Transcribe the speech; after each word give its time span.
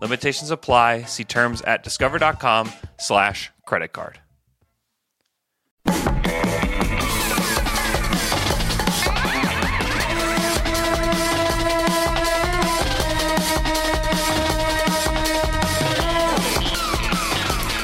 Limitations 0.00 0.50
apply. 0.50 1.02
See 1.02 1.24
terms 1.24 1.60
at 1.62 1.82
discover.com 1.82 2.70
slash 2.98 3.50
credit 3.66 3.92
card. 3.92 4.20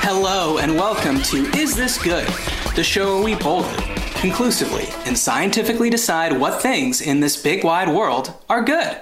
Hello 0.06 0.58
and 0.58 0.76
welcome 0.76 1.20
to 1.22 1.44
Is 1.58 1.74
This 1.74 2.00
Good? 2.00 2.28
The 2.76 2.84
show 2.84 3.16
where 3.16 3.24
we 3.24 3.34
boldly, 3.34 3.84
conclusively, 4.14 4.86
and 5.06 5.18
scientifically 5.18 5.90
decide 5.90 6.38
what 6.38 6.62
things 6.62 7.00
in 7.00 7.20
this 7.20 7.40
big 7.40 7.64
wide 7.64 7.88
world 7.88 8.32
are 8.48 8.62
good. 8.62 9.00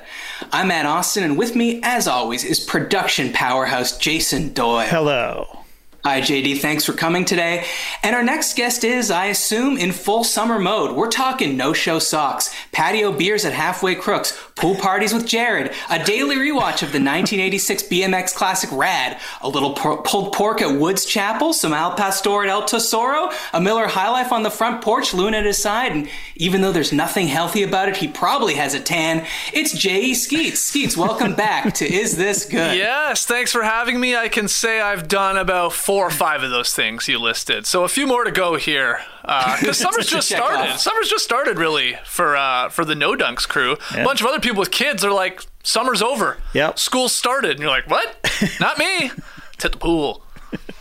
I'm 0.51 0.69
Matt 0.69 0.87
Osten, 0.87 1.23
and 1.23 1.39
with 1.39 1.55
me, 1.55 1.81
as 1.83 2.09
always, 2.09 2.45
is 2.45 2.59
production 2.59 3.33
powerhouse 3.33 3.97
Jason 3.97 4.53
Doyle. 4.53 4.87
Hello. 4.87 5.62
Hi, 6.05 6.21
JD. 6.21 6.59
Thanks 6.59 6.85
for 6.85 6.95
coming 6.95 7.25
today. 7.25 7.65
And 8.03 8.17
our 8.17 8.25
next 8.25 8.57
guest 8.57 8.83
is, 8.83 9.13
I 9.13 9.27
assume, 9.27 9.79
in 9.79 9.93
full 9.93 10.25
summer 10.25 10.59
mode. 10.59 10.97
We're 10.97 11.09
talking 11.09 11.57
no 11.57 11.73
show 11.73 12.01
socks, 12.01 12.53
patio 12.73 13.13
beers 13.13 13.45
at 13.45 13.53
Halfway 13.53 13.95
Crooks, 13.95 14.37
pool 14.57 14.75
parties 14.75 15.15
with 15.15 15.29
Jared, 15.29 15.73
a 15.89 16.03
daily 16.03 16.35
rewatch 16.35 16.83
of 16.83 16.91
the 16.91 16.99
1986 16.99 17.85
BMX 17.85 18.35
classic 18.35 18.71
Rad, 18.73 19.21
a 19.43 19.49
little 19.49 19.75
por- 19.75 20.03
pulled 20.03 20.33
pork 20.33 20.61
at 20.61 20.77
Woods 20.77 21.05
Chapel, 21.05 21.53
some 21.53 21.73
Al 21.73 21.95
Pastor 21.95 22.43
at 22.43 22.49
El 22.49 22.65
Tesoro, 22.65 23.31
a 23.53 23.61
Miller 23.61 23.87
High 23.87 24.11
Life 24.11 24.33
on 24.33 24.43
the 24.43 24.51
front 24.51 24.83
porch, 24.83 25.15
Luna 25.15 25.37
at 25.37 25.45
his 25.45 25.59
side, 25.63 25.93
and 25.93 26.09
even 26.35 26.63
though 26.63 26.73
there's 26.73 26.93
nothing 26.93 27.29
healthy 27.29 27.63
about 27.63 27.89
it, 27.89 27.99
he 27.99 28.09
probably 28.09 28.55
has 28.55 28.75
a 28.75 28.81
tan. 28.81 29.25
It's 29.53 29.73
J.E. 29.73 30.15
Skeets. 30.15 30.59
Skeets, 30.59 30.97
welcome 30.97 31.37
back 31.37 31.75
to 31.75 31.87
Is 31.87 32.17
This 32.17 32.45
Good? 32.45 32.77
Yes, 32.77 33.25
thanks 33.25 33.53
for 33.53 33.63
having 33.63 34.01
me. 34.01 34.17
I 34.17 34.29
can 34.29 34.49
say 34.49 34.81
I've 34.81 35.07
done 35.07 35.37
about 35.37 35.73
four 35.73 35.92
or 35.93 36.11
five 36.11 36.43
of 36.43 36.51
those 36.51 36.73
things 36.75 37.09
you 37.09 37.19
listed. 37.19 37.67
So 37.67 37.85
a 37.85 37.89
few 37.89 38.07
more 38.07 38.25
to 38.25 38.31
go 38.31 38.57
here. 38.57 39.01
Because 39.23 39.79
summer's 39.87 40.07
just 40.07 40.29
started. 40.29 40.71
off. 40.73 40.81
Summer's 40.81 41.09
just 41.09 41.25
started, 41.25 41.59
really, 41.59 41.97
for 42.05 42.37
uh, 42.37 42.69
for 42.69 42.85
the 42.85 42.95
No 42.95 43.15
Dunks 43.15 43.47
crew. 43.49 43.77
A 43.93 44.05
bunch 44.05 44.21
of 44.21 44.27
other 44.27 44.41
people 44.41 44.59
with 44.61 44.71
kids 44.71 45.05
are 45.05 45.13
like, 45.13 45.43
summer's 45.63 46.03
over. 46.03 46.39
Yep. 46.55 46.79
School 46.79 47.09
started. 47.09 47.53
And 47.53 47.61
you're 47.61 47.71
like, 47.71 47.89
what? 47.89 48.17
Not 48.61 48.79
me. 48.79 49.11
It's 49.55 49.67
at 49.67 49.73
the 49.73 49.79
pool. 49.79 50.25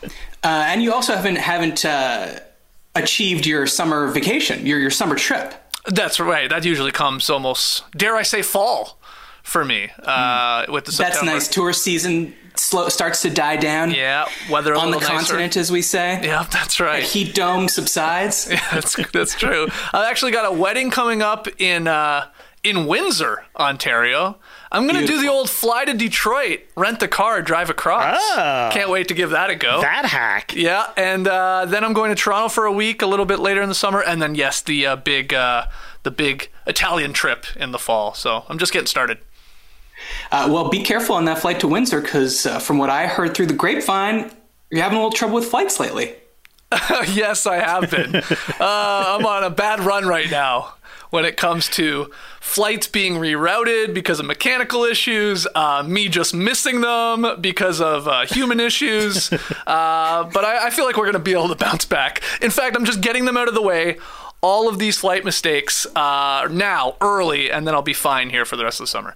Uh, 0.01 0.07
and 0.43 0.81
you 0.81 0.91
also 0.91 1.13
haven't 1.13 1.35
haven't 1.35 1.85
uh, 1.85 2.39
achieved 2.95 3.45
your 3.45 3.67
summer 3.67 4.07
vacation, 4.07 4.65
your 4.65 4.79
your 4.79 4.89
summer 4.89 5.15
trip. 5.15 5.53
That's 5.85 6.19
right. 6.19 6.49
That 6.49 6.65
usually 6.65 6.91
comes 6.91 7.29
almost, 7.29 7.83
dare 7.91 8.15
I 8.15 8.23
say, 8.23 8.41
fall 8.41 8.97
for 9.43 9.63
me 9.63 9.89
uh, 10.03 10.65
with 10.69 10.85
the 10.85 10.91
That's 10.97 11.21
nice. 11.23 11.47
Tourist 11.47 11.83
season 11.83 12.33
slow, 12.61 12.89
starts 12.89 13.21
to 13.23 13.29
die 13.29 13.57
down. 13.57 13.91
Yeah, 13.91 14.27
weather 14.49 14.73
a 14.73 14.79
on 14.79 14.91
the 14.91 14.97
nicer. 14.97 15.11
continent, 15.11 15.57
as 15.57 15.71
we 15.71 15.81
say. 15.81 16.19
Yeah, 16.23 16.47
that's 16.51 16.79
right. 16.79 17.03
Heat 17.03 17.33
dome 17.33 17.67
subsides. 17.67 18.45
that's 18.71 18.95
that's 19.11 19.35
true. 19.35 19.67
I 19.93 20.09
actually 20.09 20.31
got 20.31 20.45
a 20.45 20.55
wedding 20.55 20.91
coming 20.91 21.21
up 21.21 21.47
in 21.59 21.87
uh, 21.87 22.27
in 22.63 22.85
Windsor, 22.85 23.45
Ontario. 23.57 24.38
I'm 24.71 24.88
gonna 24.88 25.05
do 25.05 25.21
the 25.21 25.27
old 25.27 25.50
fly 25.50 25.83
to 25.85 25.94
Detroit, 25.94 26.61
rent 26.77 27.00
the 27.01 27.07
car, 27.07 27.41
drive 27.41 27.69
across. 27.69 28.17
Oh. 28.21 28.69
Can't 28.71 28.89
wait 28.89 29.09
to 29.09 29.13
give 29.13 29.31
that 29.31 29.50
a 29.50 29.55
go. 29.55 29.81
That 29.81 30.05
hack. 30.05 30.55
yeah, 30.55 30.91
and 30.95 31.27
uh, 31.27 31.66
then 31.66 31.83
I'm 31.83 31.94
going 31.94 32.09
to 32.09 32.16
Toronto 32.16 32.47
for 32.47 32.66
a 32.66 32.71
week, 32.71 33.01
a 33.01 33.07
little 33.07 33.25
bit 33.25 33.39
later 33.39 33.61
in 33.61 33.67
the 33.67 33.75
summer, 33.75 34.01
and 34.01 34.21
then 34.21 34.35
yes, 34.35 34.61
the 34.61 34.85
uh, 34.85 34.95
big 34.95 35.33
uh, 35.33 35.66
the 36.03 36.11
big 36.11 36.50
Italian 36.67 37.11
trip 37.11 37.45
in 37.57 37.71
the 37.71 37.79
fall. 37.79 38.13
So 38.13 38.45
I'm 38.47 38.57
just 38.57 38.71
getting 38.71 38.88
started. 38.88 39.17
Uh, 40.31 40.47
well, 40.50 40.69
be 40.69 40.81
careful 40.81 41.16
on 41.16 41.25
that 41.25 41.40
flight 41.40 41.59
to 41.59 41.68
Windsor, 41.68 42.02
because 42.02 42.46
uh, 42.46 42.59
from 42.59 42.78
what 42.78 42.90
I 42.90 43.08
heard 43.08 43.36
through 43.36 43.47
the 43.47 43.53
grapevine, 43.53 44.31
you're 44.69 44.81
having 44.81 44.97
a 44.97 45.02
little 45.02 45.12
trouble 45.12 45.36
with 45.36 45.46
flights 45.46 45.80
lately. 45.80 46.16
yes, 47.14 47.46
I 47.46 47.58
have 47.58 47.92
been. 47.92 48.16
uh, 48.16 48.24
I'm 48.59 49.25
on 49.25 49.44
a 49.44 49.50
bad 49.50 49.81
run 49.81 50.06
right 50.06 50.31
now 50.31 50.75
when 51.12 51.25
it 51.25 51.38
comes 51.38 51.68
to 51.68 52.09
flights 52.40 52.88
being 52.88 53.16
rerouted 53.16 53.94
because 53.94 54.19
of 54.19 54.25
mechanical 54.25 54.84
issues, 54.84 55.46
uh, 55.53 55.84
me 55.86 56.08
just 56.08 56.34
missing 56.34 56.81
them 56.81 57.25
because 57.42 57.80
of 57.80 58.08
uh, 58.08 58.25
human 58.25 58.59
issues. 58.59 59.30
Uh, 59.68 60.24
but 60.34 60.44
I, 60.44 60.68
I 60.68 60.69
feel 60.69 60.86
like 60.86 60.98
we're 60.98 61.06
going 61.06 61.13
to 61.13 61.19
be 61.19 61.34
able 61.34 61.48
to 61.50 61.56
bounce 61.56 61.86
back. 61.86 62.22
In 62.42 62.50
fact, 62.50 62.75
I'm 62.75 62.84
just 62.84 63.00
getting 63.00 63.25
them 63.25 63.38
out 63.38 63.48
of 63.48 63.53
the 63.53 63.62
way. 63.62 63.98
All 64.42 64.68
of 64.68 64.80
these 64.80 64.98
flight 64.98 65.24
mistakes 65.24 65.86
uh, 65.96 66.48
now, 66.52 66.96
early, 67.00 67.52
and 67.52 67.66
then 67.66 67.74
I'll 67.74 67.81
be 67.81 67.94
fine 67.94 68.30
here 68.30 68.44
for 68.44 68.56
the 68.58 68.63
rest 68.63 68.80
of 68.80 68.86
the 68.86 68.90
summer. 68.90 69.16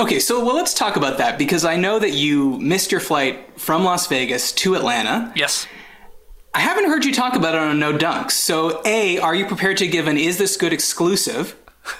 Okay, 0.00 0.18
so 0.18 0.42
well, 0.42 0.54
let's 0.56 0.72
talk 0.72 0.96
about 0.96 1.18
that 1.18 1.36
because 1.36 1.66
I 1.66 1.76
know 1.76 1.98
that 1.98 2.12
you 2.12 2.58
missed 2.58 2.90
your 2.90 3.02
flight 3.02 3.60
from 3.60 3.84
Las 3.84 4.06
Vegas 4.06 4.50
to 4.52 4.74
Atlanta. 4.74 5.30
Yes. 5.36 5.66
I 6.54 6.60
haven't 6.60 6.86
heard 6.86 7.04
you 7.04 7.12
talk 7.12 7.36
about 7.36 7.54
it 7.54 7.60
on 7.60 7.78
No 7.78 7.92
Dunks. 7.92 8.30
So, 8.30 8.80
A, 8.86 9.18
are 9.18 9.34
you 9.34 9.44
prepared 9.44 9.76
to 9.76 9.86
give 9.86 10.06
an 10.06 10.16
Is 10.16 10.38
This 10.38 10.56
Good 10.56 10.72
exclusive? 10.72 11.54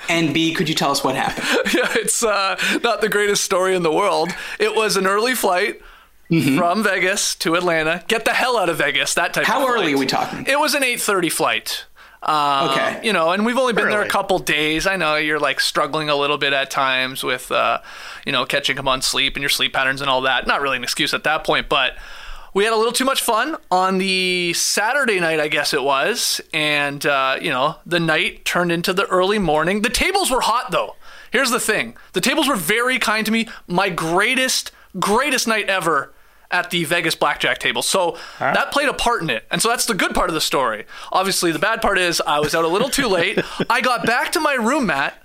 And 0.08 0.32
B, 0.32 0.54
could 0.54 0.66
you 0.66 0.74
tell 0.74 0.90
us 0.90 1.04
what 1.04 1.14
happened? 1.14 1.46
yeah, 1.74 1.92
it's 1.94 2.22
uh, 2.22 2.58
not 2.82 3.02
the 3.02 3.10
greatest 3.10 3.44
story 3.44 3.76
in 3.76 3.82
the 3.82 3.92
world. 3.92 4.30
It 4.58 4.74
was 4.74 4.96
an 4.96 5.06
early 5.06 5.34
flight 5.34 5.82
from 6.56 6.82
Vegas 6.82 7.34
to 7.36 7.54
Atlanta. 7.54 8.02
Get 8.08 8.24
the 8.24 8.32
hell 8.32 8.56
out 8.56 8.70
of 8.70 8.78
Vegas. 8.78 9.12
That 9.12 9.34
type. 9.34 9.44
How 9.44 9.64
of 9.64 9.70
early 9.70 9.92
are 9.92 9.98
we 9.98 10.06
talking? 10.06 10.46
It 10.46 10.58
was 10.58 10.74
an 10.74 10.82
eight 10.82 11.02
thirty 11.02 11.28
flight. 11.28 11.84
Um, 12.22 12.70
Okay. 12.70 13.00
You 13.02 13.12
know, 13.12 13.30
and 13.30 13.46
we've 13.46 13.56
only 13.56 13.72
been 13.72 13.88
there 13.88 14.02
a 14.02 14.08
couple 14.08 14.38
days. 14.38 14.86
I 14.86 14.96
know 14.96 15.16
you're 15.16 15.40
like 15.40 15.60
struggling 15.60 16.08
a 16.10 16.16
little 16.16 16.38
bit 16.38 16.52
at 16.52 16.70
times 16.70 17.22
with, 17.24 17.50
uh, 17.50 17.80
you 18.26 18.32
know, 18.32 18.44
catching 18.44 18.78
up 18.78 18.86
on 18.86 19.00
sleep 19.02 19.36
and 19.36 19.42
your 19.42 19.48
sleep 19.50 19.72
patterns 19.72 20.00
and 20.00 20.10
all 20.10 20.20
that. 20.22 20.46
Not 20.46 20.60
really 20.60 20.76
an 20.76 20.82
excuse 20.82 21.14
at 21.14 21.24
that 21.24 21.44
point, 21.44 21.68
but 21.68 21.92
we 22.52 22.64
had 22.64 22.72
a 22.72 22.76
little 22.76 22.92
too 22.92 23.04
much 23.04 23.22
fun 23.22 23.56
on 23.70 23.98
the 23.98 24.52
Saturday 24.54 25.20
night, 25.20 25.40
I 25.40 25.48
guess 25.48 25.72
it 25.72 25.82
was. 25.82 26.40
And, 26.52 27.06
uh, 27.06 27.38
you 27.40 27.50
know, 27.50 27.76
the 27.86 28.00
night 28.00 28.44
turned 28.44 28.72
into 28.72 28.92
the 28.92 29.06
early 29.06 29.38
morning. 29.38 29.82
The 29.82 29.88
tables 29.88 30.30
were 30.30 30.40
hot, 30.42 30.70
though. 30.72 30.96
Here's 31.30 31.50
the 31.50 31.60
thing 31.60 31.94
the 32.12 32.20
tables 32.20 32.48
were 32.48 32.56
very 32.56 32.98
kind 32.98 33.24
to 33.24 33.32
me. 33.32 33.48
My 33.66 33.88
greatest, 33.88 34.72
greatest 34.98 35.46
night 35.46 35.68
ever 35.70 36.12
at 36.50 36.70
the 36.70 36.84
Vegas 36.84 37.14
blackjack 37.14 37.58
table. 37.58 37.82
So 37.82 38.18
that 38.38 38.72
played 38.72 38.88
a 38.88 38.94
part 38.94 39.22
in 39.22 39.30
it. 39.30 39.44
And 39.50 39.62
so 39.62 39.68
that's 39.68 39.86
the 39.86 39.94
good 39.94 40.14
part 40.14 40.30
of 40.30 40.34
the 40.34 40.40
story. 40.40 40.84
Obviously, 41.12 41.52
the 41.52 41.58
bad 41.58 41.80
part 41.80 41.98
is 41.98 42.20
I 42.26 42.40
was 42.40 42.54
out 42.54 42.64
a 42.64 42.68
little 42.68 42.88
too 42.90 43.06
late. 43.06 43.38
I 43.70 43.80
got 43.80 44.04
back 44.04 44.32
to 44.32 44.40
my 44.40 44.54
room, 44.54 44.86
Matt, 44.86 45.22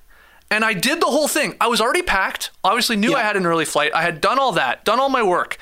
and 0.52 0.64
I 0.64 0.74
did 0.74 1.02
the 1.02 1.08
whole 1.08 1.28
thing. 1.28 1.56
I 1.60 1.68
was 1.68 1.82
already 1.82 2.04
packed. 2.04 2.52
Obviously, 2.64 2.96
knew 2.96 3.14
I 3.16 3.22
had 3.22 3.36
an 3.36 3.46
early 3.46 3.66
flight. 3.66 3.92
I 3.94 4.04
had 4.04 4.22
done 4.22 4.38
all 4.38 4.52
that, 4.54 4.86
done 4.86 5.00
all 5.00 5.10
my 5.10 5.24
work. 5.24 5.58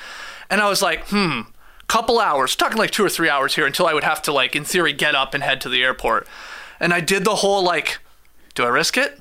And 0.50 0.60
I 0.60 0.70
was 0.70 0.82
like, 0.82 1.08
hmm, 1.08 1.42
couple 1.88 2.20
hours, 2.20 2.56
talking 2.56 2.78
like 2.78 2.92
two 2.92 3.06
or 3.06 3.10
three 3.10 3.30
hours 3.30 3.56
here 3.56 3.66
until 3.66 3.88
I 3.88 3.94
would 3.94 4.04
have 4.04 4.22
to, 4.24 4.34
like, 4.34 4.56
in 4.56 4.66
theory, 4.66 4.94
get 4.94 5.16
up 5.16 5.34
and 5.34 5.44
head 5.44 5.62
to 5.62 5.70
the 5.70 5.84
airport. 5.84 6.28
And 6.80 6.94
I 6.94 7.00
did 7.00 7.24
the 7.24 7.36
whole, 7.36 7.64
like, 7.64 8.00
do 8.56 8.64
I 8.64 8.68
risk 8.68 8.98
it? 8.98 9.20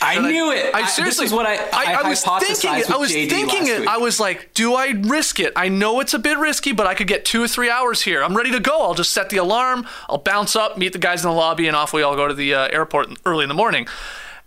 I 0.00 0.18
knew 0.18 0.52
it. 0.52 0.74
I 0.74 0.86
seriously, 0.86 1.24
this 1.24 1.32
is 1.32 1.36
what 1.36 1.46
I, 1.46 1.56
I, 1.72 2.08
was 2.08 2.22
thinking 2.22 2.78
it. 2.78 2.90
I 2.90 2.96
was 2.96 3.10
JD 3.10 3.28
thinking 3.28 3.66
it. 3.66 3.80
week. 3.80 3.88
I 3.88 3.98
was 3.98 4.18
like, 4.20 4.54
do 4.54 4.74
I 4.74 4.90
risk 4.90 5.40
it? 5.40 5.52
I 5.56 5.68
know 5.68 6.00
it's 6.00 6.14
a 6.14 6.18
bit 6.18 6.38
risky, 6.38 6.72
but 6.72 6.86
I 6.86 6.94
could 6.94 7.06
get 7.06 7.24
two 7.24 7.42
or 7.42 7.48
three 7.48 7.68
hours 7.68 8.02
here. 8.02 8.22
I'm 8.22 8.36
ready 8.36 8.50
to 8.52 8.60
go. 8.60 8.80
I'll 8.80 8.94
just 8.94 9.12
set 9.12 9.30
the 9.30 9.36
alarm. 9.38 9.86
I'll 10.08 10.18
bounce 10.18 10.56
up, 10.56 10.78
meet 10.78 10.92
the 10.92 10.98
guys 10.98 11.24
in 11.24 11.30
the 11.30 11.36
lobby, 11.36 11.66
and 11.66 11.76
off 11.76 11.92
we 11.92 12.02
all 12.02 12.16
go 12.16 12.28
to 12.28 12.34
the 12.34 12.54
uh, 12.54 12.68
airport 12.68 13.08
early 13.26 13.42
in 13.42 13.48
the 13.48 13.54
morning. 13.54 13.86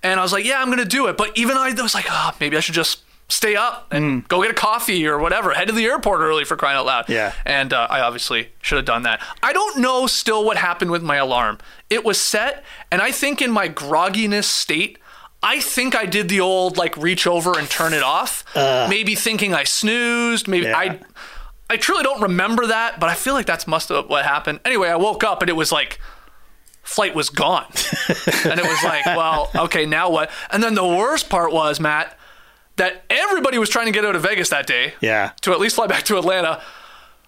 And 0.03 0.19
I 0.19 0.23
was 0.23 0.33
like, 0.33 0.45
yeah, 0.45 0.61
I'm 0.61 0.69
gonna 0.69 0.85
do 0.85 1.07
it. 1.07 1.17
But 1.17 1.37
even 1.37 1.57
I 1.57 1.71
was 1.73 1.93
like, 1.93 2.07
oh, 2.09 2.31
maybe 2.39 2.57
I 2.57 2.59
should 2.59 2.75
just 2.75 3.03
stay 3.31 3.55
up 3.55 3.87
and 3.91 4.27
go 4.27 4.41
get 4.41 4.51
a 4.51 4.55
coffee 4.55 5.07
or 5.07 5.17
whatever. 5.17 5.51
Head 5.51 5.67
to 5.67 5.73
the 5.73 5.85
airport 5.85 6.19
early 6.21 6.43
for 6.43 6.57
crying 6.57 6.77
out 6.77 6.85
loud. 6.85 7.09
Yeah. 7.09 7.33
And 7.45 7.71
uh, 7.71 7.87
I 7.89 8.01
obviously 8.01 8.49
should 8.61 8.77
have 8.77 8.85
done 8.85 9.03
that. 9.03 9.21
I 9.41 9.53
don't 9.53 9.79
know 9.79 10.07
still 10.07 10.43
what 10.43 10.57
happened 10.57 10.91
with 10.91 11.01
my 11.01 11.15
alarm. 11.15 11.59
It 11.89 12.03
was 12.03 12.19
set, 12.19 12.63
and 12.91 13.01
I 13.01 13.11
think 13.11 13.41
in 13.41 13.51
my 13.51 13.69
grogginess 13.69 14.45
state, 14.45 14.97
I 15.43 15.59
think 15.59 15.95
I 15.95 16.05
did 16.05 16.29
the 16.29 16.39
old 16.41 16.77
like 16.77 16.95
reach 16.97 17.25
over 17.25 17.57
and 17.57 17.69
turn 17.69 17.93
it 17.93 18.03
off. 18.03 18.43
Uh. 18.55 18.87
maybe 18.89 19.15
thinking 19.15 19.53
I 19.53 19.63
snoozed. 19.63 20.47
Maybe 20.47 20.67
Yeah. 20.67 20.77
I. 20.77 20.99
I 21.69 21.77
truly 21.77 22.03
don't 22.03 22.21
remember 22.21 22.67
that, 22.67 22.99
but 22.99 23.09
I 23.09 23.13
feel 23.13 23.33
like 23.33 23.45
that's 23.45 23.65
must 23.65 23.87
have 23.89 24.09
what 24.09 24.25
happened. 24.25 24.59
Anyway, 24.65 24.89
I 24.89 24.97
woke 24.97 25.23
up 25.23 25.41
and 25.41 25.49
it 25.49 25.53
was 25.53 25.71
like 25.71 25.99
flight 26.83 27.15
was 27.15 27.29
gone. 27.29 27.65
and 28.43 28.59
it 28.59 28.63
was 28.65 28.83
like, 28.83 29.05
well, 29.05 29.49
okay, 29.55 29.85
now 29.85 30.09
what? 30.09 30.29
And 30.51 30.61
then 30.61 30.73
the 30.73 30.85
worst 30.85 31.29
part 31.29 31.53
was, 31.53 31.79
Matt, 31.79 32.17
that 32.75 33.05
everybody 33.09 33.57
was 33.57 33.69
trying 33.69 33.85
to 33.85 33.93
get 33.93 34.03
out 34.03 34.17
of 34.17 34.21
Vegas 34.23 34.49
that 34.49 34.67
day 34.67 34.95
Yeah. 34.99 35.31
to 35.41 35.53
at 35.53 35.61
least 35.61 35.75
fly 35.77 35.87
back 35.87 36.03
to 36.03 36.17
Atlanta. 36.17 36.61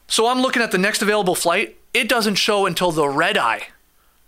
So 0.09 0.27
I'm 0.27 0.41
looking 0.41 0.61
at 0.61 0.71
the 0.71 0.77
next 0.77 1.01
available 1.01 1.35
flight. 1.35 1.77
It 1.93 2.09
doesn't 2.09 2.35
show 2.35 2.65
until 2.65 2.91
the 2.91 3.07
red 3.07 3.37
eye 3.37 3.67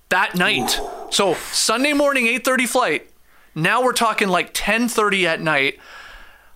that 0.10 0.36
night. 0.36 0.80
So 1.10 1.34
Sunday 1.52 1.92
morning, 1.92 2.26
8:30 2.28 2.68
flight. 2.70 3.10
Now 3.56 3.82
we're 3.84 3.94
talking 3.94 4.28
like 4.28 4.54
10:30 4.54 5.26
at 5.26 5.42
night. 5.42 5.80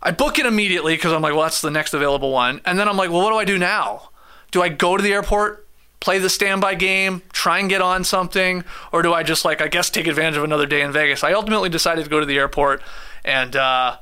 I 0.02 0.12
book 0.12 0.38
it 0.40 0.46
immediately 0.46 0.96
because 0.96 1.12
I'm 1.12 1.22
like, 1.22 1.34
well, 1.34 1.44
that's 1.44 1.62
the 1.62 1.72
next 1.72 1.94
available 1.94 2.32
one. 2.32 2.62
And 2.66 2.78
then 2.80 2.88
I'm 2.88 2.96
like, 2.98 3.10
well, 3.10 3.22
what 3.22 3.32
do 3.32 3.38
I 3.38 3.46
do 3.46 3.58
now? 3.58 4.10
Do 4.52 4.62
I 4.62 4.70
go 4.70 4.96
to 4.96 5.04
the 5.04 5.12
airport, 5.12 5.68
play 6.00 6.20
the 6.20 6.30
standby 6.30 6.76
game, 6.76 7.22
try 7.34 7.60
and 7.60 7.70
get 7.70 7.82
on 7.82 8.04
something, 8.04 8.64
or 8.94 9.02
do 9.02 9.14
I 9.14 9.24
just 9.24 9.44
like, 9.44 9.62
I 9.62 9.68
guess, 9.68 9.90
take 9.90 10.08
advantage 10.08 10.38
of 10.38 10.44
another 10.44 10.66
day 10.66 10.82
in 10.82 10.92
Vegas? 10.94 11.24
I 11.24 11.34
ultimately 11.34 11.70
decided 11.70 12.04
to 12.06 12.10
go 12.10 12.20
to 12.20 12.26
the 12.26 12.38
airport, 12.38 12.82
and 13.26 13.56
uh, 13.56 13.98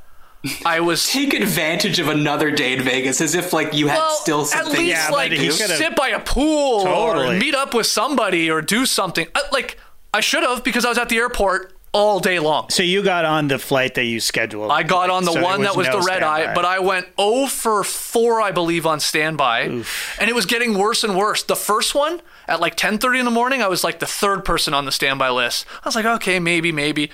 I 0.65 0.79
was 0.79 1.07
Take 1.11 1.33
advantage 1.33 1.99
of 1.99 2.07
another 2.09 2.51
day 2.51 2.73
in 2.73 2.83
Vegas 2.83 3.19
as 3.19 3.33
if 3.35 3.51
like 3.53 3.73
you 3.73 3.87
had 3.87 3.97
well, 3.97 4.11
still 4.11 4.41
at 4.41 4.47
something. 4.47 4.79
least 4.79 4.91
Yeah, 4.91 5.09
like 5.09 5.31
you 5.31 5.37
he 5.37 5.51
sit 5.51 5.95
by 5.95 6.09
a 6.09 6.19
pool 6.19 6.81
or 6.81 7.13
Totally. 7.15 7.39
meet 7.39 7.55
up 7.55 7.73
with 7.73 7.87
somebody 7.87 8.49
or 8.49 8.61
do 8.61 8.85
something. 8.85 9.27
I, 9.35 9.41
like 9.51 9.79
I 10.13 10.19
should 10.19 10.43
have 10.43 10.63
because 10.63 10.85
I 10.85 10.89
was 10.89 10.97
at 10.97 11.09
the 11.09 11.17
airport 11.17 11.73
all 11.93 12.19
day 12.19 12.39
long. 12.39 12.69
So 12.69 12.83
you 12.83 13.01
got 13.01 13.25
on 13.25 13.47
the 13.47 13.57
flight 13.57 13.95
that 13.95 14.03
you 14.03 14.19
scheduled. 14.19 14.71
I 14.71 14.83
got 14.83 15.09
on 15.09 15.23
the 15.25 15.31
so 15.31 15.41
one 15.41 15.61
there 15.61 15.69
that 15.71 15.77
was 15.77 15.87
no 15.87 15.99
the 15.99 16.05
red 16.05 16.21
eye, 16.23 16.53
but 16.53 16.65
I 16.65 16.79
went 16.79 17.07
0 17.19 17.47
for 17.47 17.83
4, 17.83 18.41
I 18.41 18.51
believe, 18.51 18.85
on 18.85 18.99
standby. 18.99 19.61
And 19.61 19.85
it 20.29 20.35
was 20.35 20.45
getting 20.45 20.77
worse 20.77 21.03
and 21.03 21.15
worse. 21.15 21.43
The 21.43 21.55
first 21.55 21.95
one, 21.95 22.21
at 22.47 22.59
like 22.59 22.75
10.30 22.75 23.19
in 23.19 23.25
the 23.25 23.31
morning, 23.31 23.61
I 23.61 23.67
was 23.67 23.83
like 23.83 23.99
the 23.99 24.05
third 24.05 24.45
person 24.45 24.73
on 24.73 24.85
the 24.85 24.91
standby 24.91 25.29
list. 25.29 25.65
I 25.83 25.87
was 25.87 25.95
like, 25.95 26.05
okay, 26.05 26.39
maybe, 26.39 26.71
maybe. 26.71 27.09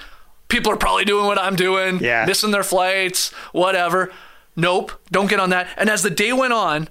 People 0.50 0.72
are 0.72 0.78
probably 0.78 1.06
doing 1.06 1.26
what 1.26 1.38
I'm 1.40 1.56
doing, 1.56 2.00
Yeah. 2.04 2.26
missing 2.26 2.52
their 2.52 2.64
flights, 2.64 3.30
whatever. 3.54 4.12
Nope, 4.56 4.92
don't 5.12 5.28
get 5.30 5.40
on 5.40 5.50
that. 5.52 5.68
And 5.78 5.90
as 5.90 6.04
the 6.04 6.10
day 6.12 6.32
went 6.34 6.54
on, 6.54 6.90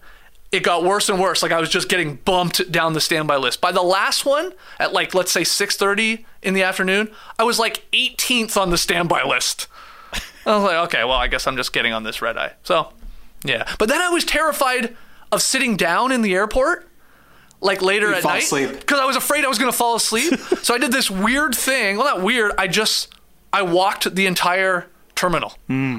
it 0.52 0.62
got 0.62 0.84
worse 0.84 1.08
and 1.08 1.18
worse. 1.18 1.42
Like 1.42 1.50
I 1.50 1.58
was 1.58 1.70
just 1.70 1.88
getting 1.88 2.16
bumped 2.16 2.70
down 2.70 2.92
the 2.92 3.00
standby 3.00 3.36
list. 3.36 3.60
By 3.60 3.72
the 3.72 3.82
last 3.82 4.26
one, 4.26 4.52
at 4.78 4.92
like 4.92 5.14
let's 5.14 5.32
say 5.32 5.42
6:30 5.42 6.24
in 6.42 6.54
the 6.54 6.62
afternoon, 6.62 7.10
I 7.38 7.44
was 7.44 7.58
like 7.58 7.84
18th 7.92 8.60
on 8.60 8.70
the 8.70 8.78
standby 8.78 9.24
list. 9.24 9.66
I 10.44 10.56
was 10.56 10.64
like, 10.64 10.76
okay, 10.88 11.04
well, 11.04 11.16
I 11.16 11.28
guess 11.28 11.46
I'm 11.46 11.56
just 11.56 11.72
getting 11.72 11.92
on 11.92 12.02
this 12.02 12.20
red 12.20 12.36
eye. 12.36 12.52
So, 12.64 12.92
yeah. 13.44 13.72
But 13.78 13.88
then 13.88 14.00
I 14.00 14.10
was 14.10 14.24
terrified 14.24 14.96
of 15.30 15.40
sitting 15.40 15.76
down 15.76 16.12
in 16.12 16.20
the 16.20 16.34
airport, 16.34 16.88
like 17.60 17.80
later 17.80 18.08
You'd 18.08 18.16
at 18.16 18.22
fall 18.22 18.32
night, 18.32 18.80
because 18.80 19.00
I 19.00 19.04
was 19.04 19.16
afraid 19.16 19.44
I 19.44 19.48
was 19.48 19.58
going 19.58 19.70
to 19.70 19.76
fall 19.76 19.94
asleep. 19.94 20.38
so 20.62 20.74
I 20.74 20.78
did 20.78 20.92
this 20.92 21.10
weird 21.10 21.54
thing. 21.54 21.96
Well, 21.96 22.16
not 22.16 22.24
weird. 22.24 22.52
I 22.58 22.66
just 22.66 23.14
I 23.52 23.62
walked 23.62 24.14
the 24.14 24.26
entire 24.26 24.88
terminal. 25.22 25.54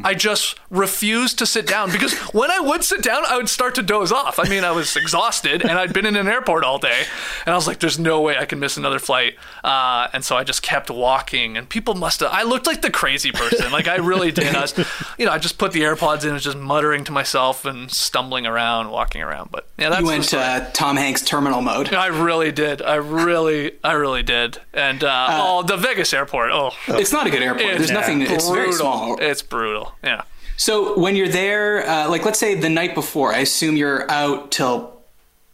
I 0.06 0.14
just 0.14 0.60
refused 0.70 1.40
to 1.40 1.46
sit 1.46 1.66
down 1.66 1.92
because 1.92 2.14
when 2.34 2.52
I 2.52 2.60
would 2.60 2.84
sit 2.84 3.02
down, 3.02 3.24
I 3.28 3.38
would 3.38 3.48
start 3.50 3.74
to 3.76 3.82
doze 3.82 4.12
off. 4.12 4.38
I 4.38 4.44
mean, 4.50 4.64
I 4.66 4.72
was 4.72 4.96
exhausted 4.98 5.62
and 5.62 5.72
I'd 5.80 5.94
been 5.94 6.06
in 6.06 6.16
an 6.18 6.28
airport 6.28 6.64
all 6.66 6.78
day, 6.78 7.04
and 7.46 7.54
I 7.54 7.56
was 7.56 7.66
like, 7.66 7.80
"There's 7.80 7.98
no 7.98 8.20
way 8.22 8.38
I 8.38 8.46
can 8.46 8.60
miss 8.60 8.76
another 8.78 9.00
flight." 9.00 9.36
Uh, 9.64 10.10
and 10.14 10.26
so 10.26 10.36
I 10.36 10.44
just 10.44 10.62
kept 10.62 10.90
walking, 10.90 11.56
and 11.58 11.68
people 11.70 11.96
must 11.96 12.20
have. 12.20 12.32
I 12.32 12.44
looked 12.44 12.68
like 12.68 12.82
the 12.82 12.92
crazy 12.92 13.32
person, 13.32 13.72
like 13.72 13.88
I 13.88 13.96
really 13.96 14.32
did. 14.32 14.54
I 14.56 14.62
was, 14.62 14.78
you 15.18 15.26
know, 15.26 15.32
I 15.32 15.40
just 15.40 15.58
put 15.58 15.72
the 15.72 15.82
AirPods 15.82 16.22
in, 16.24 16.28
and 16.28 16.34
was 16.34 16.44
just 16.44 16.58
muttering 16.58 17.04
to 17.06 17.12
myself 17.12 17.64
and 17.66 17.90
stumbling 17.90 18.46
around, 18.46 18.90
walking 18.92 19.22
around. 19.22 19.52
But 19.52 19.68
yeah, 19.78 19.90
that's 19.90 20.02
you 20.02 20.08
went 20.08 20.34
uh, 20.34 20.70
Tom 20.74 20.98
Hanks 20.98 21.22
terminal 21.24 21.62
mode. 21.62 21.94
I 21.94 22.08
really 22.08 22.52
did. 22.52 22.82
I 22.82 22.96
really, 22.96 23.72
I 23.84 23.94
really 23.94 24.24
did. 24.24 24.60
And 24.74 25.04
uh, 25.04 25.28
oh, 25.32 25.64
the 25.64 25.78
Vegas 25.78 26.14
airport. 26.14 26.52
Oh, 26.52 26.72
It's 26.90 27.14
not 27.14 27.26
a 27.26 27.30
good 27.30 27.42
airport. 27.42 27.78
There's 27.78 27.92
nothing. 27.92 28.22
It's 28.22 28.50
very 28.50 28.68
brutal. 28.70 29.13
Small. 29.18 29.30
It's 29.30 29.42
brutal. 29.42 29.94
Yeah. 30.04 30.24
So 30.58 30.98
when 31.00 31.16
you're 31.16 31.28
there, 31.30 31.88
uh, 31.88 32.10
like 32.10 32.26
let's 32.26 32.40
say 32.40 32.56
the 32.56 32.70
night 32.70 32.96
before, 32.96 33.34
I 33.34 33.40
assume 33.40 33.76
you're 33.76 34.10
out 34.12 34.52
till 34.52 34.94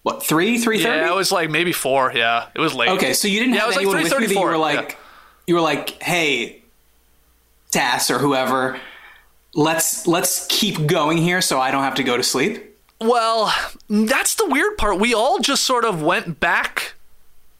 what 0.03 0.23
three, 0.23 0.57
three 0.57 0.81
thirty? 0.81 0.99
Yeah, 0.99 1.11
it 1.11 1.15
was 1.15 1.31
like 1.31 1.49
maybe 1.49 1.71
four. 1.71 2.11
Yeah, 2.13 2.47
it 2.55 2.59
was 2.59 2.73
late. 2.73 2.89
Okay, 2.89 3.13
so 3.13 3.27
you 3.27 3.39
didn't 3.39 3.53
Yeah, 3.55 3.59
it 3.59 3.61
have 3.61 3.67
was 3.67 3.75
like 3.77 3.83
anyone 3.85 4.03
with 4.03 4.11
you 4.11 4.19
that 4.19 4.29
you 4.29 4.37
3:34, 4.39 4.43
were 4.43 4.57
like, 4.57 4.91
yeah. 4.91 4.95
you 5.47 5.55
were 5.55 5.61
like, 5.61 6.01
hey, 6.01 6.61
Tass 7.71 8.09
or 8.09 8.17
whoever, 8.19 8.79
let's 9.53 10.07
let's 10.07 10.47
keep 10.49 10.85
going 10.87 11.17
here, 11.17 11.41
so 11.41 11.59
I 11.59 11.71
don't 11.71 11.83
have 11.83 11.95
to 11.95 12.03
go 12.03 12.17
to 12.17 12.23
sleep. 12.23 12.65
Well, 13.01 13.53
that's 13.89 14.35
the 14.35 14.47
weird 14.47 14.77
part. 14.77 14.99
We 14.99 15.13
all 15.13 15.39
just 15.39 15.63
sort 15.63 15.85
of 15.85 16.01
went 16.01 16.39
back 16.39 16.95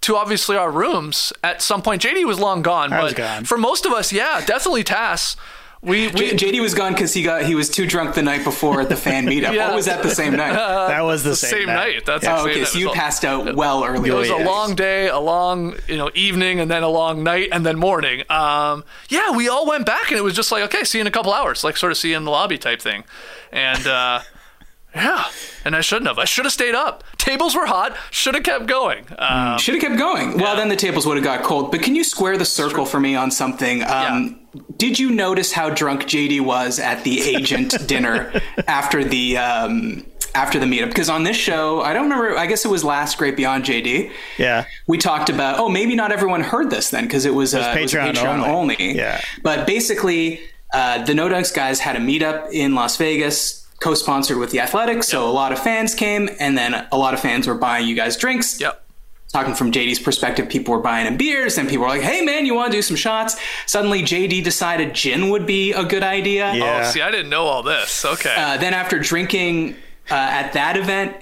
to 0.02 0.16
obviously 0.16 0.58
our 0.58 0.72
rooms 0.72 1.32
at 1.44 1.62
some 1.62 1.82
point. 1.82 2.02
JD 2.02 2.26
was 2.26 2.40
long 2.40 2.62
gone, 2.62 2.92
I 2.92 2.98
but 2.98 3.04
was 3.04 3.14
gone. 3.14 3.46
for 3.46 3.58
most 3.58 3.86
of 3.86 3.92
us, 3.94 4.12
yeah, 4.12 4.44
definitely 4.46 4.84
Tass. 4.84 5.36
We, 5.82 6.08
we 6.10 6.36
J- 6.36 6.52
JD 6.52 6.62
was 6.62 6.74
gone 6.74 6.92
because 6.92 7.14
he 7.14 7.24
got 7.24 7.44
he 7.44 7.56
was 7.56 7.70
too 7.70 7.88
drunk 7.88 8.14
the 8.14 8.22
night 8.22 8.44
before 8.44 8.82
at 8.82 8.90
the 8.90 8.98
fan 8.98 9.26
meetup. 9.26 9.54
Yeah. 9.60 9.72
Or 9.72 9.76
was 9.76 9.86
that 9.86 10.04
the 10.04 10.10
same 10.10 10.36
night? 10.36 10.54
that 10.54 11.02
was 11.02 11.24
the, 11.24 11.32
the 11.32 11.36
same 11.36 11.68
night. 11.68 12.06
That's 12.06 12.26
oh, 12.28 12.30
the 12.30 12.38
same 12.38 12.50
okay. 12.50 12.60
night. 12.60 12.68
So 12.68 12.80
you 12.80 12.88
all- 12.90 12.94
passed 12.94 13.24
out 13.24 13.56
well 13.56 13.86
early. 13.86 14.10
It 14.10 14.14
was 14.14 14.30
yeah. 14.30 14.44
a 14.44 14.46
long 14.46 14.76
day, 14.76 15.08
a 15.08 15.20
long 15.20 15.76
you 15.88 15.98
know 15.98 16.12
evening, 16.14 16.60
and 16.60 16.70
then 16.70 16.84
a 16.84 16.90
long 16.90 17.24
night, 17.24 17.50
and 17.52 17.66
then 17.66 17.78
morning. 17.78 18.24
Um, 18.30 18.84
yeah, 19.08 19.32
we 19.32 19.48
all 19.48 19.66
went 19.66 19.86
back, 19.86 20.10
and 20.10 20.18
it 20.18 20.24
was 20.24 20.36
just 20.36 20.52
like, 20.52 20.64
okay, 20.64 20.84
see 20.84 20.98
you 20.98 21.02
in 21.02 21.08
a 21.08 21.12
couple 21.12 21.34
hours, 21.34 21.64
like 21.64 21.78
sort 21.78 21.92
of 21.94 21.98
see 21.98 22.12
you 22.12 22.18
in 22.18 22.26
the 22.26 22.32
lobby 22.32 22.58
type 22.58 22.82
thing, 22.82 23.06
and 23.54 23.88
uh, 23.88 24.22
yeah, 24.96 25.26
and 25.64 25.76
I 25.76 25.82
shouldn't 25.82 26.08
have. 26.08 26.20
I 26.20 26.26
should 26.26 26.46
have 26.46 26.54
stayed 26.54 26.76
up. 26.76 27.04
Tables 27.18 27.56
were 27.56 27.68
hot. 27.68 27.96
Should 28.12 28.36
have 28.36 28.44
kept 28.44 28.68
going. 28.68 29.06
Um, 29.18 29.58
Should 29.60 29.76
have 29.76 29.82
kept 29.82 29.98
going. 29.98 30.38
Well, 30.38 30.56
then 30.56 30.68
the 30.68 30.76
tables 30.76 31.06
would 31.06 31.16
have 31.16 31.24
got 31.24 31.44
cold. 31.44 31.72
But 31.72 31.82
can 31.84 31.96
you 31.96 32.04
square 32.04 32.38
the 32.38 32.46
circle 32.46 32.86
for 32.86 33.00
me 33.00 33.16
on 33.16 33.32
something? 33.32 33.84
Um, 33.84 34.39
Did 34.78 34.98
you 34.98 35.12
notice 35.12 35.52
how 35.52 35.70
drunk 35.70 36.04
JD 36.04 36.42
was 36.42 36.80
at 36.80 37.04
the 37.04 37.22
agent 37.22 37.76
dinner 37.88 38.32
after 38.68 39.04
the 39.04 39.38
um, 39.38 40.06
after 40.34 40.60
the 40.60 40.66
meetup? 40.66 40.88
Because 40.88 41.10
on 41.10 41.24
this 41.24 41.38
show, 41.38 41.82
I 41.82 41.94
don't 41.94 42.04
remember. 42.04 42.38
I 42.38 42.46
guess 42.46 42.66
it 42.66 42.70
was 42.70 42.84
last 42.84 43.18
Great 43.18 43.36
Beyond 43.36 43.66
JD. 43.66 44.12
Yeah. 44.38 44.66
We 44.88 44.98
talked 44.98 45.30
about. 45.30 45.60
Oh, 45.60 45.70
maybe 45.70 45.96
not 45.96 46.12
everyone 46.12 46.42
heard 46.42 46.70
this 46.70 46.90
then 46.90 47.06
because 47.06 47.26
it 47.26 47.34
was, 47.34 47.54
uh, 47.54 47.74
it 47.76 47.82
was 47.82 47.94
Patreon 47.94 48.14
Patreon 48.14 48.48
only. 48.48 48.76
only. 48.78 48.98
Yeah. 48.98 49.22
But 49.44 49.68
basically, 49.68 50.42
uh, 50.74 51.04
the 51.04 51.14
No 51.14 51.30
Dunks 51.30 51.54
guys 51.54 51.80
had 51.80 51.96
a 51.96 52.00
meetup 52.00 52.52
in 52.52 52.76
Las 52.76 52.98
Vegas. 52.98 53.58
Co-sponsored 53.82 54.38
with 54.38 54.52
the 54.52 54.60
Athletics, 54.60 55.08
so 55.08 55.26
a 55.26 55.32
lot 55.32 55.54
of 55.54 55.60
fans 55.60 55.96
came, 55.96 56.30
and 56.38 56.58
then 56.58 56.86
a 56.92 56.98
lot 56.98 57.14
of 57.14 57.22
fans 57.22 57.48
were 57.48 57.56
buying 57.56 57.88
you 57.88 57.96
guys 57.96 58.18
drinks 58.18 58.60
yep. 58.60 58.86
Talking 59.32 59.54
from 59.54 59.72
JD's 59.72 60.00
perspective, 60.00 60.50
people 60.50 60.74
were 60.74 60.82
buying 60.82 61.08
him 61.08 61.18
beers, 61.18 61.58
and 61.58 61.70
people 61.70 61.84
were 61.86 61.90
like, 61.90 62.02
"Hey, 62.02 62.22
man, 62.22 62.46
you 62.46 62.54
want 62.54 62.72
to 62.72 62.78
do 62.78 62.82
some 62.82 62.96
shots?" 62.96 63.36
Suddenly, 63.66 64.04
JD 64.04 64.44
decided 64.44 64.94
gin 64.94 65.30
would 65.30 65.46
be 65.46 65.72
a 65.74 65.84
good 65.84 66.04
idea. 66.04 66.54
Yeah. 66.54 66.84
Oh, 66.86 66.90
see, 66.92 67.02
I 67.02 67.12
didn't 67.12 67.30
know 67.30 67.44
all 67.46 67.64
this. 67.64 68.04
Okay. 68.06 68.36
Uh, 68.36 68.58
then, 68.58 68.74
after 68.74 69.00
drinking 69.00 69.76
uh, 70.10 70.16
at 70.16 70.54
that 70.54 70.78
event, 70.78 71.16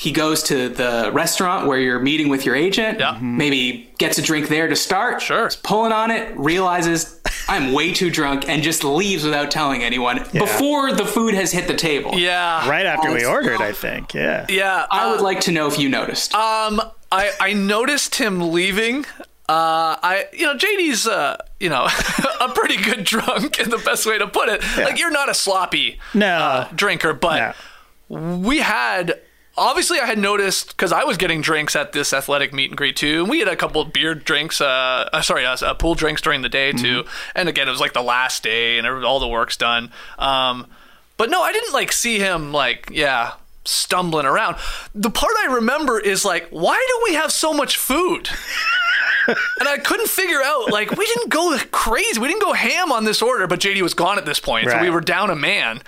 he 0.00 0.12
goes 0.12 0.42
to 0.44 0.70
the 0.70 1.10
restaurant 1.12 1.66
where 1.66 1.78
you're 1.78 1.98
meeting 2.00 2.30
with 2.30 2.46
your 2.46 2.54
agent. 2.56 2.98
Yeah. 3.00 3.16
Mhm. 3.16 3.20
Maybe 3.36 3.90
gets 3.98 4.16
a 4.16 4.22
drink 4.22 4.48
there 4.48 4.66
to 4.66 4.74
start. 4.74 5.20
Sure. 5.20 5.48
Is 5.48 5.56
pulling 5.56 5.92
on 5.92 6.10
it, 6.10 6.32
realizes 6.38 7.20
I'm 7.50 7.74
way 7.74 7.92
too 7.92 8.08
drunk, 8.10 8.48
and 8.48 8.62
just 8.62 8.82
leaves 8.82 9.24
without 9.24 9.50
telling 9.50 9.82
anyone 9.82 10.24
before 10.32 10.92
the 10.92 11.04
food 11.04 11.34
has 11.34 11.52
hit 11.52 11.66
the 11.68 11.74
table. 11.74 12.18
yeah. 12.18 12.66
Right 12.66 12.86
after 12.86 13.12
we 13.12 13.26
ordered, 13.26 13.60
I 13.60 13.72
think. 13.72 14.14
Yeah. 14.14 14.46
Yeah. 14.48 14.86
I 14.90 15.10
would 15.10 15.20
uh, 15.20 15.22
like 15.30 15.40
to 15.40 15.52
know 15.52 15.66
if 15.66 15.78
you 15.78 15.90
noticed. 15.90 16.34
Um, 16.34 16.80
I 17.12 17.32
I 17.38 17.52
noticed 17.52 18.14
him 18.14 18.52
leaving. 18.52 19.04
Uh, 19.50 19.98
I 20.12 20.26
you 20.32 20.46
know 20.46 20.54
JD's 20.56 21.06
uh 21.08 21.36
you 21.58 21.68
know 21.68 21.88
a 22.40 22.48
pretty 22.54 22.78
good 22.78 23.04
drunk 23.04 23.58
in 23.60 23.68
the 23.68 23.78
best 23.78 24.06
way 24.06 24.16
to 24.16 24.26
put 24.28 24.48
it. 24.48 24.62
Like 24.78 24.98
you're 24.98 25.10
not 25.10 25.28
a 25.28 25.34
sloppy 25.34 25.98
No. 26.14 26.26
uh, 26.38 26.68
drinker, 26.74 27.12
but 27.12 27.54
we 28.08 28.58
had 28.60 29.20
obviously 29.60 30.00
I 30.00 30.06
had 30.06 30.18
noticed 30.18 30.68
because 30.68 30.90
I 30.90 31.04
was 31.04 31.16
getting 31.18 31.42
drinks 31.42 31.76
at 31.76 31.92
this 31.92 32.12
athletic 32.12 32.52
meet 32.52 32.70
and 32.70 32.76
greet 32.76 32.96
too, 32.96 33.20
and 33.20 33.30
we 33.30 33.38
had 33.38 33.48
a 33.48 33.54
couple 33.54 33.80
of 33.80 33.92
beer 33.92 34.14
drinks. 34.14 34.60
Uh, 34.60 35.08
uh 35.12 35.22
sorry, 35.22 35.44
uh, 35.46 35.56
uh, 35.62 35.74
pool 35.74 35.94
drinks 35.94 36.22
during 36.22 36.42
the 36.42 36.48
day 36.48 36.72
too. 36.72 37.04
And 37.34 37.48
again, 37.48 37.68
it 37.68 37.70
was 37.70 37.80
like 37.80 37.92
the 37.92 38.02
last 38.02 38.42
day, 38.42 38.78
and 38.78 38.86
all 38.86 39.20
the 39.20 39.28
work's 39.28 39.56
done. 39.56 39.92
Um, 40.18 40.66
but 41.16 41.30
no, 41.30 41.42
I 41.42 41.52
didn't 41.52 41.74
like 41.74 41.92
see 41.92 42.18
him 42.18 42.52
like 42.52 42.88
yeah 42.90 43.34
stumbling 43.64 44.26
around. 44.26 44.56
The 44.94 45.10
part 45.10 45.32
I 45.38 45.54
remember 45.54 45.98
is 45.98 46.24
like, 46.24 46.48
why 46.50 46.76
do 46.76 47.10
we 47.10 47.14
have 47.16 47.32
so 47.32 47.52
much 47.52 47.76
food? 47.76 48.30
and 49.60 49.68
I 49.68 49.78
couldn't 49.78 50.08
figure 50.08 50.40
out 50.42 50.70
like 50.70 50.90
we 50.92 51.06
didn't 51.06 51.28
go 51.28 51.56
crazy, 51.70 52.18
we 52.20 52.28
didn't 52.28 52.42
go 52.42 52.52
ham 52.52 52.90
on 52.92 53.04
this 53.04 53.22
order, 53.22 53.46
but 53.46 53.60
JD 53.60 53.82
was 53.82 53.94
gone 53.94 54.18
at 54.18 54.24
this 54.26 54.40
point, 54.40 54.70
so 54.70 54.80
we 54.80 54.90
were 54.90 55.00
down 55.00 55.30
a 55.30 55.36
man. 55.36 55.82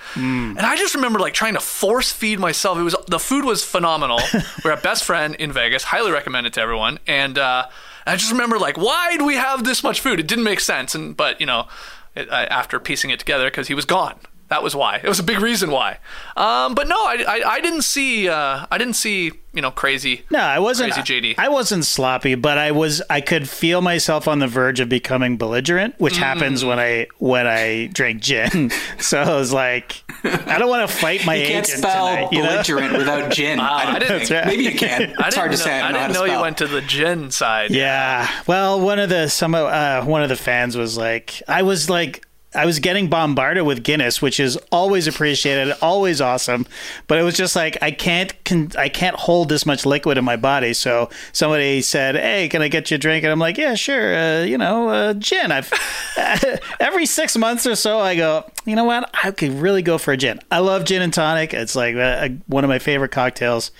And 0.57 0.59
I 0.65 0.75
just 0.75 0.95
remember 0.95 1.19
like 1.19 1.33
trying 1.33 1.55
to 1.55 1.59
force 1.59 2.11
feed 2.11 2.39
myself. 2.39 2.77
It 2.77 2.83
was 2.83 2.95
the 3.07 3.19
food 3.19 3.45
was 3.45 3.63
phenomenal. 3.63 4.19
we're 4.63 4.71
at 4.71 4.83
Best 4.83 5.03
Friend 5.03 5.35
in 5.35 5.51
Vegas, 5.51 5.83
highly 5.83 6.11
recommend 6.11 6.47
it 6.47 6.53
to 6.53 6.61
everyone. 6.61 6.99
And 7.07 7.37
uh, 7.37 7.67
I 8.05 8.15
just 8.15 8.31
remember 8.31 8.59
like, 8.59 8.77
why 8.77 9.17
do 9.17 9.25
we 9.25 9.35
have 9.35 9.63
this 9.63 9.83
much 9.83 9.99
food? 10.01 10.19
It 10.19 10.27
didn't 10.27 10.43
make 10.45 10.59
sense, 10.59 10.95
and 10.95 11.17
but 11.17 11.39
you 11.39 11.47
know, 11.47 11.67
it, 12.15 12.29
I, 12.31 12.45
after 12.45 12.79
piecing 12.79 13.09
it 13.09 13.19
together 13.19 13.49
because 13.49 13.67
he 13.67 13.73
was 13.73 13.85
gone. 13.85 14.19
That 14.53 14.61
was 14.61 14.75
why. 14.75 14.97
It 15.03 15.07
was 15.09 15.17
a 15.17 15.23
big 15.23 15.39
reason 15.41 15.71
why. 15.71 15.97
Um, 16.37 16.75
but 16.75 16.87
no, 16.87 16.95
I, 16.95 17.25
I, 17.27 17.41
I 17.55 17.59
didn't 17.59 17.81
see 17.81 18.29
uh, 18.29 18.67
I 18.69 18.77
didn't 18.77 18.93
see 18.93 19.31
you 19.51 19.61
know 19.63 19.71
crazy. 19.71 20.21
No, 20.29 20.37
I 20.39 20.59
wasn't. 20.59 20.93
Crazy 20.93 21.21
JD. 21.33 21.35
I 21.39 21.49
wasn't 21.49 21.85
sloppy, 21.85 22.35
but 22.35 22.59
I 22.59 22.69
was. 22.71 23.01
I 23.09 23.19
could 23.21 23.49
feel 23.49 23.81
myself 23.81 24.27
on 24.27 24.37
the 24.37 24.47
verge 24.47 24.79
of 24.79 24.89
becoming 24.89 25.37
belligerent, 25.37 25.95
which 25.99 26.13
Mm. 26.15 26.17
happens 26.17 26.63
when 26.63 26.77
I 26.79 27.07
when 27.17 27.47
I 27.47 27.87
drink 27.87 28.21
gin. 28.21 28.71
so 28.99 29.21
I 29.21 29.33
was 29.35 29.51
like, 29.51 30.03
I 30.23 30.57
don't 30.59 30.69
want 30.69 30.87
to 30.87 30.95
fight 30.95 31.25
my 31.25 31.33
You 31.41 31.47
can't 31.47 31.65
spell 31.65 32.07
tonight. 32.15 32.31
You 32.31 32.43
know? 32.43 32.49
belligerent 32.49 32.93
without 32.97 33.31
gin. 33.31 33.59
I 33.59 33.85
don't 33.85 33.95
I 33.95 33.99
didn't- 33.99 34.19
think. 34.19 34.31
Right. 34.31 34.45
Maybe 34.45 34.63
you 34.65 34.75
can. 34.77 35.15
I 35.17 35.27
It's 35.27 35.35
hard 35.35 35.49
to 35.51 35.57
didn't 35.57 35.65
say. 35.67 35.79
know- 35.79 35.85
I 35.85 35.91
don't 35.91 35.93
know, 35.93 36.07
didn't 36.13 36.27
know 36.27 36.35
you 36.35 36.41
went 36.41 36.57
to 36.59 36.67
the 36.67 36.81
gin 36.81 37.31
side. 37.31 37.71
Yeah. 37.71 38.29
Well, 38.45 38.79
one 38.79 38.99
of 38.99 39.09
the 39.09 39.29
some 39.29 39.55
uh, 39.55 40.03
one 40.05 40.21
of 40.21 40.29
the 40.29 40.35
fans 40.35 40.77
was 40.77 40.95
like, 40.95 41.41
I 41.47 41.63
was 41.63 41.89
like. 41.89 42.23
I 42.55 42.65
was 42.65 42.79
getting 42.79 43.09
bombarded 43.09 43.65
with 43.65 43.83
Guinness, 43.83 44.21
which 44.21 44.39
is 44.39 44.57
always 44.71 45.07
appreciated, 45.07 45.75
always 45.81 46.21
awesome. 46.21 46.65
But 47.07 47.19
it 47.19 47.23
was 47.23 47.35
just 47.35 47.55
like 47.55 47.77
I 47.81 47.91
can't, 47.91 48.33
I 48.77 48.89
can't 48.89 49.15
hold 49.15 49.49
this 49.49 49.65
much 49.65 49.85
liquid 49.85 50.17
in 50.17 50.25
my 50.25 50.35
body. 50.35 50.73
So 50.73 51.09
somebody 51.31 51.81
said, 51.81 52.15
"Hey, 52.15 52.49
can 52.49 52.61
I 52.61 52.67
get 52.67 52.91
you 52.91 52.95
a 52.95 52.97
drink?" 52.97 53.23
And 53.23 53.31
I'm 53.31 53.39
like, 53.39 53.57
"Yeah, 53.57 53.75
sure." 53.75 54.15
Uh, 54.15 54.43
you 54.43 54.57
know, 54.57 54.89
uh, 54.89 55.13
gin. 55.13 55.51
I've 55.51 55.71
every 56.79 57.05
six 57.05 57.37
months 57.37 57.65
or 57.65 57.75
so, 57.75 57.99
I 57.99 58.15
go, 58.15 58.49
you 58.65 58.75
know 58.75 58.83
what? 58.83 59.09
I 59.23 59.31
could 59.31 59.53
really 59.53 59.81
go 59.81 59.97
for 59.97 60.13
a 60.13 60.17
gin. 60.17 60.39
I 60.51 60.59
love 60.59 60.85
gin 60.85 61.01
and 61.01 61.13
tonic. 61.13 61.53
It's 61.53 61.75
like 61.75 61.95
uh, 61.95 62.29
one 62.47 62.63
of 62.63 62.69
my 62.69 62.79
favorite 62.79 63.11
cocktails 63.11 63.71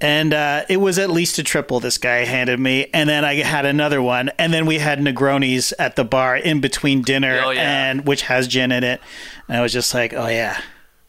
and 0.00 0.32
uh, 0.32 0.64
it 0.68 0.76
was 0.78 0.98
at 0.98 1.10
least 1.10 1.38
a 1.38 1.42
triple 1.42 1.80
this 1.80 1.98
guy 1.98 2.24
handed 2.24 2.58
me 2.60 2.86
and 2.94 3.08
then 3.08 3.24
i 3.24 3.34
had 3.36 3.66
another 3.66 4.00
one 4.00 4.30
and 4.38 4.52
then 4.52 4.64
we 4.66 4.78
had 4.78 4.98
negronis 5.00 5.72
at 5.78 5.96
the 5.96 6.04
bar 6.04 6.36
in 6.36 6.60
between 6.60 7.02
dinner 7.02 7.40
Oh, 7.44 7.50
yeah. 7.50 7.86
and 7.90 8.06
which 8.06 8.22
has 8.22 8.46
gin 8.46 8.70
in 8.72 8.84
it 8.84 9.00
and 9.48 9.56
i 9.56 9.60
was 9.60 9.72
just 9.72 9.92
like 9.94 10.12
oh 10.14 10.28
yeah 10.28 10.60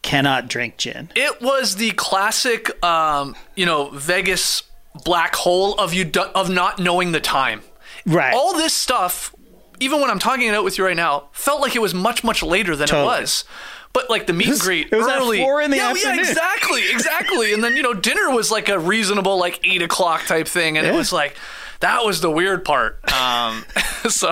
cannot 0.02 0.48
drink 0.48 0.76
gin 0.78 1.10
It 1.14 1.40
was 1.42 1.76
the 1.76 1.90
classic, 1.92 2.82
um, 2.84 3.36
you 3.54 3.66
know, 3.66 3.90
Vegas 3.90 4.62
black 5.04 5.36
hole 5.36 5.74
of 5.74 5.92
you 5.92 6.04
do- 6.04 6.22
of 6.34 6.48
not 6.48 6.78
knowing 6.78 7.12
the 7.12 7.20
time. 7.20 7.60
right 8.06 8.32
All 8.34 8.54
this 8.56 8.72
stuff, 8.74 9.34
even 9.78 10.00
when 10.00 10.08
I'm 10.10 10.18
talking 10.18 10.48
it 10.48 10.54
out 10.54 10.64
with 10.64 10.78
you 10.78 10.84
right 10.86 10.96
now, 10.96 11.28
felt 11.32 11.60
like 11.60 11.76
it 11.76 11.82
was 11.82 11.92
much 11.92 12.24
much 12.24 12.42
later 12.42 12.74
than 12.74 12.88
Totally. 12.88 13.18
it 13.18 13.20
was. 13.20 13.44
But 13.92 14.08
like 14.08 14.26
the 14.26 14.32
meet 14.32 14.44
and 14.46 14.52
was- 14.52 14.62
greet 14.62 14.88
it 14.92 14.96
was 14.96 15.06
at 15.08 15.18
early, 15.18 15.38
four 15.38 15.60
in 15.60 15.70
the 15.70 15.78
yeah, 15.78 15.90
afternoon. 15.90 16.16
yeah, 16.16 16.20
exactly, 16.30 16.82
exactly. 16.92 17.52
and 17.52 17.62
then 17.64 17.76
you 17.76 17.82
know 17.82 17.92
dinner 17.94 18.30
was 18.30 18.50
like 18.50 18.68
a 18.68 18.78
reasonable 18.78 19.36
like 19.38 19.58
eight 19.64 19.82
o'clock 19.82 20.26
type 20.26 20.46
thing, 20.46 20.78
and 20.78 20.86
it 20.86 20.94
was 20.94 21.12
like 21.12 21.36
that 21.80 22.04
was 22.04 22.20
the 22.20 22.30
weird 22.30 22.64
part. 22.64 23.00
Um, 23.12 23.64
so, 24.08 24.30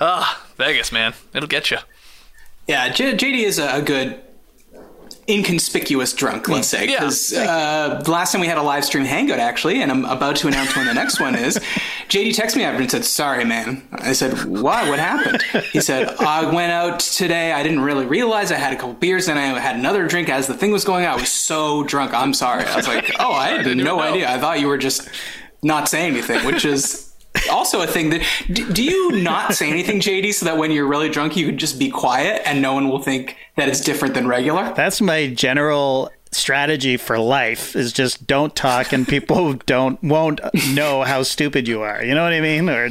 ah, 0.00 0.46
Vegas, 0.56 0.90
man, 0.90 1.14
it'll 1.34 1.48
get 1.48 1.70
you. 1.70 1.78
Yeah, 2.66 2.88
J- 2.88 3.14
JD 3.16 3.44
is 3.44 3.58
a, 3.58 3.76
a 3.76 3.82
good 3.82 4.20
inconspicuous 5.28 6.12
drunk, 6.12 6.48
let's 6.48 6.68
say. 6.68 6.88
Yeah. 6.88 7.00
Because 7.00 7.32
uh, 7.32 8.00
the 8.04 8.10
last 8.10 8.32
time 8.32 8.40
we 8.40 8.46
had 8.46 8.58
a 8.58 8.62
live 8.62 8.84
stream 8.84 9.04
hangout, 9.04 9.38
actually, 9.38 9.80
and 9.80 9.90
I'm 9.90 10.04
about 10.04 10.36
to 10.36 10.48
announce 10.48 10.76
when 10.76 10.86
the 10.86 10.94
next 10.94 11.20
one 11.20 11.34
is, 11.34 11.58
JD 12.08 12.30
texted 12.30 12.56
me 12.56 12.64
after 12.64 12.80
and 12.80 12.90
said, 12.90 13.04
Sorry, 13.04 13.44
man. 13.44 13.86
I 13.92 14.12
said, 14.12 14.44
Why? 14.44 14.88
What 14.88 14.98
happened? 14.98 15.42
He 15.72 15.80
said, 15.80 16.08
I 16.18 16.52
went 16.52 16.72
out 16.72 17.00
today. 17.00 17.52
I 17.52 17.62
didn't 17.62 17.80
really 17.80 18.06
realize 18.06 18.50
I 18.50 18.56
had 18.56 18.72
a 18.72 18.76
couple 18.76 18.94
beers, 18.94 19.28
and 19.28 19.38
I 19.38 19.58
had 19.58 19.76
another 19.76 20.06
drink 20.06 20.28
as 20.28 20.46
the 20.46 20.54
thing 20.54 20.72
was 20.72 20.84
going 20.84 21.04
on. 21.06 21.12
I 21.12 21.20
was 21.20 21.30
so 21.32 21.84
drunk. 21.84 22.12
I'm 22.14 22.34
sorry. 22.34 22.64
I 22.64 22.76
was 22.76 22.88
like, 22.88 23.10
Oh, 23.18 23.32
I 23.32 23.48
had 23.62 23.76
no 23.76 24.00
idea. 24.00 24.30
I 24.30 24.38
thought 24.38 24.60
you 24.60 24.68
were 24.68 24.78
just 24.78 25.08
not 25.62 25.88
saying 25.88 26.12
anything, 26.12 26.44
which 26.44 26.64
is. 26.64 27.11
Also, 27.50 27.82
a 27.82 27.86
thing 27.86 28.10
that 28.10 28.22
do, 28.52 28.70
do 28.72 28.82
you 28.82 29.12
not 29.12 29.54
say 29.54 29.70
anything, 29.70 30.00
JD, 30.00 30.34
so 30.34 30.46
that 30.46 30.56
when 30.56 30.70
you're 30.70 30.86
really 30.86 31.08
drunk, 31.08 31.36
you 31.36 31.46
can 31.46 31.58
just 31.58 31.78
be 31.78 31.90
quiet 31.90 32.42
and 32.46 32.62
no 32.62 32.74
one 32.74 32.88
will 32.88 33.02
think 33.02 33.36
that 33.56 33.68
it's 33.68 33.80
different 33.80 34.14
than 34.14 34.26
regular? 34.26 34.72
that's 34.74 35.00
my 35.00 35.28
general 35.28 36.10
strategy 36.32 36.96
for 36.96 37.18
life 37.18 37.76
is 37.76 37.92
just 37.92 38.26
don't 38.26 38.56
talk 38.56 38.92
and 38.92 39.06
people 39.06 39.52
don't 39.66 40.02
won't 40.02 40.40
know 40.70 41.02
how 41.02 41.22
stupid 41.22 41.68
you 41.68 41.82
are 41.82 42.02
you 42.02 42.14
know 42.14 42.22
what 42.24 42.32
i 42.32 42.40
mean 42.40 42.70
or 42.70 42.88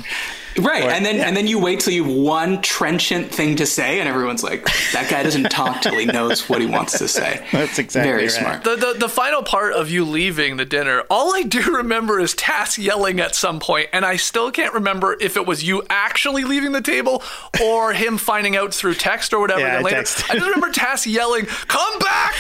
Right, 0.60 0.84
Or- 0.84 0.90
and 0.90 1.06
then 1.06 1.20
and 1.20 1.36
then 1.36 1.48
you 1.48 1.60
wait 1.60 1.80
till 1.80 1.94
you 1.94 2.04
have 2.04 2.14
one 2.14 2.62
trenchant 2.62 3.32
thing 3.34 3.56
to 3.58 3.66
say, 3.66 4.00
and 4.00 4.10
everyone's 4.10 4.44
like, 4.44 4.66
"That 4.92 5.10
guy 5.10 5.24
doesn't 5.24 5.50
talk 5.50 5.82
till 5.82 5.98
he 5.98 6.06
knows 6.06 6.50
what 6.50 6.60
he 6.62 6.68
wants 6.68 6.98
to 7.00 7.08
say." 7.08 7.46
That's 7.52 7.80
exactly 7.80 8.12
very 8.12 8.24
right. 8.24 8.32
smart. 8.32 8.64
The, 8.64 8.76
the 8.76 8.96
the 9.00 9.10
final 9.10 9.44
part 9.44 9.74
of 9.74 9.90
you 9.90 10.04
leaving 10.04 10.58
the 10.58 10.66
dinner, 10.66 11.04
all 11.10 11.34
I 11.36 11.44
do 11.44 11.62
remember 11.78 12.20
is 12.20 12.34
Tass 12.34 12.78
yelling 12.78 13.20
at 13.20 13.34
some 13.36 13.60
point, 13.60 13.90
and 13.94 14.06
I 14.06 14.18
still 14.18 14.52
can't 14.52 14.74
remember 14.74 15.16
if 15.22 15.38
it 15.38 15.46
was 15.46 15.64
you 15.64 15.84
actually 15.90 16.44
leaving 16.44 16.72
the 16.74 16.82
table 16.82 17.24
or 17.64 17.94
him 18.02 18.18
finding 18.18 18.56
out 18.58 18.74
through 18.74 18.96
text 18.96 19.34
or 19.34 19.40
whatever. 19.40 19.62
Yeah, 19.62 19.68
then 19.76 19.80
I 19.80 19.84
later, 19.84 19.98
texted. 20.02 20.30
I 20.32 20.34
just 20.36 20.46
remember 20.48 20.72
Tass 20.72 21.08
yelling, 21.08 21.46
"Come 21.46 22.00
back, 22.00 22.34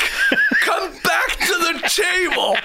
come 0.61 0.91
back 1.11 1.37
to 1.39 1.53
the 1.53 1.89
table!" 1.89 2.55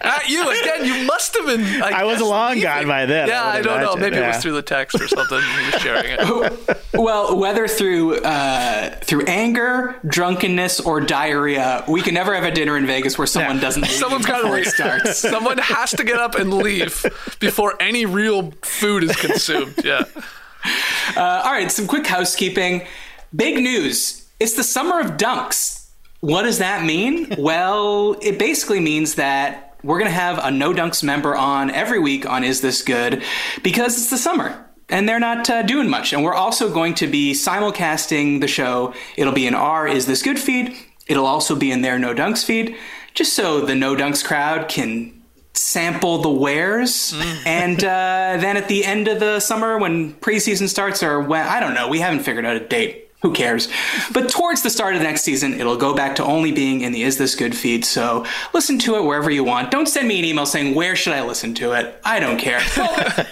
At 0.00 0.28
you 0.28 0.48
again. 0.50 0.84
You 0.84 1.04
must 1.06 1.36
have 1.36 1.46
been. 1.46 1.82
I, 1.82 2.00
I 2.00 2.04
was 2.04 2.18
guess, 2.18 2.28
long 2.28 2.48
leaving. 2.54 2.62
gone 2.64 2.86
by 2.86 3.06
then, 3.06 3.28
Yeah, 3.28 3.44
would 3.46 3.54
I, 3.58 3.62
don't 3.62 3.80
know. 3.80 3.92
imagine, 3.94 4.00
Maybe 4.00 4.16
it 4.24 4.26
was 4.28 4.42
through 4.42 4.52
the 4.52 4.62
text 4.62 5.00
or 5.00 5.08
something. 5.08 5.40
He 5.40 5.72
was 5.72 5.82
sharing 5.82 6.16
it. 6.18 6.78
Well, 6.94 7.38
whether 7.38 7.66
through 7.66 8.16
uh, 8.20 8.90
through 9.00 9.22
anger, 9.26 9.98
drunkenness, 10.06 10.78
or 10.80 11.00
diarrhea, 11.00 11.84
we 11.88 12.02
can 12.02 12.12
never 12.14 12.34
have 12.34 12.44
a 12.44 12.50
dinner 12.50 12.76
in 12.76 12.86
Vegas 12.86 13.16
where 13.16 13.26
someone 13.26 13.56
Yeah. 13.56 13.62
doesn't. 13.62 13.82
leave 13.82 13.90
Someone's 13.92 14.26
got 14.26 14.36
to 14.38 14.42
before 14.42 14.58
it 14.58 14.64
leave. 14.66 14.74
starts. 14.74 15.18
Someone 15.34 15.56
has 15.58 15.90
to 15.92 16.04
get 16.04 16.18
up 16.18 16.34
and 16.34 16.52
leave 16.52 17.04
before 17.40 17.74
any 17.80 18.04
real 18.04 18.52
food 18.62 19.04
is 19.04 19.16
consumed. 19.16 19.74
Yeah. 19.82 20.04
Uh, 21.16 21.42
all 21.44 21.50
right, 21.52 21.72
some 21.72 21.86
quick 21.86 22.06
housekeeping. 22.06 22.86
Big 23.34 23.56
news. 23.56 24.26
It's 24.38 24.52
the 24.54 24.62
summer 24.64 25.00
of 25.00 25.12
dunks. 25.16 25.81
What 26.22 26.42
does 26.42 26.58
that 26.58 26.84
mean? 26.84 27.34
well, 27.38 28.16
it 28.22 28.38
basically 28.38 28.78
means 28.78 29.16
that 29.16 29.74
we're 29.82 29.98
going 29.98 30.10
to 30.10 30.14
have 30.14 30.38
a 30.38 30.52
No 30.52 30.72
Dunks 30.72 31.02
member 31.02 31.34
on 31.34 31.68
every 31.68 31.98
week 31.98 32.24
on 32.24 32.44
Is 32.44 32.60
This 32.60 32.80
Good 32.80 33.24
because 33.64 33.96
it's 33.96 34.10
the 34.10 34.16
summer 34.16 34.64
and 34.88 35.08
they're 35.08 35.18
not 35.18 35.50
uh, 35.50 35.62
doing 35.62 35.90
much. 35.90 36.12
And 36.12 36.22
we're 36.22 36.32
also 36.34 36.72
going 36.72 36.94
to 36.94 37.08
be 37.08 37.32
simulcasting 37.32 38.40
the 38.40 38.46
show. 38.46 38.94
It'll 39.16 39.32
be 39.32 39.48
in 39.48 39.54
our 39.56 39.88
Is 39.88 40.06
This 40.06 40.22
Good 40.22 40.38
feed. 40.38 40.76
It'll 41.08 41.26
also 41.26 41.56
be 41.56 41.72
in 41.72 41.82
their 41.82 41.98
No 41.98 42.14
Dunks 42.14 42.44
feed, 42.44 42.76
just 43.14 43.32
so 43.32 43.60
the 43.60 43.74
No 43.74 43.96
Dunks 43.96 44.24
crowd 44.24 44.68
can 44.68 45.20
sample 45.54 46.18
the 46.18 46.30
wares 46.30 47.12
and 47.46 47.82
uh, 47.82 48.36
then 48.38 48.56
at 48.56 48.68
the 48.68 48.84
end 48.84 49.08
of 49.08 49.18
the 49.18 49.40
summer 49.40 49.76
when 49.76 50.14
preseason 50.14 50.66
starts 50.66 51.02
or 51.02 51.20
when 51.20 51.46
i 51.46 51.60
don't 51.60 51.74
know 51.74 51.88
we 51.88 52.00
haven't 52.00 52.20
figured 52.20 52.46
out 52.46 52.56
a 52.56 52.60
date 52.60 53.11
who 53.22 53.32
cares 53.32 53.68
but 54.12 54.28
towards 54.28 54.62
the 54.62 54.70
start 54.70 54.94
of 54.94 55.00
the 55.00 55.06
next 55.06 55.22
season 55.22 55.54
it'll 55.54 55.76
go 55.76 55.94
back 55.94 56.14
to 56.16 56.24
only 56.24 56.52
being 56.52 56.80
in 56.82 56.92
the 56.92 57.02
is 57.02 57.18
this 57.18 57.34
good 57.34 57.56
feed 57.56 57.84
so 57.84 58.24
listen 58.52 58.78
to 58.78 58.96
it 58.96 59.04
wherever 59.04 59.30
you 59.30 59.44
want 59.44 59.70
don't 59.70 59.86
send 59.86 60.06
me 60.06 60.18
an 60.18 60.24
email 60.24 60.46
saying 60.46 60.74
where 60.74 60.94
should 60.96 61.12
i 61.12 61.22
listen 61.22 61.54
to 61.54 61.72
it 61.72 62.00
i 62.04 62.20
don't 62.20 62.38
care 62.38 62.60
Well, 62.76 63.26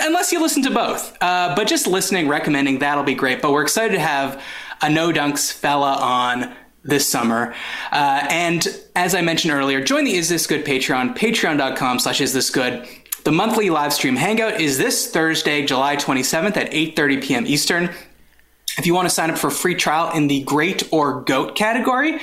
unless 0.00 0.32
you 0.32 0.40
listen 0.40 0.62
to 0.62 0.70
both. 0.70 1.16
Uh, 1.20 1.54
but 1.54 1.66
just 1.66 1.86
listening, 1.86 2.28
recommending, 2.28 2.78
that'll 2.78 3.04
be 3.04 3.14
great. 3.14 3.42
But 3.42 3.52
we're 3.52 3.62
excited 3.62 3.94
to 3.94 4.00
have 4.00 4.42
a 4.80 4.90
No 4.90 5.12
Dunks 5.12 5.52
fella 5.52 5.96
on 6.00 6.54
this 6.84 7.08
summer. 7.08 7.54
Uh, 7.90 8.26
and 8.30 8.66
as 8.96 9.14
I 9.14 9.20
mentioned 9.20 9.52
earlier, 9.52 9.82
join 9.82 10.04
the 10.04 10.14
Is 10.14 10.28
This 10.28 10.46
Good 10.46 10.64
Patreon, 10.64 11.16
patreon.com 11.16 11.98
slash 11.98 12.20
is 12.20 12.32
this 12.32 12.50
good. 12.50 12.88
The 13.24 13.32
monthly 13.32 13.70
live 13.70 13.92
stream 13.92 14.16
hangout 14.16 14.60
is 14.60 14.78
this 14.78 15.10
Thursday, 15.10 15.64
July 15.64 15.96
27th 15.96 16.56
at 16.56 16.72
8.30 16.72 17.22
p.m. 17.22 17.46
Eastern. 17.46 17.90
If 18.78 18.86
you 18.86 18.94
want 18.94 19.06
to 19.08 19.14
sign 19.14 19.30
up 19.30 19.38
for 19.38 19.48
a 19.48 19.52
free 19.52 19.74
trial 19.74 20.10
in 20.16 20.28
the 20.28 20.40
Great 20.44 20.88
or 20.92 21.20
Goat 21.22 21.54
category, 21.56 22.20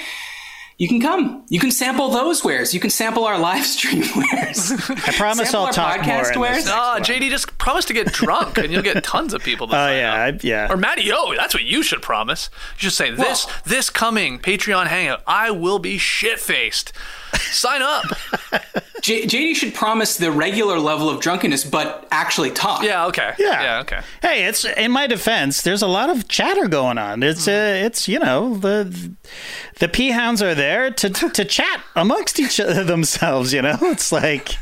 you 0.78 0.88
can 0.88 1.02
come. 1.02 1.44
You 1.50 1.60
can 1.60 1.72
sample 1.72 2.10
those 2.10 2.42
wares. 2.44 2.74
You 2.74 2.80
can 2.80 2.90
sample 2.90 3.26
our 3.26 3.38
live 3.38 3.66
stream 3.66 4.00
wares. 4.16 4.72
I 4.72 5.12
promise 5.18 5.50
Sample 5.52 5.60
I'll 5.60 5.66
our 5.68 5.72
talk 5.74 6.06
more. 6.06 6.16
podcast 6.16 6.34
in 6.36 6.40
wares? 6.40 6.56
this 6.56 6.66
next 6.68 6.78
Ah, 6.78 6.94
one. 6.94 7.04
JD, 7.04 7.30
just 7.30 7.58
promise 7.58 7.84
to 7.86 7.94
get 7.94 8.08
drunk, 8.14 8.58
and 8.58 8.72
you'll 8.72 8.82
get 8.82 9.04
tons 9.04 9.34
of 9.34 9.44
people. 9.44 9.68
To 9.68 9.74
Oh 9.76 9.76
sign 9.76 9.98
yeah, 9.98 10.14
up. 10.14 10.36
I, 10.36 10.40
yeah. 10.42 10.68
Or 10.72 10.78
Matty 10.78 11.12
O, 11.12 11.36
that's 11.36 11.54
what 11.54 11.64
you 11.64 11.84
should 11.84 12.02
promise. 12.02 12.50
You 12.78 12.84
should 12.90 12.94
say 12.94 13.12
this 13.12 13.46
Well- 13.46 13.56
this 13.66 13.90
coming 13.90 14.40
Patreon 14.40 14.88
hangout, 14.88 15.22
I 15.28 15.52
will 15.52 15.80
be 15.80 15.98
shit 15.98 16.40
faced. 16.40 16.94
Sign 17.36 17.82
up. 17.82 18.06
J- 19.02 19.26
JD 19.26 19.56
should 19.56 19.74
promise 19.74 20.18
the 20.18 20.32
regular 20.32 20.80
level 20.80 21.10
of 21.10 21.22
drunkenness, 21.22 21.64
but 21.66 22.08
actually 22.12 22.52
talk. 22.52 22.84
Yeah, 22.84 23.06
okay. 23.08 23.34
Yeah. 23.40 23.62
Yeah, 23.62 23.80
okay. 23.82 24.02
Hey, 24.22 24.46
it's 24.46 24.66
in 24.66 24.92
my 24.92 25.08
defense. 25.08 25.62
There's 25.62 25.82
a 25.82 25.88
lot 25.88 26.10
of 26.10 26.28
chatter 26.28 26.68
going 26.68 26.98
on. 26.98 27.24
It's 27.24 27.48
uh, 27.48 27.82
it's 27.86 28.08
you 28.08 28.20
know 28.20 28.56
the 28.56 29.14
the 29.80 29.88
p 29.88 30.10
hounds 30.12 30.42
are 30.42 30.56
there 30.56 30.92
to 30.92 31.10
to 31.10 31.46
chat 31.58 31.82
amongst 31.96 32.40
each 32.40 32.60
other 32.60 32.84
themselves. 32.94 33.54
You 33.54 33.62
know, 33.62 33.78
it's 33.82 34.12
like 34.12 34.58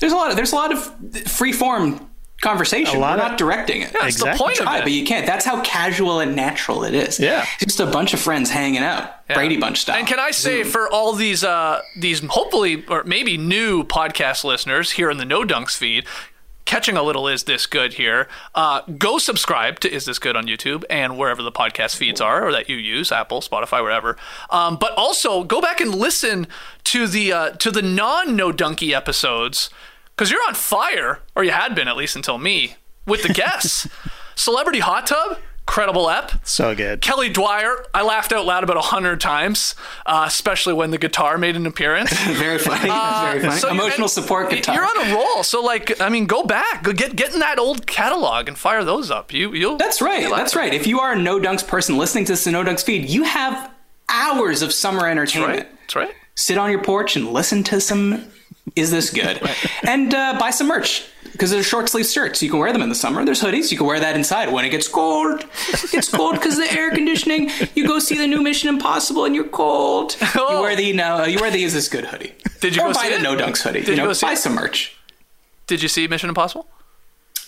There's 0.00 0.12
a 0.12 0.16
lot 0.16 0.30
of 0.30 0.36
there's 0.36 0.52
a 0.52 0.56
lot 0.56 0.72
of 0.72 1.28
free 1.28 1.52
form 1.52 2.08
conversation. 2.42 2.96
A 2.96 3.00
lot 3.00 3.18
We're 3.18 3.24
of- 3.24 3.30
not 3.30 3.38
directing 3.38 3.80
it. 3.82 3.92
That's 3.92 4.06
Exactly. 4.16 4.32
the 4.32 4.44
point 4.44 4.56
Try, 4.58 4.78
of 4.78 4.84
but 4.84 4.92
you 4.92 5.04
can't. 5.06 5.24
That's 5.26 5.44
how 5.46 5.62
casual 5.62 6.20
and 6.20 6.36
natural 6.36 6.84
it 6.84 6.94
is. 6.94 7.18
Yeah. 7.18 7.46
Just 7.60 7.80
a 7.80 7.86
bunch 7.86 8.12
of 8.12 8.20
friends 8.20 8.50
hanging 8.50 8.82
out. 8.82 9.14
Yeah. 9.30 9.36
Brady 9.36 9.56
Bunch 9.56 9.80
style. 9.80 9.96
And 9.96 10.06
can 10.06 10.18
I 10.18 10.30
say 10.32 10.62
for 10.64 10.88
all 10.90 11.14
these 11.14 11.42
uh 11.42 11.80
these 11.96 12.20
hopefully 12.28 12.84
or 12.88 13.04
maybe 13.04 13.38
new 13.38 13.82
podcast 13.84 14.44
listeners 14.44 14.90
here 14.92 15.10
in 15.10 15.16
the 15.16 15.24
No 15.24 15.44
Dunks 15.44 15.76
feed, 15.76 16.04
catching 16.64 16.96
a 16.96 17.02
little 17.02 17.26
Is 17.28 17.44
This 17.44 17.66
Good 17.66 17.94
here, 17.94 18.28
uh, 18.54 18.82
go 18.98 19.18
subscribe 19.18 19.80
to 19.80 19.92
Is 19.92 20.04
This 20.04 20.18
Good 20.18 20.36
on 20.36 20.46
YouTube 20.46 20.84
and 20.90 21.16
wherever 21.18 21.42
the 21.42 21.52
podcast 21.52 21.96
feeds 21.96 22.20
are 22.20 22.46
or 22.46 22.52
that 22.52 22.68
you 22.68 22.76
use, 22.76 23.10
Apple, 23.10 23.40
Spotify, 23.40 23.82
wherever. 23.82 24.16
Um, 24.50 24.76
but 24.76 24.92
also 24.96 25.44
go 25.44 25.60
back 25.60 25.80
and 25.80 25.94
listen 25.94 26.46
to 26.84 27.06
the 27.06 27.32
uh, 27.32 27.50
to 27.52 27.70
the 27.70 27.82
non 27.82 28.36
No 28.36 28.52
Donkey 28.52 28.94
episodes 28.94 29.70
because 30.22 30.30
you're 30.30 30.46
on 30.46 30.54
fire, 30.54 31.18
or 31.34 31.42
you 31.42 31.50
had 31.50 31.74
been 31.74 31.88
at 31.88 31.96
least 31.96 32.14
until 32.14 32.38
me, 32.38 32.76
with 33.08 33.24
the 33.24 33.28
guests. 33.34 33.88
Celebrity 34.36 34.78
Hot 34.78 35.04
Tub, 35.04 35.36
credible 35.66 36.08
ep. 36.08 36.30
So 36.44 36.76
good. 36.76 37.00
Kelly 37.00 37.28
Dwyer, 37.28 37.84
I 37.92 38.02
laughed 38.04 38.30
out 38.32 38.46
loud 38.46 38.62
about 38.62 38.76
a 38.76 38.82
hundred 38.82 39.20
times, 39.20 39.74
uh, 40.06 40.22
especially 40.28 40.74
when 40.74 40.92
the 40.92 40.98
guitar 40.98 41.38
made 41.38 41.56
an 41.56 41.66
appearance. 41.66 42.12
Very 42.12 42.58
funny. 42.60 42.82
Very 42.88 43.40
funny. 43.40 43.46
Uh, 43.48 43.50
So 43.50 43.70
Emotional 43.70 44.02
and 44.02 44.10
support 44.10 44.50
guitar. 44.50 44.76
You're 44.76 44.84
on 44.84 45.06
a 45.10 45.12
roll. 45.12 45.42
So 45.42 45.60
like, 45.60 46.00
I 46.00 46.08
mean, 46.08 46.26
go 46.26 46.44
back, 46.44 46.84
go 46.84 46.92
get 46.92 47.16
get 47.16 47.34
in 47.34 47.40
that 47.40 47.58
old 47.58 47.84
catalog 47.88 48.46
and 48.46 48.56
fire 48.56 48.84
those 48.84 49.10
up. 49.10 49.32
You 49.32 49.52
you'll. 49.54 49.76
That's 49.76 50.00
right. 50.00 50.22
you'll 50.22 50.36
That's 50.36 50.54
right. 50.54 50.72
If 50.72 50.86
you 50.86 51.00
are 51.00 51.14
a 51.14 51.18
No 51.18 51.40
Dunks 51.40 51.66
person 51.66 51.98
listening 51.98 52.26
to 52.26 52.32
this 52.34 52.46
No 52.46 52.62
Dunks 52.62 52.84
feed, 52.84 53.10
you 53.10 53.24
have 53.24 53.72
hours 54.08 54.62
of 54.62 54.72
summer 54.72 55.08
entertainment. 55.08 55.58
Right. 55.66 55.80
That's 55.80 55.96
right. 55.96 56.14
Sit 56.36 56.58
on 56.58 56.70
your 56.70 56.84
porch 56.84 57.16
and 57.16 57.32
listen 57.32 57.64
to 57.64 57.80
some. 57.80 58.30
Is 58.76 58.90
this 58.90 59.10
good? 59.10 59.40
And 59.86 60.14
uh, 60.14 60.38
buy 60.38 60.50
some 60.50 60.68
merch 60.68 61.04
because 61.32 61.50
there's 61.50 61.66
short 61.66 61.88
sleeve 61.88 62.06
shirts. 62.06 62.40
You 62.42 62.48
can 62.48 62.60
wear 62.60 62.72
them 62.72 62.82
in 62.82 62.88
the 62.88 62.94
summer. 62.94 63.24
There's 63.24 63.42
hoodies. 63.42 63.72
You 63.72 63.76
can 63.76 63.86
wear 63.86 63.98
that 63.98 64.14
inside 64.14 64.52
when 64.52 64.64
it 64.64 64.70
gets 64.70 64.86
cold. 64.88 65.44
It's 65.92 66.08
cold 66.08 66.34
because 66.34 66.56
the 66.56 66.72
air 66.72 66.90
conditioning. 66.92 67.50
You 67.74 67.86
go 67.86 67.98
see 67.98 68.16
the 68.16 68.26
new 68.28 68.40
Mission 68.40 68.68
Impossible 68.68 69.24
and 69.24 69.34
you're 69.34 69.48
cold. 69.48 70.16
You 70.20 70.28
Oh. 70.36 70.62
wear 70.62 70.76
the 70.76 70.92
no. 70.92 71.24
You 71.24 71.38
wear 71.40 71.50
the 71.50 71.62
Is 71.64 71.74
this 71.74 71.88
good 71.88 72.04
hoodie. 72.06 72.32
Did 72.60 72.76
you 72.76 72.82
or 72.82 72.88
go 72.88 72.92
buy 72.94 73.02
see 73.02 73.08
the 73.10 73.14
it? 73.16 73.22
No 73.22 73.34
Dunks 73.36 73.62
hoodie? 73.62 73.80
Did 73.80 73.88
you 73.88 73.94
you 73.94 74.00
know, 74.00 74.06
go 74.06 74.12
see 74.12 74.26
buy 74.26 74.32
it? 74.32 74.38
some 74.38 74.54
merch. 74.54 74.96
Did 75.66 75.82
you 75.82 75.88
see 75.88 76.06
Mission 76.06 76.28
Impossible? 76.28 76.68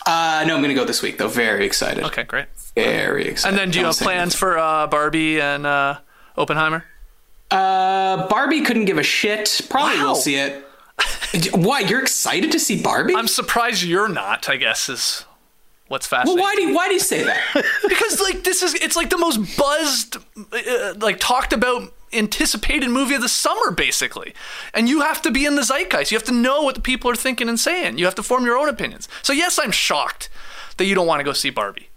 Uh, 0.06 0.44
no, 0.47 0.56
I'm 0.56 0.61
gonna 0.62 0.75
go 0.75 0.85
this 0.85 1.00
week 1.00 1.16
though. 1.18 1.28
Very 1.28 1.64
excited. 1.64 2.04
Okay, 2.04 2.25
great. 2.25 2.47
Very 2.75 3.28
excited. 3.28 3.50
And 3.50 3.59
then 3.59 3.71
do 3.71 3.78
you 3.78 3.87
have 3.87 3.97
plans 3.97 4.35
for 4.35 4.59
uh, 4.59 4.87
Barbie 4.88 5.40
and 5.40 5.64
uh, 5.66 5.99
Oppenheimer? 6.37 6.85
Uh, 7.50 8.26
Barbie 8.28 8.62
couldn't 8.62 8.87
give 8.87 8.99
a 8.99 9.02
shit. 9.02 9.61
Probably 9.71 9.97
Wow. 9.99 10.09
will 10.09 10.14
see 10.16 10.35
it. 10.35 10.63
Why? 11.55 11.81
You're 11.81 12.03
excited 12.03 12.53
to 12.53 12.59
see 12.59 12.81
Barbie? 12.81 13.15
I'm 13.15 13.29
surprised 13.29 13.83
you're 13.83 14.09
not. 14.09 14.49
I 14.49 14.57
guess 14.57 14.89
is 14.89 15.25
what's 15.89 16.07
fascinating. 16.07 16.37
well, 16.43 16.45
why 16.45 16.55
do 16.55 16.63
you, 16.63 16.75
why 16.75 16.89
do 16.89 16.95
you 16.95 17.01
say 17.01 17.23
that? 17.25 17.41
because 17.89 18.21
like 18.21 18.45
this 18.45 18.63
is 18.63 18.75
it's 18.75 18.97
like 18.97 19.11
the 19.11 19.19
most 19.19 19.57
buzzed 19.57 20.17
uh, 20.53 20.95
like 20.99 21.19
talked 21.21 21.53
about 21.53 21.93
anticipated 22.13 22.89
movie 22.91 23.15
of 23.15 23.21
the 23.23 23.29
summer 23.29 23.73
basically 23.73 24.33
and 24.73 24.89
you 24.89 25.01
have 25.01 25.21
to 25.21 25.33
be 25.33 25.45
in 25.45 25.57
the 25.57 25.63
zeitgeist 25.63 26.13
you 26.13 26.17
have 26.17 26.25
to 26.25 26.33
know 26.33 26.63
what 26.63 26.77
the 26.77 26.81
people 26.81 27.11
are 27.11 27.17
thinking 27.17 27.49
and 27.49 27.59
saying 27.59 27.99
you 27.99 28.05
have 28.05 28.15
to 28.15 28.23
form 28.23 28.45
your 28.45 28.57
own 28.57 28.69
opinions 28.69 29.09
so 29.21 29.33
yes 29.33 29.59
i'm 29.59 29.73
shocked 29.73 30.29
that 30.77 30.85
you 30.85 30.95
don't 30.95 31.09
want 31.09 31.19
to 31.19 31.25
go 31.25 31.33
see 31.33 31.51
barbie 31.51 31.89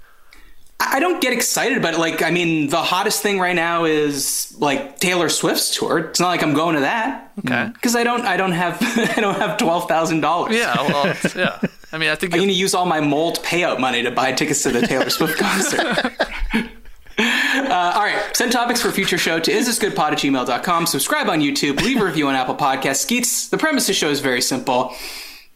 I 0.80 1.00
don't 1.00 1.20
get 1.20 1.34
excited 1.34 1.78
about 1.78 1.96
it. 1.96 2.00
Like, 2.00 2.22
I 2.22 2.30
mean, 2.30 2.70
the 2.70 2.82
hottest 2.82 3.24
thing 3.24 3.40
right 3.40 3.56
now 3.56 3.86
is 3.86 4.56
like 4.60 5.00
Taylor 5.00 5.28
Swift's 5.28 5.76
tour. 5.76 5.98
It's 6.00 6.20
not 6.20 6.28
like 6.28 6.44
I'm 6.44 6.54
going 6.54 6.76
to 6.76 6.82
that. 6.82 7.32
Okay. 7.40 7.70
Because 7.74 7.96
I 7.96 8.04
don't, 8.04 8.22
I 8.26 8.38
don't 8.38 8.52
have, 8.52 8.78
I 9.18 9.20
don't 9.20 9.38
have 9.38 9.58
twelve 9.58 9.88
thousand 9.88 10.22
dollars. 10.22 10.56
yeah 10.56 10.76
well 10.88 11.16
yeah 11.36 11.60
i 11.92 11.98
mean 11.98 12.10
i 12.10 12.16
think 12.16 12.34
I'm 12.34 12.40
going 12.40 12.50
to 12.50 12.56
use 12.56 12.74
all 12.74 12.86
my 12.86 13.00
mold 13.00 13.40
payout 13.44 13.80
money 13.80 14.04
to 14.04 14.12
buy 14.12 14.34
tickets 14.34 14.62
to 14.64 14.72
the 14.72 14.86
Taylor 14.86 15.10
Swift 15.10 15.38
concert. 15.40 16.14
Uh, 17.20 17.92
all 17.96 18.04
right, 18.04 18.36
send 18.36 18.52
topics 18.52 18.80
for 18.82 18.92
future 18.92 19.18
show 19.18 19.40
to 19.40 19.52
isthisgoodpod 19.52 20.12
at 20.12 20.18
gmail.com. 20.20 20.86
Subscribe 20.86 21.28
on 21.30 21.40
YouTube. 21.42 21.82
Leave 21.82 22.00
a 22.00 22.06
review 22.06 22.28
on 22.28 22.36
Apple 22.36 22.56
Podcasts. 22.56 22.98
Skeets, 22.98 23.50
the 23.50 23.58
premise 23.58 23.84
of 23.86 23.88
the 23.88 23.94
show 23.94 24.10
is 24.10 24.20
very 24.20 24.42
simple, 24.42 24.94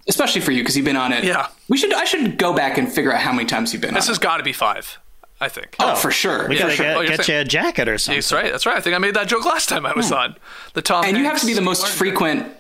especially 0.08 0.42
for 0.42 0.52
you 0.52 0.62
because 0.64 0.76
you've 0.76 0.86
been 0.86 0.96
on 0.96 1.12
it. 1.14 1.24
Yeah. 1.24 1.48
We 1.70 1.78
should. 1.78 1.94
I 1.94 2.06
should 2.06 2.38
go 2.40 2.54
back 2.54 2.78
and 2.80 2.92
figure 2.92 3.14
out 3.14 3.20
how 3.22 3.32
many 3.32 3.46
times 3.46 3.74
you've 3.74 3.82
been 3.84 3.94
this 3.94 4.06
on 4.08 4.12
has 4.12 4.18
got 4.20 4.38
to 4.38 4.44
be 4.44 4.54
five 4.54 4.98
i 5.42 5.50
think 5.50 5.76
Oh, 5.80 5.96
for 5.96 6.12
sure. 6.12 6.48
We 6.48 6.56
for 6.56 6.64
gotta 6.64 6.76
sure. 6.76 6.86
get, 6.86 6.98
Oh, 6.98 7.02
you're 7.02 7.18
get 7.18 7.28
you 7.28 7.36
a 7.38 7.44
jacket 7.44 7.90
or 7.90 7.98
something. 7.98 8.18
that's 8.20 8.32
right 8.32 8.52
that's 8.52 8.66
right 8.66 8.78
i 8.78 8.82
think 8.82 8.96
i 8.96 9.00
made 9.00 9.16
that 9.16 9.28
joke 9.28 9.44
last 9.46 9.68
time 9.68 9.86
i 9.86 9.94
was 9.94 10.12
on 10.12 10.36
the 10.74 10.82
tom 10.82 11.04
Hmm. 11.04 11.10
And 11.10 11.18
you 11.18 11.26
have 11.26 11.40
to 11.40 11.46
be 11.46 11.54
the 11.54 11.62
most 11.62 11.82
Martin- 11.82 11.98
frequent 11.98 12.54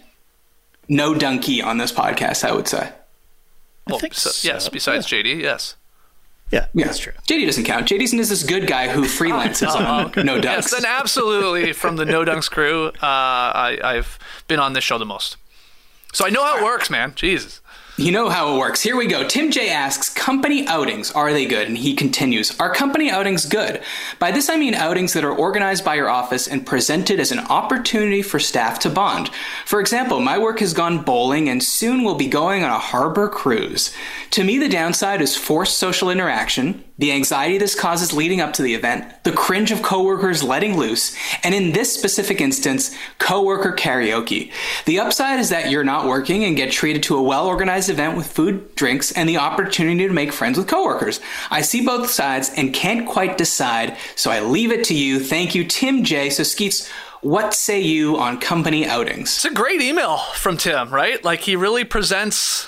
no 0.90 1.14
donkey 1.16 1.62
on 1.62 1.78
this 1.78 1.92
podcast, 1.92 2.44
I 2.44 2.52
would 2.54 2.68
say. 2.68 2.92
well, 3.88 4.00
think 4.00 4.14
so- 4.14 4.30
so, 4.32 4.48
yes 4.48 4.68
besides 4.70 5.08
jd 5.08 5.42
yes 5.42 5.76
Yeah, 6.52 6.66
Yeah. 6.74 6.88
that's 6.88 6.98
true. 7.00 7.14
JD 7.30 7.46
doesn't 7.46 7.64
count. 7.64 7.88
JD's 7.88 8.14
is 8.14 8.28
this 8.28 8.44
good 8.44 8.68
guy 8.68 8.90
who 8.90 9.04
freelances 9.20 9.70
on 9.74 10.12
no 10.26 10.36
dunks. 10.38 10.44
Yes, 10.44 10.72
then 10.72 10.84
absolutely 10.86 11.72
from 11.72 11.96
the 11.96 12.04
No 12.04 12.26
Dunks 12.26 12.52
crew, 12.52 12.88
uh, 12.88 12.94
I, 13.02 13.80
I've 13.82 14.20
been 14.50 14.60
on 14.60 14.74
this 14.74 14.84
show 14.84 14.98
the 14.98 15.06
most. 15.06 15.38
So 16.14 16.26
I 16.26 16.30
know 16.30 16.44
how 16.44 16.58
it 16.58 16.64
works, 16.66 16.90
man. 16.90 17.14
Jesus. 17.16 17.62
You 17.98 18.14
know 18.14 18.30
how 18.30 18.56
it 18.56 18.58
works. 18.58 18.82
Here 18.82 18.96
we 18.96 19.06
go. 19.06 19.28
Tim 19.28 19.52
J 19.52 19.70
asks, 19.70 20.10
company 20.10 20.66
outings, 20.66 21.12
are 21.12 21.34
they 21.34 21.46
good? 21.46 21.68
And 21.68 21.78
he 21.78 21.94
continues, 21.94 22.58
are 22.58 22.74
company 22.74 23.12
outings 23.12 23.46
good? 23.46 23.82
By 24.18 24.32
this 24.32 24.50
I 24.50 24.56
mean 24.56 24.74
outings 24.74 25.12
that 25.12 25.26
are 25.26 25.36
organized 25.36 25.84
by 25.84 25.96
your 25.96 26.10
office 26.10 26.48
and 26.48 26.66
presented 26.66 27.20
as 27.20 27.34
an 27.34 27.40
opportunity 27.40 28.22
for 28.22 28.40
staff 28.40 28.80
to 28.80 28.90
bond. 28.90 29.30
For 29.66 29.82
example, 29.82 30.22
my 30.22 30.38
work 30.38 30.62
has 30.62 30.74
gone 30.74 31.04
bowling 31.04 31.50
and 31.50 31.62
soon 31.62 32.04
will 32.04 32.16
be 32.16 32.28
going 32.28 32.64
on 32.64 32.72
a 32.72 32.80
harbor 32.80 33.28
cruise. 33.28 33.94
To 34.32 34.46
me, 34.46 34.58
the 34.58 34.70
downside 34.70 35.22
is 35.22 35.36
forced 35.36 35.78
social 35.78 36.10
interaction, 36.10 36.86
the 36.98 37.12
anxiety 37.12 37.58
this 37.58 37.74
causes 37.74 38.14
leading 38.14 38.42
up 38.42 38.54
to 38.54 38.62
the 38.62 38.76
event, 38.76 39.24
the 39.24 39.32
cringe 39.32 39.72
of 39.72 39.82
coworkers 39.82 40.44
letting 40.44 40.78
loose, 40.78 41.16
and 41.44 41.56
in 41.56 41.72
this 41.72 41.94
specific 41.94 42.40
instance, 42.40 42.96
coworker 43.18 43.74
karaoke. 43.74 44.52
The 44.86 45.00
upside 45.00 45.40
is 45.40 45.50
that 45.50 45.72
you're 45.72 45.84
not 45.84 46.06
working 46.06 46.44
and 46.44 46.56
get 46.56 46.72
treated 46.72 47.04
to 47.04 47.18
a 47.18 47.24
well-organized 47.24 47.90
event 47.90 48.18
with 48.18 48.32
food, 48.32 48.76
drinks, 48.76 49.12
and 49.12 49.28
the 49.28 49.38
opportunity 49.38 50.08
to 50.08 50.14
make 50.14 50.32
friends 50.32 50.58
with 50.58 50.68
coworkers. 50.68 51.20
I 51.50 51.62
see 51.62 51.86
both 51.86 52.10
sides 52.10 52.52
and 52.56 52.74
can't 52.74 53.08
quite 53.08 53.38
decide, 53.38 53.98
so 54.16 54.30
I 54.30 54.42
leave 54.42 54.72
it 54.72 54.84
to 54.86 54.94
you. 54.94 55.20
Thank 55.20 55.56
you, 55.56 55.64
Tim 55.66 56.04
J. 56.04 56.30
So 56.30 56.44
Skeets, 56.44 56.88
what 57.22 57.54
say 57.54 57.80
you 57.80 58.18
on 58.18 58.40
company 58.40 58.86
outings? 58.86 59.36
It's 59.36 59.46
a 59.46 59.54
great 59.54 59.82
email 59.82 60.18
from 60.18 60.58
Tim, 60.58 60.94
right? 60.94 61.24
Like 61.24 61.42
he 61.42 61.56
really 61.56 61.84
presents 61.84 62.68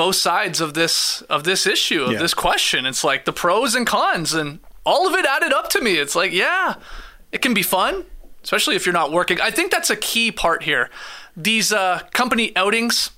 both 0.00 0.16
sides 0.16 0.62
of 0.62 0.72
this 0.72 1.20
of 1.28 1.44
this 1.44 1.66
issue 1.66 2.02
of 2.04 2.12
Yeah. 2.12 2.18
this 2.24 2.32
question. 2.32 2.86
It's 2.86 3.04
like 3.04 3.26
the 3.26 3.34
pros 3.34 3.74
and 3.74 3.86
cons, 3.86 4.32
and 4.32 4.58
all 4.86 5.06
of 5.06 5.14
it 5.14 5.26
added 5.26 5.52
up 5.52 5.68
to 5.70 5.80
me. 5.82 5.92
It's 5.98 6.14
like, 6.14 6.32
yeah, 6.32 6.76
it 7.32 7.42
can 7.42 7.52
be 7.52 7.62
fun, 7.62 8.04
especially 8.42 8.76
if 8.76 8.86
you're 8.86 8.94
not 9.02 9.12
working. 9.12 9.38
I 9.42 9.50
think 9.50 9.70
that's 9.70 9.90
a 9.90 9.96
key 9.96 10.32
part 10.32 10.62
here. 10.62 10.88
These 11.36 11.70
uh, 11.70 12.00
company 12.14 12.46
outings, 12.56 13.10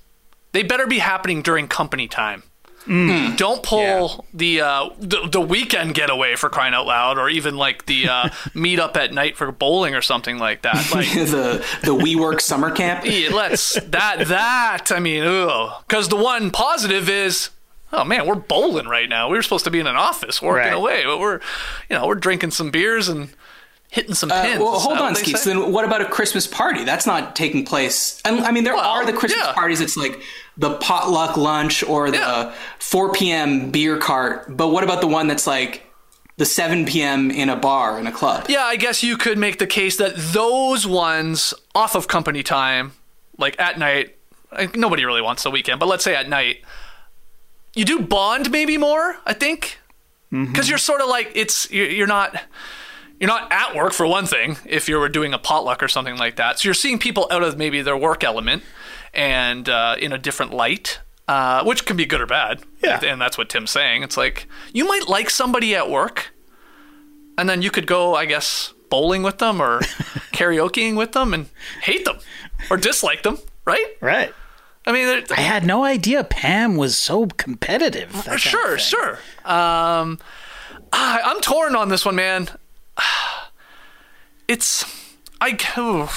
they 0.51 0.65
better 0.65 0.89
be 0.89 0.99
happening 0.99 1.41
during 1.41 1.69
company 1.69 2.09
time. 2.09 2.43
Don't 2.87 3.63
pull 3.63 4.27
the, 4.35 4.61
uh, 4.61 4.91
the 4.99 5.29
the 5.31 5.41
weekend 5.41 5.95
getaway 5.95 6.35
for 6.37 6.49
crying 6.49 6.75
out 6.75 6.87
loud, 6.87 7.19
or 7.19 7.29
even 7.29 7.57
like 7.57 7.87
the 7.87 8.09
uh, 8.09 8.29
meet 8.55 8.79
up 8.81 8.97
at 8.97 9.13
night 9.13 9.37
for 9.37 9.51
bowling 9.53 9.95
or 9.95 10.03
something 10.03 10.39
like 10.39 10.63
that. 10.63 10.75
Like 10.93 11.09
the 11.13 11.65
the 11.83 11.95
WeWork 11.95 12.41
summer 12.41 12.71
camp. 12.71 13.05
yeah, 13.05 13.31
let's 13.33 13.75
that 13.81 14.27
that 14.29 14.91
I 14.91 14.99
mean, 14.99 15.23
because 15.87 16.09
the 16.09 16.17
one 16.17 16.51
positive 16.51 17.09
is, 17.09 17.51
oh 17.93 18.05
man, 18.05 18.27
we're 18.27 18.35
bowling 18.35 18.87
right 18.87 19.09
now. 19.09 19.29
We 19.31 19.37
were 19.39 19.43
supposed 19.43 19.65
to 19.65 19.71
be 19.71 19.79
in 19.81 19.87
an 19.87 19.97
office 19.97 20.43
working 20.43 20.65
Right. 20.71 20.73
away, 20.75 21.05
but 21.05 21.19
we're, 21.21 21.41
you 21.89 21.97
know, 21.97 22.07
we're 22.07 22.15
drinking 22.17 22.51
some 22.51 22.71
beers 22.71 23.09
and 23.09 23.31
hitting 23.91 24.15
some 24.15 24.31
Uh, 24.33 24.43
pins. 24.43 24.61
well, 24.61 24.79
hold 24.81 24.99
on, 24.99 25.15
Skeets. 25.15 25.45
Then 25.45 25.71
what 25.71 25.85
about 25.85 26.01
a 26.01 26.07
Christmas 26.07 26.47
party? 26.47 26.83
That's 26.85 27.07
not 27.07 27.37
taking 27.37 27.65
place. 27.65 28.21
And 28.25 28.41
I 28.41 28.51
mean, 28.51 28.65
there 28.65 28.75
Well, 28.75 28.85
are 28.89 29.05
the 29.07 29.13
Christmas 29.13 29.45
yeah. 29.47 29.53
parties. 29.53 29.81
It's 29.81 29.97
like 29.97 30.21
the 30.57 30.77
potluck 30.77 31.37
lunch 31.37 31.83
or 31.83 32.11
the 32.11 32.19
Yeah. 32.19 32.55
4 32.79 33.13
p.m. 33.13 33.71
beer 33.71 33.97
cart. 33.97 34.57
But 34.57 34.69
what 34.69 34.85
about 34.85 35.01
the 35.01 35.07
one 35.07 35.27
that's 35.27 35.47
like 35.47 35.87
the 36.37 36.45
7 36.45 36.85
p.m. 36.85 37.31
in 37.31 37.49
a 37.49 37.57
bar 37.57 37.99
in 37.99 38.07
a 38.07 38.13
club? 38.13 38.47
Yeah, 38.49 38.65
I 38.65 38.77
guess 38.77 39.03
you 39.03 39.17
could 39.17 39.39
make 39.39 39.59
the 39.59 39.67
case 39.67 39.97
that 39.97 40.15
those 40.17 40.87
ones 40.87 41.55
off 41.75 41.95
of 41.95 42.09
company 42.09 42.43
time, 42.43 42.93
like 43.39 43.59
at 43.59 43.79
night, 43.79 44.17
nobody 44.75 45.05
really 45.05 45.23
wants 45.23 45.43
the 45.43 45.51
weekend, 45.51 45.81
but 45.81 45.87
let's 45.87 46.05
say 46.05 46.15
at 46.15 46.29
night, 46.29 46.63
you 47.75 47.85
do 47.85 48.01
bond 48.01 48.51
maybe 48.51 48.77
more. 48.77 49.17
I 49.25 49.33
think 49.33 49.79
mm-hmm. 50.31 50.53
because 50.53 50.69
you're 50.69 50.79
sort 50.79 51.01
of 51.01 51.09
like 51.09 51.33
it's 51.35 51.71
you're, 51.71 51.89
you're 51.89 52.07
not 52.07 52.37
you're 53.23 53.29
not 53.29 53.53
at 53.53 53.77
work 53.77 53.93
for 53.93 54.05
one 54.05 54.27
thing 54.27 54.57
if 54.67 54.89
you 54.89 54.99
were 54.99 55.09
doing 55.09 55.33
a 55.33 55.39
potluck 55.39 55.81
or 55.81 55.87
something 55.87 56.17
like 56.19 56.35
that. 56.37 56.59
So 56.59 56.67
you're 56.67 56.75
seeing 56.75 56.99
people 56.99 57.29
out 57.31 57.45
of 57.45 57.57
maybe 57.57 57.81
their 57.81 57.97
work 57.97 58.25
element 58.25 58.65
and 59.15 59.69
uh, 59.69 59.95
in 59.97 60.13
a 60.13 60.19
different 60.19 60.53
light. 60.53 60.99
Uh, 61.29 61.63
which 61.63 61.87
can 61.87 61.97
be 61.97 62.05
good 62.05 62.21
or 62.21 62.27
bad. 62.27 62.63
Yeah. 62.83 62.99
And 63.05 63.21
that's 63.21 63.39
what 63.39 63.49
Tim's 63.49 63.71
saying. 63.71 64.03
It's 64.03 64.17
like 64.17 64.49
you 64.73 64.85
might 64.89 65.09
like 65.09 65.31
somebody 65.31 65.73
at 65.77 65.89
work, 65.89 66.35
and 67.39 67.49
then 67.49 67.63
you 67.63 67.71
could 67.71 67.87
go, 67.87 68.17
I 68.17 68.27
guess, 68.27 68.75
bowling 68.91 69.23
with 69.23 69.39
them 69.39 69.63
or 69.63 69.79
karaokeing 70.33 70.97
with 70.97 71.13
them 71.13 71.33
and 71.33 71.49
hate 71.83 72.05
them 72.05 72.19
or 72.71 72.77
dislike 72.77 73.23
them, 73.23 73.39
right? 73.65 73.87
Right. 74.01 74.35
I 74.85 74.91
mean, 74.91 75.07
they're- 75.07 75.25
I 75.37 75.41
had 75.43 75.65
no 75.65 75.85
idea 75.85 76.25
Pam 76.25 76.77
was 76.77 76.97
so 76.99 77.27
competitive. 77.27 78.11
sure, 78.37 78.77
sure. 78.79 79.21
Um, 79.45 80.19
I'm 80.93 81.41
torn 81.41 81.77
on 81.77 81.89
this 81.89 82.05
one, 82.05 82.17
man. 82.17 82.49
It's 84.49 84.85
I 85.43 85.59
oh, 85.77 86.09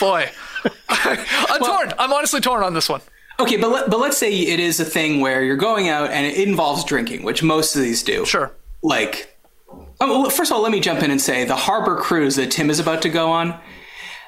boy, 0.00 0.28
I'm 0.88 1.60
torn. 1.60 1.92
I'm 1.98 2.12
honestly 2.12 2.40
torn 2.40 2.64
on 2.64 2.74
this 2.74 2.88
one. 2.88 3.00
Okay, 3.38 3.56
but 3.56 3.70
let, 3.70 3.90
but 3.90 4.00
let's 4.00 4.18
say 4.18 4.32
it 4.32 4.58
is 4.58 4.80
a 4.80 4.84
thing 4.84 5.20
where 5.20 5.44
you're 5.44 5.56
going 5.56 5.88
out 5.88 6.10
and 6.10 6.26
it 6.26 6.36
involves 6.36 6.82
drinking, 6.82 7.22
which 7.22 7.44
most 7.44 7.76
of 7.76 7.82
these 7.82 8.02
do. 8.02 8.24
Sure. 8.24 8.52
Like, 8.82 9.38
oh, 10.00 10.22
well, 10.22 10.30
first 10.30 10.50
of 10.50 10.56
all, 10.56 10.62
let 10.62 10.72
me 10.72 10.80
jump 10.80 11.02
in 11.04 11.12
and 11.12 11.20
say 11.20 11.44
the 11.44 11.54
harbor 11.54 11.96
cruise 11.96 12.34
that 12.36 12.50
Tim 12.50 12.68
is 12.68 12.80
about 12.80 13.02
to 13.02 13.08
go 13.08 13.30
on. 13.30 13.56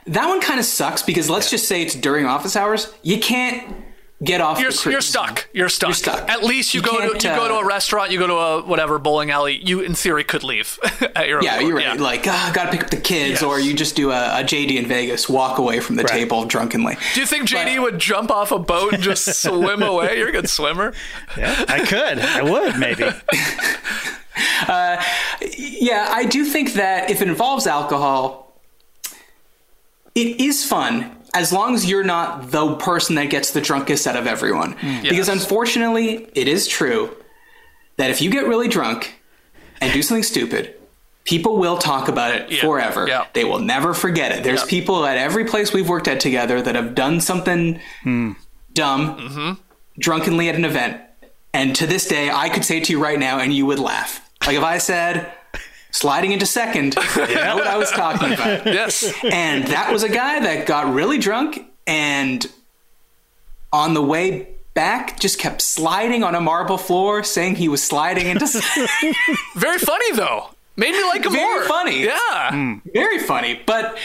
That 0.06 0.28
one 0.28 0.40
kind 0.40 0.60
of 0.60 0.66
sucks 0.66 1.02
because 1.02 1.28
let's 1.28 1.50
just 1.50 1.66
say 1.66 1.82
it's 1.82 1.96
during 1.96 2.26
office 2.26 2.54
hours. 2.54 2.94
You 3.02 3.18
can't 3.18 3.74
get 4.22 4.40
off. 4.40 4.58
You're, 4.60 4.70
the 4.72 4.90
you're 4.90 5.00
stuck. 5.00 5.48
You're 5.52 5.68
stuck. 5.68 5.88
You're 5.88 5.94
stuck. 5.94 6.28
At 6.28 6.42
least 6.42 6.74
you, 6.74 6.80
You 6.80 6.86
go 6.86 6.92
to 7.00 7.18
can't, 7.18 7.24
you 7.24 7.30
go 7.30 7.48
to 7.48 7.54
uh, 7.56 7.60
a 7.60 7.64
restaurant, 7.66 8.10
you 8.10 8.18
go 8.18 8.26
to 8.26 8.34
a 8.34 8.62
whatever 8.62 8.98
bowling 8.98 9.30
alley. 9.30 9.60
You 9.64 9.80
in 9.80 9.94
theory 9.94 10.24
could 10.24 10.42
leave 10.42 10.78
at 11.16 11.28
your 11.28 11.42
Yeah, 11.42 11.54
accord. 11.56 11.68
you're 11.68 11.76
right. 11.76 12.00
Like, 12.00 12.26
ah, 12.26 12.50
gotta 12.54 12.70
pick 12.72 12.82
up 12.84 12.90
the 12.90 12.96
kids, 13.00 13.30
Yes. 13.40 13.42
or 13.42 13.60
you 13.60 13.74
just 13.74 13.94
do 13.96 14.10
a, 14.10 14.40
a 14.40 14.44
JD 14.44 14.76
in 14.76 14.86
Vegas, 14.86 15.28
walk 15.28 15.58
away 15.58 15.80
from 15.80 15.96
the 15.96 16.02
Right. 16.02 16.12
table 16.12 16.44
drunkenly. 16.44 16.96
Do 17.14 17.20
you 17.20 17.26
think 17.26 17.48
JD 17.48 17.80
would 17.80 17.98
jump 17.98 18.30
off 18.30 18.50
a 18.52 18.58
boat 18.58 18.94
and 18.94 19.02
just 19.02 19.24
swim 19.42 19.82
away? 19.82 20.18
You're 20.18 20.28
a 20.28 20.32
good 20.32 20.48
swimmer. 20.50 20.92
Yeah, 21.36 21.64
I 21.68 21.84
could. 21.84 22.18
I 22.18 22.42
would 22.42 22.78
maybe. 22.78 23.04
Yeah, 25.40 26.06
I 26.10 26.24
do 26.26 26.44
think 26.44 26.74
that 26.74 27.10
if 27.10 27.20
it 27.22 27.28
involves 27.28 27.66
alcohol, 27.66 28.52
it 30.14 30.40
is 30.40 30.64
fun 30.64 31.16
as 31.34 31.52
long 31.52 31.74
as 31.74 31.88
you're 31.88 32.04
not 32.04 32.50
the 32.50 32.74
person 32.76 33.16
that 33.16 33.26
gets 33.30 33.50
the 33.52 33.60
drunkest 33.60 34.06
out 34.06 34.16
of 34.16 34.26
everyone. 34.26 34.72
Because 35.02 35.28
Yes. 35.28 35.28
unfortunately, 35.28 36.28
it 36.34 36.48
is 36.48 36.66
true 36.66 37.14
that 37.96 38.10
if 38.10 38.22
you 38.22 38.30
get 38.30 38.46
really 38.46 38.68
drunk 38.68 39.20
and 39.80 39.92
do 39.92 40.02
something 40.02 40.22
stupid, 40.22 40.74
people 41.24 41.58
will 41.58 41.76
talk 41.76 42.08
about 42.08 42.34
it 42.34 42.50
Yeah. 42.50 42.60
forever. 42.62 43.06
Yeah. 43.06 43.24
They 43.34 43.44
will 43.44 43.58
never 43.58 43.92
forget 43.92 44.32
it. 44.32 44.42
There's 44.44 44.60
Yeah. 44.62 44.66
people 44.70 45.04
at 45.04 45.18
every 45.18 45.44
place 45.44 45.72
we've 45.72 45.88
worked 45.88 46.08
at 46.08 46.20
together 46.20 46.62
that 46.62 46.74
have 46.74 46.94
done 46.94 47.20
something 47.20 47.80
dumb 48.74 49.16
Mm-hmm. 49.16 49.50
drunkenly 49.98 50.48
at 50.48 50.54
an 50.54 50.64
event. 50.64 51.00
And 51.52 51.74
to 51.76 51.86
this 51.86 52.06
day, 52.06 52.30
I 52.30 52.48
could 52.48 52.64
say 52.64 52.80
to 52.80 52.92
you 52.92 52.98
right 53.02 53.18
now, 53.18 53.38
and 53.38 53.52
you 53.52 53.66
would 53.66 53.78
laugh. 53.78 54.20
Like 54.46 54.56
if 54.56 54.62
I 54.62 54.78
said, 54.78 55.30
sliding 55.90 56.32
into 56.32 56.46
second, 56.46 56.94
you 57.16 57.34
know 57.34 57.56
what 57.56 57.66
I 57.66 57.76
was 57.76 57.90
talking 57.90 58.32
about. 58.32 58.66
Yes. 58.66 59.12
And 59.24 59.64
that 59.68 59.92
was 59.92 60.02
a 60.02 60.08
guy 60.08 60.40
that 60.40 60.66
got 60.66 60.92
really 60.92 61.18
drunk 61.18 61.64
and 61.86 62.46
on 63.72 63.94
the 63.94 64.02
way 64.02 64.48
back 64.74 65.18
just 65.18 65.38
kept 65.38 65.60
sliding 65.60 66.22
on 66.22 66.34
a 66.34 66.40
marble 66.40 66.78
floor, 66.78 67.22
saying 67.24 67.56
he 67.56 67.68
was 67.68 67.82
sliding 67.82 68.26
into 68.26 68.46
second. 68.46 69.14
Very 69.56 69.78
funny 69.78 70.12
though. 70.12 70.50
Made 70.76 70.92
me 70.92 71.02
like 71.04 71.24
him 71.24 71.32
Very 71.32 71.44
more. 71.60 71.64
funny. 71.64 72.04
Yeah. 72.04 72.50
Hmm. 72.50 72.74
Very 72.94 73.18
funny. 73.18 73.60
But 73.66 73.98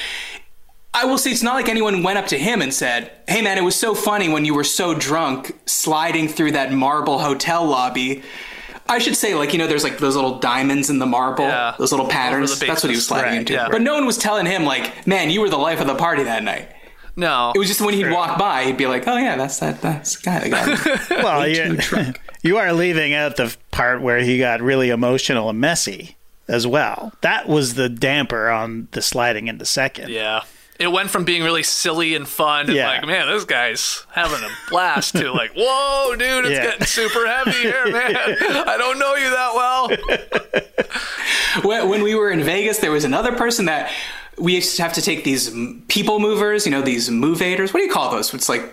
I 0.94 1.06
will 1.06 1.18
say 1.20 1.32
it's 1.32 1.44
not 1.44 1.54
like 1.56 1.70
anyone 1.70 2.02
went 2.04 2.18
up 2.18 2.28
to 2.28 2.38
him 2.38 2.62
and 2.62 2.74
said, 2.74 3.12
Hey 3.28 3.42
man, 3.42 3.58
it 3.58 3.64
was 3.64 3.76
so 3.76 3.94
funny 3.94 4.30
when 4.30 4.46
you 4.46 4.54
were 4.56 4.64
so 4.64 4.94
drunk 4.96 5.56
sliding 5.68 6.28
through 6.28 6.52
that 6.54 6.72
marble 6.72 7.20
hotel 7.20 7.66
lobby. 7.66 8.24
I 8.88 9.00
should 9.00 9.16
say, 9.16 9.34
like, 9.36 9.54
you 9.54 9.60
know, 9.60 9.68
there's 9.68 9.84
like 9.84 9.98
those 9.98 10.16
little 10.16 10.40
diamonds 10.40 10.90
in 10.90 11.00
the 11.00 11.06
marble, 11.06 11.46
Yeah. 11.46 11.76
those 11.80 11.92
little 11.92 12.08
patterns. 12.08 12.60
That's 12.60 12.84
what 12.84 12.90
he 12.90 12.96
was 12.96 13.06
sliding 13.08 13.30
Right, 13.32 13.38
into. 13.40 13.54
yeah. 13.54 13.68
But 13.72 13.82
no 13.82 13.94
one 13.94 14.06
was 14.06 14.18
telling 14.18 14.46
him, 14.46 14.66
like, 14.66 15.08
man, 15.08 15.30
you 15.30 15.42
were 15.42 15.50
the 15.50 15.58
life 15.58 15.80
of 15.80 15.88
the 15.88 15.96
party 15.96 16.24
that 16.24 16.44
night. 16.44 16.70
No. 17.16 17.52
It 17.56 17.60
was 17.60 17.68
just 17.68 17.80
when 17.82 17.94
he'd 17.94 18.10
walk 18.12 18.38
by, 18.40 18.64
he'd 18.66 18.78
be 18.78 18.88
like, 18.88 19.08
oh 19.08 19.18
yeah, 19.18 19.36
that's 19.38 19.60
that, 19.60 19.82
that's 19.82 20.18
the 20.18 20.24
guy 20.26 20.40
that 20.40 20.50
got 20.50 21.10
me. 21.12 21.18
Well, 21.24 21.48
you, 21.48 21.56
too 21.64 21.78
drunk. 21.78 22.22
you 22.42 22.58
are 22.58 22.74
leaving 22.74 23.14
out 23.14 23.36
the 23.38 23.56
part 23.72 24.02
where 24.02 24.20
he 24.20 24.38
got 24.40 24.62
really 24.62 24.90
emotional 24.90 25.50
and 25.50 25.60
messy 25.60 26.18
as 26.48 26.66
well. 26.68 27.14
That 27.22 27.48
was 27.48 27.76
the 27.76 27.88
damper 27.88 28.50
on 28.50 28.88
the 28.92 29.02
sliding 29.02 29.48
into 29.48 29.64
second. 29.66 30.10
Yeah. 30.10 30.42
It 30.80 30.88
went 30.92 31.12
from 31.12 31.24
being 31.24 31.44
really 31.44 31.62
silly 31.64 32.16
and 32.16 32.28
fun 32.28 32.66
and 32.68 32.74
Yeah. 32.76 32.88
like, 32.88 33.06
man, 33.06 33.28
this 33.28 33.46
guy's 33.46 34.06
having 34.12 34.44
a 34.44 34.50
blast 34.70 35.16
to 35.18 35.32
like, 35.32 35.52
whoa, 35.56 36.16
dude, 36.18 36.46
it's 36.46 36.56
Yeah. 36.56 36.64
getting 36.64 36.86
super 36.88 37.28
heavy 37.28 37.52
here, 37.52 37.86
man. 37.92 38.16
I 38.68 38.76
don't 38.78 38.98
know 39.00 39.14
you 39.16 39.30
that 39.30 39.54
well. 39.54 39.90
when, 41.64 41.90
when 41.90 42.04
we 42.04 42.16
were 42.16 42.32
in 42.32 42.42
Vegas, 42.44 42.80
there 42.80 42.92
was 42.92 43.04
another 43.06 43.34
person 43.34 43.66
that 43.66 43.92
we 44.40 44.56
used 44.56 44.76
to 44.78 44.82
have 44.84 44.94
to 44.94 45.02
take 45.02 45.24
these 45.24 45.52
people 45.88 46.20
movers, 46.20 46.66
you 46.66 46.72
know, 46.72 46.82
these 46.82 47.10
movators. 47.10 47.74
What 47.74 47.80
do 47.82 47.86
you 47.86 47.92
call 47.92 48.12
those? 48.12 48.34
It's 48.34 48.50
like, 48.50 48.64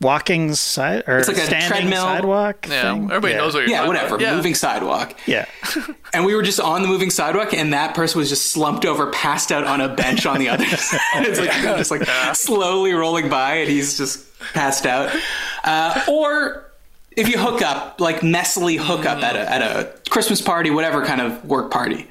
Walking 0.00 0.54
side 0.54 1.04
or 1.06 1.18
it's 1.18 1.28
like 1.28 1.36
a 1.36 1.40
standing 1.40 1.68
treadmill. 1.68 2.02
sidewalk. 2.02 2.66
Yeah. 2.68 2.92
thing? 2.94 3.04
Everybody 3.04 3.34
Yeah. 3.34 3.38
knows 3.40 3.54
what 3.54 3.60
you're 3.60 3.68
yeah, 3.70 3.76
talking 3.78 3.88
whatever, 3.88 4.14
about. 4.16 4.20
Yeah. 4.20 4.34
moving 4.36 4.54
sidewalk. 4.54 5.14
Yeah. 5.26 5.46
And 6.12 6.24
we 6.26 6.34
were 6.34 6.42
just 6.42 6.58
on 6.58 6.82
the 6.82 6.88
moving 6.88 7.08
sidewalk, 7.10 7.54
and 7.54 7.72
that 7.72 7.94
person 7.94 8.18
was 8.18 8.28
just 8.28 8.50
slumped 8.50 8.84
over, 8.84 9.06
passed 9.12 9.52
out 9.52 9.62
on 9.62 9.80
a 9.80 9.88
bench 9.88 10.26
on 10.26 10.40
the 10.40 10.48
other 10.48 10.64
side. 10.76 10.98
it's 11.14 11.38
like 11.38 11.52
just 11.62 11.92
like 11.92 12.04
slowly 12.34 12.92
rolling 12.94 13.28
by, 13.28 13.54
and 13.58 13.70
he's 13.70 13.96
just 13.96 14.26
passed 14.52 14.86
out. 14.86 15.14
Uh, 15.62 16.02
or 16.08 16.68
if 17.16 17.28
you 17.28 17.38
hook 17.38 17.62
up, 17.62 18.00
like 18.00 18.20
messily 18.22 18.76
hook 18.76 19.06
up 19.06 19.22
at 19.22 19.36
a 19.36 19.48
at 19.52 19.62
a 19.62 19.92
Christmas 20.10 20.40
party, 20.42 20.70
whatever 20.70 21.04
kind 21.06 21.20
of 21.20 21.44
work 21.44 21.70
party, 21.70 22.08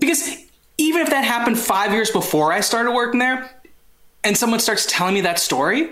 because 0.00 0.36
even 0.78 1.02
if 1.02 1.10
that 1.10 1.24
happened 1.24 1.58
five 1.58 1.92
years 1.92 2.10
before 2.10 2.52
I 2.52 2.60
started 2.60 2.92
working 2.92 3.18
there, 3.18 3.50
and 4.24 4.36
someone 4.36 4.60
starts 4.60 4.86
telling 4.86 5.14
me 5.14 5.22
that 5.22 5.38
story, 5.38 5.90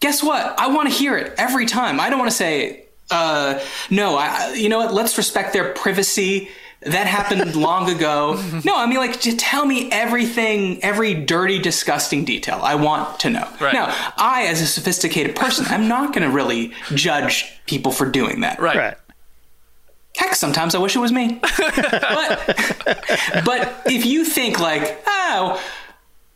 guess 0.00 0.22
what? 0.22 0.58
I 0.58 0.68
want 0.68 0.90
to 0.90 0.94
hear 0.94 1.16
it 1.16 1.34
every 1.38 1.66
time. 1.66 2.00
I 2.00 2.10
don't 2.10 2.18
want 2.18 2.30
to 2.30 2.36
say, 2.36 2.84
uh, 3.10 3.60
no, 3.90 4.16
I, 4.16 4.54
you 4.54 4.68
know 4.68 4.78
what? 4.78 4.92
Let's 4.92 5.16
respect 5.16 5.52
their 5.52 5.72
privacy. 5.72 6.48
That 6.82 7.06
happened 7.06 7.56
long 7.56 7.88
ago. 7.88 8.34
No, 8.64 8.76
I 8.76 8.86
mean, 8.86 8.98
like, 8.98 9.20
just 9.20 9.38
tell 9.38 9.64
me 9.64 9.90
everything, 9.90 10.82
every 10.84 11.14
dirty, 11.14 11.58
disgusting 11.58 12.24
detail. 12.24 12.60
I 12.62 12.74
want 12.74 13.20
to 13.20 13.30
know. 13.30 13.48
Right. 13.60 13.72
Now, 13.72 13.86
I, 14.16 14.46
as 14.48 14.60
a 14.60 14.66
sophisticated 14.66 15.34
person, 15.36 15.66
I'm 15.68 15.88
not 15.88 16.12
going 16.12 16.28
to 16.28 16.34
really 16.34 16.74
judge 16.94 17.50
people 17.66 17.92
for 17.92 18.10
doing 18.10 18.40
that. 18.40 18.60
Right. 18.60 18.76
Right. 18.76 18.96
Heck, 20.16 20.34
sometimes 20.34 20.74
I 20.74 20.78
wish 20.78 20.96
it 20.96 21.00
was 21.00 21.12
me. 21.12 21.40
but, 21.40 22.56
but 23.44 23.82
if 23.86 24.06
you 24.06 24.24
think 24.24 24.58
like, 24.58 25.02
oh, 25.06 25.62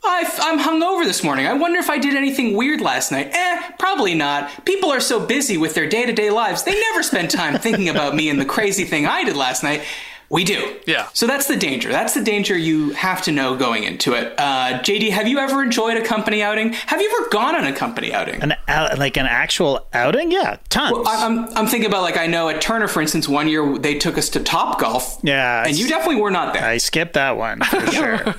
I, 0.03 0.25
I'm 0.41 0.59
hungover 0.59 1.05
this 1.05 1.23
morning. 1.23 1.47
I 1.47 1.53
wonder 1.53 1.79
if 1.79 1.91
I 1.91 1.99
did 1.99 2.15
anything 2.15 2.57
weird 2.57 2.81
last 2.81 3.13
night. 3.13 3.31
Eh, 3.33 3.71
probably 3.79 4.15
not. 4.15 4.65
People 4.65 4.91
are 4.91 5.01
so 5.01 5.25
busy 5.25 5.59
with 5.59 5.75
their 5.75 5.89
day 5.89 6.07
to 6.07 6.13
day 6.13 6.31
lives, 6.31 6.63
they 6.63 6.79
never 6.79 7.03
spend 7.03 7.31
time 7.31 7.59
thinking 7.59 7.89
about 7.89 8.15
me 8.15 8.31
and 8.31 8.41
the 8.41 8.47
crazy 8.47 8.85
thing 8.85 9.07
I 9.07 9.25
did 9.25 9.37
last 9.37 9.63
night. 9.63 9.83
We 10.31 10.45
do. 10.45 10.77
Yeah. 10.87 11.09
So 11.13 11.27
that's 11.27 11.49
the 11.49 11.57
danger. 11.57 11.89
That's 11.91 12.15
the 12.15 12.23
danger 12.23 12.57
you 12.57 12.91
have 12.91 13.21
to 13.23 13.33
know 13.33 13.57
going 13.57 13.83
into 13.83 14.13
it. 14.15 14.33
Uh, 14.39 14.79
JD, 14.79 15.11
have 15.11 15.27
you 15.27 15.39
ever 15.41 15.61
enjoyed 15.61 15.97
a 15.97 16.05
company 16.05 16.41
outing? 16.41 16.73
Have 16.73 17.01
you 17.03 17.13
ever 17.19 17.29
gone 17.31 17.57
on 17.57 17.65
a 17.65 17.73
company 17.73 18.15
outing? 18.15 18.41
An 18.41 18.55
out, 18.69 18.97
like 18.97 19.17
an 19.17 19.27
actual 19.27 19.89
outing? 19.93 20.31
Yeah, 20.31 20.59
tons. 20.69 20.97
I- 21.05 21.27
I'm, 21.27 21.49
I'm 21.57 21.67
thinking 21.67 21.89
about 21.91 22.03
like 22.03 22.17
I 22.17 22.29
know 22.29 22.49
at 22.49 22.61
Turner, 22.61 22.87
for 22.87 23.03
instance, 23.03 23.29
one 23.29 23.49
year 23.49 23.77
they 23.77 23.99
took 23.99 24.17
us 24.17 24.29
to 24.31 24.41
Top 24.41 24.79
Golf. 24.79 25.19
Yeah, 25.25 25.65
and 25.67 25.77
you 25.77 25.89
definitely 25.89 26.21
were 26.23 26.31
not 26.31 26.55
there. 26.55 26.65
I 26.65 26.77
skipped 26.79 27.15
that 27.15 27.37
one 27.37 27.61
for 27.63 27.87
sure. 27.91 28.35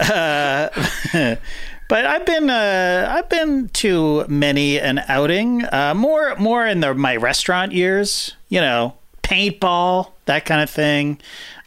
uh, 0.00 0.68
but 1.88 2.06
I've 2.06 2.24
been 2.26 2.50
uh, 2.50 3.06
I've 3.10 3.28
been 3.28 3.68
to 3.70 4.24
many 4.28 4.78
an 4.78 5.00
outing. 5.08 5.64
Uh, 5.64 5.92
more 5.96 6.36
more 6.36 6.64
in 6.66 6.80
the 6.80 6.94
my 6.94 7.16
restaurant 7.16 7.72
years. 7.72 8.34
You 8.48 8.60
know, 8.60 8.94
paintball 9.26 10.12
that 10.26 10.44
kind 10.44 10.60
of 10.60 10.70
thing. 10.70 11.18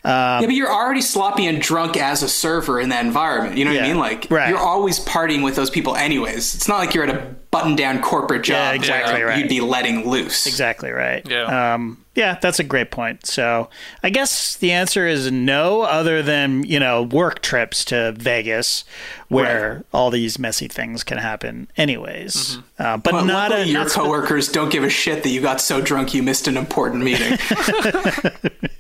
Yeah, 0.06 0.40
but 0.42 0.52
you're 0.54 0.72
already 0.72 1.02
sloppy 1.02 1.46
and 1.48 1.62
drunk 1.62 1.98
as 1.98 2.24
a 2.24 2.30
server 2.30 2.80
in 2.80 2.90
that 2.90 3.06
environment. 3.06 3.58
You 3.58 3.66
know 3.66 3.72
what 3.72 3.78
Yeah, 3.78 3.86
I 3.86 3.88
mean? 3.90 3.98
Like 3.98 4.28
right. 4.30 4.50
you're 4.50 4.58
always 4.58 5.00
partying 5.04 5.44
with 5.44 5.56
those 5.56 5.70
people, 5.70 5.96
anyways. 5.96 6.56
It's 6.56 6.68
not 6.68 6.78
like 6.78 6.94
you're 6.94 7.04
at 7.06 7.16
a 7.16 7.36
button-down 7.52 8.02
corporate 8.02 8.44
job 8.44 8.56
Yeah, 8.56 8.72
exactly 8.74 9.14
where 9.16 9.28
right. 9.28 9.40
you'd 9.40 9.50
be 9.50 9.60
letting 9.62 10.08
loose. 10.08 10.46
Exactly 10.46 10.92
right. 10.92 11.28
Yeah. 11.30 11.74
Um, 11.74 12.06
yeah, 12.16 12.38
that's 12.42 12.60
a 12.60 12.64
great 12.64 12.92
point. 12.92 13.26
So 13.26 13.70
I 14.04 14.10
guess 14.10 14.56
the 14.58 14.72
answer 14.72 15.08
is 15.08 15.32
no, 15.32 15.82
other 15.84 16.22
than 16.22 16.64
you 16.64 16.80
know 16.80 17.04
work 17.04 17.42
trips 17.42 17.86
to 17.86 18.12
Vegas, 18.18 18.84
where 19.30 19.74
Right. 19.76 19.86
all 19.94 20.12
these 20.12 20.38
messy 20.38 20.68
things 20.68 21.04
can 21.04 21.18
happen, 21.18 21.70
anyways. 21.78 22.58
Uh, 22.78 22.98
but 22.98 23.12
But 23.12 23.24
not 23.26 23.52
a 23.52 23.56
luckily, 23.56 23.72
your 23.72 23.80
not 23.82 23.90
spe- 23.92 23.96
coworkers 24.00 24.48
don't 24.50 24.70
give 24.72 24.84
a 24.84 24.90
shit 24.90 25.24
that 25.24 25.30
you 25.30 25.40
got 25.42 25.62
so 25.62 25.80
drunk 25.82 26.14
you 26.14 26.22
missed 26.24 26.48
an 26.48 26.58
important 26.58 27.04
meeting. 27.04 27.38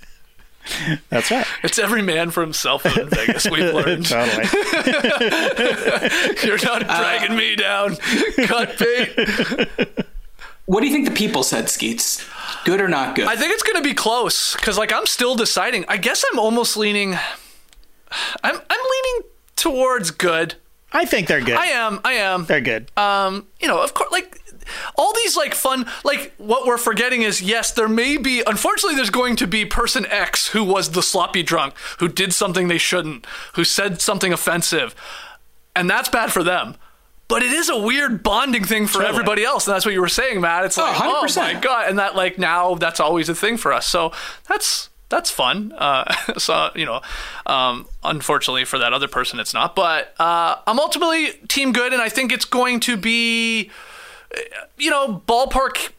That's 1.09 1.31
right. 1.31 1.45
It's 1.63 1.77
every 1.79 2.01
man 2.01 2.31
for 2.31 2.41
himself 2.41 2.85
in 2.85 3.09
Vegas, 3.09 3.49
we've 3.49 3.73
learned. 3.73 4.05
totally. 4.05 4.45
You're 6.43 6.63
not 6.63 6.81
dragging 6.81 7.35
me 7.35 7.55
down. 7.55 7.95
Cut 8.45 8.77
bait. 8.77 9.09
what 10.65 10.81
do 10.81 10.87
you 10.87 10.93
think 10.93 11.07
the 11.07 11.13
people 11.15 11.43
said, 11.43 11.69
Skeets? 11.69 12.25
Good 12.65 12.81
or 12.81 12.87
not 12.87 13.15
good? 13.15 13.27
I 13.27 13.35
think 13.35 13.53
it's 13.53 13.63
going 13.63 13.81
to 13.81 13.87
be 13.87 13.93
close 13.93 14.55
because, 14.55 14.77
like, 14.77 14.91
I'm 14.93 15.05
still 15.05 15.35
deciding. 15.35 15.85
I 15.87 15.97
guess 15.97 16.23
I'm 16.31 16.39
almost 16.39 16.75
leaning. 16.77 17.13
I'm 18.43 18.55
I'm 18.69 18.79
leaning 18.79 19.29
towards 19.55 20.11
good. 20.11 20.55
I 20.91 21.05
think 21.05 21.27
they're 21.27 21.41
good. 21.41 21.55
I 21.55 21.67
am. 21.67 21.99
I 22.03 22.13
am. 22.13 22.45
they're 22.45 22.61
good. 22.61 22.89
Um, 22.97 23.45
you 23.59 23.67
know, 23.67 23.81
of 23.83 23.93
course, 23.93 24.11
like 24.11 24.38
all 24.95 25.13
these 25.13 25.35
like 25.37 25.53
fun, 25.53 25.85
like 26.03 26.33
what 26.37 26.65
we're 26.65 26.77
forgetting 26.77 27.21
is 27.21 27.41
yes, 27.41 27.71
there 27.71 27.89
may 27.89 28.17
be. 28.17 28.43
Unfortunately, 28.45 28.95
there's 28.95 29.09
going 29.09 29.35
to 29.37 29.47
be 29.47 29.65
person 29.65 30.05
X 30.07 30.49
who 30.49 30.63
was 30.63 30.91
the 30.91 31.01
sloppy 31.03 31.43
drunk, 31.43 31.73
who 31.99 32.07
did 32.07 32.33
something 32.33 32.67
they 32.67 32.77
shouldn't, 32.77 33.25
who 33.53 33.63
said 33.63 34.01
something 34.01 34.33
offensive, 34.33 34.95
and 35.75 35.89
that's 35.89 36.09
bad 36.09 36.31
for 36.31 36.43
them. 36.43 36.75
but 37.27 37.43
it 37.43 37.51
is 37.51 37.69
a 37.69 37.77
weird 37.77 38.23
bonding 38.23 38.63
thing 38.65 38.87
for 38.87 38.93
Totally. 38.99 39.09
everybody 39.09 39.43
else, 39.45 39.67
and 39.67 39.75
that's 39.75 39.85
what 39.85 39.93
you 39.93 40.01
were 40.01 40.09
saying, 40.09 40.41
Matt. 40.41 40.65
It's 40.65 40.77
like, 40.77 40.99
oh, 40.99 41.23
100%. 41.25 41.37
my 41.37 41.59
god, 41.59 41.87
and 41.89 41.99
that 41.99 42.15
like 42.15 42.37
now 42.39 42.73
that's 42.75 42.99
always 42.99 43.29
a 43.29 43.35
thing 43.35 43.55
for 43.57 43.71
us. 43.71 43.85
So 43.85 44.11
that's 44.47 44.89
that's 45.09 45.29
fun. 45.29 45.71
Uh, 45.77 46.11
so 46.39 46.69
you 46.75 46.85
know, 46.85 47.01
um, 47.45 47.87
unfortunately 48.03 48.65
for 48.65 48.79
that 48.79 48.93
other 48.93 49.07
person, 49.07 49.39
it's 49.39 49.53
not. 49.53 49.75
But 49.75 50.13
uh, 50.19 50.55
I'm 50.65 50.79
ultimately 50.79 51.33
team 51.47 51.71
good, 51.71 51.93
and 51.93 52.01
I 52.01 52.09
think 52.09 52.31
it's 52.31 52.45
going 52.45 52.79
to 52.81 52.97
be, 52.97 53.69
you 54.77 54.89
know, 54.89 55.21
ballpark 55.27 55.91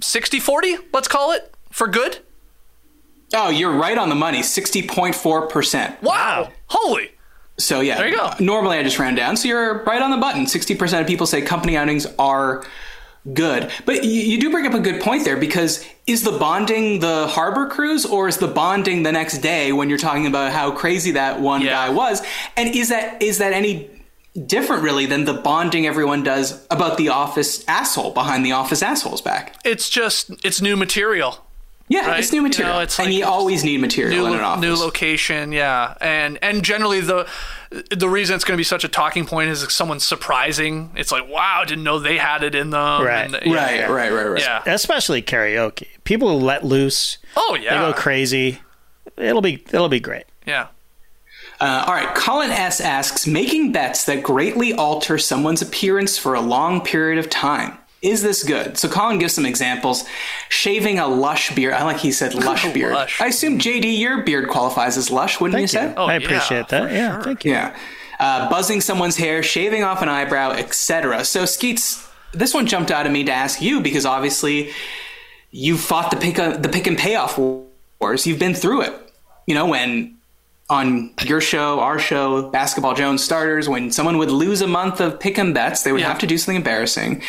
60-40, 0.00 0.78
Let's 0.92 1.08
call 1.08 1.32
it 1.32 1.52
for 1.70 1.88
good. 1.88 2.18
Oh, 3.34 3.50
you're 3.50 3.72
right 3.72 3.98
on 3.98 4.08
the 4.08 4.14
money. 4.14 4.42
Sixty 4.42 4.82
point 4.82 5.14
four 5.14 5.48
percent. 5.48 6.02
Wow, 6.02 6.50
holy. 6.68 7.10
So 7.58 7.80
yeah, 7.80 7.98
There 7.98 8.08
you 8.08 8.16
go. 8.16 8.30
Normally 8.40 8.78
I 8.78 8.82
just 8.82 8.98
ran 8.98 9.14
down. 9.16 9.36
So 9.36 9.48
you're 9.48 9.82
right 9.84 10.00
on 10.00 10.10
the 10.10 10.16
button. 10.16 10.46
Sixty 10.46 10.74
percent 10.74 11.02
of 11.02 11.06
people 11.06 11.26
say 11.26 11.42
company 11.42 11.76
outings 11.76 12.06
are 12.18 12.64
good, 13.34 13.70
but 13.84 14.02
you, 14.02 14.10
you 14.12 14.40
do 14.40 14.50
bring 14.50 14.66
up 14.66 14.72
a 14.72 14.80
good 14.80 15.02
point 15.02 15.26
there 15.26 15.36
because 15.36 15.84
is 16.06 16.22
the 16.22 16.32
bonding 16.38 17.00
the 17.00 17.26
harbor 17.26 17.66
cruise 17.66 18.06
or 18.06 18.28
is 18.28 18.38
the 18.38 18.48
bonding 18.48 19.02
the 19.02 19.12
next 19.12 19.38
day 19.38 19.72
when 19.72 19.90
you're 19.90 19.98
talking 19.98 20.26
about 20.26 20.50
how 20.52 20.70
crazy 20.70 21.10
that 21.10 21.38
one 21.38 21.60
Yeah. 21.60 21.72
guy 21.72 21.90
was? 21.90 22.22
And 22.56 22.74
is 22.74 22.88
that 22.88 23.20
is 23.22 23.36
that 23.38 23.52
any 23.52 23.90
different 24.46 24.82
really 24.82 25.06
than 25.06 25.24
the 25.24 25.34
bonding 25.34 25.86
everyone 25.86 26.22
does 26.22 26.64
about 26.70 26.96
the 26.96 27.08
office 27.10 27.64
asshole 27.68 28.12
behind 28.12 28.44
the 28.46 28.52
office 28.52 28.82
asshole's 28.82 29.20
back? 29.22 29.56
It's 29.64 29.88
just 29.88 30.30
it's 30.44 30.60
new 30.62 30.76
material. 30.76 31.44
Yeah, 31.90 32.06
Right. 32.06 32.18
it's 32.20 32.32
new 32.32 32.42
You 32.42 32.48
material, 32.48 32.74
know, 32.74 32.80
it's 32.82 32.98
and 32.98 33.08
like- 33.08 33.16
you 33.16 33.24
always 33.24 33.64
need 33.64 33.80
material 33.80 34.26
new, 34.26 34.32
in 34.34 34.38
an 34.38 34.44
office. 34.44 34.60
new 34.60 34.74
location 34.76 35.52
yeah 35.52 35.94
and 36.02 36.38
and 36.42 36.62
generally 36.62 37.00
the 37.00 37.26
the 37.90 38.08
reason 38.10 38.36
it's 38.36 38.44
going 38.44 38.56
to 38.56 38.60
be 38.60 38.64
such 38.64 38.84
a 38.84 38.88
talking 38.88 39.24
point 39.24 39.48
is 39.48 39.62
if 39.62 39.72
someone's 39.72 40.04
surprising 40.06 40.90
it's 40.96 41.10
like 41.10 41.26
wow 41.30 41.64
didn't 41.66 41.84
know 41.84 41.98
they 41.98 42.18
had 42.18 42.42
it 42.42 42.54
in 42.54 42.68
them 42.70 43.02
Right. 43.02 43.24
and, 43.34 43.38
yeah, 43.46 43.54
right, 43.64 43.74
yeah. 43.76 43.86
right, 43.86 44.12
right, 44.12 44.26
right. 44.26 44.42
yeah 44.42 44.62
Especially 44.66 45.22
karaoke. 45.22 45.86
People 46.04 46.38
let 46.40 46.62
loose. 46.62 47.16
oh 47.36 47.54
yeah, 47.58 47.70
They 47.70 47.76
yeah 47.76 47.92
go 47.92 47.98
crazy. 47.98 48.60
It'll 49.16 49.40
be 49.42 49.64
it'll 49.72 49.88
be 49.88 50.00
great. 50.00 50.24
yeah 50.46 50.66
Uh, 51.60 51.84
all 51.86 51.92
right, 51.94 52.14
Colin 52.14 52.50
S 52.50 52.80
asks, 52.80 53.26
making 53.26 53.72
bets 53.72 54.04
that 54.04 54.22
greatly 54.22 54.72
alter 54.72 55.18
someone's 55.18 55.60
appearance 55.60 56.16
for 56.16 56.34
a 56.34 56.40
long 56.40 56.80
period 56.84 57.18
of 57.18 57.28
time. 57.28 57.76
Is 58.00 58.22
this 58.22 58.44
good? 58.44 58.78
So 58.78 58.88
Colin 58.88 59.18
gives 59.18 59.32
some 59.34 59.44
examples. 59.44 60.04
Shaving 60.48 61.00
a 61.00 61.08
lush 61.08 61.52
beard. 61.56 61.74
I 61.74 61.82
like 61.82 61.96
he 61.98 62.12
said 62.12 62.32
lush 62.44 62.72
beard. 62.72 62.94
Lush. 62.94 63.20
I 63.20 63.26
assume 63.26 63.58
JD, 63.58 63.98
your 63.98 64.22
beard 64.22 64.48
qualifies 64.48 64.96
as 64.96 65.10
lush, 65.10 65.40
wouldn't 65.40 65.56
Thank 65.58 65.72
you 65.72 65.80
you. 65.80 65.88
say? 65.88 65.94
Oh, 65.96 66.06
I 66.06 66.18
yeah, 66.18 66.24
appreciate 66.24 66.68
that. 66.68 66.92
Yeah, 66.92 67.14
sure. 67.14 67.22
thank 67.24 67.44
you. 67.44 67.52
Yeah. 67.52 67.76
Uh, 68.20 68.48
buzzing 68.48 68.80
someone's 68.80 69.16
hair, 69.16 69.42
shaving 69.42 69.82
off 69.82 70.00
an 70.02 70.08
eyebrow, 70.08 70.52
etc. 70.52 71.24
So 71.24 71.44
Skeets, 71.44 72.08
this 72.32 72.54
one 72.54 72.66
jumped 72.66 72.90
out 72.92 73.06
at 73.06 73.12
me 73.12 73.24
to 73.24 73.32
ask 73.32 73.60
you 73.60 73.80
because 73.80 74.06
obviously 74.06 74.70
you 75.50 75.76
fought 75.76 76.10
the 76.12 76.16
pick 76.16 76.36
the 76.36 76.68
pick 76.72 76.86
and 76.86 76.96
payoff 76.98 77.38
wars. 77.38 78.26
You've 78.26 78.38
been 78.38 78.54
through 78.54 78.82
it. 78.82 79.12
You 79.46 79.54
know 79.54 79.66
when 79.66 80.17
on 80.70 81.10
your 81.24 81.40
show, 81.40 81.80
our 81.80 81.98
show, 81.98 82.50
Basketball 82.50 82.94
Jones 82.94 83.22
starters, 83.24 83.68
when 83.68 83.90
someone 83.90 84.18
would 84.18 84.30
lose 84.30 84.60
a 84.60 84.66
month 84.66 85.00
of 85.00 85.18
pick 85.18 85.38
and 85.38 85.54
bets, 85.54 85.82
they 85.82 85.92
would 85.92 86.02
Yeah. 86.02 86.08
have 86.08 86.18
to 86.18 86.26
do 86.26 86.36
something 86.36 86.56
embarrassing, 86.56 87.22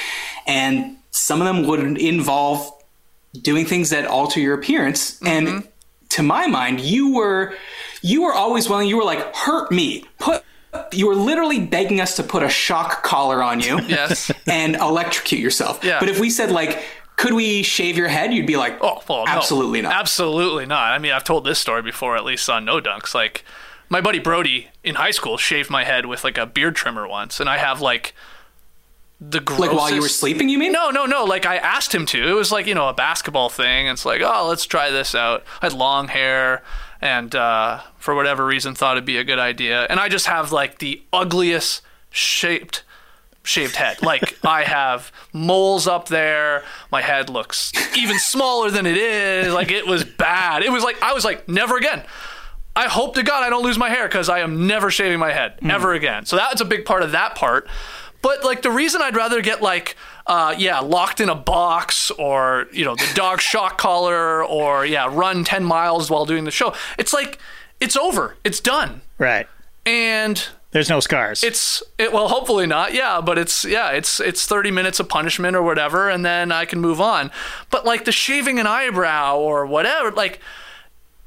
and 0.45 0.97
some 1.12 1.41
of 1.41 1.47
them 1.47 1.65
would 1.67 1.97
involve 1.97 2.71
doing 3.41 3.65
things 3.65 3.89
that 3.91 4.06
alter 4.06 4.39
your 4.39 4.56
appearance. 4.56 5.19
And 5.23 5.47
mm-hmm. 5.47 5.67
to 6.10 6.23
my 6.23 6.47
mind, 6.47 6.82
you 6.82 7.13
were 7.13 7.54
you 8.02 8.23
were 8.23 8.34
always 8.34 8.69
willing. 8.69 8.88
You 8.88 8.97
were 8.97 9.04
like, 9.04 9.36
hurt 9.36 9.71
me, 9.71 10.06
put. 10.19 10.43
You 10.93 11.08
were 11.08 11.15
literally 11.15 11.60
begging 11.60 11.99
us 11.99 12.15
to 12.17 12.23
put 12.23 12.43
a 12.43 12.49
shock 12.49 13.02
collar 13.02 13.41
on 13.41 13.60
you 13.60 13.80
yes 13.88 14.32
and 14.47 14.75
electrocute 14.75 15.41
yourself. 15.41 15.84
Yeah. 15.84 15.99
But 15.99 16.10
if 16.10 16.19
we 16.19 16.30
said 16.30 16.52
like, 16.52 16.84
could 17.19 17.34
we 17.34 17.63
shave 17.63 17.97
your 17.97 18.08
head? 18.08 18.34
You'd 18.34 18.47
be 18.47 18.55
like, 18.55 18.77
oh 18.82 19.03
well 19.10 19.25
no. 19.25 19.32
absolutely 19.32 19.82
not. 19.82 19.93
absolutely 19.93 20.65
not 20.65 20.93
i 20.93 20.97
mean 20.99 21.12
i've 21.12 21.23
told 21.23 21.43
this 21.43 21.60
story 21.60 21.82
before 21.82 22.15
at 22.15 22.23
least 22.23 22.49
on 22.49 22.63
no 22.63 22.79
dunks 22.79 23.13
like 23.13 23.43
my 23.89 23.99
buddy 23.99 24.19
brody 24.19 24.69
in 24.84 24.95
high 24.95 25.12
school 25.12 25.38
shaved 25.38 25.69
my 25.69 25.84
head 25.84 26.05
with 26.05 26.23
like 26.23 26.38
a 26.38 26.45
beard 26.45 26.75
trimmer 26.75 27.08
once 27.08 27.39
and 27.39 27.49
i 27.49 27.58
have 27.58 27.82
like 27.82 28.13
the 29.19 29.41
grossest 29.41 29.67
like 29.67 29.77
while 29.77 29.91
you 29.93 29.99
were 29.99 30.08
sleeping, 30.08 30.47
you 30.47 30.58
mean? 30.58 30.71
No, 30.71 30.91
no, 30.91 31.05
no. 31.05 31.25
Like 31.25 31.45
I 31.45 31.58
asked 31.58 31.93
him 31.93 32.05
to. 32.05 32.29
It 32.29 32.32
was 32.32 32.53
like 32.53 32.65
you 32.67 32.73
know 32.73 32.88
a 32.88 32.93
basketball 32.93 33.49
thing. 33.49 33.88
It's 33.88 34.05
like 34.05 34.21
oh, 34.23 34.47
let's 34.47 34.65
try 34.65 34.89
this 34.91 35.13
out. 35.13 35.43
I 35.62 35.65
had 35.65 35.73
long 35.73 36.08
hair, 36.08 36.63
and 37.01 37.36
uh, 37.36 37.82
for 37.97 38.15
whatever 38.15 38.45
reason 38.45 38.75
thought 38.75 38.95
it'd 38.95 39.03
be 39.03 39.17
a 39.17 39.25
good 39.25 39.38
idea. 39.38 39.86
And 39.89 39.99
I 39.99 40.08
just 40.08 40.27
have 40.27 40.53
like 40.53 40.79
the 40.79 41.01
ugliest 41.12 41.82
shaped 42.12 42.84
shaved 43.43 43.75
head. 43.75 44.02
Like 44.02 44.38
I 44.45 44.63
have 44.63 45.12
moles 45.34 45.88
up 45.88 46.08
there. 46.08 46.63
My 46.91 47.02
head 47.02 47.30
looks 47.30 47.71
even 47.97 48.19
smaller 48.19 48.71
than 48.71 48.86
it 48.86 48.97
is. 48.97 49.54
Like 49.54 49.71
it 49.71 49.88
was 49.88 50.04
bad. 50.04 50.63
It 50.63 50.71
was 50.71 50.84
like 50.84 51.02
I 51.02 51.13
was 51.13 51.25
like 51.25 51.47
never 51.47 51.78
again. 51.78 52.04
I 52.75 52.88
hope 52.88 53.15
to 53.15 53.23
God 53.23 53.43
I 53.43 53.49
don't 53.49 53.63
lose 53.63 53.78
my 53.78 53.89
hair 53.89 54.08
because 54.08 54.30
I 54.30 54.39
am 54.39 54.67
never 54.67 54.89
shaving 54.89 55.19
my 55.19 55.34
head 55.34 55.56
ever 55.63 55.93
again. 55.93 56.25
So 56.25 56.36
that's 56.36 56.62
a 56.62 56.65
big 56.65 56.86
part 56.86 57.04
of 57.04 57.12
that 57.12 57.36
part. 57.36 57.67
But 58.21 58.43
like 58.43 58.62
the 58.62 58.71
reason 58.71 59.02
I'd 59.02 59.15
rather 59.15 59.41
get 59.41 59.62
like 59.62 59.95
uh, 60.28 60.54
yeah 60.58 60.80
locked 60.80 61.19
in 61.19 61.30
a 61.30 61.36
box 61.36 62.12
or 62.12 62.67
you 62.71 62.86
know 62.86 62.95
the 62.95 63.10
dog 63.15 63.41
shock 63.41 63.78
collar 63.78 64.45
or 64.45 64.86
yeah 64.86 65.10
run 65.12 65.43
ten 65.43 65.63
miles 65.63 66.10
while 66.10 66.25
doing 66.25 66.43
the 66.43 66.52
show. 66.52 66.73
It's 66.97 67.13
like 67.13 67.39
it's 67.80 67.95
over. 67.95 68.38
It's 68.43 68.60
done. 68.60 69.02
Right. 69.17 69.47
And 69.86 70.47
There's 70.71 70.89
no 70.89 70.99
scars. 70.99 71.43
it's 71.43 71.82
it, 71.97 72.13
well 72.13 72.27
hopefully 72.27 72.67
not 72.67 72.93
yeah 72.93 73.21
but 73.21 73.39
it's 73.39 73.65
yeah 73.65 73.89
it's 73.89 74.19
it's 74.19 74.45
30 74.45 74.69
minutes 74.69 74.99
of 74.99 75.10
punishment 75.10 75.55
or 75.55 75.63
whatever 75.63 76.10
and 76.10 76.23
then 76.23 76.51
i 76.51 76.65
can 76.65 76.79
move 76.79 77.01
on 77.01 77.32
but 77.71 77.86
like 77.86 78.05
the 78.05 78.12
shaving 78.12 78.60
an 78.60 78.67
eyebrow 78.67 79.36
or 79.38 79.65
whatever 79.65 80.12
like 80.12 80.39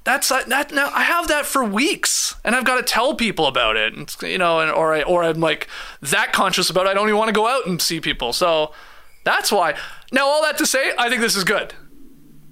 that's 0.05 0.31
uh, 0.31 0.43
that 0.47 0.73
now 0.73 0.91
i 0.95 1.03
have 1.03 1.27
that 1.27 1.45
for 1.45 1.65
weeks 1.65 2.37
and 2.45 2.55
i've 2.55 2.65
got 2.65 2.77
to 2.77 2.85
tell 2.85 3.17
people 3.17 3.47
about 3.47 3.77
it 3.77 3.93
and, 3.95 4.15
you 4.23 4.39
know 4.39 4.61
and 4.61 4.71
or 4.71 4.95
I, 4.95 5.03
or 5.03 5.25
i'm 5.25 5.41
like 5.41 5.69
that 6.01 6.33
conscious 6.33 6.71
about 6.71 6.87
it 6.87 6.91
i 6.91 6.95
don't 6.95 7.09
even 7.09 7.19
want 7.19 7.29
to 7.29 7.35
go 7.35 7.49
out 7.49 7.67
and 7.67 7.83
see 7.83 8.01
people 8.01 8.33
so 8.33 8.73
that's 9.25 9.51
why 9.51 9.75
now 10.13 10.25
all 10.27 10.43
that 10.43 10.57
to 10.59 10.67
say 10.67 10.93
i 10.99 11.09
think 11.09 11.21
this 11.21 11.35
is 11.35 11.43
good 11.43 11.75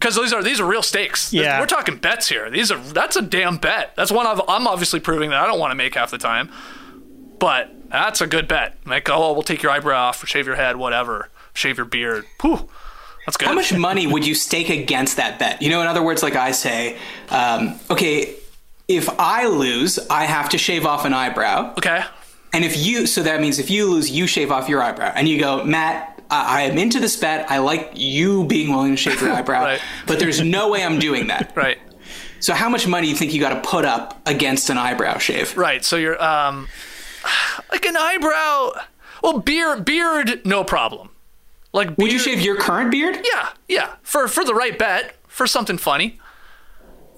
because 0.01 0.17
these 0.17 0.33
are 0.33 0.43
these 0.43 0.59
are 0.61 0.67
real 0.67 0.83
stakes. 0.83 1.33
Yeah. 1.33 1.61
we're 1.61 1.67
talking 1.67 1.97
bets 1.99 2.29
here. 2.29 2.51
These 2.51 2.73
are 2.73 2.79
that's 2.79 3.17
a 3.17 3.23
damn 3.23 3.59
bet. 3.59 3.95
That's 3.97 4.11
one 4.11 4.27
I've, 4.27 4.41
I'm 4.49 4.67
obviously 4.67 4.99
proving 4.99 5.29
that 5.31 5.41
I 5.41 5.47
don't 5.47 5.59
want 5.59 5.73
to 5.73 5.75
make 5.75 5.95
half 5.95 6.11
the 6.11 6.19
time, 6.19 6.51
but 7.41 7.71
that's 7.89 8.21
a 8.21 8.27
good 8.29 8.47
bet. 8.47 8.77
Like, 8.87 9.09
oh, 9.11 9.33
we'll 9.33 9.43
take 9.43 9.63
your 9.63 9.73
eyebrow 9.73 9.99
off, 10.09 10.23
or 10.23 10.27
shave 10.29 10.47
your 10.47 10.57
head, 10.57 10.77
whatever, 10.77 11.29
shave 11.55 11.77
your 11.79 11.87
beard. 11.87 12.25
Whew, 12.43 12.69
that's 13.27 13.37
good. 13.37 13.49
How 13.49 13.55
much 13.55 13.73
money 13.73 14.07
would 14.07 14.25
you 14.27 14.35
stake 14.37 14.71
against 14.71 15.17
that 15.17 15.39
bet? 15.39 15.61
You 15.61 15.71
know, 15.71 15.81
in 15.81 15.89
other 15.89 16.03
words, 16.03 16.23
like 16.23 16.37
I 16.37 16.53
say, 16.53 16.97
um, 17.31 17.79
okay, 17.91 18.37
if 18.87 19.09
I 19.19 19.47
lose, 19.47 19.99
I 20.09 20.25
have 20.25 20.51
to 20.51 20.59
shave 20.59 20.87
off 20.87 21.05
an 21.05 21.15
eyebrow. 21.15 21.73
Okay. 21.79 22.03
And 22.53 22.65
if 22.65 22.77
you, 22.85 23.07
so 23.07 23.23
that 23.23 23.41
means 23.41 23.59
if 23.61 23.71
you 23.71 23.89
lose, 23.89 24.11
you 24.11 24.27
shave 24.27 24.51
off 24.51 24.69
your 24.69 24.83
eyebrow. 24.83 25.13
And 25.15 25.29
you 25.29 25.39
go, 25.39 25.63
Matt, 25.65 26.21
I, 26.31 26.59
I 26.59 26.63
am 26.63 26.77
into 26.79 26.99
this 26.99 27.17
bet. 27.17 27.49
I 27.49 27.59
like 27.59 27.93
you 27.95 28.45
being 28.47 28.71
willing 28.73 28.91
to 28.93 28.97
shave 28.97 29.21
your 29.21 29.31
eyebrow, 29.39 29.63
Right. 29.63 29.81
but 30.09 30.19
there's 30.19 30.41
no 30.41 30.69
way 30.71 30.83
I'm 30.85 30.99
doing 30.99 31.29
that. 31.29 31.53
Right. 31.57 31.79
So 32.41 32.55
how 32.55 32.69
much 32.71 32.87
money 32.89 33.07
do 33.07 33.11
you 33.11 33.17
think 33.17 33.35
you 33.35 33.41
got 33.41 33.63
to 33.63 33.69
put 33.69 33.85
up 33.85 34.19
against 34.27 34.71
an 34.71 34.79
eyebrow 34.79 35.19
shave? 35.19 35.57
Right. 35.59 35.85
So 35.85 35.97
you're 35.97 36.21
um, 36.21 36.69
like 37.71 37.85
an 37.87 37.97
eyebrow. 37.97 38.71
Well, 39.23 39.39
beard, 39.41 39.85
beard, 39.85 40.43
no 40.45 40.65
problem. 40.65 41.11
Like, 41.73 41.89
beard, 41.89 41.99
Would 41.99 42.13
you 42.13 42.19
shave 42.19 42.41
your 42.41 42.57
current 42.57 42.91
beard? 42.91 43.19
Yeah, 43.25 43.51
yeah. 43.69 43.95
For 44.03 44.27
for 44.29 44.45
the 44.45 44.55
right 44.55 44.79
bet, 44.79 45.15
for 45.29 45.47
something 45.47 45.79
funny, 45.79 46.19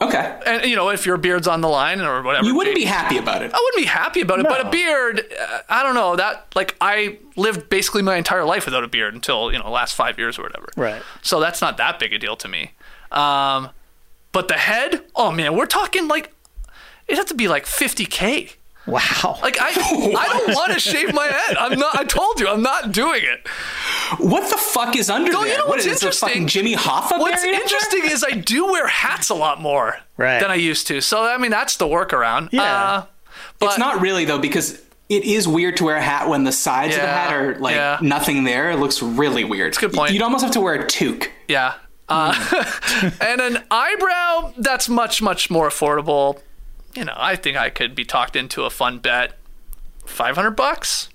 Okay. 0.01 0.39
and 0.45 0.65
you 0.65 0.75
know, 0.77 0.89
if 0.91 1.07
your 1.07 1.17
beard's 1.17 1.47
on 1.47 1.61
the 1.61 1.69
line 1.69 2.01
or 2.01 2.23
whatever. 2.23 2.45
You 2.47 2.57
wouldn't 2.57 2.77
Jake- 2.77 2.85
be 2.85 2.91
happy 2.91 3.19
about 3.19 3.43
it. 3.43 3.53
I 3.55 3.59
wouldn't 3.59 3.77
be 3.83 3.87
happy 3.89 4.21
about 4.21 4.41
it, 4.41 4.47
but 4.49 4.61
a 4.67 4.69
beard, 4.69 5.23
uh, 5.41 5.59
I 5.69 5.83
don't 5.85 5.95
know 5.95 6.17
that. 6.17 6.49
Like 6.57 6.77
I 6.81 7.19
lived 7.37 7.71
basically 7.71 8.03
my 8.03 8.17
entire 8.17 8.45
life 8.45 8.65
without 8.65 8.83
a 8.85 8.89
beard 8.89 9.15
until 9.15 9.53
you 9.53 9.59
know 9.59 9.71
last 9.71 9.95
five 9.95 10.19
years 10.19 10.39
or 10.39 10.43
whatever. 10.43 10.69
Right. 10.77 11.03
So 11.23 11.39
that's 11.41 11.61
not 11.61 11.77
that 11.77 11.99
big 11.99 12.13
a 12.13 12.19
deal 12.19 12.37
to 12.37 12.49
me. 12.49 12.73
Um, 13.13 13.71
but 14.33 14.49
the 14.49 14.55
head, 14.55 15.05
oh 15.15 15.31
man, 15.31 15.57
we're 15.57 15.67
talking 15.67 16.09
like 16.09 16.35
it 17.07 17.17
has 17.17 17.27
to 17.27 17.35
be 17.35 17.47
like 17.49 17.65
50k. 17.65 18.55
Wow. 18.87 19.39
Like 19.43 19.61
I, 19.61 19.69
I 19.71 20.29
don't 20.29 20.55
want 20.55 20.73
to 20.73 20.79
shave 20.81 21.13
my 21.15 21.27
head. 21.27 21.57
I'm 21.57 21.79
not. 21.79 21.97
I 21.97 22.05
told 22.05 22.41
you, 22.41 22.49
I'm 22.49 22.63
not 22.63 22.93
doing 22.93 23.23
it. 23.25 23.47
What 24.19 24.51
the 24.51 24.57
fuck 24.59 24.97
is 24.97 25.09
under 25.11 25.33
No, 25.33 25.41
there? 25.43 25.53
you 25.53 25.59
know 25.59 25.65
what 25.65 25.77
what's 25.77 25.87
is 25.87 26.01
this, 26.01 26.21
fucking 26.21 26.43
interesting? 26.43 26.65
Jimmy 26.65 26.77
Hoffa 26.77 27.19
What's 27.19 27.43
buried 27.43 27.55
up 27.55 27.61
there? 27.61 27.63
interesting 27.63 28.05
is 28.07 28.25
I 28.25 28.33
do 28.33 28.67
wear 28.67 28.87
hats 28.87 29.31
a 29.31 29.35
lot 29.35 29.61
more 29.61 29.97
Right. 30.17 30.39
than 30.41 30.51
I 30.51 30.57
used 30.57 30.87
to. 30.89 31.01
So 31.01 31.25
I 31.25 31.39
mean, 31.39 31.51
that's 31.51 31.77
the 31.77 31.87
workaround. 31.87 32.51
Yeah. 32.53 32.63
Uh, 32.63 33.07
but 33.59 33.67
It's 33.71 33.79
not 33.79 34.01
really 34.01 34.25
though 34.25 34.39
because 34.39 34.83
it 35.09 35.25
is 35.25 35.47
weird 35.47 35.77
to 35.79 35.85
wear 35.85 35.97
a 35.97 36.03
hat 36.03 36.29
when 36.29 36.45
the 36.45 36.53
sides 36.53 36.95
of 36.95 37.01
the 37.03 37.07
hat 37.07 37.33
are 37.35 37.55
like 37.59 37.75
yeah. 37.75 37.99
nothing 38.03 38.45
there. 38.45 38.71
It 38.71 38.77
looks 38.79 39.03
really 39.03 39.45
weird. 39.45 39.69
It's 39.69 39.79
good 39.79 39.93
point. 39.93 40.13
You'd 40.13 40.23
almost 40.23 40.43
have 40.43 40.53
to 40.55 40.61
wear 40.61 40.75
a 40.75 40.87
toque. 40.87 41.29
Yeah. 41.49 41.75
Uh, 42.09 42.35
and 43.21 43.41
an 43.41 43.63
eyebrow, 43.71 44.53
that's 44.59 44.89
much, 44.89 45.23
much 45.23 45.51
more 45.51 45.69
affordable. 45.69 46.41
You 46.95 47.05
know, 47.05 47.15
I 47.17 47.37
think 47.37 47.57
I 47.57 47.71
could 47.71 47.95
be 47.95 48.05
talked 48.05 48.37
into 48.37 48.65
a 48.65 48.71
fun 48.71 48.99
bet. 48.99 49.33
500 50.05 50.51
bucks? 50.53 51.09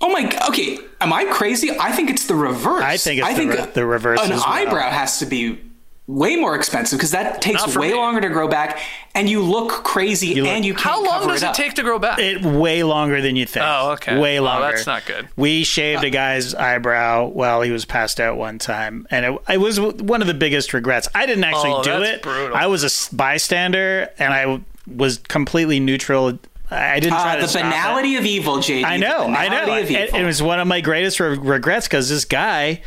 Oh 0.00 0.08
my. 0.10 0.26
g- 0.28 0.38
Okay, 0.48 0.78
am 1.00 1.12
I 1.12 1.24
crazy? 1.26 1.70
I 1.78 1.92
think 1.92 2.08
it's 2.08 2.26
the 2.26 2.34
reverse. 2.34 2.82
I 2.82 2.96
think 2.96 3.20
it's 3.22 3.36
the 3.38 3.46
re- 3.46 3.70
the 3.74 3.86
reverse 3.86 4.20
An 4.22 4.32
as 4.32 4.40
well. 4.40 4.48
eyebrow 4.48 4.88
has 4.90 5.18
to 5.18 5.26
be 5.26 5.58
way 6.06 6.34
more 6.34 6.56
expensive 6.56 6.98
because 6.98 7.10
that 7.12 7.40
takes 7.42 7.76
way 7.76 7.90
me. 7.90 7.94
longer 7.94 8.20
to 8.22 8.28
grow 8.30 8.48
back, 8.48 8.80
and 9.14 9.28
you 9.28 9.42
look 9.42 9.70
crazy, 9.84 10.34
look- 10.40 10.48
and 10.48 10.64
you 10.64 10.72
can't 10.72 10.84
How 10.84 11.04
long 11.04 11.20
cover 11.20 11.32
does 11.34 11.42
it, 11.42 11.48
it 11.50 11.54
take 11.54 11.74
to 11.74 11.82
grow 11.82 11.98
back? 11.98 12.18
It 12.18 12.42
way 12.42 12.82
longer 12.82 13.20
than 13.20 13.36
you'd 13.36 13.50
think. 13.50 13.64
Oh, 13.68 13.92
okay. 13.92 14.18
Way 14.18 14.40
Well, 14.40 14.54
longer. 14.60 14.74
that's 14.74 14.86
not 14.86 15.04
good. 15.04 15.28
We 15.36 15.62
shaved 15.64 16.02
uh, 16.02 16.06
a 16.06 16.10
guy's 16.10 16.54
eyebrow 16.54 17.26
while 17.26 17.60
he 17.60 17.70
was 17.70 17.84
passed 17.84 18.18
out 18.20 18.36
one 18.38 18.58
time, 18.58 19.06
and 19.10 19.26
it, 19.26 19.38
it 19.50 19.58
was 19.60 19.78
one 19.78 20.20
of 20.22 20.26
the 20.26 20.34
biggest 20.34 20.72
regrets. 20.72 21.08
I 21.14 21.26
didn't 21.26 21.44
actually 21.44 21.72
Oh, 21.72 21.82
do 21.82 21.90
that's 21.90 22.16
it. 22.16 22.22
brutal. 22.22 22.56
I 22.56 22.66
was 22.66 22.82
a 22.84 23.14
bystander, 23.14 24.08
and 24.18 24.32
I 24.32 24.40
w- 24.42 24.64
was 24.86 25.18
completely 25.18 25.80
neutral. 25.80 26.38
I 26.70 26.92
I 26.94 27.00
didn't 27.00 27.14
try 27.18 27.32
Uh, 27.32 27.36
to 27.36 27.42
the 27.42 27.48
stop 27.48 27.60
it. 27.62 27.64
banality 27.64 28.16
of 28.16 28.24
evil, 28.24 28.58
JD. 28.58 28.84
I 28.84 28.96
know, 28.96 29.26
I 29.26 29.48
know. 29.48 29.62
Of 29.78 29.90
It, 29.90 30.08
evil. 30.08 30.20
it 30.20 30.24
was 30.24 30.40
one 30.42 30.60
of 30.60 30.68
my 30.68 30.80
greatest 30.80 31.18
re- 31.18 31.36
regrets 31.36 31.88
because 31.88 32.08
this 32.08 32.24
guy, 32.24 32.80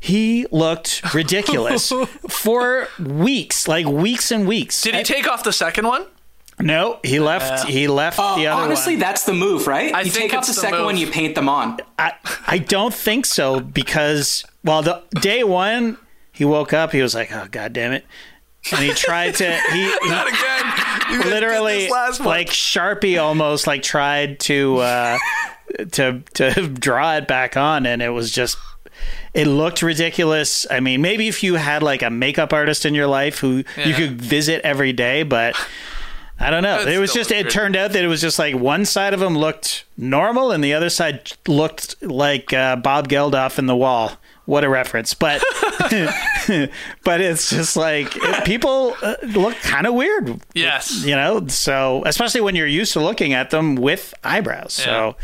he 0.00 0.46
looked 0.50 1.02
ridiculous 1.14 1.92
for 2.28 2.88
weeks, 2.98 3.68
like 3.68 3.86
weeks 3.86 4.30
and 4.30 4.48
weeks. 4.48 4.80
Did 4.82 4.94
he 4.94 5.02
take 5.02 5.28
off 5.28 5.44
the 5.44 5.52
second 5.52 5.86
one? 5.86 6.06
no, 6.58 6.98
he 7.04 7.20
left. 7.20 7.68
He 7.68 7.86
left 7.86 8.18
Uh, 8.18 8.36
the 8.36 8.46
other 8.46 8.62
honestly, 8.62 8.94
one. 8.94 9.00
that's 9.00 9.24
the 9.24 9.34
move, 9.34 9.66
right? 9.66 9.92
I 9.94 10.00
you 10.00 10.10
take 10.10 10.32
off 10.32 10.46
the 10.46 10.52
the 10.54 10.60
second 10.60 10.78
move. 10.78 10.86
one, 10.86 10.96
you 10.96 11.06
paint 11.10 11.34
them 11.34 11.50
on. 11.50 11.76
I, 11.98 12.12
I 12.46 12.56
don't 12.56 12.94
think 12.94 13.26
so 13.26 13.60
because 13.60 14.42
well, 14.64 14.80
the 14.80 15.02
day 15.20 15.44
one 15.44 15.98
he 16.32 16.46
woke 16.46 16.72
up, 16.72 16.92
he 16.92 17.02
was 17.02 17.14
like, 17.14 17.30
"Oh 17.30 17.46
God 17.50 17.74
damn 17.74 17.92
it!" 17.92 18.06
And 18.72 18.82
he 18.82 18.92
tried 18.92 19.34
to 19.36 19.50
he, 19.72 19.82
he 20.02 20.08
Not 20.08 20.28
again. 20.28 20.72
You 21.10 21.30
literally 21.30 21.88
like 21.88 22.48
Sharpie 22.48 23.20
almost 23.20 23.66
like 23.66 23.82
tried 23.82 24.40
to 24.40 24.78
uh, 24.78 25.18
to 25.92 26.22
to 26.34 26.68
draw 26.68 27.16
it 27.16 27.28
back 27.28 27.56
on, 27.56 27.86
and 27.86 28.02
it 28.02 28.10
was 28.10 28.30
just 28.30 28.56
it 29.34 29.46
looked 29.46 29.82
ridiculous. 29.82 30.66
I 30.70 30.80
mean, 30.80 31.02
maybe 31.02 31.28
if 31.28 31.42
you 31.42 31.54
had 31.54 31.82
like 31.82 32.02
a 32.02 32.10
makeup 32.10 32.52
artist 32.52 32.86
in 32.86 32.94
your 32.94 33.06
life 33.06 33.38
who 33.38 33.64
you 33.84 33.94
could 33.94 34.20
visit 34.20 34.62
every 34.64 34.92
day, 34.92 35.22
but. 35.22 35.56
I 36.38 36.50
don't 36.50 36.62
know. 36.62 36.84
That 36.84 36.92
It 36.92 36.98
was 36.98 37.12
just. 37.12 37.30
It 37.30 37.48
turned 37.50 37.76
out 37.76 37.92
that 37.92 38.04
it 38.04 38.08
was 38.08 38.20
just 38.20 38.38
like 38.38 38.54
one 38.54 38.84
side 38.84 39.14
of 39.14 39.22
him 39.22 39.36
looked 39.38 39.84
normal, 39.96 40.52
and 40.52 40.62
the 40.62 40.74
other 40.74 40.90
side 40.90 41.32
looked 41.48 42.00
like 42.02 42.52
uh, 42.52 42.76
Bob 42.76 43.08
Geldof 43.08 43.58
in 43.58 43.66
the 43.66 43.76
wall. 43.76 44.12
What 44.44 44.62
a 44.62 44.68
reference! 44.68 45.12
But 45.14 45.42
but 47.04 47.20
it's 47.20 47.50
just 47.50 47.76
like 47.76 48.10
people 48.44 48.96
uh, 49.02 49.14
look 49.22 49.54
kind 49.56 49.86
of 49.86 49.94
weird 49.94 50.40
yes. 50.54 51.04
you 51.04 51.14
know 51.14 51.46
so 51.48 52.02
especially 52.06 52.40
when 52.40 52.54
you're 52.54 52.66
used 52.66 52.92
to 52.92 53.00
looking 53.00 53.32
at 53.32 53.50
them 53.50 53.74
with 53.74 54.14
eyebrows 54.24 54.72
so 54.72 55.16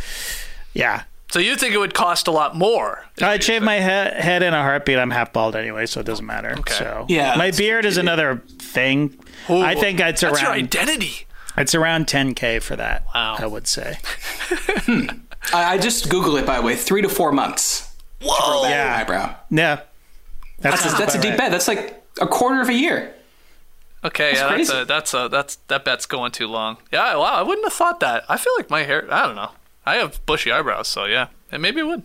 yeah 0.75 1.03
So 1.31 1.39
you 1.39 1.57
think 1.57 1.75
it 1.75 1.79
would 1.79 1.95
cost 1.95 2.27
a 2.29 2.31
lot 2.31 2.57
more? 2.57 3.07
i'd 3.21 3.43
shave 3.45 3.63
my 3.63 3.77
he- 3.79 3.83
head 3.85 4.43
in 4.43 4.55
a 4.55 4.63
heartbeat 4.63 4.99
i'm 4.99 5.11
half 5.11 5.33
bald 5.33 5.55
anyway 5.57 5.87
so 5.87 6.01
it 6.01 6.07
doesn't 6.07 6.27
matter 6.27 6.55
Okay. 6.59 6.75
so 6.75 7.07
Yeah, 7.09 7.35
my 7.37 7.51
beard 7.53 7.85
is 7.85 7.97
another 7.97 8.43
thing 8.59 9.09
Ooh, 9.51 9.61
i 9.61 9.75
think 9.75 10.01
it's 10.01 10.23
around 10.23 10.33
that's 10.35 10.43
your 10.43 10.53
identity. 10.53 11.27
it's 11.57 11.75
around 11.75 12.07
10k 12.07 12.63
for 12.63 12.77
that 12.77 13.05
Wow. 13.15 13.37
i 13.39 13.47
would 13.47 13.67
say 13.67 13.99
hmm. 14.87 15.07
I, 15.53 15.75
I 15.75 15.79
just 15.79 16.09
Google 16.09 16.37
it, 16.37 16.47
by 16.47 16.59
the 16.59 16.63
way. 16.63 16.77
Three 16.77 17.03
to 17.03 17.09
four 17.09 17.33
months. 17.33 17.93
Whoa. 18.23 18.69
Yeah. 18.69 18.97
Eyebrow. 19.01 19.35
yeah 19.51 19.81
that's, 20.61 20.85
That's, 20.85 20.97
that's 20.99 21.15
a 21.17 21.21
deep 21.21 21.31
right. 21.31 21.39
bet. 21.39 21.51
That's 21.51 21.67
like 21.67 22.01
a 22.21 22.27
quarter 22.29 22.61
of 22.61 22.69
a 22.69 22.73
year. 22.75 23.13
Okay, 24.05 24.35
yeah, 24.35 24.49
crazy. 24.49 24.73
that's 24.73 24.83
a 24.83 24.85
that's 24.85 25.15
a 25.15 25.29
that's 25.29 25.57
that 25.69 25.85
bet's 25.85 26.07
going 26.07 26.31
too 26.33 26.47
long. 26.47 26.77
Yeah, 26.93 27.17
wow, 27.17 27.25
I 27.35 27.43
wouldn't 27.43 27.65
have 27.67 27.73
thought 27.73 27.99
that. 28.01 28.25
I 28.29 28.37
feel 28.37 28.53
like 28.57 28.71
my 28.71 28.83
hair. 28.85 29.07
I 29.13 29.27
don't 29.27 29.35
know. 29.37 29.51
I 29.87 29.97
have 29.97 30.25
bushy 30.27 30.51
eyebrows, 30.53 30.87
so 30.89 31.05
yeah, 31.07 31.29
and 31.51 31.61
maybe 31.63 31.81
it 31.81 31.87
would. 31.87 32.03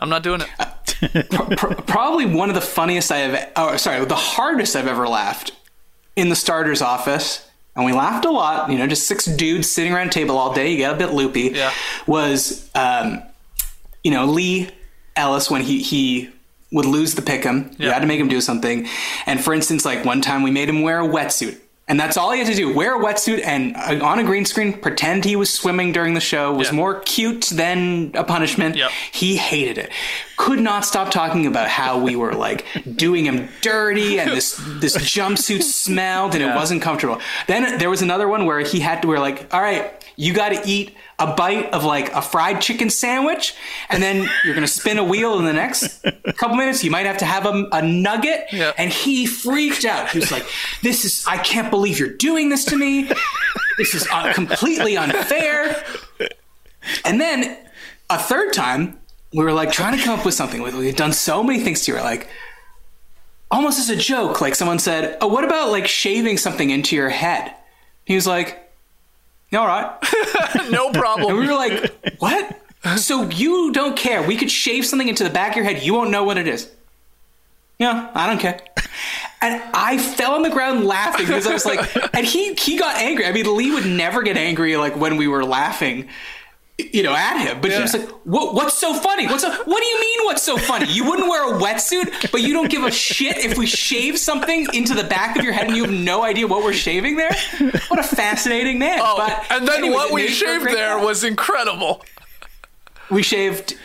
I'm 0.00 0.08
not 0.08 0.22
doing 0.22 0.40
it. 0.42 0.48
Uh, 0.58 1.48
pro- 1.56 1.74
probably 1.74 2.24
one 2.26 2.48
of 2.48 2.54
the 2.54 2.60
funniest 2.62 3.10
I 3.12 3.18
have. 3.18 3.52
Oh, 3.56 3.76
sorry, 3.76 4.02
the 4.06 4.14
hardest 4.14 4.76
I've 4.76 4.86
ever 4.86 5.06
laughed 5.08 5.52
in 6.18 6.28
the 6.28 6.36
starter's 6.36 6.82
office, 6.82 7.48
and 7.76 7.86
we 7.86 7.92
laughed 7.92 8.24
a 8.24 8.30
lot. 8.30 8.70
You 8.70 8.76
know, 8.78 8.86
just 8.86 9.06
six 9.06 9.24
dudes 9.24 9.70
sitting 9.70 9.92
around 9.94 10.08
a 10.08 10.10
table 10.10 10.36
all 10.36 10.52
day. 10.52 10.70
You 10.72 10.76
get 10.78 10.92
a 10.92 10.96
bit 10.96 11.12
loopy. 11.12 11.52
Yeah. 11.54 11.72
Was 12.06 12.68
um, 12.74 13.22
you 14.04 14.10
know 14.10 14.24
Leigh 14.26 14.70
Ellis 15.16 15.50
when 15.50 15.62
he 15.62 15.80
he 15.82 16.30
would 16.72 16.84
lose 16.86 17.14
the 17.14 17.22
pick'em. 17.22 17.70
You 17.78 17.86
Yeah. 17.86 17.92
had 17.94 18.00
to 18.00 18.06
make 18.06 18.20
him 18.20 18.28
do 18.28 18.40
something. 18.40 18.86
And 19.26 19.42
for 19.42 19.54
instance, 19.54 19.84
like 19.84 20.04
one 20.04 20.20
time 20.20 20.42
we 20.42 20.50
made 20.50 20.68
him 20.68 20.82
wear 20.82 21.00
a 21.00 21.06
wetsuit. 21.08 21.56
And 21.88 21.98
that's 21.98 22.16
all 22.18 22.30
he 22.32 22.38
had 22.38 22.48
to 22.48 22.54
do. 22.54 22.74
Wear 22.74 23.00
a 23.00 23.04
wetsuit 23.04 23.42
and 23.44 23.74
uh, 23.76 24.04
on 24.04 24.18
a 24.18 24.24
green 24.24 24.44
screen, 24.44 24.74
pretend 24.74 25.24
he 25.24 25.36
was 25.36 25.48
swimming 25.48 25.90
during 25.92 26.12
the 26.14 26.20
show 26.20 26.52
was 26.52 26.68
Yeah. 26.68 26.74
more 26.74 27.00
cute 27.00 27.46
than 27.46 28.10
a 28.14 28.24
punishment. 28.24 28.76
Yep. 28.76 28.90
He 29.10 29.36
hated 29.38 29.78
it. 29.78 29.90
Could 30.36 30.60
not 30.60 30.84
stop 30.84 31.10
talking 31.10 31.46
about 31.46 31.68
how 31.68 31.98
we 31.98 32.14
were 32.14 32.34
like 32.34 32.64
doing 32.94 33.24
him 33.24 33.48
dirty 33.62 34.20
and 34.20 34.30
this 34.30 34.60
this 34.80 34.96
jumpsuit 34.98 35.62
smelled 35.62 36.34
and 36.34 36.42
it 36.44 36.54
wasn't 36.54 36.82
comfortable. 36.82 37.20
Then 37.48 37.78
there 37.78 37.90
was 37.90 38.02
another 38.02 38.28
one 38.28 38.44
where 38.44 38.60
he 38.60 38.80
had 38.80 39.02
to 39.02 39.08
wear 39.08 39.18
like, 39.18 39.52
all 39.52 39.60
right, 39.60 39.97
you 40.18 40.34
got 40.34 40.48
to 40.48 40.60
eat 40.68 40.96
a 41.20 41.32
bite 41.32 41.72
of 41.72 41.84
like 41.84 42.12
a 42.12 42.20
fried 42.20 42.60
chicken 42.60 42.90
sandwich, 42.90 43.54
and 43.88 44.02
then 44.02 44.28
you're 44.44 44.54
gonna 44.54 44.66
spin 44.66 44.98
a 44.98 45.04
wheel 45.04 45.38
in 45.38 45.44
the 45.44 45.52
next 45.52 46.04
couple 46.36 46.56
minutes. 46.56 46.82
You 46.82 46.90
might 46.90 47.06
have 47.06 47.18
to 47.18 47.24
have 47.24 47.46
a, 47.46 47.68
a 47.70 47.82
nugget. 47.82 48.46
Yeah. 48.52 48.72
And 48.76 48.92
he 48.92 49.26
freaked 49.26 49.84
out. 49.84 50.10
He 50.10 50.18
was 50.18 50.32
like, 50.32 50.44
"This 50.82 51.04
is 51.04 51.24
I 51.26 51.38
can't 51.38 51.70
believe 51.70 52.00
you're 52.00 52.16
doing 52.16 52.48
this 52.48 52.64
to 52.66 52.76
me. 52.76 53.08
This 53.78 53.94
is 53.94 54.08
uh, 54.12 54.32
completely 54.32 54.96
unfair." 54.96 55.84
And 57.04 57.20
then 57.20 57.56
a 58.10 58.18
third 58.18 58.52
time, 58.52 58.98
we 59.32 59.44
were 59.44 59.52
like 59.52 59.70
trying 59.70 59.96
to 59.96 60.02
come 60.02 60.18
up 60.18 60.24
with 60.24 60.34
something. 60.34 60.62
We 60.62 60.86
had 60.88 60.96
done 60.96 61.12
so 61.12 61.44
many 61.44 61.60
things 61.60 61.82
to 61.84 61.92
you. 61.92 61.98
We're 61.98 62.02
like, 62.02 62.28
almost 63.52 63.78
as 63.78 63.88
a 63.88 63.96
joke, 63.96 64.40
like 64.40 64.56
someone 64.56 64.80
said, 64.80 65.16
"Oh, 65.20 65.28
what 65.28 65.44
about 65.44 65.70
like 65.70 65.86
shaving 65.86 66.38
something 66.38 66.70
into 66.70 66.96
your 66.96 67.08
head?" 67.08 67.54
He 68.04 68.16
was 68.16 68.26
like, 68.26 68.48
"Yeah, 68.48 68.64
"All 69.52 69.66
right." 69.66 69.96
No 70.70 70.90
problem. 70.90 71.30
And 71.30 71.38
we 71.38 71.46
were 71.46 71.54
like, 71.54 71.94
"What?" 72.18 72.60
So 72.96 73.28
you 73.30 73.72
don't 73.72 73.96
care? 73.96 74.22
We 74.22 74.36
could 74.36 74.50
shave 74.50 74.84
something 74.84 75.08
into 75.08 75.24
the 75.24 75.30
back 75.30 75.50
of 75.52 75.56
your 75.56 75.64
head. 75.64 75.82
You 75.82 75.94
won't 75.94 76.10
know 76.10 76.24
what 76.24 76.36
it 76.36 76.46
is. 76.46 76.70
Yeah, 77.78 78.10
I 78.14 78.26
don't 78.26 78.38
care. 78.38 78.60
And 79.40 79.62
I 79.72 79.98
fell 79.98 80.34
on 80.34 80.42
the 80.42 80.50
ground 80.50 80.84
laughing 80.84 81.26
because 81.26 81.46
I 81.46 81.52
was 81.52 81.64
like, 81.64 81.80
and 82.14 82.26
he 82.26 82.54
he 82.54 82.76
got 82.76 82.96
angry. 82.96 83.24
I 83.24 83.32
mean, 83.32 83.56
Leigh 83.56 83.70
would 83.70 83.86
never 83.86 84.22
get 84.22 84.36
angry 84.36 84.76
like 84.76 84.96
when 84.96 85.16
we 85.16 85.28
were 85.28 85.44
laughing, 85.44 86.08
you 86.78 87.02
know, 87.02 87.12
at 87.14 87.38
him. 87.40 87.60
But 87.60 87.72
he 87.72 87.80
was 87.80 87.92
like, 87.92 88.08
what, 88.24 88.54
"What's 88.54 88.78
so 88.78 88.94
funny? 88.94 89.26
What's 89.26 89.42
so, 89.42 89.50
what 89.50 89.80
do 89.80 89.86
you 89.86 90.00
mean? 90.00 90.18
What's 90.24 90.42
so 90.42 90.56
funny? 90.56 90.86
You 90.90 91.04
wouldn't 91.04 91.28
wear 91.28 91.54
a 91.54 91.58
wetsuit, 91.58 92.30
but 92.30 92.42
you 92.42 92.52
don't 92.52 92.70
give 92.70 92.84
a 92.84 92.90
shit 92.90 93.36
if 93.38 93.58
we 93.58 93.66
shave 93.66 94.16
something 94.18 94.66
into 94.72 94.94
the 94.94 95.04
back 95.04 95.36
of 95.36 95.44
your 95.44 95.52
head 95.52 95.66
and 95.66 95.76
you 95.76 95.84
have 95.84 95.92
no 95.92 96.22
idea 96.22 96.46
what 96.46 96.62
we're 96.62 96.72
shaving 96.72 97.16
there? 97.16 97.34
What 97.88 97.98
a 97.98 98.04
fascinating 98.04 98.78
man! 98.78 99.00
Oh, 99.02 99.16
but 99.16 99.44
and 99.50 99.66
then 99.66 99.78
anyways, 99.78 99.96
what 99.96 100.12
we 100.12 100.22
made 100.22 100.28
for 100.28 100.32
a 100.32 100.58
shaved 100.60 100.66
there 100.66 100.98
was 100.98 101.24
incredible. 101.24 102.04
we 103.10 103.22
shaved 103.22 103.76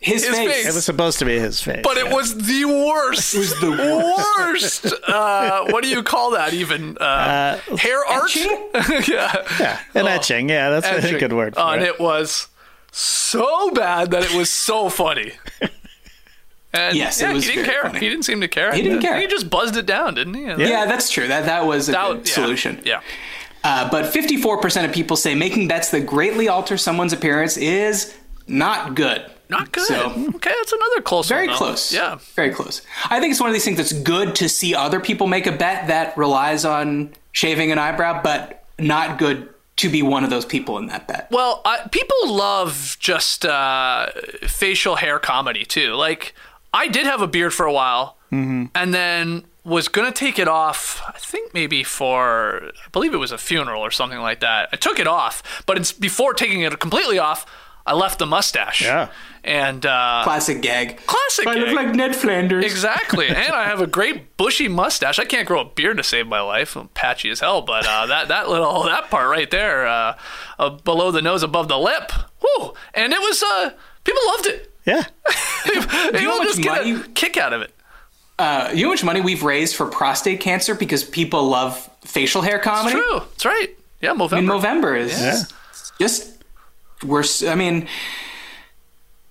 his, 0.00 0.24
His 0.26 0.36
face. 0.36 0.48
face. 0.48 0.66
it 0.68 0.74
was 0.74 0.84
supposed 0.84 1.18
to 1.18 1.24
be 1.24 1.38
his 1.38 1.60
face 1.60 1.80
But 1.82 1.96
it 1.96 2.08
was 2.12 2.34
the 2.36 2.64
worst. 2.66 3.34
It 3.34 3.38
was 3.38 3.60
the 3.60 3.70
worst. 4.38 4.86
Uh, 5.08 5.64
what 5.70 5.82
do 5.82 5.88
you 5.90 6.02
call 6.04 6.30
that? 6.32 6.52
Even 6.54 6.96
uh, 6.98 7.58
hair 7.76 8.04
art? 8.04 8.34
yeah, 9.08 9.44
yeah 9.58 9.80
an 9.94 10.06
etching 10.06 10.48
yeah 10.50 10.70
that's 10.78 11.04
a 11.04 11.18
good 11.18 11.32
word 11.32 11.54
for 11.54 11.60
Oh, 11.62 11.68
and 11.70 11.82
it. 11.82 11.88
it 11.88 12.00
was 12.00 12.46
so 12.92 13.70
bad 13.72 14.12
that 14.12 14.22
it 14.24 14.34
was 14.36 14.50
so 14.50 14.88
funny. 14.88 15.32
And 16.72 16.96
Yes, 16.96 17.20
it 17.20 17.24
yeah, 17.24 17.32
was 17.32 17.46
he 17.46 17.54
didn't 17.54 17.64
care. 17.66 17.82
funny. 17.84 17.98
He 17.98 18.08
didn't 18.08 18.24
seem 18.24 18.40
to 18.42 18.48
care. 18.48 18.74
He 18.74 18.82
didn't 18.82 19.00
care. 19.00 19.18
He 19.18 19.26
just 19.26 19.48
buzzed 19.48 19.76
it 19.76 19.86
down, 19.86 20.14
didn't 20.14 20.34
he? 20.34 20.42
Yeah, 20.44 20.84
that's 20.84 21.10
true. 21.10 21.26
That 21.26 21.46
that 21.46 21.66
was 21.66 21.88
a 21.88 21.92
That- 21.92 22.08
good 22.08 22.28
yeah. 22.28 22.34
solution. 22.34 22.82
Yeah. 22.84 23.00
Uh, 23.64 23.90
but 23.90 24.12
54% 24.12 24.84
of 24.84 24.92
people 24.92 25.16
say 25.16 25.34
making 25.34 25.66
bets 25.66 25.90
that 25.90 26.06
greatly 26.06 26.46
alter 26.48 26.76
someone's 26.76 27.12
appearance 27.12 27.56
is 27.56 28.14
not 28.46 28.94
good. 28.94 29.28
Not 29.48 29.72
good. 29.72 29.86
So- 29.86 30.10
okay, 30.36 30.52
that's 30.56 30.72
another 30.72 31.00
close 31.02 31.28
Very 31.28 31.48
one. 31.48 31.56
close. 31.56 31.92
Yeah. 31.92 32.18
Very 32.34 32.50
close. 32.50 32.82
I 33.10 33.18
think 33.20 33.30
it's 33.32 33.40
one 33.40 33.48
of 33.48 33.54
these 33.54 33.64
things 33.64 33.76
that's 33.78 33.92
good 33.92 34.34
to 34.36 34.48
see 34.48 34.74
other 34.74 35.00
people 35.00 35.26
make 35.26 35.46
a 35.46 35.52
bet 35.52 35.86
that 35.88 36.16
relies 36.16 36.64
on 36.64 37.12
shaving 37.32 37.72
an 37.72 37.78
eyebrow, 37.78 38.22
but 38.22 38.64
not 38.78 39.18
good 39.18 39.48
to 39.76 39.88
be 39.88 40.02
one 40.02 40.24
of 40.24 40.30
those 40.30 40.44
people 40.44 40.76
in 40.78 40.86
that 40.88 41.06
bet. 41.06 41.28
Well, 41.30 41.62
people 41.92 42.16
love 42.34 42.96
just 43.00 43.46
uh, 43.46 44.06
facial 44.46 44.96
hair 44.96 45.18
comedy 45.18 45.64
too. 45.64 45.94
Like, 45.94 46.34
I 46.74 46.88
did 46.88 47.06
have 47.06 47.22
a 47.22 47.26
beard 47.28 47.54
for 47.54 47.64
a 47.66 47.72
while, 47.72 48.16
Mm-hmm. 48.32 48.66
and 48.74 48.92
then 48.92 49.44
was 49.64 49.88
gonna 49.88 50.12
take 50.12 50.38
it 50.38 50.48
off. 50.48 51.00
I 51.08 51.16
think 51.18 51.54
maybe 51.54 51.82
for, 51.82 52.72
I 52.84 52.88
believe 52.92 53.14
it 53.14 53.18
was 53.18 53.32
a 53.32 53.38
funeral 53.38 53.80
or 53.80 53.90
something 53.90 54.18
like 54.18 54.40
that. 54.40 54.68
I 54.72 54.76
took 54.76 54.98
it 54.98 55.06
off, 55.06 55.62
but 55.64 55.78
it's 55.78 55.92
before 55.92 56.34
taking 56.34 56.60
it 56.60 56.78
completely 56.78 57.18
off. 57.18 57.46
I 57.88 57.94
left 57.94 58.18
the 58.18 58.26
mustache. 58.26 58.82
Yeah. 58.82 59.08
And 59.44 59.86
uh, 59.86 60.20
Classic 60.24 60.60
gag. 60.60 60.98
classic. 61.06 61.46
I 61.46 61.54
look 61.54 61.74
like 61.74 61.94
Ned 61.94 62.14
Flanders. 62.14 62.64
Exactly, 62.64 63.28
and 63.28 63.38
I 63.54 63.64
have 63.64 63.80
a 63.80 63.86
great 63.86 64.36
bushy 64.36 64.68
mustache. 64.68 65.18
I 65.18 65.24
can't 65.24 65.46
grow 65.46 65.60
a 65.60 65.64
beard 65.64 65.96
to 65.96 66.02
save 66.02 66.26
my 66.26 66.40
life. 66.40 66.76
I'm 66.76 66.88
patchy 66.88 67.30
as 67.30 67.40
hell, 67.40 67.62
but 67.62 67.86
uh, 67.86 68.06
that 68.06 68.28
that 68.28 68.48
little 68.50 68.82
that 68.84 69.08
part 69.10 69.30
right 69.30 69.50
there, 69.50 69.86
uh, 69.86 70.18
uh, 70.58 70.70
below 70.70 71.10
the 71.12 71.22
nose, 71.22 71.42
above 71.42 71.68
the 71.68 71.78
lip, 71.78 72.12
whoo! 72.42 72.74
And 72.94 73.12
it 73.12 73.20
was 73.20 73.42
uh, 73.42 73.70
People 74.04 74.22
loved 74.26 74.46
it. 74.46 74.72
Yeah. 74.86 75.04
People 75.64 75.88
how 75.90 76.38
much 76.38 76.48
just 76.48 76.62
get 76.62 76.78
money- 76.84 76.92
a 77.00 77.00
kick 77.14 77.36
out 77.36 77.52
of 77.52 77.62
it. 77.62 77.72
Uh, 78.38 78.70
you 78.74 78.82
know 78.84 78.88
how 78.88 78.92
much 78.92 79.04
money 79.04 79.20
we've 79.20 79.42
raised 79.42 79.76
for 79.76 79.86
prostate 79.86 80.40
cancer 80.40 80.74
because 80.74 81.02
people 81.04 81.48
love 81.48 81.88
facial 82.04 82.40
hair 82.42 82.58
comedy? 82.58 82.94
True. 82.96 83.18
That's 83.20 83.44
right. 83.44 83.68
Yeah, 84.00 84.14
Movember. 84.14 84.32
I 84.34 84.40
mean, 84.40 84.48
Movember 84.50 84.98
is 84.98 85.20
Yeah. 85.20 85.42
just 85.98 86.37
we're. 87.04 87.24
I 87.46 87.54
mean, 87.54 87.88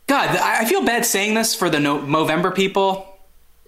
God, 0.08 0.30
I 0.30 0.66
feel 0.66 0.84
bad 0.84 1.06
saying 1.06 1.34
this 1.34 1.54
for 1.56 1.70
the 1.70 1.80
no- 1.80 2.00
Movember 2.00 2.56
people 2.56 3.06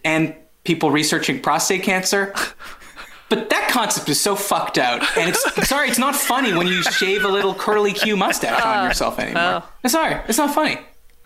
and 0.03 0.35
people 0.63 0.91
researching 0.91 1.41
prostate 1.41 1.83
cancer. 1.83 2.33
But 3.29 3.51
that 3.51 3.69
concept 3.69 4.09
is 4.09 4.19
so 4.19 4.35
fucked 4.35 4.79
out, 4.79 5.05
and 5.15 5.29
it's 5.29 5.67
sorry, 5.69 5.87
it's 5.87 5.99
not 5.99 6.15
funny 6.15 6.51
when 6.51 6.65
you 6.65 6.81
shave 6.81 7.23
a 7.23 7.27
little 7.27 7.53
curly 7.53 7.93
Q 7.93 8.17
mustache 8.17 8.59
on 8.59 8.79
oh, 8.79 8.87
yourself 8.87 9.19
anymore. 9.19 9.61
Oh. 9.63 9.69
It's 9.83 9.93
sorry, 9.93 10.19
it's 10.27 10.39
not 10.39 10.51
funny, 10.51 10.79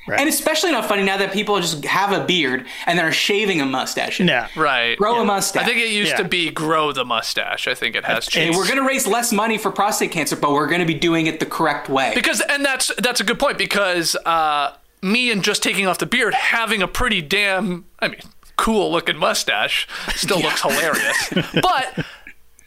and 0.08 0.28
especially 0.28 0.72
not 0.72 0.86
funny 0.86 1.04
now 1.04 1.18
that 1.18 1.32
people 1.32 1.60
just 1.60 1.84
have 1.86 2.12
a 2.12 2.26
beard 2.26 2.66
and 2.86 2.98
they're 3.00 3.12
shaving 3.12 3.62
a 3.62 3.66
mustache. 3.66 4.20
Yeah. 4.20 4.48
right. 4.56 4.98
Grow 4.98 5.22
a 5.22 5.26
mustache. 5.26 5.64
I 5.64 5.66
think 5.66 5.80
it 5.80 5.92
used 5.92 6.12
Yeah. 6.12 6.18
to 6.18 6.24
be 6.26 6.50
grow 6.52 6.92
the 6.92 7.06
mustache. 7.06 7.68
I 7.68 7.76
think 7.76 7.96
it 7.96 8.06
has 8.06 8.26
Hey, 8.26 8.46
changed. 8.46 8.58
we're 8.58 8.66
going 8.68 8.80
to 8.80 8.86
raise 8.88 9.08
less 9.08 9.32
money 9.32 9.58
for 9.58 9.72
prostate 9.72 10.12
cancer, 10.12 10.36
but 10.36 10.52
we're 10.52 10.68
going 10.68 10.82
to 10.82 10.86
be 10.86 10.94
doing 10.94 11.28
it 11.28 11.40
the 11.40 11.46
correct 11.46 11.90
way. 11.90 12.12
because 12.16 12.42
and 12.42 12.66
that's 12.66 12.92
that's 12.98 13.20
a 13.22 13.24
good 13.24 13.40
point 13.40 13.58
because 13.58 14.16
uh, 14.26 14.74
me 15.02 15.32
and 15.32 15.44
just 15.44 15.62
taking 15.64 15.88
off 15.88 15.98
the 16.00 16.06
beard 16.06 16.34
having 16.34 16.82
a 16.82 16.88
pretty 16.88 17.22
damn 17.22 17.86
I 18.00 18.08
mean 18.10 18.20
cool 18.56 18.92
looking 18.92 19.18
mustache 19.18 19.88
still 20.16 20.40
looks 20.40 20.62
hilarious 20.64 21.34
but 21.62 22.06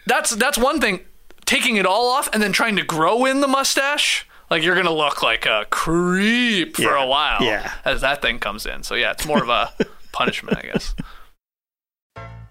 that's 0.07 0.31
that's 0.31 0.59
one 0.59 0.81
thing 0.81 1.01
taking 1.45 1.77
it 1.77 1.87
all 1.87 2.09
off 2.09 2.29
and 2.33 2.43
then 2.43 2.53
trying 2.53 2.75
to 2.77 2.83
grow 2.83 3.25
in 3.25 3.41
the 3.41 3.47
mustache 3.49 4.26
like 4.51 4.63
you're 4.63 4.75
gonna 4.77 4.91
look 4.93 5.23
like 5.23 5.47
a 5.47 5.67
creep 5.71 6.77
for 6.77 6.83
Yeah. 6.83 7.05
a 7.05 7.07
while 7.07 7.43
Yeah. 7.43 7.73
as 7.85 8.01
that 8.03 8.23
thing 8.23 8.39
comes 8.39 8.67
in 8.67 8.83
so 8.83 8.95
yeah 8.95 9.11
it's 9.13 9.27
more 9.27 9.43
of 9.43 9.49
a 9.49 9.73
punishment 10.13 10.59
I 10.59 10.63
guess 10.73 10.95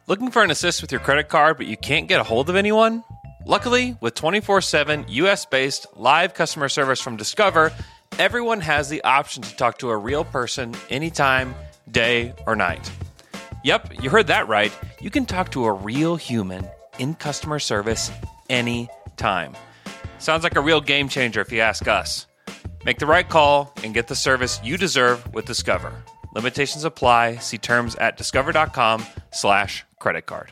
Looking 0.07 0.29
for 0.29 0.43
an 0.43 0.51
assist 0.51 0.83
with 0.83 0.91
your 0.91 1.01
credit 1.01 1.29
card, 1.29 1.57
but 1.57 1.65
you 1.65 1.75
can't 1.77 2.07
get 2.07 2.19
a 2.19 2.23
hold 2.23 2.47
of 2.47 2.55
anyone? 2.55 3.03
Luckily, 3.43 3.97
with 4.01 4.13
24 4.13 4.61
7 4.61 5.03
US 5.07 5.47
based 5.47 5.87
live 5.95 6.35
customer 6.35 6.69
service 6.69 7.01
from 7.01 7.17
Discover, 7.17 7.71
everyone 8.19 8.61
has 8.61 8.87
the 8.87 9.03
option 9.03 9.41
to 9.41 9.55
talk 9.55 9.79
to 9.79 9.89
a 9.89 9.97
real 9.97 10.23
person 10.23 10.75
anytime, 10.91 11.55
day 11.89 12.35
or 12.45 12.55
night. 12.55 12.91
Yep, 13.63 14.03
you 14.03 14.11
heard 14.11 14.27
that 14.27 14.47
right. 14.47 14.71
You 15.01 15.09
can 15.09 15.25
talk 15.25 15.49
to 15.53 15.65
a 15.65 15.71
real 15.73 16.15
human 16.17 16.67
in 16.99 17.15
customer 17.15 17.57
service 17.57 18.11
anytime. 18.47 19.55
Sounds 20.26 20.43
like 20.43 20.55
a 20.55 20.59
real 20.59 20.82
game 20.82 21.07
changer 21.07 21.39
if 21.39 21.51
you 21.51 21.59
ask 21.59 21.88
us. 21.88 22.26
Make 22.84 22.97
the 22.97 23.05
right 23.05 23.30
call 23.30 23.71
and 23.84 23.93
get 23.93 24.07
the 24.07 24.15
service 24.15 24.59
you 24.63 24.76
deserve 24.76 25.32
with 25.36 25.45
Discover. 25.45 25.93
Limitations 26.34 26.84
apply. 26.84 27.36
See 27.36 27.59
terms 27.59 27.95
at 27.97 28.17
discover.com 28.17 29.05
slash 29.32 29.86
credit 29.99 30.26
card. 30.26 30.51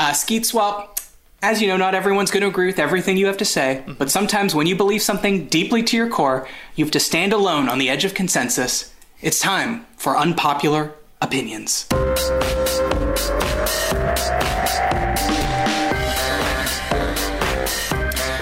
Uh, 0.00 0.14
Skeet 0.14 0.46
Swap, 0.46 0.98
as 1.42 1.60
you 1.60 1.68
know, 1.68 1.76
not 1.76 1.94
everyone's 1.94 2.30
going 2.30 2.40
to 2.40 2.48
agree 2.48 2.64
with 2.64 2.78
everything 2.78 3.18
you 3.18 3.26
have 3.26 3.36
to 3.36 3.44
say, 3.44 3.84
but 3.98 4.10
sometimes 4.10 4.54
when 4.54 4.66
you 4.66 4.74
believe 4.74 5.02
something 5.02 5.44
deeply 5.48 5.82
to 5.82 5.94
your 5.94 6.08
core, 6.08 6.48
you 6.74 6.86
have 6.86 6.92
to 6.92 6.98
stand 6.98 7.34
alone 7.34 7.68
on 7.68 7.78
the 7.78 7.90
edge 7.90 8.06
of 8.06 8.14
consensus. 8.14 8.94
It's 9.20 9.38
time 9.38 9.84
for 9.98 10.16
unpopular 10.16 10.94
opinions. 11.20 11.86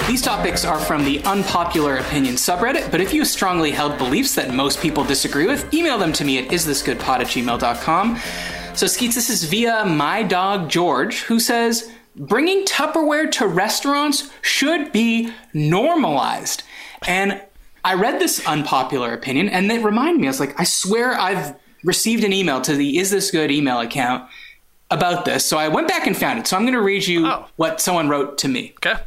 These 0.06 0.22
topics 0.22 0.64
are 0.64 0.78
from 0.78 1.04
the 1.04 1.20
Unpopular 1.24 1.96
Opinion 1.96 2.36
subreddit, 2.36 2.92
but 2.92 3.00
if 3.00 3.12
you 3.12 3.22
have 3.22 3.28
strongly 3.28 3.72
held 3.72 3.98
beliefs 3.98 4.36
that 4.36 4.54
most 4.54 4.80
people 4.80 5.02
disagree 5.02 5.48
with, 5.48 5.74
email 5.74 5.98
them 5.98 6.12
to 6.12 6.24
me 6.24 6.38
at 6.38 6.50
isthisgoodpod 6.50 7.18
at 7.18 7.26
gmail.com. 7.26 8.16
So, 8.78 8.86
Skeets, 8.86 9.16
this 9.16 9.28
is 9.28 9.42
via 9.42 9.84
my 9.84 10.22
dog 10.22 10.70
George, 10.70 11.22
who 11.22 11.40
says, 11.40 11.90
bringing 12.14 12.64
Tupperware 12.64 13.28
to 13.32 13.48
restaurants 13.48 14.30
should 14.40 14.92
be 14.92 15.32
normalized. 15.52 16.62
And 17.08 17.42
I 17.84 17.94
read 17.94 18.20
this 18.20 18.46
unpopular 18.46 19.12
opinion, 19.12 19.48
and 19.48 19.68
it 19.72 19.82
reminded 19.82 20.20
me, 20.20 20.28
I 20.28 20.30
was 20.30 20.38
like, 20.38 20.60
I 20.60 20.62
swear 20.62 21.14
I've 21.14 21.56
received 21.82 22.22
an 22.22 22.32
email 22.32 22.60
to 22.60 22.76
the 22.76 22.98
Is 22.98 23.10
This 23.10 23.32
Good 23.32 23.50
email 23.50 23.80
account 23.80 24.30
about 24.92 25.24
this. 25.24 25.44
So 25.44 25.58
I 25.58 25.66
went 25.66 25.88
back 25.88 26.06
and 26.06 26.16
found 26.16 26.38
it. 26.38 26.46
So 26.46 26.56
I'm 26.56 26.62
going 26.62 26.74
to 26.74 26.80
read 26.80 27.04
you 27.04 27.26
Oh. 27.26 27.46
what 27.56 27.80
someone 27.80 28.08
wrote 28.08 28.38
to 28.38 28.48
me. 28.48 28.74
okay 28.76 29.02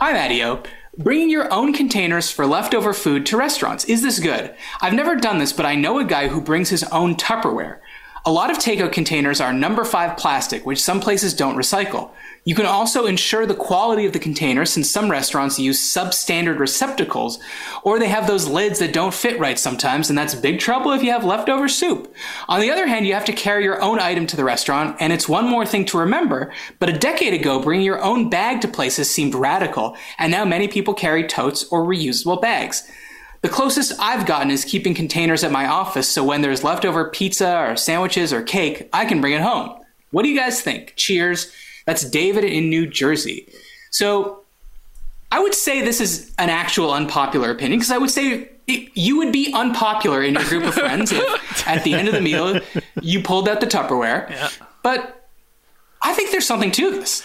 Hi, 0.00 0.14
MattyO. 0.14 0.64
Bringing 0.96 1.28
your 1.28 1.52
own 1.52 1.74
containers 1.74 2.30
for 2.30 2.46
leftover 2.46 2.94
food 2.94 3.26
to 3.26 3.36
restaurants. 3.36 3.84
Is 3.84 4.00
this 4.00 4.18
good? 4.18 4.54
I've 4.80 4.94
never 4.94 5.14
done 5.14 5.40
this, 5.40 5.52
but 5.52 5.66
I 5.66 5.74
know 5.74 5.98
a 5.98 6.04
guy 6.04 6.28
who 6.28 6.40
brings 6.40 6.70
his 6.70 6.84
own 6.84 7.16
Tupperware. 7.16 7.80
A 8.26 8.32
lot 8.32 8.50
of 8.50 8.56
takeout 8.56 8.92
containers 8.92 9.38
are 9.38 9.52
number 9.52 9.84
five 9.84 10.16
plastic, 10.16 10.64
which 10.64 10.82
some 10.82 10.98
places 10.98 11.34
don't 11.34 11.58
recycle. 11.58 12.10
You 12.44 12.54
can 12.54 12.64
also 12.64 13.04
ensure 13.04 13.44
the 13.44 13.54
quality 13.54 14.06
of 14.06 14.14
the 14.14 14.18
container 14.18 14.64
since 14.64 14.90
some 14.90 15.10
restaurants 15.10 15.58
use 15.58 15.78
substandard 15.78 16.58
receptacles, 16.58 17.38
or 17.82 17.98
they 17.98 18.08
have 18.08 18.26
those 18.26 18.48
lids 18.48 18.78
that 18.78 18.94
don't 18.94 19.12
fit 19.12 19.38
right 19.38 19.58
sometimes, 19.58 20.08
and 20.08 20.16
that's 20.16 20.34
big 20.34 20.58
trouble 20.58 20.92
if 20.92 21.02
you 21.02 21.10
have 21.10 21.22
leftover 21.22 21.68
soup. 21.68 22.14
On 22.48 22.62
the 22.62 22.70
other 22.70 22.86
hand, 22.86 23.06
you 23.06 23.12
have 23.12 23.26
to 23.26 23.32
carry 23.34 23.62
your 23.62 23.82
own 23.82 24.00
item 24.00 24.26
to 24.28 24.36
the 24.36 24.44
restaurant, 24.44 24.96
and 25.00 25.12
it's 25.12 25.28
one 25.28 25.46
more 25.46 25.66
thing 25.66 25.84
to 25.84 25.98
remember, 25.98 26.50
but 26.78 26.88
a 26.88 26.98
decade 26.98 27.34
ago, 27.34 27.60
bringing 27.60 27.84
your 27.84 28.02
own 28.02 28.30
bag 28.30 28.62
to 28.62 28.68
places 28.68 29.10
seemed 29.10 29.34
radical, 29.34 29.98
and 30.18 30.32
now 30.32 30.46
many 30.46 30.66
people 30.66 30.94
carry 30.94 31.26
totes 31.26 31.64
or 31.64 31.84
reusable 31.84 32.40
bags. 32.40 32.90
The 33.44 33.50
closest 33.50 33.92
I've 34.00 34.24
gotten 34.24 34.50
is 34.50 34.64
keeping 34.64 34.94
containers 34.94 35.44
at 35.44 35.52
my 35.52 35.66
office 35.66 36.08
so 36.08 36.24
when 36.24 36.40
there's 36.40 36.64
leftover 36.64 37.10
pizza 37.10 37.58
or 37.58 37.76
sandwiches 37.76 38.32
or 38.32 38.40
cake, 38.40 38.88
I 38.90 39.04
can 39.04 39.20
bring 39.20 39.34
it 39.34 39.42
home. 39.42 39.78
What 40.12 40.22
do 40.22 40.30
you 40.30 40.38
guys 40.38 40.62
think? 40.62 40.94
Cheers. 40.96 41.52
That's 41.84 42.08
David 42.08 42.44
in 42.44 42.70
New 42.70 42.86
Jersey. 42.86 43.46
So 43.90 44.44
I 45.30 45.40
would 45.40 45.54
say 45.54 45.82
this 45.82 46.00
is 46.00 46.32
an 46.38 46.48
actual 46.48 46.90
unpopular 46.90 47.50
opinion 47.50 47.80
because 47.80 47.90
I 47.90 47.98
would 47.98 48.10
say 48.10 48.48
it, 48.66 48.90
you 48.94 49.18
would 49.18 49.30
be 49.30 49.52
unpopular 49.52 50.22
in 50.22 50.32
your 50.36 50.44
group 50.44 50.64
of 50.64 50.72
friends 50.72 51.12
if 51.12 51.68
at 51.68 51.84
the 51.84 51.92
end 51.92 52.08
of 52.08 52.14
the 52.14 52.22
meal 52.22 52.62
you 53.02 53.22
pulled 53.22 53.46
out 53.46 53.60
the 53.60 53.66
Tupperware. 53.66 54.26
But 54.82 55.28
I 56.00 56.14
think 56.14 56.30
there's 56.30 56.46
something 56.46 56.70
to 56.70 56.92
this. 56.92 57.22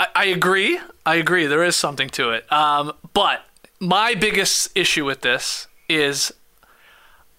I, 0.00 0.08
I 0.16 0.24
agree. 0.24 0.80
I 1.06 1.14
agree. 1.14 1.46
There 1.46 1.62
is 1.62 1.76
something 1.76 2.08
to 2.10 2.30
it. 2.30 2.52
Um, 2.52 2.92
but 3.12 3.44
my 3.80 4.14
biggest 4.14 4.70
issue 4.74 5.04
with 5.04 5.20
this 5.20 5.66
is 5.88 6.32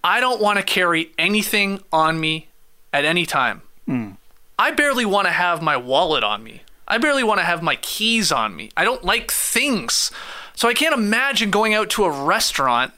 I 0.04 0.20
don't 0.20 0.42
want 0.42 0.60
to 0.60 0.64
carry 0.64 1.12
anything 1.18 1.82
on 1.92 2.20
me 2.20 2.50
at 2.94 3.06
any 3.06 3.26
time. 3.26 3.62
Hmm. 3.86 4.12
I 4.58 4.72
barely 4.72 5.06
want 5.06 5.28
to 5.28 5.32
have 5.32 5.62
my 5.62 5.76
wallet 5.78 6.24
on 6.24 6.44
me. 6.44 6.62
I 6.88 6.98
barely 6.98 7.24
want 7.24 7.40
to 7.40 7.46
have 7.46 7.64
my 7.64 7.76
keys 7.78 8.32
on 8.32 8.56
me. 8.56 8.70
I 8.78 8.84
don't 8.84 9.04
like 9.04 9.32
things. 9.32 10.12
So 10.54 10.70
I 10.70 10.74
can't 10.74 10.94
imagine 10.94 11.50
going 11.52 11.74
out 11.74 11.90
to 11.92 12.06
a 12.06 12.12
restaurant 12.12 12.94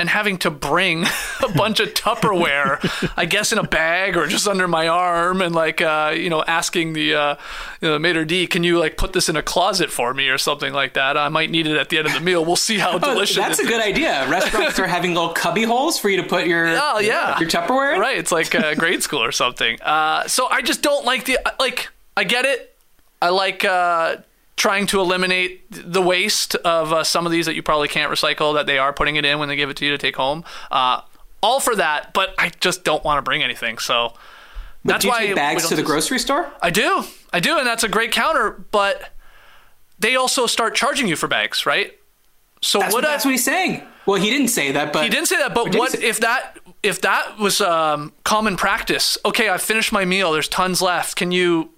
and 0.00 0.08
having 0.08 0.38
to 0.38 0.50
bring 0.50 1.04
a 1.44 1.48
bunch 1.54 1.78
of 1.78 1.88
Tupperware, 1.94 3.12
I 3.16 3.26
guess 3.26 3.52
in 3.52 3.58
a 3.58 3.62
bag 3.62 4.16
or 4.16 4.26
just 4.26 4.48
under 4.48 4.66
my 4.66 4.88
arm, 4.88 5.42
and 5.42 5.54
like 5.54 5.80
uh, 5.82 6.12
you 6.16 6.30
know, 6.30 6.42
asking 6.44 6.94
the 6.94 7.14
uh, 7.14 7.36
you 7.80 7.88
know, 7.88 7.98
maitre 7.98 8.24
d, 8.24 8.46
can 8.46 8.64
you 8.64 8.78
like 8.78 8.96
put 8.96 9.12
this 9.12 9.28
in 9.28 9.36
a 9.36 9.42
closet 9.42 9.90
for 9.90 10.14
me 10.14 10.28
or 10.28 10.38
something 10.38 10.72
like 10.72 10.94
that? 10.94 11.16
I 11.16 11.28
might 11.28 11.50
need 11.50 11.66
it 11.66 11.76
at 11.76 11.90
the 11.90 11.98
end 11.98 12.06
of 12.06 12.14
the 12.14 12.20
meal. 12.20 12.44
We'll 12.44 12.56
see 12.56 12.78
how 12.78 12.92
Oh, 12.94 12.98
delicious. 12.98 13.36
that's 13.36 13.58
a 13.58 13.64
good 13.64 13.80
is. 13.80 13.84
idea. 13.86 14.28
Restaurants 14.28 14.78
are 14.78 14.86
having 14.86 15.14
little 15.14 15.34
cubby 15.34 15.62
holes 15.64 15.98
for 15.98 16.08
you 16.08 16.16
to 16.22 16.26
put 16.28 16.46
your 16.46 16.66
Oh 16.68 16.98
yeah, 16.98 17.38
your 17.38 17.48
Tupperware 17.48 17.94
in. 17.94 18.00
Right, 18.00 18.18
it's 18.18 18.32
like 18.32 18.54
uh, 18.54 18.74
grade 18.74 19.02
school 19.02 19.22
or 19.22 19.32
something. 19.32 19.80
Uh, 19.82 20.26
so 20.26 20.48
I 20.48 20.62
just 20.62 20.82
don't 20.82 21.04
like 21.04 21.26
the 21.26 21.38
like. 21.60 21.88
I 22.16 22.24
get 22.24 22.44
it. 22.46 22.74
I 23.22 23.28
like 23.28 23.64
uh, 23.66 24.16
trying 24.60 24.86
to 24.86 25.00
eliminate 25.00 25.64
the 25.70 26.02
waste 26.02 26.54
of 26.56 26.92
uh, 26.92 27.02
some 27.02 27.24
of 27.24 27.32
these 27.32 27.46
that 27.46 27.54
you 27.54 27.62
probably 27.62 27.88
can't 27.88 28.12
recycle 28.12 28.52
that 28.52 28.66
they 28.66 28.76
are 28.76 28.92
putting 28.92 29.16
it 29.16 29.24
in 29.24 29.38
when 29.38 29.48
they 29.48 29.56
give 29.56 29.70
it 29.70 29.76
to 29.78 29.86
you 29.86 29.90
to 29.90 29.96
take 29.96 30.16
home. 30.16 30.44
Uh, 30.70 31.00
all 31.42 31.60
for 31.60 31.74
that, 31.74 32.12
but 32.12 32.34
I 32.36 32.50
just 32.60 32.84
don't 32.84 33.02
want 33.02 33.16
to 33.16 33.22
bring 33.22 33.42
anything. 33.42 33.78
So 33.78 34.12
that's 34.84 35.00
do 35.00 35.08
you 35.08 35.12
why 35.12 35.26
take 35.28 35.34
bags 35.34 35.66
to 35.70 35.76
the 35.76 35.82
grocery 35.82 36.18
store? 36.18 36.52
I 36.60 36.68
do, 36.68 37.04
I 37.32 37.40
do, 37.40 37.56
and 37.56 37.66
that's 37.66 37.84
a 37.84 37.88
great 37.88 38.12
counter. 38.12 38.50
But 38.70 39.14
they 39.98 40.14
also 40.16 40.46
start 40.46 40.74
charging 40.74 41.08
you 41.08 41.16
for 41.16 41.26
bags, 41.26 41.64
right? 41.64 41.96
So 42.60 42.80
That's 42.80 42.92
what, 42.92 43.06
I? 43.06 43.12
that's 43.12 43.24
what 43.24 43.30
he's 43.30 43.44
saying. 43.44 43.82
Well, 44.04 44.20
he 44.20 44.28
didn't 44.28 44.48
say 44.48 44.72
that, 44.72 44.92
but 44.92 45.04
He 45.04 45.08
didn't 45.08 45.28
say 45.28 45.38
that, 45.38 45.54
but 45.54 45.74
what 45.74 45.92
say- 45.92 46.04
if 46.06 46.20
that 46.20 46.58
if 46.82 47.00
that 47.00 47.38
was 47.38 47.62
um, 47.62 48.12
common 48.24 48.56
practice? 48.56 49.16
Okay, 49.24 49.48
I 49.48 49.56
finished 49.56 49.90
my 49.90 50.04
meal. 50.04 50.32
There's 50.32 50.48
tons 50.48 50.82
left. 50.82 51.16
Can 51.16 51.32
you, 51.32 51.70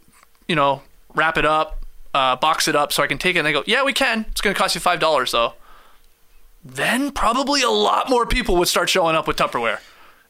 you 0.49 0.57
know, 0.57 0.83
wrap 1.15 1.39
it 1.39 1.45
up, 1.45 1.82
uh, 2.15 2.37
box 2.37 2.69
it 2.69 2.77
up 2.77 2.93
so 2.93 3.03
I 3.03 3.07
can 3.07 3.19
take 3.19 3.37
it? 3.37 3.41
And 3.41 3.47
they 3.47 3.53
go, 3.53 3.63
yeah, 3.67 3.83
we 3.85 3.93
can. 3.93 4.27
It's 4.31 4.41
going 4.41 4.55
to 4.55 4.59
cost 4.61 4.75
you 4.75 4.81
five 4.81 5.01
dollars 5.01 5.33
though. 5.33 5.55
Then 6.65 7.11
probably 7.11 7.63
a 7.63 7.71
lot 7.71 8.09
more 8.09 8.27
people 8.27 8.57
would 8.57 8.69
start 8.69 8.89
showing 8.89 9.17
up 9.17 9.27
with 9.27 9.37
Tupperware. 9.37 9.79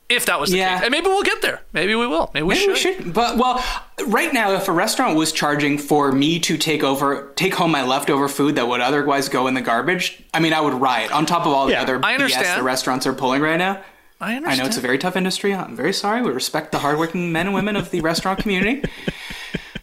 If 0.09 0.26
that 0.26 0.39
was 0.41 0.51
the 0.51 0.59
Yeah. 0.59 0.74
case, 0.76 0.85
and 0.85 0.91
maybe 0.93 1.07
we'll 1.07 1.22
get 1.22 1.41
there. 1.41 1.62
Maybe 1.72 1.95
we 1.95 2.07
will. 2.07 2.30
Maybe 2.35 2.45
we 2.45 2.55
Maybe 2.55 2.74
should. 2.76 2.99
we 2.99 3.03
should. 3.05 3.14
But 3.14 3.39
well, 3.39 3.64
right 4.07 4.33
now, 4.33 4.53
if 4.53 4.68
a 4.68 4.72
restaurant 4.72 5.16
was 5.16 5.33
charging 5.33 5.78
for 5.78 6.12
me 6.12 6.39
to 6.41 6.59
take 6.59 6.83
over, 6.83 7.33
take 7.37 7.55
home 7.55 7.70
my 7.70 7.83
leftover 7.83 8.28
food 8.28 8.57
that 8.57 8.66
would 8.68 8.80
otherwise 8.83 9.28
go 9.30 9.47
in 9.47 9.55
the 9.55 9.62
garbage, 9.62 10.22
I 10.35 10.41
mean, 10.41 10.53
I 10.53 10.61
would 10.61 10.74
riot. 10.74 11.12
On 11.12 11.24
top 11.24 11.47
of 11.47 11.53
all 11.53 11.66
the 11.66 11.76
other 11.76 11.99
I 12.05 12.16
BS 12.18 12.57
the 12.57 12.62
restaurants 12.62 13.07
are 13.07 13.14
pulling 13.14 13.41
right 13.43 13.57
now. 13.57 13.80
I 14.20 14.37
understand 14.37 14.61
I 14.61 14.62
know 14.62 14.68
it's 14.68 14.76
a 14.76 14.80
very 14.83 14.99
tough 14.99 15.16
industry. 15.16 15.55
I'm 15.55 15.74
very 15.76 15.93
sorry. 15.93 16.20
We 16.22 16.30
respect 16.30 16.72
the 16.72 16.78
hardworking 16.80 17.33
men 17.33 17.47
and 17.47 17.55
women 17.55 17.74
of 17.76 17.91
the 17.91 18.01
restaurant 18.03 18.39
community. 18.41 18.83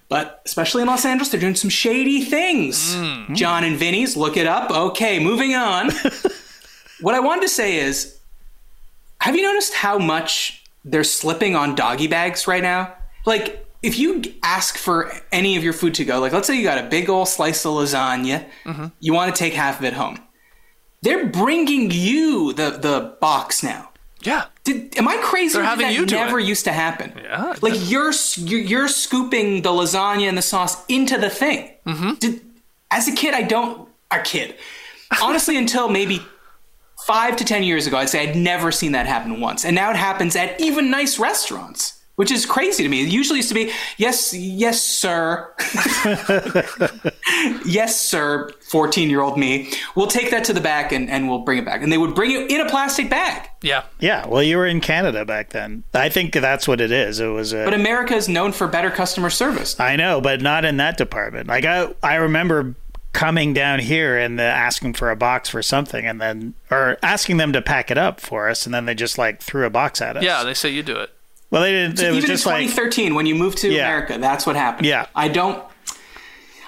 But 0.09 0.41
especially 0.45 0.81
in 0.81 0.87
Los 0.87 1.05
Angeles, 1.05 1.29
they're 1.29 1.39
doing 1.39 1.55
some 1.55 1.69
shady 1.69 2.21
things. 2.25 2.95
Hmm. 2.95 3.33
Jon 3.35 3.63
and 3.63 3.77
Vinny's, 3.77 4.17
look 4.17 4.37
it 4.37 4.47
up. 4.47 4.71
Okay, 4.71 5.19
moving 5.23 5.53
on. 5.53 5.91
what 7.01 7.13
I 7.15 7.19
wanted 7.19 7.41
to 7.41 7.49
say 7.49 7.77
is 7.77 8.17
have 9.21 9.35
you 9.35 9.43
noticed 9.43 9.73
how 9.73 9.99
much 9.99 10.63
they're 10.83 11.03
slipping 11.03 11.55
on 11.55 11.75
doggy 11.75 12.07
bags 12.07 12.47
right 12.47 12.63
now? 12.63 12.93
Like, 13.25 13.65
if 13.83 13.99
you 13.99 14.23
ask 14.43 14.77
for 14.77 15.11
any 15.31 15.55
of 15.57 15.63
your 15.63 15.73
food 15.73 15.93
to 15.95 16.05
go, 16.05 16.19
like, 16.19 16.31
let's 16.33 16.47
say 16.47 16.55
you 16.55 16.63
got 16.63 16.83
a 16.83 16.87
big 16.89 17.09
old 17.09 17.27
slice 17.27 17.65
of 17.65 17.73
lasagna, 17.73 18.45
Mm-hmm. 18.65 18.85
you 18.99 19.13
want 19.13 19.33
to 19.33 19.37
take 19.37 19.53
half 19.53 19.79
of 19.79 19.85
it 19.85 19.93
home. 19.93 20.19
They're 21.01 21.27
bringing 21.27 21.91
you 21.91 22.51
the, 22.53 22.71
the 22.71 23.15
box 23.21 23.61
now. 23.63 23.88
Yeah. 24.21 24.45
Did, 24.63 24.97
am 24.97 25.07
I 25.07 25.17
crazy? 25.17 25.53
They're 25.53 25.63
having 25.63 25.87
that 25.87 25.93
you 25.93 26.05
do 26.05 26.15
never 26.15 26.39
it. 26.39 26.45
used 26.45 26.65
to 26.65 26.71
happen. 26.71 27.13
Yeah. 27.21 27.55
like 27.61 27.73
you're, 27.89 28.11
you're 28.35 28.59
you're 28.59 28.87
scooping 28.87 29.61
the 29.61 29.69
lasagna 29.69 30.27
and 30.27 30.37
the 30.37 30.41
sauce 30.41 30.83
into 30.87 31.17
the 31.17 31.29
thing. 31.29 31.71
Mm-hmm. 31.85 32.13
Did, 32.15 32.41
as 32.91 33.07
a 33.07 33.13
kid, 33.13 33.33
I 33.33 33.43
don't. 33.43 33.87
A 34.11 34.19
kid, 34.19 34.55
honestly, 35.21 35.55
until 35.63 35.87
maybe 35.87 36.19
five 37.05 37.35
to 37.37 37.45
ten 37.45 37.63
years 37.63 37.85
ago, 37.87 37.97
I'd 37.97 38.09
say 38.09 38.27
I'd 38.27 38.35
never 38.35 38.71
seen 38.71 38.93
that 38.93 39.05
happen 39.05 39.39
once, 39.39 39.63
and 39.65 39.75
now 39.75 39.91
it 39.91 39.95
happens 39.95 40.35
at 40.35 40.59
even 40.59 40.89
nice 40.89 41.19
restaurants. 41.19 41.98
Which 42.19 42.31
is 42.31 42.45
crazy 42.45 42.83
to 42.83 42.89
me. 42.89 43.03
It 43.03 43.13
usually 43.13 43.37
used 43.37 43.47
to 43.47 43.55
be, 43.55 43.71
yes, 43.95 44.33
yes, 44.33 44.83
sir. 44.83 45.49
yes, 47.65 47.97
sir, 47.97 48.51
14 48.59 49.09
year 49.09 49.21
old 49.21 49.37
me. 49.37 49.71
We'll 49.95 50.07
take 50.07 50.29
that 50.31 50.43
to 50.43 50.51
the 50.51 50.59
back 50.59 50.91
and, 50.91 51.09
and 51.09 51.29
we'll 51.29 51.39
bring 51.39 51.59
it 51.59 51.63
back. 51.63 51.81
And 51.81 51.89
they 51.89 51.97
would 51.97 52.15
bring 52.15 52.31
it 52.31 52.51
in 52.51 52.59
a 52.59 52.67
plastic 52.67 53.09
bag. 53.09 53.49
Yeah. 53.61 53.85
Yeah, 54.01 54.27
well, 54.27 54.43
you 54.43 54.57
were 54.57 54.65
in 54.65 54.81
Canada 54.81 55.23
back 55.23 55.51
then. 55.51 55.83
I 55.93 56.09
think 56.09 56.33
that's 56.33 56.67
what 56.67 56.81
it 56.81 56.91
is. 56.91 57.21
It 57.21 57.27
was 57.27 57.53
a. 57.53 57.63
But 57.63 57.73
America 57.73 58.15
is 58.15 58.27
known 58.27 58.51
for 58.51 58.67
better 58.67 58.91
customer 58.91 59.29
service. 59.29 59.79
I 59.79 59.95
know, 59.95 60.19
but 60.19 60.41
not 60.41 60.65
in 60.65 60.75
that 60.75 60.97
department. 60.97 61.47
Like 61.47 61.63
I, 61.63 61.87
I 62.03 62.15
remember 62.15 62.75
coming 63.13 63.53
down 63.53 63.79
here 63.79 64.17
and 64.17 64.41
uh, 64.41 64.43
asking 64.43 64.95
for 64.95 65.09
a 65.09 65.15
box 65.15 65.47
for 65.47 65.63
something, 65.63 66.05
and 66.05 66.19
then 66.19 66.53
or 66.69 66.97
asking 67.01 67.37
them 67.37 67.53
to 67.53 67.61
pack 67.61 67.89
it 67.89 67.97
up 67.97 68.19
for 68.19 68.49
us, 68.49 68.65
and 68.65 68.75
then 68.75 68.83
they 68.83 68.93
just 68.93 69.17
like 69.17 69.41
threw 69.41 69.65
a 69.65 69.69
box 69.69 70.01
at 70.01 70.17
us. 70.17 70.23
Yeah. 70.23 70.43
They 70.43 70.53
say 70.53 70.67
you 70.67 70.83
do 70.83 70.97
it. 70.97 71.11
Well, 71.51 71.61
they 71.63 71.71
didn't. 71.71 71.99
it 71.99 72.09
was 72.09 72.17
Even 72.17 72.29
in 72.29 72.35
just 72.35 72.45
like 72.45 72.61
2013, 72.67 73.15
when 73.15 73.25
you 73.25 73.35
moved 73.35 73.57
to 73.59 73.69
Yeah. 73.71 73.85
America, 73.87 74.17
that's 74.19 74.45
what 74.45 74.55
happened. 74.55 74.85
Yeah. 74.87 75.07
I 75.15 75.27
don't. 75.29 75.63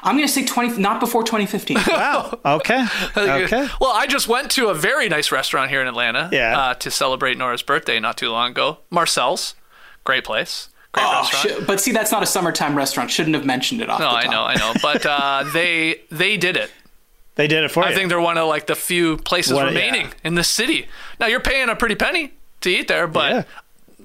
I'm 0.03 0.15
going 0.15 0.25
to 0.27 0.33
say 0.33 0.43
20, 0.43 0.79
not 0.81 0.99
before 0.99 1.21
2015. 1.23 1.77
wow. 1.91 2.39
Okay. 2.43 2.85
Okay. 3.17 3.67
Well, 3.79 3.91
I 3.93 4.07
just 4.07 4.27
went 4.27 4.49
to 4.51 4.69
a 4.69 4.73
very 4.73 5.07
nice 5.09 5.31
restaurant 5.31 5.69
here 5.69 5.79
in 5.81 5.87
Atlanta 5.87 6.29
Yeah. 6.31 6.57
uh, 6.59 6.73
to 6.75 6.89
celebrate 6.89 7.37
Nora's 7.37 7.61
birthday 7.61 7.99
not 7.99 8.17
too 8.17 8.29
long 8.31 8.51
ago. 8.51 8.79
Marcel's, 8.89 9.53
great 10.03 10.23
place, 10.23 10.69
great 10.93 11.05
oh, 11.05 11.21
restaurant. 11.21 11.57
shit. 11.59 11.67
But 11.67 11.79
see, 11.79 11.91
that's 11.91 12.11
not 12.11 12.23
a 12.23 12.25
summertime 12.25 12.75
restaurant. 12.75 13.11
Shouldn't 13.11 13.35
have 13.35 13.45
mentioned 13.45 13.81
it 13.81 13.89
off 13.91 13.99
no, 13.99 14.09
the 14.09 14.15
I 14.17 14.25
know, 14.27 14.41
I 14.43 14.55
know, 14.55 14.73
but 14.81 15.05
uh, 15.05 15.43
they 15.53 16.01
they 16.09 16.35
did 16.37 16.57
it. 16.57 16.71
They 17.35 17.47
did 17.47 17.63
it 17.63 17.69
for 17.69 17.83
I 17.83 17.89
you. 17.89 17.95
think 17.95 18.09
they're 18.09 18.19
one 18.19 18.39
of 18.39 18.47
like 18.47 18.65
the 18.65 18.75
few 18.75 19.17
places 19.17 19.53
What- 19.53 19.65
remaining 19.67 20.07
yeah. 20.07 20.13
in 20.23 20.33
the 20.33 20.43
city. 20.43 20.87
Now 21.19 21.27
you're 21.27 21.39
paying 21.41 21.69
a 21.69 21.75
pretty 21.75 21.95
penny 21.95 22.33
to 22.61 22.69
eat 22.71 22.87
there, 22.87 23.05
but 23.05 23.31
Yeah. 23.31 23.43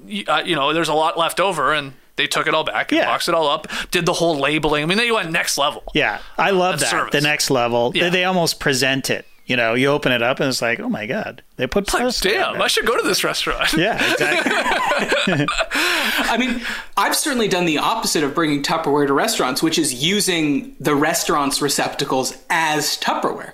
You, 0.07 0.25
uh, 0.29 0.43
you 0.45 0.55
know 0.57 0.73
there's 0.73 0.89
a 0.89 0.95
lot 0.95 1.19
left 1.19 1.41
over, 1.41 1.73
and 1.73 1.93
they 2.17 2.27
took 2.27 2.47
it 2.47 2.55
all 2.55 2.65
back 2.65 2.91
and 2.93 2.99
Yeah. 3.01 3.07
boxed 3.07 3.29
it 3.29 3.35
all 3.35 3.49
up. 3.49 3.67
Did 3.91 4.07
the 4.07 4.15
whole 4.15 4.39
labeling. 4.39 4.83
I 4.83 4.87
mean, 4.87 4.99
they 4.99 5.11
went 5.13 5.31
next 5.31 5.59
level. 5.59 5.83
yeah, 5.95 6.19
I 6.39 6.51
love 6.51 6.79
That's 6.79 6.91
that. 6.91 6.97
service. 6.99 7.13
The 7.13 7.21
next 7.21 7.51
level, 7.51 7.93
Yeah. 7.95 8.05
they, 8.05 8.11
they 8.11 8.25
almost 8.25 8.59
present 8.61 9.11
it. 9.11 9.27
You 9.45 9.57
know, 9.57 9.75
you 9.75 9.87
open 9.89 10.11
it 10.11 10.23
up 10.23 10.41
and 10.41 10.49
it's 10.49 10.61
like, 10.61 10.81
oh 10.81 10.89
my 10.89 11.07
god, 11.07 11.41
they 11.57 11.69
put 11.69 11.85
It's 11.85 11.95
like, 11.95 12.33
damn, 12.35 12.57
it. 12.57 12.61
I 12.61 12.67
should 12.67 12.85
go 12.85 12.97
to 13.01 13.07
this 13.07 13.23
restaurant. 13.23 13.73
Yeah, 13.75 13.95
exactly. 14.13 14.53
I 15.73 16.37
mean, 16.37 16.63
I've 16.97 17.15
certainly 17.15 17.47
done 17.47 17.65
the 17.65 17.79
opposite 17.79 18.25
of 18.25 18.35
bringing 18.35 18.63
Tupperware 18.65 19.07
to 19.07 19.13
restaurants, 19.13 19.63
which 19.63 19.79
is 19.79 19.95
using 20.03 20.75
the 20.81 20.97
restaurant's 20.97 21.63
receptacles 21.63 22.37
as 22.51 22.99
Tupperware. 22.99 23.53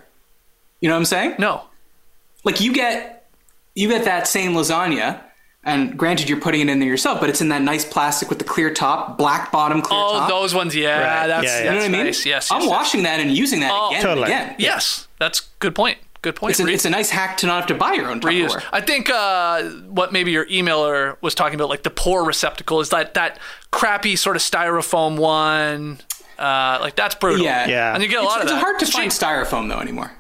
You 0.81 0.89
know 0.89 0.95
what 0.95 1.01
I'm 1.01 1.05
saying? 1.05 1.35
No. 1.39 1.65
Like 2.45 2.61
you 2.63 2.73
get 2.73 3.29
you 3.75 3.89
get 3.89 4.05
that 4.07 4.27
same 4.27 4.53
lasagna, 4.55 5.21
and 5.65 5.97
granted 5.97 6.29
you're 6.29 6.41
putting 6.41 6.61
it 6.63 6.69
in 6.69 6.81
there 6.81 6.89
yourself, 6.89 7.21
but 7.21 7.31
it's 7.31 7.41
in 7.41 7.49
that 7.51 7.63
nice 7.63 7.85
plastic 7.85 8.29
with 8.29 8.39
the 8.39 8.45
clear 8.45 8.73
top, 8.73 9.17
black 9.17 9.53
bottom, 9.53 9.81
clear 9.83 9.99
top. 10.01 10.11
Oh, 10.15 10.19
top. 10.21 10.29
those 10.29 10.55
ones. 10.55 10.75
Yeah, 10.75 10.99
Right. 11.21 11.27
that's, 11.29 11.45
Yeah, 11.47 11.51
yeah. 11.51 11.59
you 11.59 11.65
know 11.65 11.73
that's 11.75 11.83
what 11.83 11.95
I 11.95 11.97
mean? 11.99 12.07
nice. 12.07 12.27
Yes, 12.27 12.51
I'm 12.51 12.57
yes, 12.61 12.65
yes. 12.69 12.71
washing 12.71 13.03
that 13.05 13.21
and 13.21 13.31
using 13.37 13.61
that 13.61 13.71
Oh, 13.73 13.91
again 13.91 14.03
Totally. 14.03 14.33
and 14.33 14.43
again. 14.51 14.57
Yes, 14.59 15.07
that's 15.19 15.41
good 15.61 15.75
point. 15.75 15.99
Good 16.23 16.37
point. 16.37 16.53
It's 16.53 16.61
a, 16.61 16.67
it's 16.69 16.85
a 16.85 16.91
nice 16.91 17.11
hack 17.11 17.37
to 17.39 17.47
not 17.49 17.57
have 17.61 17.67
to 17.67 17.75
buy 17.75 17.95
your 17.95 18.09
own 18.09 18.21
reuse. 18.21 18.49
Tupperware. 18.51 18.65
I 18.73 18.81
think 18.81 19.11
uh, 19.11 19.63
what 19.91 20.13
maybe 20.13 20.31
your 20.31 20.47
emailer 20.47 21.17
was 21.21 21.35
talking 21.35 21.57
about, 21.57 21.69
like 21.69 21.83
the 21.83 21.91
pour 21.91 22.25
receptacle, 22.25 22.81
is 22.81 22.91
that 22.91 23.15
that 23.15 23.41
crappy 23.73 24.15
sort 24.15 24.37
of 24.37 24.43
styrofoam 24.43 25.17
one. 25.17 25.99
Uh, 26.39 26.79
like 26.81 26.95
that's 26.97 27.17
brutal. 27.17 27.45
Yeah, 27.45 27.67
Yeah. 27.67 27.95
And 27.95 28.03
you 28.05 28.09
get 28.09 28.21
a 28.21 28.23
It's, 28.23 28.29
lot 28.29 28.37
of 28.39 28.43
it's 28.45 28.53
that. 28.53 28.61
hard 28.61 28.79
to 28.79 28.85
It's 28.85 28.93
find 28.95 29.11
cheap. 29.11 29.21
styrofoam 29.21 29.69
though 29.69 29.81
anymore. 29.81 30.13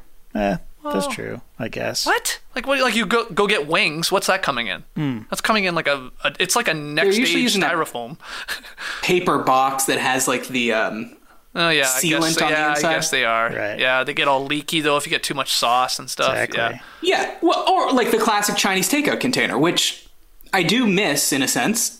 Eh, 0.84 0.90
that's 0.92 1.06
true. 1.06 1.40
I 1.58 1.68
guess. 1.68 2.04
What? 2.06 2.40
Like 2.54 2.66
what? 2.66 2.80
Like 2.80 2.94
you 2.96 3.06
go 3.06 3.24
go 3.30 3.46
get 3.46 3.66
wings? 3.68 4.10
What's 4.10 4.26
that 4.26 4.42
coming 4.42 4.66
in? 4.66 4.82
Hmm. 4.96 5.18
That's 5.30 5.40
coming 5.40 5.64
in 5.64 5.74
like 5.74 5.86
a, 5.86 6.10
a. 6.24 6.34
It's 6.40 6.56
like 6.56 6.68
a 6.68 6.74
next 6.74 7.16
usually 7.16 7.26
stage 7.26 7.42
using 7.42 7.60
that- 7.60 7.72
styrofoam. 7.72 8.18
Paper 9.02 9.38
box 9.38 9.84
that 9.84 9.98
has 9.98 10.26
like 10.28 10.48
the 10.48 10.72
um, 10.72 11.16
Oh 11.54 11.68
yeah, 11.68 11.84
Sealant 11.84 12.16
I 12.16 12.20
guess, 12.20 12.38
on 12.42 12.48
the 12.48 12.54
yeah, 12.54 12.70
inside? 12.70 12.88
I 12.88 12.94
guess 12.94 13.10
they 13.10 13.24
are. 13.24 13.46
Right. 13.52 13.78
Yeah, 13.78 14.04
they 14.04 14.14
get 14.14 14.26
all 14.28 14.44
leaky 14.44 14.80
though 14.80 14.96
if 14.96 15.06
you 15.06 15.10
get 15.10 15.22
too 15.22 15.34
much 15.34 15.52
sauce 15.54 15.98
and 15.98 16.08
stuff. 16.10 16.32
Exactly. 16.36 16.80
Yeah. 17.02 17.24
yeah, 17.24 17.34
well, 17.42 17.68
or 17.68 17.92
like 17.92 18.10
the 18.10 18.18
classic 18.18 18.56
Chinese 18.56 18.90
takeout 18.90 19.20
container, 19.20 19.58
which 19.58 20.06
I 20.52 20.62
do 20.62 20.86
miss 20.86 21.32
in 21.32 21.42
a 21.42 21.48
sense. 21.48 21.98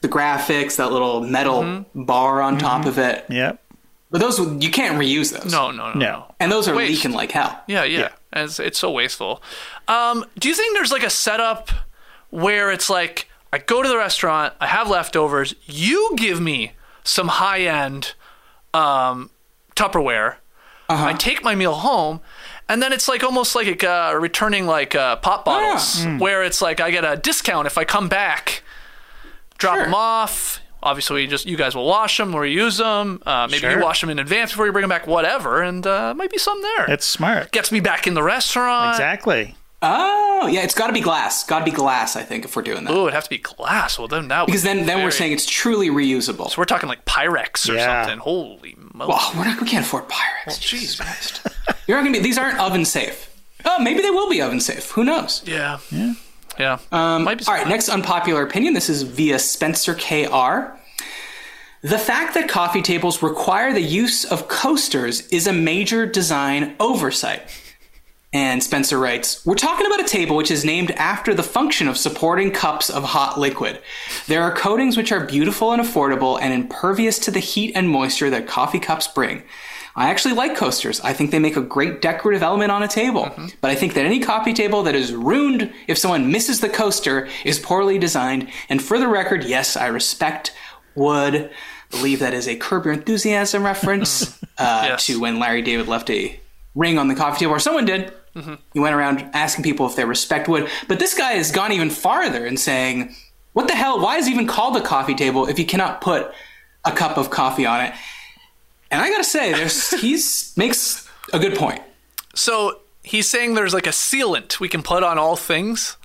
The 0.00 0.08
graphics, 0.08 0.76
that 0.76 0.92
little 0.92 1.20
metal 1.22 1.62
Mm-hmm. 1.62 2.04
bar 2.04 2.40
on 2.40 2.56
top 2.58 2.86
of 2.86 2.98
it, 2.98 3.24
Yep. 3.28 3.60
But 4.10 4.20
those 4.20 4.38
you 4.62 4.70
can't 4.70 4.98
reuse 4.98 5.32
those. 5.38 5.52
No, 5.52 5.70
no, 5.70 5.88
no, 5.92 5.94
No. 5.94 5.98
no. 5.98 6.34
and 6.40 6.50
those 6.52 6.68
are 6.68 6.74
Waste. 6.74 6.92
leaking 7.04 7.12
like 7.12 7.32
hell. 7.32 7.60
Yeah, 7.66 7.84
yeah. 7.84 8.10
And 8.32 8.44
It's, 8.46 8.58
it's 8.60 8.78
so 8.78 8.90
wasteful. 8.90 9.42
Um, 9.86 10.24
do 10.38 10.48
you 10.48 10.54
think 10.54 10.76
there's 10.76 10.92
like 10.92 11.02
a 11.04 11.10
setup 11.10 11.70
where 12.30 12.70
it's 12.70 12.90
like 12.90 13.28
I 13.52 13.58
go 13.58 13.82
to 13.82 13.88
the 13.88 13.96
restaurant, 13.96 14.52
I 14.60 14.66
have 14.66 14.88
leftovers, 14.90 15.54
you 15.66 16.12
give 16.16 16.40
me 16.40 16.72
some 17.04 17.28
high 17.28 17.60
end 17.60 18.12
um, 18.74 19.30
Tupperware, 19.74 20.36
I 20.90 21.12
take 21.14 21.42
my 21.44 21.54
meal 21.54 21.74
home, 21.74 22.20
and 22.68 22.82
then 22.82 22.92
it's 22.94 23.08
like 23.08 23.22
almost 23.22 23.54
like 23.54 23.84
uh, 23.84 24.14
returning 24.18 24.66
like 24.66 24.94
uh, 24.94 25.16
pop 25.16 25.44
bottles, 25.44 26.04
where 26.18 26.42
it's 26.42 26.60
like 26.62 26.80
I 26.80 26.90
get 26.90 27.04
a 27.04 27.16
discount 27.16 27.66
if 27.66 27.76
I 27.78 27.84
come 27.84 28.08
back, 28.08 28.62
drop 29.58 29.76
Sure. 29.76 29.84
them 29.84 29.94
off. 29.94 30.60
Obviously, 30.82 31.22
you 31.22 31.28
just 31.28 31.46
you 31.46 31.56
guys 31.56 31.74
will 31.74 31.86
wash 31.86 32.16
them 32.18 32.34
or 32.34 32.42
reuse 32.42 32.78
them. 32.78 33.20
Uh, 33.26 33.46
maybe 33.50 33.60
Sure. 33.60 33.70
you 33.72 33.80
wash 33.82 34.00
them 34.00 34.10
in 34.10 34.18
advance 34.18 34.52
before 34.52 34.66
you 34.66 34.72
bring 34.72 34.82
them 34.82 34.90
back, 34.90 35.06
whatever, 35.06 35.60
and 35.62 35.86
uh, 35.86 36.14
might 36.14 36.30
be 36.30 36.38
some 36.38 36.60
there 36.62 36.86
It's 36.90 37.04
smart. 37.06 37.50
gets 37.52 37.72
me 37.72 37.80
back 37.80 38.06
in 38.06 38.14
the 38.14 38.22
restaurant. 38.22 38.90
Exactly. 38.94 39.56
Oh, 39.80 40.48
yeah, 40.50 40.62
it's 40.62 40.74
got 40.74 40.88
to 40.88 40.92
be 40.92 41.00
glass. 41.00 41.44
Got 41.44 41.60
to 41.60 41.64
be 41.64 41.70
glass. 41.70 42.16
I 42.16 42.22
think 42.24 42.44
if 42.44 42.56
we're 42.56 42.62
doing 42.62 42.82
that, 42.84 42.92
Ooh, 42.92 43.02
it'd 43.02 43.14
have 43.14 43.24
to 43.24 43.30
be 43.30 43.38
glass. 43.38 43.96
Well, 43.98 44.08
then 44.08 44.26
that 44.28 44.46
because 44.46 44.64
then 44.64 44.78
be 44.78 44.82
then 44.84 45.04
we're 45.04 45.12
saying 45.12 45.32
it's 45.32 45.46
truly 45.46 45.88
reusable. 45.88 46.50
so 46.50 46.54
we're 46.58 46.64
talking 46.64 46.88
like 46.88 47.04
Pyrex 47.04 47.68
or 47.70 47.74
Yeah. 47.74 48.02
something. 48.04 48.18
Holy 48.20 48.74
moly! 48.92 49.08
well, 49.08 49.32
we're 49.36 49.44
not. 49.44 49.60
We 49.60 49.68
can't 49.68 49.84
afford 49.84 50.08
Pyrex. 50.08 50.58
jeez. 50.58 50.96
Christ. 51.00 51.46
You're 51.86 51.96
not 51.96 52.02
gonna 52.04 52.18
be. 52.18 52.22
These 52.24 52.38
aren't 52.38 52.58
oven 52.58 52.84
safe. 52.84 53.24
Oh, 53.64 53.78
maybe 53.80 54.00
they 54.00 54.10
will 54.10 54.28
be 54.30 54.40
oven 54.42 54.60
safe. 54.60 54.90
Who 54.92 55.04
knows? 55.04 55.42
yeah, 55.46 55.78
yeah, 55.92 56.14
yeah. 56.58 56.78
Um, 56.92 57.26
all 57.26 57.34
right, 57.48 57.68
next 57.68 57.88
unpopular 57.88 58.42
opinion. 58.42 58.74
This 58.74 58.88
is 58.88 59.02
via 59.02 59.38
Spencer 59.38 59.94
KR. 59.94 60.76
The 61.82 61.98
fact 61.98 62.34
that 62.34 62.48
coffee 62.48 62.82
tables 62.82 63.22
require 63.22 63.72
the 63.72 63.80
use 63.80 64.24
of 64.24 64.48
coasters 64.48 65.28
is 65.28 65.46
a 65.46 65.52
major 65.52 66.06
design 66.06 66.74
oversight. 66.80 67.42
And 68.32 68.62
Spencer 68.62 68.98
writes, 68.98 69.46
We're 69.46 69.54
talking 69.54 69.86
about 69.86 70.00
a 70.00 70.08
table 70.08 70.36
which 70.36 70.50
is 70.50 70.64
named 70.64 70.90
after 70.92 71.32
the 71.32 71.42
function 71.42 71.88
of 71.88 71.96
supporting 71.96 72.50
cups 72.50 72.90
of 72.90 73.04
hot 73.04 73.38
liquid. 73.38 73.80
There 74.26 74.42
are 74.42 74.54
coatings 74.54 74.96
which 74.96 75.12
are 75.12 75.24
beautiful 75.24 75.72
and 75.72 75.80
affordable 75.80 76.38
and 76.40 76.52
impervious 76.52 77.18
to 77.20 77.30
the 77.30 77.40
heat 77.40 77.72
and 77.74 77.88
moisture 77.88 78.28
that 78.28 78.46
coffee 78.46 78.80
cups 78.80 79.08
bring. 79.08 79.44
I 79.98 80.10
actually 80.10 80.34
like 80.34 80.56
coasters. 80.56 81.00
I 81.00 81.12
think 81.12 81.30
they 81.32 81.38
make 81.40 81.56
a 81.56 81.60
great 81.60 82.00
decorative 82.00 82.42
element 82.42 82.70
on 82.70 82.82
a 82.82 82.88
table. 82.88 83.24
Mm-hmm. 83.24 83.46
But 83.60 83.70
I 83.72 83.74
think 83.74 83.94
that 83.94 84.04
any 84.06 84.20
coffee 84.20 84.52
table 84.54 84.84
that 84.84 84.94
is 84.94 85.12
ruined 85.12 85.72
if 85.88 85.98
someone 85.98 86.30
misses 86.30 86.60
the 86.60 86.68
coaster 86.68 87.28
is 87.44 87.58
poorly 87.58 87.98
designed. 87.98 88.48
And 88.68 88.80
for 88.80 88.98
the 88.98 89.08
record, 89.08 89.42
yes, 89.44 89.76
I 89.76 89.88
respect 89.88 90.52
wood. 90.94 91.50
Believe 91.90 92.20
that 92.20 92.32
is 92.32 92.46
a 92.46 92.54
Curb 92.56 92.84
Your 92.84 92.94
Enthusiasm 92.94 93.64
reference 93.64 94.40
uh, 94.58 94.84
Yes. 94.90 95.06
to 95.06 95.18
when 95.20 95.38
Larry 95.38 95.62
David 95.62 95.88
left 95.88 96.10
a 96.10 96.38
ring 96.74 96.96
on 96.98 97.08
the 97.08 97.14
coffee 97.14 97.40
table, 97.40 97.54
or 97.54 97.58
someone 97.58 97.84
did. 97.84 98.12
Mm-hmm. 98.36 98.54
He 98.74 98.78
went 98.78 98.94
around 98.94 99.30
asking 99.32 99.64
people 99.64 99.86
if 99.86 99.96
they 99.96 100.04
respect 100.04 100.48
wood. 100.48 100.68
But 100.86 101.00
this 101.00 101.14
guy 101.14 101.32
has 101.32 101.50
gone 101.50 101.72
even 101.72 101.90
farther 101.90 102.46
in 102.46 102.56
saying, 102.56 103.16
what 103.52 103.66
the 103.66 103.74
hell? 103.74 104.00
Why 104.00 104.18
is 104.18 104.28
it 104.28 104.30
even 104.30 104.46
called 104.46 104.76
a 104.76 104.80
coffee 104.80 105.14
table 105.14 105.46
if 105.48 105.58
you 105.58 105.66
cannot 105.66 106.00
put 106.00 106.30
a 106.84 106.92
cup 106.92 107.16
of 107.16 107.30
coffee 107.30 107.66
on 107.66 107.80
it? 107.80 107.94
And 108.90 109.00
I 109.02 109.10
gotta 109.10 109.24
say, 109.24 109.52
there's 109.52 109.90
he's 110.00 110.56
makes 110.56 111.08
a 111.32 111.38
good 111.38 111.56
point. 111.56 111.80
So 112.34 112.80
he's 113.02 113.28
saying 113.28 113.54
there's 113.54 113.74
like 113.74 113.86
a 113.86 113.90
sealant 113.90 114.60
we 114.60 114.68
can 114.68 114.82
put 114.82 115.02
on 115.02 115.18
all 115.18 115.36
things. 115.36 115.96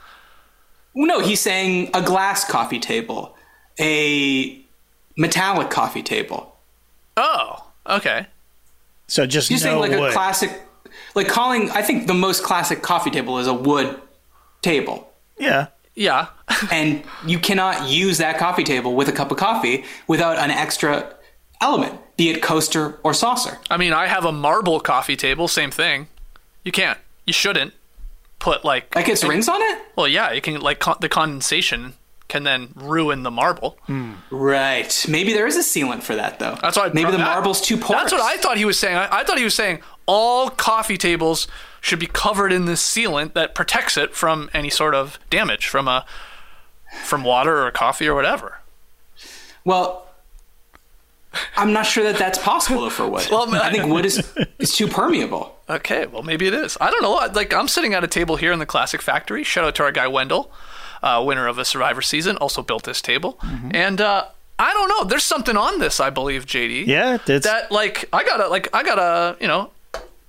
No, 0.96 1.20
he's 1.20 1.42
saying 1.42 1.90
a 1.94 2.02
glass 2.02 2.46
coffee 2.46 2.80
table, 2.80 3.36
a 3.80 4.64
metallic 5.18 5.70
coffee 5.70 6.04
table. 6.04 6.56
Oh, 7.18 7.68
okay. 7.88 8.28
So 9.08 9.26
just 9.26 9.50
He's 9.50 9.64
no 9.64 9.70
saying 9.72 9.80
like 9.80 9.92
wood. 10.00 10.10
a 10.10 10.14
classic, 10.14 10.52
like 11.16 11.28
calling. 11.28 11.70
I 11.72 11.82
think 11.82 12.08
the 12.08 12.14
most 12.14 12.44
classic 12.44 12.82
coffee 12.82 13.10
table 13.12 13.40
is 13.40 13.48
a 13.48 13.54
wood 13.54 14.00
table. 14.62 15.12
yeah. 15.40 15.68
Yeah. 15.96 16.30
and 16.72 17.04
you 17.24 17.38
cannot 17.38 17.88
use 17.88 18.18
that 18.18 18.40
coffee 18.40 18.64
table 18.64 18.96
with 18.96 19.10
a 19.10 19.12
cup 19.12 19.30
of 19.32 19.38
coffee 19.38 19.84
without 20.08 20.40
an 20.40 20.50
extra 20.50 21.14
element, 21.62 22.00
be 22.18 22.30
it 22.30 22.42
coaster 22.42 23.00
or 23.04 23.14
saucer. 23.14 23.60
I 23.70 23.78
mean, 23.78 23.94
I 23.94 24.08
have 24.08 24.26
a 24.26 24.32
marble 24.32 24.80
coffee 24.80 25.16
table, 25.16 25.48
same 25.48 25.72
thing. 25.72 26.08
You 26.64 26.72
can't. 26.72 26.98
You 27.26 27.34
shouldn't 27.34 27.74
put 28.40 28.64
like 28.66 28.92
That 28.92 29.06
gets 29.06 29.24
rings 29.24 29.48
on 29.50 29.62
it? 29.62 29.80
Well, 29.96 30.08
yeah, 30.08 30.32
you 30.32 30.42
can 30.42 30.60
like 30.62 30.80
con- 30.80 30.98
the 31.00 31.10
condensation 31.10 31.94
can 32.30 32.44
then 32.44 32.70
ruin 32.76 33.24
the 33.24 33.32
marble. 33.32 33.78
Hmm. 33.86 34.14
Right. 34.32 35.06
Maybe 35.08 35.34
there 35.34 35.46
is 35.46 35.56
a 35.56 35.60
sealant 35.60 36.04
for 36.04 36.16
that, 36.16 36.40
though. 36.40 36.58
That's 36.62 36.78
why 36.78 36.88
Maybe 36.88 37.12
the 37.12 37.18
that- 37.18 37.26
marble's 37.26 37.62
too 37.62 37.78
porous. 37.78 38.02
That's 38.04 38.14
what 38.14 38.22
I 38.22 38.38
thought 38.38 38.58
he 38.58 38.66
was 38.66 38.80
saying. 38.80 38.96
I, 38.98 39.20
I 39.20 39.24
thought 39.24 39.38
he 39.38 39.44
was 39.44 39.54
saying 39.56 39.82
all 40.06 40.50
coffee 40.50 40.98
tables 40.98 41.48
should 41.82 42.00
be 42.00 42.08
covered 42.08 42.52
in 42.54 42.66
this 42.66 42.82
sealant 42.82 43.34
that 43.34 43.54
protects 43.56 43.98
it 43.98 44.16
from 44.16 44.50
any 44.54 44.70
sort 44.70 44.96
of 44.96 45.20
damage 45.30 45.68
from 45.68 45.88
a 45.88 46.06
from 47.04 47.24
water 47.24 47.66
or 47.66 47.72
coffee 47.72 48.08
or 48.08 48.16
whatever. 48.16 48.60
Well, 49.66 50.03
I'm 51.58 51.74
not 51.74 51.86
sure 51.86 52.04
that 52.04 52.18
that's 52.18 52.38
possible 52.38 52.90
for 52.90 53.08
wood. 53.08 53.28
Well, 53.32 53.54
I 53.56 53.72
think 53.72 53.86
wood 53.86 54.06
is 54.06 54.34
is 54.60 54.76
too 54.76 54.88
permeable. 54.88 55.56
Okay, 55.70 56.06
well 56.08 56.24
maybe 56.24 56.48
it 56.48 56.54
is. 56.54 56.78
I 56.80 56.92
don't 56.92 57.02
know. 57.02 57.14
Like 57.34 57.54
I'm 57.54 57.68
sitting 57.68 57.94
at 57.94 58.04
a 58.04 58.08
table 58.08 58.36
here 58.36 58.52
in 58.52 58.60
the 58.60 58.66
Classic 58.66 59.02
Factory. 59.02 59.44
Shout 59.44 59.66
out 59.66 59.76
to 59.76 59.84
our 59.84 59.92
guy 59.92 60.08
Wendell, 60.08 60.52
uh, 61.02 61.24
winner 61.26 61.48
of 61.48 61.58
a 61.58 61.66
Survivor 61.66 62.02
season, 62.02 62.38
also 62.38 62.62
built 62.62 62.84
this 62.84 63.02
table. 63.02 63.34
Mm-hmm. 63.42 63.72
And 63.74 64.02
uh, 64.02 64.26
I 64.60 64.74
don't 64.74 64.90
know. 64.90 65.04
There's 65.06 65.24
something 65.24 65.58
on 65.58 65.80
this, 65.80 66.00
I 66.00 66.10
believe, 66.10 66.46
JD. 66.46 66.86
Yeah, 66.88 67.18
it's 67.26 67.46
That 67.46 67.72
like 67.72 68.06
I 68.14 68.24
got 68.24 68.40
a 68.42 68.48
like 68.48 68.68
I 68.74 68.84
got 68.84 69.00
a 69.00 69.38
you 69.42 69.48
know 69.48 69.72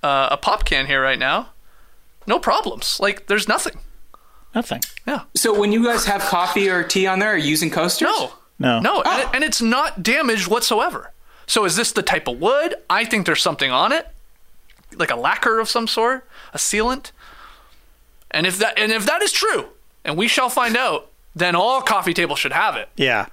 uh, 0.03 0.29
a 0.31 0.37
pop 0.37 0.65
can 0.65 0.85
here 0.87 1.01
right 1.01 1.19
now. 1.19 1.49
No 2.27 2.39
problems. 2.39 2.99
Like 2.99 3.27
there's 3.27 3.47
nothing. 3.47 3.79
nothing. 4.55 4.81
Yeah. 5.05 5.23
So 5.35 5.57
when 5.59 5.71
you 5.71 5.83
guys 5.85 6.05
have 6.05 6.21
coffee 6.21 6.69
or 6.69 6.83
tea 6.83 7.05
on 7.07 7.19
there, 7.19 7.33
are 7.33 7.37
you 7.37 7.49
using 7.49 7.69
coasters? 7.69 8.07
No. 8.07 8.31
No. 8.57 8.79
No, 8.79 9.01
and, 9.01 9.21
it, 9.21 9.27
and 9.33 9.43
it's 9.43 9.61
not 9.61 10.01
damaged 10.03 10.47
whatsoever. 10.47 11.11
So 11.47 11.65
is 11.65 11.75
this 11.75 11.91
the 11.91 12.01
type 12.01 12.27
of 12.27 12.39
wood? 12.39 12.75
I 12.89 13.05
think 13.05 13.25
there's 13.25 13.41
something 13.41 13.69
on 13.71 13.91
it, 13.91 14.07
like 14.95 15.11
a 15.11 15.15
lacquer 15.15 15.59
of 15.59 15.69
some 15.69 15.87
sort, 15.87 16.27
a 16.53 16.57
sealant. 16.57 17.11
And 18.31 18.45
if 18.47 18.57
that 18.59 18.77
and 18.79 18.91
if 18.91 19.05
that 19.05 19.21
is 19.21 19.31
true, 19.31 19.67
and 20.03 20.17
we 20.17 20.27
shall 20.27 20.49
find 20.49 20.75
out, 20.75 21.09
then 21.35 21.55
all 21.55 21.81
coffee 21.81 22.13
tables 22.13 22.39
should 22.39 22.53
have 22.53 22.75
it. 22.75 22.89
Yeah. 22.95 23.27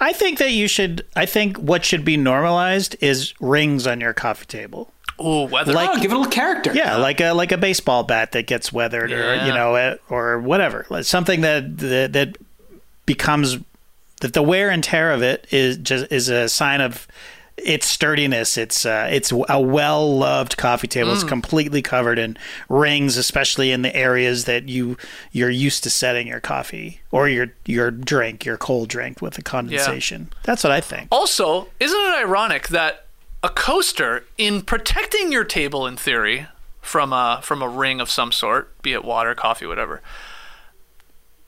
I 0.00 0.12
think 0.12 0.38
that 0.38 0.50
you 0.50 0.66
should. 0.68 1.06
I 1.16 1.24
think 1.24 1.56
what 1.56 1.84
should 1.84 2.04
be 2.04 2.16
normalized 2.16 2.96
is 3.00 3.32
rings 3.40 3.86
on 3.86 4.00
your 4.00 4.12
coffee 4.12 4.44
table. 4.46 4.92
Ooh, 5.20 5.44
weather. 5.44 5.72
Like- 5.72 5.88
Oh, 5.90 5.94
give 6.00 6.10
it 6.10 6.14
a 6.14 6.18
little 6.18 6.30
character. 6.32 6.72
Yeah, 6.74 6.96
like 6.96 7.20
a 7.20 7.32
like 7.32 7.52
a 7.52 7.56
baseball 7.58 8.02
bat 8.02 8.32
that 8.32 8.46
gets 8.48 8.72
weathered, 8.72 9.12
or 9.12 9.36
you 9.46 9.52
know, 9.54 9.76
eh, 9.76 9.96
or 10.10 10.40
whatever. 10.40 10.84
Something 11.02 11.42
that 11.42 11.78
that, 11.78 12.12
that 12.12 12.36
becomes 13.06 13.58
that 14.24 14.32
the 14.32 14.42
wear 14.42 14.70
and 14.70 14.82
tear 14.82 15.12
of 15.12 15.22
it 15.22 15.46
is 15.50 15.76
just 15.76 16.10
is 16.10 16.30
a 16.30 16.48
sign 16.48 16.80
of 16.80 17.06
its 17.58 17.86
sturdiness. 17.86 18.56
It's 18.56 18.86
uh, 18.86 19.06
it's 19.12 19.30
a 19.50 19.60
well 19.60 20.16
loved 20.16 20.56
coffee 20.56 20.88
table. 20.88 21.10
Mm. 21.10 21.14
It's 21.16 21.24
completely 21.24 21.82
covered 21.82 22.18
in 22.18 22.38
rings, 22.70 23.18
especially 23.18 23.70
in 23.70 23.82
the 23.82 23.94
areas 23.94 24.46
that 24.46 24.66
you 24.66 24.96
you're 25.30 25.50
used 25.50 25.82
to 25.82 25.90
setting 25.90 26.26
your 26.26 26.40
coffee 26.40 27.02
or 27.10 27.28
your 27.28 27.48
your 27.66 27.90
drink, 27.90 28.46
your 28.46 28.56
cold 28.56 28.88
drink 28.88 29.20
with 29.20 29.34
the 29.34 29.42
condensation. 29.42 30.30
That's 30.44 30.64
what 30.64 30.72
I 30.72 30.80
think. 30.80 31.08
Also, 31.12 31.68
isn't 31.78 32.00
it 32.00 32.14
ironic 32.14 32.68
that 32.68 33.04
a 33.42 33.50
coaster, 33.50 34.24
in 34.38 34.62
protecting 34.62 35.32
your 35.32 35.44
table 35.44 35.86
in 35.86 35.98
theory 35.98 36.46
from 36.80 37.12
a 37.12 37.40
from 37.42 37.60
a 37.60 37.68
ring 37.68 38.00
of 38.00 38.08
some 38.08 38.32
sort, 38.32 38.80
be 38.80 38.94
it 38.94 39.04
water, 39.04 39.34
coffee, 39.34 39.66
whatever, 39.66 40.00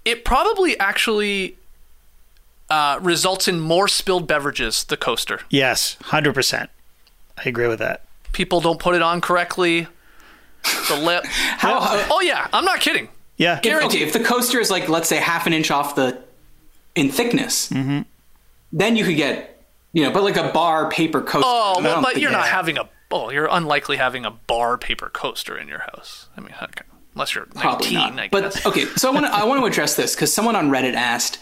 it 0.04 0.26
probably 0.26 0.78
actually 0.78 1.56
uh, 2.70 2.98
results 3.02 3.48
in 3.48 3.60
more 3.60 3.88
spilled 3.88 4.26
beverages. 4.26 4.84
The 4.84 4.96
coaster, 4.96 5.40
Yes, 5.50 5.96
hundred 6.02 6.34
percent. 6.34 6.70
I 7.38 7.48
agree 7.48 7.68
with 7.68 7.78
that. 7.80 8.02
people 8.32 8.60
don't 8.60 8.78
put 8.80 8.94
it 8.94 9.02
on 9.02 9.20
correctly. 9.20 9.86
The 10.88 10.96
lip. 11.02 11.24
How, 11.26 11.78
oh 12.10 12.20
yeah, 12.20 12.48
I'm 12.52 12.64
not 12.64 12.80
kidding. 12.80 13.08
Yeah, 13.36 13.60
if, 13.62 13.84
okay, 13.84 14.00
if 14.02 14.12
the 14.14 14.24
coaster 14.24 14.58
is 14.60 14.70
like, 14.70 14.88
let's 14.88 15.08
say, 15.08 15.18
half 15.18 15.46
an 15.46 15.52
inch 15.52 15.70
off 15.70 15.94
the 15.94 16.22
in 16.94 17.10
thickness, 17.10 17.68
Mm-hmm. 17.68 18.00
then 18.72 18.96
you 18.96 19.04
could 19.04 19.16
get, 19.16 19.62
you 19.92 20.02
know, 20.02 20.10
but 20.10 20.22
like 20.22 20.36
a 20.36 20.50
bar 20.52 20.90
paper 20.90 21.20
coaster. 21.20 21.46
Oh, 21.46 21.80
well, 21.82 22.00
but 22.02 22.16
you're 22.18 22.30
not 22.32 22.48
having 22.48 22.78
a. 22.78 22.88
Oh, 23.12 23.30
you're 23.30 23.46
unlikely 23.50 23.98
having 23.98 24.24
a 24.24 24.30
bar 24.30 24.76
paper 24.78 25.08
coaster 25.10 25.56
in 25.56 25.68
your 25.68 25.80
house. 25.80 26.28
I 26.36 26.40
mean, 26.40 26.54
okay, 26.60 26.82
unless 27.14 27.34
you're 27.34 27.44
19, 27.54 27.60
Probably 27.62 27.92
not. 27.92 28.18
I 28.18 28.28
But 28.28 28.66
okay, 28.66 28.86
so 28.96 29.10
I 29.10 29.12
want 29.14 29.26
to 29.26 29.32
I 29.32 29.44
want 29.48 29.60
to 29.60 29.66
address 29.66 29.94
this 29.94 30.14
because 30.14 30.32
someone 30.32 30.56
on 30.56 30.70
Reddit 30.70 30.94
asked, 30.94 31.38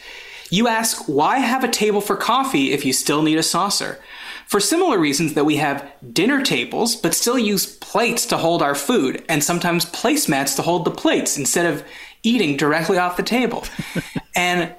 "You 0.55 0.69
ask 0.69 1.05
why 1.07 1.39
have 1.39 1.65
a 1.65 1.69
table 1.69 2.01
for 2.01 2.17
coffee 2.17 2.73
if 2.73 2.85
you 2.85 2.93
still 2.93 3.23
need 3.23 3.39
a 3.39 3.43
saucer?" 3.43 3.99
For 4.47 4.61
similar 4.61 4.99
reasons 4.99 5.35
that 5.35 5.45
we 5.45 5.57
have 5.57 5.85
dinner 6.13 6.43
tables 6.43 6.95
but 6.97 7.15
still 7.15 7.39
use 7.39 7.67
plates 7.77 8.27
to 8.27 8.37
hold 8.37 8.63
our 8.63 8.75
food 8.75 9.25
and 9.29 9.43
sometimes 9.43 9.87
placemats 9.87 10.55
to 10.57 10.63
hold 10.63 10.85
the 10.85 10.91
plates 10.91 11.39
instead 11.39 11.67
of 11.67 11.83
eating 12.23 12.57
directly 12.57 12.99
off 12.99 13.17
the 13.17 13.23
table. 13.23 13.65
and 14.37 14.73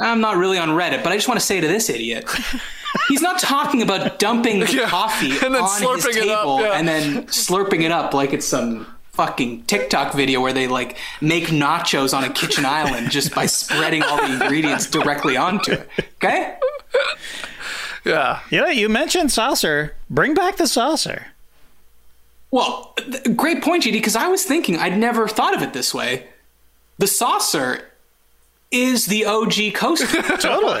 I'm 0.00 0.20
not 0.20 0.36
really 0.36 0.58
on 0.58 0.70
Reddit, 0.70 1.02
but 1.02 1.12
I 1.12 1.16
just 1.16 1.28
want 1.28 1.40
to 1.40 1.46
say 1.46 1.60
to 1.60 1.66
this 1.66 1.90
idiot. 1.90 2.24
He's 3.08 3.22
not 3.22 3.40
talking 3.40 3.82
about 3.82 4.18
dumping 4.18 4.60
the 4.60 4.66
Yeah, 4.72 4.88
coffee 4.88 5.32
and 5.44 5.54
then 5.54 5.62
on 5.62 5.82
his 5.82 5.88
slurping 5.88 6.16
it 6.16 6.28
up, 6.28 6.40
table 6.40 6.60
yeah. 6.60 6.72
and 6.72 6.88
then 6.88 7.24
slurping 7.26 7.82
it 7.82 7.90
up 7.90 8.14
like 8.14 8.32
it's 8.32 8.46
some 8.46 8.86
fucking 9.20 9.62
TikTok 9.64 10.14
video 10.14 10.40
where 10.40 10.54
they 10.54 10.66
like 10.66 10.96
make 11.20 11.48
nachos 11.48 12.16
on 12.16 12.24
a 12.24 12.30
kitchen 12.30 12.64
island 12.64 13.10
just 13.10 13.34
by 13.34 13.44
spreading 13.44 14.02
all 14.02 14.16
the 14.16 14.32
ingredients 14.42 14.86
directly 14.86 15.36
onto 15.36 15.72
it. 15.72 15.86
Okay? 16.16 16.56
yeah. 18.06 18.40
You 18.48 18.62
know, 18.62 18.68
you 18.68 18.88
mentioned 18.88 19.30
saucer. 19.30 19.94
Bring 20.08 20.32
back 20.32 20.56
the 20.56 20.66
saucer. 20.66 21.26
Well, 22.50 22.94
th- 22.96 23.36
great 23.36 23.62
point, 23.62 23.84
JD, 23.84 23.92
because 23.92 24.16
I 24.16 24.28
was 24.28 24.44
thinking 24.44 24.78
I'd 24.78 24.96
never 24.96 25.28
thought 25.28 25.54
of 25.54 25.60
it 25.60 25.74
this 25.74 25.92
way. 25.92 26.26
The 26.96 27.06
saucer 27.06 27.82
is 28.70 29.04
the 29.04 29.26
OG 29.26 29.74
coaster 29.74 30.22
Totally. 30.38 30.80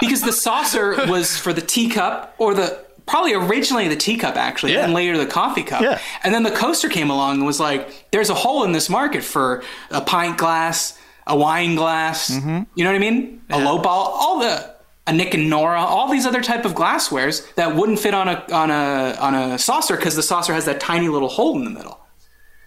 because 0.00 0.22
the 0.22 0.32
saucer 0.32 1.06
was 1.06 1.36
for 1.36 1.52
the 1.52 1.60
teacup 1.60 2.34
or 2.38 2.52
the 2.52 2.84
probably 3.10 3.34
originally 3.34 3.88
the 3.88 3.96
teacup 3.96 4.36
actually 4.36 4.72
Yeah. 4.74 4.84
and 4.84 4.94
later 4.94 5.18
the 5.18 5.26
coffee 5.26 5.62
cup 5.64 5.82
Yeah. 5.82 5.98
and 6.24 6.32
then 6.32 6.42
the 6.44 6.50
coaster 6.50 6.88
came 6.88 7.10
along 7.10 7.36
and 7.38 7.44
was 7.46 7.60
like 7.60 8.10
there's 8.12 8.30
a 8.30 8.34
hole 8.34 8.64
in 8.64 8.72
this 8.72 8.88
market 8.88 9.22
for 9.24 9.62
a 9.90 10.00
pint 10.00 10.38
glass 10.38 10.96
a 11.26 11.36
wine 11.36 11.74
glass 11.74 12.30
Mm-hmm. 12.30 12.62
you 12.74 12.84
know 12.84 12.90
what 12.90 12.96
i 12.96 13.00
mean 13.00 13.42
a 13.50 13.58
low 13.58 13.78
ball 13.78 14.04
all 14.18 14.38
the 14.40 14.74
a 15.06 15.12
nick 15.12 15.34
and 15.34 15.50
nora 15.50 15.80
all 15.80 16.08
these 16.10 16.24
other 16.26 16.40
type 16.40 16.64
of 16.64 16.74
glasswares 16.74 17.52
that 17.56 17.74
wouldn't 17.74 17.98
fit 17.98 18.14
on 18.14 18.28
a 18.28 18.44
on 18.52 18.70
a 18.70 19.16
on 19.20 19.34
a 19.34 19.58
saucer 19.58 19.96
because 19.96 20.14
the 20.16 20.22
saucer 20.22 20.54
has 20.54 20.64
that 20.66 20.78
tiny 20.80 21.08
little 21.08 21.28
hole 21.28 21.56
in 21.58 21.64
the 21.64 21.70
middle 21.70 21.98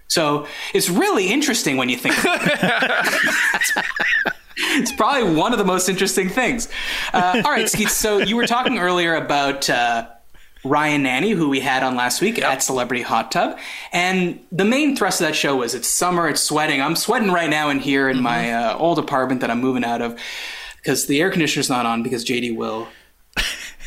so 0.09 0.45
it's 0.73 0.89
really 0.89 1.27
interesting 1.31 1.77
when 1.77 1.89
you 1.89 1.97
think 1.97 2.15
about 2.19 2.41
it. 2.45 3.83
it's 4.57 4.91
probably 4.91 5.33
one 5.33 5.53
of 5.53 5.57
the 5.57 5.65
most 5.65 5.89
interesting 5.89 6.29
things. 6.29 6.67
Uh, 7.13 7.41
all 7.43 7.51
right, 7.51 7.67
Skeet, 7.67 7.89
so 7.89 8.19
you 8.19 8.35
were 8.35 8.45
talking 8.45 8.77
earlier 8.77 9.15
about 9.15 9.67
uh, 9.71 10.05
Ryan 10.63 11.03
Nanny, 11.03 11.31
who 11.31 11.49
we 11.49 11.59
had 11.59 11.83
on 11.83 11.95
last 11.95 12.21
week 12.21 12.41
at 12.41 12.63
Celebrity 12.63 13.03
Hot 13.03 13.31
Tub. 13.31 13.57
And 13.91 14.39
the 14.51 14.65
main 14.65 14.95
thrust 14.95 15.19
of 15.21 15.27
that 15.27 15.35
show 15.35 15.57
was 15.57 15.75
it's 15.75 15.87
summer, 15.87 16.29
it's 16.29 16.41
sweating. 16.41 16.81
I'm 16.81 16.95
sweating 16.95 17.31
right 17.31 17.49
now 17.49 17.69
in 17.69 17.79
here 17.79 18.09
in 18.09 18.21
my 18.21 18.51
uh, 18.51 18.77
old 18.77 18.99
apartment 18.99 19.41
that 19.41 19.51
I'm 19.51 19.59
moving 19.59 19.83
out 19.83 20.01
of 20.01 20.17
because 20.77 21.07
the 21.07 21.21
air 21.21 21.31
conditioner's 21.31 21.69
not 21.69 21.85
on 21.85 22.03
because 22.03 22.23
JD 22.25 22.55
will 22.55 22.87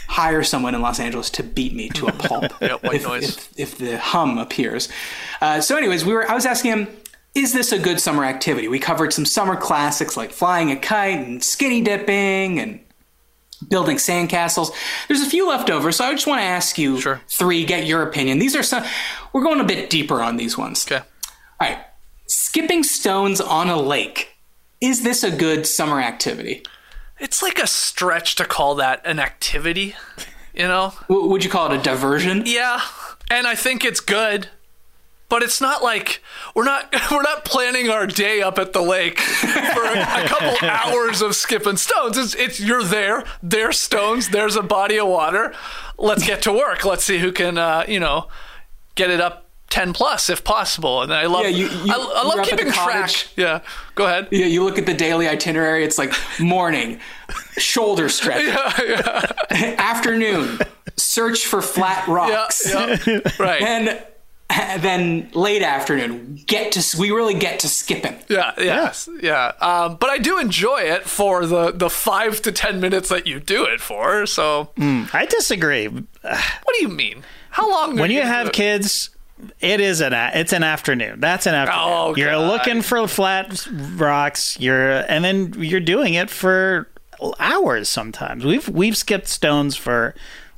hire 0.08 0.42
someone 0.42 0.74
in 0.74 0.80
Los 0.82 0.98
Angeles 1.00 1.30
to 1.30 1.42
beat 1.42 1.74
me 1.74 1.88
to 1.90 2.06
a 2.06 2.12
pulp 2.12 2.52
Yeah, 2.60 2.76
if, 2.84 3.04
noise. 3.04 3.36
If, 3.36 3.58
if 3.58 3.78
the 3.78 3.98
hum 3.98 4.38
appears. 4.38 4.88
Uh, 5.40 5.60
so, 5.60 5.76
anyways, 5.76 6.04
we 6.04 6.12
were. 6.14 6.30
I 6.30 6.34
was 6.34 6.46
asking 6.46 6.72
him, 6.72 6.88
is 7.34 7.52
this 7.52 7.72
a 7.72 7.78
good 7.78 8.00
summer 8.00 8.24
activity? 8.24 8.68
We 8.68 8.78
covered 8.78 9.12
some 9.12 9.26
summer 9.26 9.56
classics 9.56 10.16
like 10.16 10.30
flying 10.30 10.70
a 10.70 10.76
kite 10.76 11.18
and 11.18 11.44
skinny 11.44 11.82
dipping 11.82 12.58
and 12.58 12.80
building 13.68 13.96
sandcastles. 13.96 14.70
There's 15.08 15.22
a 15.22 15.30
few 15.30 15.48
left 15.48 15.70
over, 15.70 15.92
so 15.92 16.04
I 16.04 16.12
just 16.12 16.26
want 16.26 16.40
to 16.40 16.44
ask 16.44 16.78
you 16.78 17.00
Sure. 17.00 17.20
three, 17.28 17.64
get 17.64 17.86
your 17.86 18.02
opinion. 18.02 18.38
These 18.38 18.56
are 18.56 18.62
some. 18.62 18.84
We're 19.32 19.42
going 19.42 19.60
a 19.60 19.64
bit 19.64 19.90
deeper 19.90 20.22
on 20.22 20.36
these 20.36 20.56
ones. 20.56 20.86
Okay. 20.86 21.04
All 21.60 21.68
right. 21.68 21.78
Skipping 22.26 22.82
stones 22.82 23.40
on 23.40 23.68
a 23.68 23.76
lake. 23.80 24.36
Is 24.80 25.02
this 25.02 25.22
a 25.22 25.30
good 25.30 25.66
summer 25.66 26.00
activity? 26.00 26.62
It's 27.18 27.42
like 27.42 27.58
a 27.58 27.66
stretch 27.66 28.34
to 28.36 28.44
call 28.44 28.74
that 28.74 29.00
an 29.06 29.18
activity, 29.18 29.94
you 30.54 30.64
know? 30.68 30.92
W- 31.08 31.28
would 31.30 31.42
you 31.44 31.48
call 31.50 31.72
it 31.72 31.78
a 31.80 31.82
diversion? 31.82 32.42
Yeah, 32.44 32.80
and 33.30 33.46
I 33.46 33.54
think 33.54 33.84
it's 33.86 34.00
good, 34.00 34.48
but 35.28 35.42
it's 35.42 35.60
not 35.60 35.82
like 35.82 36.22
we're 36.54 36.64
not 36.64 36.94
we're 37.10 37.22
not 37.22 37.44
planning 37.44 37.88
our 37.90 38.06
day 38.06 38.40
up 38.42 38.58
at 38.58 38.72
the 38.72 38.82
lake 38.82 39.18
for 39.20 39.84
a, 39.84 40.00
a 40.00 40.28
couple 40.28 40.68
hours 40.68 41.22
of 41.22 41.34
skipping 41.34 41.76
stones. 41.76 42.16
It's, 42.16 42.34
it's 42.34 42.60
you're 42.60 42.84
there, 42.84 43.24
there's 43.42 43.78
stones, 43.80 44.28
there's 44.30 44.56
a 44.56 44.62
body 44.62 44.98
of 44.98 45.08
water. 45.08 45.52
Let's 45.98 46.26
get 46.26 46.42
to 46.42 46.52
work. 46.52 46.84
Let's 46.84 47.04
see 47.04 47.18
who 47.18 47.32
can 47.32 47.58
uh, 47.58 47.84
you 47.88 48.00
know 48.00 48.28
get 48.94 49.10
it 49.10 49.20
up. 49.20 49.42
10 49.68 49.92
plus 49.92 50.30
if 50.30 50.44
possible 50.44 51.02
and 51.02 51.12
i 51.12 51.26
love 51.26 51.42
Yeah, 51.42 51.48
you- 51.48 51.66
you- 51.66 51.92
I, 51.92 51.96
I 51.96 52.22
love 52.22 52.38
up 52.38 52.46
at 52.46 52.50
the 52.50 52.56
keeping 52.56 52.72
track 52.72 53.10
yeah 53.36 53.60
go 53.96 54.06
ahead 54.06 54.28
Yeah, 54.30 54.46
you 54.46 54.62
look 54.62 54.78
at 54.78 54.86
the 54.86 54.94
daily 54.94 55.26
itinerary, 55.28 55.82
it's 55.84 55.98
like 55.98 56.14
morning, 56.38 57.00
shoulder 57.58 58.08
stretch, 58.18 58.44
yeah, 58.44 59.34
yeah. 59.50 59.74
afternoon, 59.76 60.60
search 60.96 61.46
for 61.46 61.60
flat 61.60 62.06
rocks, 62.06 62.62
yeah. 62.72 62.96
right 63.40 63.60
and 63.60 64.02
then 64.78 65.28
late 65.32 65.62
afternoon, 65.62 66.38
get 66.46 66.72
to 66.72 66.98
we 66.98 67.10
really 67.10 67.34
get 67.34 67.60
to 67.60 67.68
skipping. 67.68 68.16
Yeah, 68.28 68.52
yes, 68.58 69.08
yeah. 69.20 69.52
Um, 69.60 69.96
but 69.96 70.10
I 70.10 70.18
do 70.18 70.38
enjoy 70.38 70.80
it 70.82 71.02
for 71.04 71.46
the 71.46 71.72
the 71.72 71.90
five 71.90 72.42
to 72.42 72.52
ten 72.52 72.80
minutes 72.80 73.08
that 73.08 73.26
you 73.26 73.40
do 73.40 73.64
it 73.64 73.80
for. 73.80 74.26
So, 74.26 74.70
I 74.78 75.26
disagree. 75.28 75.86
what 75.88 76.06
do 76.74 76.80
you 76.82 76.88
mean? 76.88 77.24
How 77.50 77.70
long? 77.70 77.96
When 77.96 78.10
are 78.10 78.12
you 78.12 78.22
have 78.22 78.52
kids, 78.52 79.10
it 79.60 79.80
is 79.80 80.00
an 80.00 80.12
a- 80.12 80.32
it's 80.34 80.52
an 80.52 80.62
afternoon. 80.62 81.20
That's 81.20 81.46
an 81.46 81.54
afternoon. 81.54 81.82
Oh, 81.84 82.14
you're 82.16 82.30
God. 82.32 82.48
looking 82.52 82.82
for 82.82 83.06
flat 83.08 83.66
rocks. 83.96 84.58
You're 84.60 84.98
and 85.10 85.24
then 85.24 85.54
you're 85.58 85.80
doing 85.80 86.14
it 86.14 86.30
for 86.30 86.88
hours. 87.40 87.88
Sometimes 87.88 88.44
we've 88.44 88.68
we've 88.68 88.96
skipped 88.96 89.28
stones 89.28 89.74
for 89.76 90.14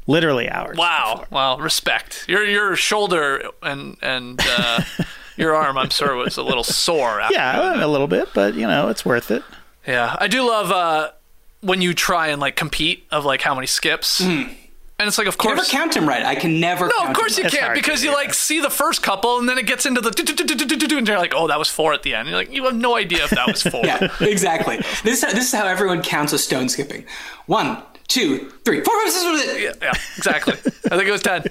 literally 0.08 0.48
hours. 0.50 0.76
Wow, 0.76 1.24
wow, 1.30 1.58
respect. 1.58 2.24
Your 2.28 2.44
your 2.44 2.74
shoulder 2.74 3.42
and 3.62 3.96
and 4.02 4.40
uh, 4.44 4.82
your 5.36 5.54
arm, 5.54 5.78
I'm 5.78 5.90
sure, 5.90 6.16
was 6.16 6.36
a 6.36 6.42
little 6.42 6.64
sore. 6.64 7.20
After 7.20 7.34
Yeah, 7.36 7.84
a 7.84 7.86
little 7.86 8.08
bit, 8.08 8.30
but 8.34 8.54
you 8.54 8.66
know 8.66 8.88
it's 8.88 9.04
worth 9.04 9.30
it. 9.30 9.44
yeah. 9.86 10.16
I 10.18 10.26
do 10.26 10.42
love 10.44 10.72
uh, 10.72 11.10
when 11.60 11.80
you 11.80 11.94
try 11.94 12.28
and 12.28 12.40
like 12.40 12.56
compete 12.56 13.06
of 13.12 13.24
like 13.24 13.42
how 13.42 13.54
many 13.54 13.66
skips, 13.68 14.18
and 14.20 15.06
it's 15.06 15.16
like, 15.18 15.28
of 15.28 15.36
Never 15.44 15.56
course. 15.58 15.70
count 15.70 15.94
them 15.94 16.08
right. 16.08 16.24
I 16.24 16.34
can 16.34 16.58
never. 16.58 16.86
No, 16.86 16.92
count 16.98 17.10
of 17.10 17.16
course 17.16 17.36
them 17.36 17.44
you 17.44 17.50
can't 17.50 17.62
hard 17.62 17.76
to 17.76 17.80
because 17.82 18.00
do 18.00 18.08
you 18.08 18.12
like 18.14 18.34
see 18.34 18.60
the 18.60 18.70
first 18.70 19.00
couple 19.00 19.38
and 19.38 19.48
then 19.48 19.56
it 19.58 19.66
gets 19.66 19.86
into 19.86 20.00
the 20.00 20.08
and 20.96 21.06
you're 21.06 21.18
like, 21.18 21.34
oh, 21.36 21.46
that 21.46 21.58
was 21.58 21.68
four 21.68 21.92
at 21.92 22.02
the 22.02 22.14
end. 22.16 22.28
You're 22.28 22.36
like, 22.36 22.52
you 22.52 22.64
have 22.64 22.74
no 22.74 22.96
idea 22.96 23.22
if 23.24 23.30
that 23.30 23.46
was 23.46 23.62
four. 23.62 23.82
Yeah, 23.84 24.08
exactly. 24.20 24.78
This 25.04 25.22
is, 25.22 25.32
this 25.34 25.52
is 25.52 25.58
how 25.58 25.66
everyone 25.66 26.02
counts 26.02 26.32
a 26.32 26.38
stone 26.38 26.68
skipping. 26.68 27.04
One, 27.46 27.80
two, 28.08 28.50
three, 28.64 28.80
four, 28.82 28.94
five, 29.04 29.12
six, 29.12 29.22
seven, 29.46 29.62
yeah, 29.62 29.72
yeah, 29.80 29.92
exactly. 30.16 30.54
I 30.54 30.96
think 30.96 31.04
it 31.08 31.12
was 31.12 31.22
ten. 31.22 31.42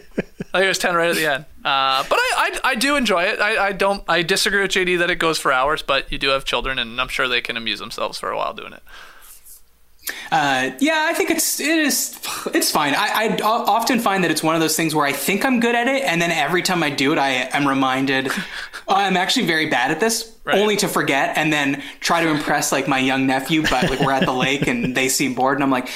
I 0.53 0.59
think 0.59 0.65
it 0.65 0.67
was 0.67 0.79
ten 0.79 0.95
right 0.95 1.09
at 1.09 1.15
the 1.15 1.25
end. 1.33 1.45
Uh, 1.63 2.03
but 2.09 2.17
I, 2.19 2.59
I, 2.63 2.69
I 2.71 2.75
do 2.75 2.95
enjoy 2.95 3.23
it. 3.23 3.39
I, 3.39 3.67
I 3.67 3.71
don't. 3.73 4.03
I 4.07 4.23
disagree 4.23 4.61
with 4.61 4.71
JD 4.71 4.99
that 4.99 5.09
it 5.09 5.15
goes 5.17 5.37
for 5.37 5.51
hours, 5.53 5.81
but 5.81 6.11
you 6.11 6.17
do 6.17 6.29
have 6.29 6.45
children, 6.45 6.79
and 6.79 6.99
I'm 6.99 7.07
sure 7.09 7.27
they 7.27 7.41
can 7.41 7.57
amuse 7.57 7.79
themselves 7.79 8.17
for 8.19 8.29
a 8.31 8.37
while 8.37 8.53
doing 8.53 8.73
it. 8.73 8.83
Uh, 10.31 10.71
yeah, 10.79 11.05
I 11.09 11.13
think 11.13 11.31
it's 11.31 11.59
it 11.59 11.67
is 11.79 12.17
it's 12.53 12.71
fine. 12.71 12.93
I 12.95 13.37
often 13.43 13.99
find 13.99 14.23
that 14.23 14.31
it's 14.31 14.41
one 14.41 14.55
of 14.55 14.61
those 14.61 14.75
things 14.75 14.95
where 14.95 15.05
I 15.05 15.11
think 15.11 15.43
I'm 15.45 15.59
good 15.59 15.75
at 15.75 15.87
it, 15.87 16.03
and 16.03 16.21
then 16.21 16.31
every 16.31 16.61
time 16.63 16.81
I 16.81 16.89
do 16.89 17.11
it, 17.11 17.17
I 17.17 17.31
am 17.51 17.67
reminded 17.67 18.27
oh, 18.87 18.95
I'm 18.95 19.17
actually 19.17 19.47
very 19.47 19.67
bad 19.67 19.91
at 19.91 19.99
this, 19.99 20.33
Right. 20.45 20.59
only 20.59 20.77
to 20.77 20.87
forget, 20.87 21.37
and 21.37 21.51
then 21.51 21.83
try 21.99 22.23
to 22.23 22.29
impress 22.29 22.71
like 22.71 22.87
my 22.87 22.99
young 22.99 23.27
nephew. 23.27 23.63
But 23.63 23.89
like 23.89 23.99
we're 23.99 24.13
at 24.13 24.23
the 24.25 24.33
lake 24.33 24.65
and 24.67 24.95
they 24.95 25.09
seem 25.09 25.33
bored, 25.33 25.57
and 25.57 25.63
I'm 25.63 25.71
like. 25.71 25.89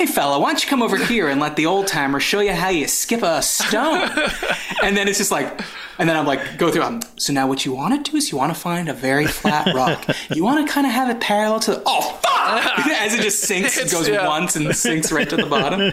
Hey 0.00 0.06
fella, 0.06 0.40
why 0.40 0.48
don't 0.48 0.64
you 0.64 0.70
come 0.70 0.82
over 0.82 0.96
here 1.04 1.28
and 1.28 1.42
let 1.42 1.56
the 1.56 1.66
old 1.66 1.86
timer 1.86 2.20
show 2.20 2.40
you 2.40 2.54
how 2.54 2.70
you 2.70 2.88
skip 2.88 3.22
a 3.22 3.42
stone? 3.42 4.08
and 4.82 4.96
then 4.96 5.08
it's 5.08 5.18
just 5.18 5.30
like, 5.30 5.60
and 5.98 6.08
then 6.08 6.16
I'm 6.16 6.24
like, 6.24 6.56
go 6.56 6.72
through. 6.72 6.84
Um, 6.84 7.02
so 7.18 7.34
now 7.34 7.46
what 7.46 7.66
you 7.66 7.74
want 7.74 8.02
to 8.02 8.10
do 8.10 8.16
is 8.16 8.32
you 8.32 8.38
want 8.38 8.54
to 8.54 8.58
find 8.58 8.88
a 8.88 8.94
very 8.94 9.26
flat 9.26 9.74
rock. 9.74 10.02
You 10.34 10.42
want 10.42 10.66
to 10.66 10.72
kind 10.72 10.86
of 10.86 10.92
have 10.94 11.10
it 11.10 11.20
parallel 11.20 11.60
to. 11.60 11.82
Oh 11.84 12.18
fuck! 12.22 12.86
As 13.02 13.12
it 13.12 13.20
just 13.20 13.40
sinks, 13.40 13.76
it 13.76 13.92
goes 13.92 14.08
yeah. 14.08 14.26
once 14.26 14.56
and 14.56 14.74
sinks 14.74 15.12
right 15.12 15.28
to 15.28 15.36
the 15.36 15.44
bottom. 15.44 15.92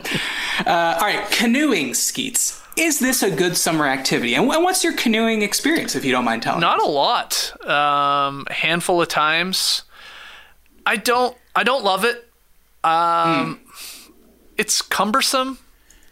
Uh, 0.65 0.95
all 0.97 1.05
right, 1.05 1.29
canoeing, 1.29 1.93
Skeets. 1.93 2.63
Is 2.77 2.99
this 2.99 3.23
a 3.23 3.29
good 3.29 3.57
summer 3.57 3.87
activity? 3.87 4.35
And 4.35 4.47
what's 4.47 4.85
your 4.85 4.93
canoeing 4.93 5.41
experience, 5.41 5.97
if 5.97 6.05
you 6.05 6.13
don't 6.13 6.23
mind 6.23 6.43
telling? 6.43 6.61
Not 6.61 6.79
us? 6.79 6.85
a 6.85 6.89
lot. 6.89 7.67
Um, 7.69 8.47
a 8.49 8.53
handful 8.53 9.01
of 9.01 9.09
times. 9.09 9.81
I 10.85 10.95
don't. 10.95 11.35
I 11.53 11.65
don't 11.65 11.83
love 11.83 12.05
it. 12.05 12.23
Um, 12.85 13.59
it's 14.57 14.81
cumbersome. 14.81 15.59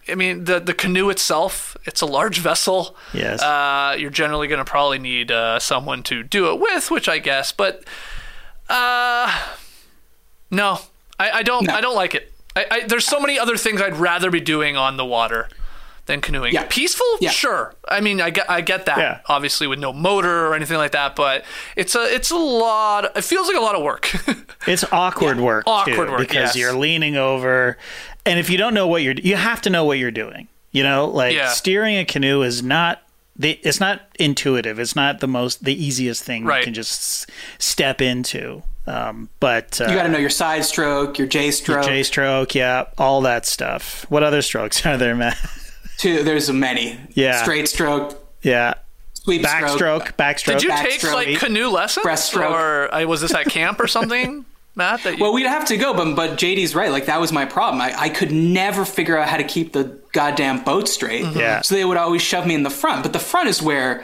I 0.08 0.16
mean, 0.16 0.44
the 0.44 0.60
the 0.60 0.74
canoe 0.74 1.10
itself. 1.10 1.76
It's 1.86 2.02
a 2.02 2.06
large 2.06 2.40
vessel. 2.40 2.96
Yes. 3.14 3.42
Uh, 3.42 3.96
you're 3.98 4.12
generally 4.12 4.48
going 4.48 4.60
to 4.64 4.66
probably 4.70 5.00
need 5.00 5.32
uh, 5.32 5.60
someone 5.60 6.04
to 6.04 6.22
do 6.24 6.52
it 6.52 6.60
with, 6.60 6.92
which 6.92 7.10
I 7.10 7.18
guess. 7.20 7.52
But 7.52 7.84
uh, 8.70 9.32
no, 10.52 10.80
I, 11.20 11.32
I 11.32 11.44
don't. 11.44 11.68
No. 11.68 11.74
I 11.74 11.82
don't 11.82 11.96
like 11.96 12.16
it. 12.16 12.32
I, 12.56 12.66
I, 12.72 12.80
there's 12.88 13.06
so 13.06 13.20
many 13.20 13.38
other 13.38 13.58
things 13.58 13.82
I'd 13.82 13.98
rather 13.98 14.32
be 14.32 14.40
doing 14.40 14.78
on 14.78 14.96
the 14.98 15.06
water 15.06 15.50
than 16.06 16.22
canoeing. 16.22 16.54
Yeah. 16.54 16.66
Peaceful, 16.70 17.06
Yeah. 17.20 17.32
sure. 17.32 17.74
I 17.90 18.00
mean, 18.00 18.22
I 18.22 18.30
get, 18.30 18.50
I 18.50 18.62
get 18.62 18.86
that. 18.86 18.98
Yeah. 18.98 19.20
Obviously, 19.26 19.66
with 19.68 19.80
no 19.80 19.92
motor 19.92 20.48
or 20.48 20.56
anything 20.56 20.78
like 20.78 20.92
that, 20.92 21.16
but 21.16 21.44
it's 21.76 21.96
a, 21.96 22.04
it's 22.14 22.30
a 22.32 22.38
lot. 22.38 23.06
It 23.18 23.24
feels 23.24 23.48
like 23.48 23.58
a 23.58 23.62
lot 23.62 23.76
of 23.76 23.82
work. 23.84 24.12
It's 24.68 24.84
awkward 24.92 25.40
work, 25.40 25.66
Awkward 25.68 26.08
too, 26.08 26.12
work, 26.12 26.20
because 26.22 26.36
yes. 26.36 26.56
you're 26.56 26.74
leaning 26.74 27.16
over, 27.18 27.78
and 28.26 28.40
if 28.40 28.50
you 28.50 28.58
don't 28.58 28.74
know 28.74 28.88
what 28.88 29.02
you're, 29.04 29.14
you 29.14 29.36
have 29.36 29.62
to 29.64 29.70
know 29.70 29.86
what 29.86 29.98
you're 29.98 30.12
doing. 30.12 30.48
You 30.72 30.84
know, 30.84 31.06
like 31.08 31.36
Yeah. 31.36 31.50
steering 31.50 31.98
a 31.98 32.06
canoe 32.06 32.42
is 32.42 32.62
not 32.64 33.02
the, 33.38 33.60
it's 33.64 33.80
not 33.80 34.02
intuitive. 34.20 34.80
It's 34.80 34.96
not 34.96 35.20
the 35.20 35.28
most, 35.28 35.64
the 35.64 35.74
easiest 35.74 36.24
thing 36.24 36.46
Right. 36.46 36.60
you 36.60 36.64
can 36.66 36.74
just 36.74 37.30
step 37.60 38.02
into. 38.02 38.64
Um, 38.88 39.30
but 39.40 39.82
uh, 39.82 39.86
You 39.86 39.96
got 39.96 40.04
to 40.04 40.10
know 40.10 40.18
your 40.20 40.30
side 40.30 40.64
stroke, 40.64 41.18
your 41.18 41.28
J 41.28 41.52
stroke. 41.52 41.86
J 41.86 42.04
stroke, 42.04 42.54
yeah, 42.56 42.86
all 42.98 43.22
that 43.22 43.46
stuff. 43.46 44.06
What 44.10 44.22
other 44.24 44.42
strokes 44.42 44.86
are 44.86 44.96
there, 44.98 45.16
Matt? 45.16 45.38
Two, 45.98 46.24
there's 46.24 46.52
many. 46.52 47.00
Yeah. 47.14 47.42
Straight 47.42 47.68
stroke, 47.70 48.22
yeah, 48.42 48.76
sweep 49.14 49.46
stroke. 49.46 49.62
backstroke, 49.64 50.16
backstroke. 50.18 50.46
Did 50.60 50.64
you 50.64 50.70
Backstroke. 50.70 50.84
take 51.02 51.04
like 51.14 51.40
canoe 51.40 51.70
lessons, 51.70 52.06
Breaststroke. 52.06 52.52
or 52.52 52.94
uh, 52.94 53.06
was 53.06 53.22
this 53.22 53.34
at 53.34 53.46
camp 53.48 53.80
or 53.80 53.88
something, 53.88 54.46
Matt? 54.76 55.04
That 55.04 55.18
you, 55.18 55.24
Well, 55.24 55.34
we'd 55.34 55.46
have 55.48 55.66
to 55.68 55.78
go, 55.78 55.94
but 55.94 56.16
but 56.16 56.32
JD's 56.38 56.76
right. 56.76 56.92
Like 56.92 57.06
that 57.06 57.20
was 57.20 57.32
my 57.32 57.46
problem. 57.46 57.82
I, 57.82 57.94
I 57.98 58.10
could 58.10 58.32
never 58.32 58.86
figure 58.86 59.18
out 59.18 59.28
how 59.30 59.38
to 59.38 59.44
keep 59.44 59.74
the 59.74 59.98
goddamn 60.12 60.64
boat 60.64 60.88
straight. 60.88 61.24
Mm-hmm. 61.26 61.40
Yeah. 61.40 61.62
So 61.62 61.76
they 61.76 61.86
would 61.86 61.98
always 61.98 62.22
shove 62.22 62.46
me 62.46 62.54
in 62.56 62.64
the 62.64 62.70
front. 62.70 63.04
But 63.04 63.14
the 63.14 63.20
front 63.20 63.48
is 63.50 63.62
where, 63.62 64.04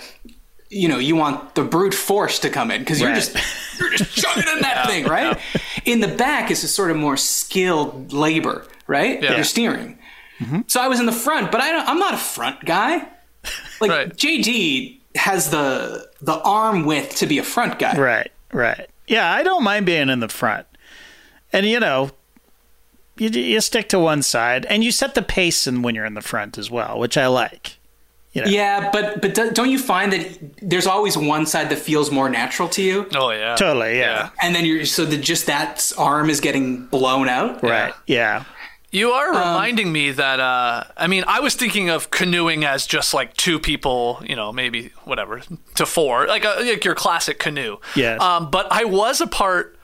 you 0.69 0.87
know, 0.87 0.97
you 0.97 1.15
want 1.15 1.55
the 1.55 1.63
brute 1.63 1.93
force 1.93 2.39
to 2.39 2.49
come 2.49 2.71
in 2.71 2.79
because 2.81 2.99
you're 3.01 3.09
Right. 3.09 3.15
just 3.15 3.35
you're 3.79 3.91
just 3.91 4.15
chugging 4.15 4.43
in 4.55 4.61
that 4.61 4.87
thing, 4.89 5.05
right? 5.05 5.37
In 5.85 5.99
the 5.99 6.07
back 6.07 6.51
is 6.51 6.63
a 6.63 6.67
sort 6.67 6.91
of 6.91 6.97
more 6.97 7.17
skilled 7.17 8.13
labor, 8.13 8.65
right? 8.87 9.21
Yeah. 9.21 9.35
You're 9.35 9.43
steering. 9.43 9.97
Mm-hmm. 10.39 10.61
So 10.67 10.81
I 10.81 10.87
was 10.87 10.99
in 10.99 11.05
the 11.05 11.11
front, 11.11 11.51
but 11.51 11.61
I 11.61 11.71
don't, 11.71 11.87
I'm 11.87 11.99
not 11.99 12.13
a 12.13 12.17
front 12.17 12.63
guy. 12.65 13.07
Like 13.81 13.89
Right. 13.91 14.15
JD 14.15 14.99
has 15.15 15.49
the 15.49 16.07
the 16.21 16.39
arm 16.43 16.85
width 16.85 17.15
to 17.17 17.25
be 17.25 17.39
a 17.39 17.43
front 17.43 17.79
guy. 17.79 17.97
Right, 17.97 18.31
right. 18.53 18.87
Yeah, 19.11 19.29
I 19.31 19.43
don't 19.43 19.63
mind 19.63 19.85
being 19.85 20.07
in 20.09 20.21
the 20.21 20.29
front. 20.29 20.65
And 21.51 21.65
you 21.65 21.79
know, 21.81 22.11
you 23.17 23.29
you 23.29 23.59
stick 23.59 23.89
to 23.89 23.99
one 23.99 24.21
side 24.23 24.65
and 24.67 24.83
you 24.85 24.91
set 24.91 25.15
the 25.15 25.21
pace 25.21 25.67
in 25.67 25.81
when 25.81 25.95
you're 25.95 26.05
in 26.05 26.13
the 26.13 26.21
front 26.21 26.57
as 26.57 26.71
well, 26.71 26.97
which 26.97 27.17
I 27.17 27.27
like. 27.27 27.77
You 28.31 28.43
know. 28.43 28.47
Yeah, 28.47 28.89
but 28.93 29.21
but 29.21 29.33
do- 29.35 29.51
don't 29.51 29.69
you 29.69 29.77
find 29.77 30.13
that 30.13 30.39
there's 30.61 30.87
always 30.87 31.17
one 31.17 31.45
side 31.45 31.69
that 31.69 31.79
feels 31.79 32.09
more 32.09 32.29
natural 32.29 32.69
to 32.69 32.81
you, 32.81 33.09
oh 33.13 33.31
yeah, 33.31 33.55
Totally, 33.57 33.99
yeah. 33.99 34.29
and 34.41 34.55
then 34.55 34.65
you're 34.65 34.85
so 34.85 35.03
that 35.03 35.17
just 35.17 35.47
that 35.47 35.91
arm 35.97 36.29
is 36.29 36.39
getting 36.39 36.85
blown 36.85 37.27
out? 37.27 37.61
Right. 37.61 37.93
Yeah. 38.07 38.45
You 38.91 39.11
are 39.11 39.29
Um, 39.29 39.37
reminding 39.37 39.91
me 39.91 40.11
that 40.11 40.39
uh, 40.39 40.83
I 40.97 41.07
mean 41.07 41.23
I 41.27 41.39
was 41.39 41.55
thinking 41.55 41.89
of 41.89 42.11
canoeing 42.11 42.65
as 42.65 42.85
just 42.85 43.13
like 43.13 43.35
two 43.37 43.57
people, 43.59 44.21
you 44.25 44.35
know, 44.35 44.51
maybe 44.51 44.91
whatever 45.05 45.41
to 45.75 45.85
four, 45.85 46.27
like 46.27 46.43
a, 46.43 46.55
like 46.59 46.83
your 46.83 46.95
classic 46.95 47.39
canoe. 47.39 47.77
Yes. 47.95 48.21
Um, 48.21 48.51
but 48.51 48.67
I 48.69 48.83
was 48.83 49.21
a 49.21 49.27
part 49.27 49.77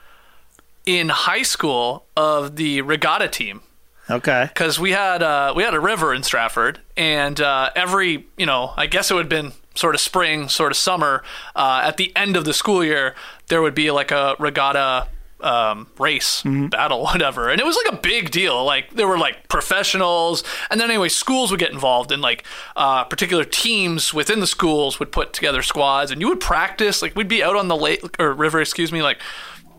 in 0.84 1.08
high 1.08 1.42
school 1.42 2.04
of 2.16 2.56
the 2.56 2.82
regatta 2.82 3.28
team. 3.28 3.62
Okay. 4.10 4.46
because 4.48 4.80
we 4.80 4.92
had 4.92 5.22
uh, 5.22 5.52
we 5.54 5.62
had 5.62 5.74
a 5.74 5.80
river 5.80 6.14
in 6.14 6.22
Stratford, 6.22 6.80
and 6.96 7.38
uh, 7.42 7.68
every 7.76 8.26
you 8.38 8.46
know 8.46 8.72
I 8.76 8.86
guess 8.86 9.10
it 9.10 9.14
would 9.14 9.30
have 9.30 9.42
been 9.42 9.52
sort 9.74 9.94
of 9.94 10.00
spring, 10.00 10.48
sort 10.48 10.72
of 10.72 10.78
summer. 10.78 11.22
Uh, 11.54 11.82
at 11.84 11.98
the 11.98 12.10
end 12.16 12.34
of 12.36 12.44
the 12.46 12.54
school 12.54 12.82
year, 12.82 13.14
there 13.48 13.60
would 13.60 13.74
be 13.74 13.90
like 13.90 14.10
a 14.10 14.34
regatta 14.38 15.08
um, 15.40 15.86
race 15.98 16.42
battle, 16.42 17.02
whatever, 17.04 17.48
and 17.48 17.60
it 17.60 17.64
was 17.64 17.76
like 17.84 17.94
a 17.94 18.00
big 18.00 18.30
deal. 18.30 18.64
Like 18.64 18.94
there 18.94 19.06
were 19.06 19.18
like 19.18 19.48
professionals, 19.48 20.44
and 20.70 20.80
then 20.80 20.90
anyway, 20.90 21.08
schools 21.08 21.50
would 21.50 21.60
get 21.60 21.70
involved, 21.72 22.12
and 22.12 22.22
like 22.22 22.44
uh, 22.76 23.04
particular 23.04 23.44
teams 23.44 24.12
within 24.12 24.40
the 24.40 24.46
schools 24.46 24.98
would 24.98 25.12
put 25.12 25.32
together 25.32 25.62
squads, 25.62 26.10
and 26.10 26.20
you 26.20 26.28
would 26.28 26.40
practice. 26.40 27.02
Like 27.02 27.14
we'd 27.16 27.28
be 27.28 27.42
out 27.42 27.56
on 27.56 27.68
the 27.68 27.76
lake 27.76 28.04
or 28.18 28.32
river, 28.32 28.60
excuse 28.60 28.92
me, 28.92 29.02
like 29.02 29.18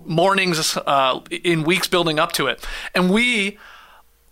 mornings 0.05 0.77
uh, 0.77 1.19
in 1.29 1.63
weeks 1.63 1.87
building 1.87 2.19
up 2.19 2.31
to 2.33 2.47
it, 2.47 2.65
and 2.95 3.11
we 3.11 3.57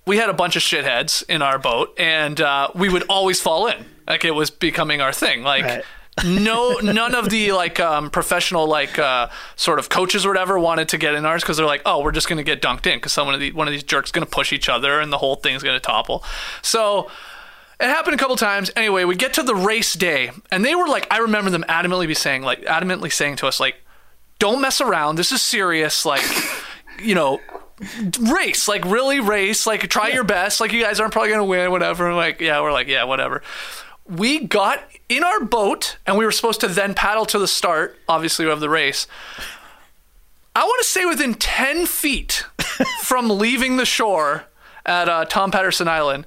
we 0.05 0.17
had 0.17 0.30
a 0.30 0.34
bunch 0.34 0.55
of 0.55 0.61
shitheads 0.61 1.23
in 1.30 1.41
our 1.41 1.59
boat, 1.59 1.93
and 1.99 2.39
uh, 2.39 2.69
we 2.73 2.89
would 2.89 3.03
always 3.09 3.41
fall 3.41 3.67
in. 3.67 3.86
Like 4.07 4.23
it 4.23 4.32
was 4.32 4.49
becoming 4.49 5.01
our 5.01 5.11
thing. 5.11 5.43
Like 5.43 5.65
Right. 5.65 5.84
No, 6.26 6.78
none 6.82 7.15
of 7.15 7.30
the 7.30 7.51
like 7.51 7.80
um, 7.80 8.09
professional 8.09 8.68
like 8.68 8.97
uh, 8.97 9.30
sort 9.55 9.80
of 9.80 9.89
coaches 9.89 10.26
or 10.26 10.30
whatever 10.30 10.59
wanted 10.59 10.89
to 10.89 10.97
get 10.97 11.13
in 11.13 11.26
ours 11.26 11.43
because 11.43 11.57
they're 11.57 11.65
like, 11.65 11.82
oh, 11.86 12.01
we're 12.01 12.11
just 12.11 12.28
gonna 12.28 12.43
get 12.43 12.61
dunked 12.61 12.88
in 12.88 12.97
because 12.97 13.13
someone 13.13 13.36
of 13.36 13.41
the 13.41 13.51
one 13.51 13.68
of 13.68 13.72
these 13.72 13.84
jerks 13.84 14.11
gonna 14.11 14.26
push 14.26 14.51
each 14.53 14.70
other 14.70 14.99
and 14.99 15.11
the 15.11 15.18
whole 15.18 15.36
thing's 15.36 15.63
gonna 15.63 15.80
topple. 15.80 16.24
So. 16.61 17.09
It 17.80 17.86
happened 17.86 18.15
a 18.15 18.18
couple 18.18 18.36
times. 18.38 18.72
Anyway, 18.76 19.03
we 19.03 19.15
get 19.15 19.36
to 19.36 19.43
the 19.43 19.53
race 19.53 19.93
day, 19.93 20.32
and 20.49 20.65
they 20.65 20.74
were 20.74 20.88
like, 20.88 21.05
I 21.11 21.20
remember 21.20 21.51
them 21.51 21.63
adamantly 21.70 22.07
be 22.07 22.15
saying, 22.15 22.41
like, 22.41 22.61
adamantly 22.61 23.13
saying 23.13 23.36
to 23.36 23.45
us, 23.45 23.59
like, 23.59 23.76
don't 24.39 24.61
mess 24.61 24.82
around. 24.82 25.18
This 25.18 25.32
is 25.32 25.43
serious. 25.43 26.03
Like, 26.03 26.24
you 26.99 27.13
know, 27.13 27.39
race. 28.20 28.68
Like, 28.68 28.84
really 28.86 29.20
race. 29.20 29.68
Like, 29.68 29.88
try 29.89 30.07
your 30.07 30.24
best. 30.24 30.59
Like, 30.59 30.72
you 30.72 30.82
guys 30.82 30.99
aren't 30.99 31.13
probably 31.13 31.30
going 31.30 31.41
to 31.41 31.45
win, 31.45 31.70
whatever. 31.70 32.15
Like, 32.15 32.41
yeah, 32.41 32.61
we're 32.61 32.72
like, 32.72 32.88
yeah, 32.88 33.03
whatever. 33.03 33.43
We 34.10 34.39
got 34.39 34.82
in 35.10 35.24
our 35.24 35.41
boat, 35.43 35.97
and 36.05 36.18
we 36.18 36.26
were 36.26 36.32
supposed 36.32 36.62
to 36.62 36.68
then 36.68 36.93
paddle 36.93 37.26
to 37.28 37.39
the 37.39 37.47
start, 37.47 37.97
obviously, 38.08 38.47
of 38.49 38.60
the 38.60 38.70
race. 38.70 39.08
I 40.55 40.64
want 40.64 40.80
to 40.82 40.88
say 40.88 41.05
within 41.05 41.34
10 41.36 41.86
feet 41.86 42.45
from 43.03 43.30
leaving 43.30 43.78
the 43.78 43.86
shore 43.86 44.45
at 44.86 45.08
uh, 45.10 45.26
Tom 45.26 45.51
Patterson 45.51 45.88
Island, 45.88 46.26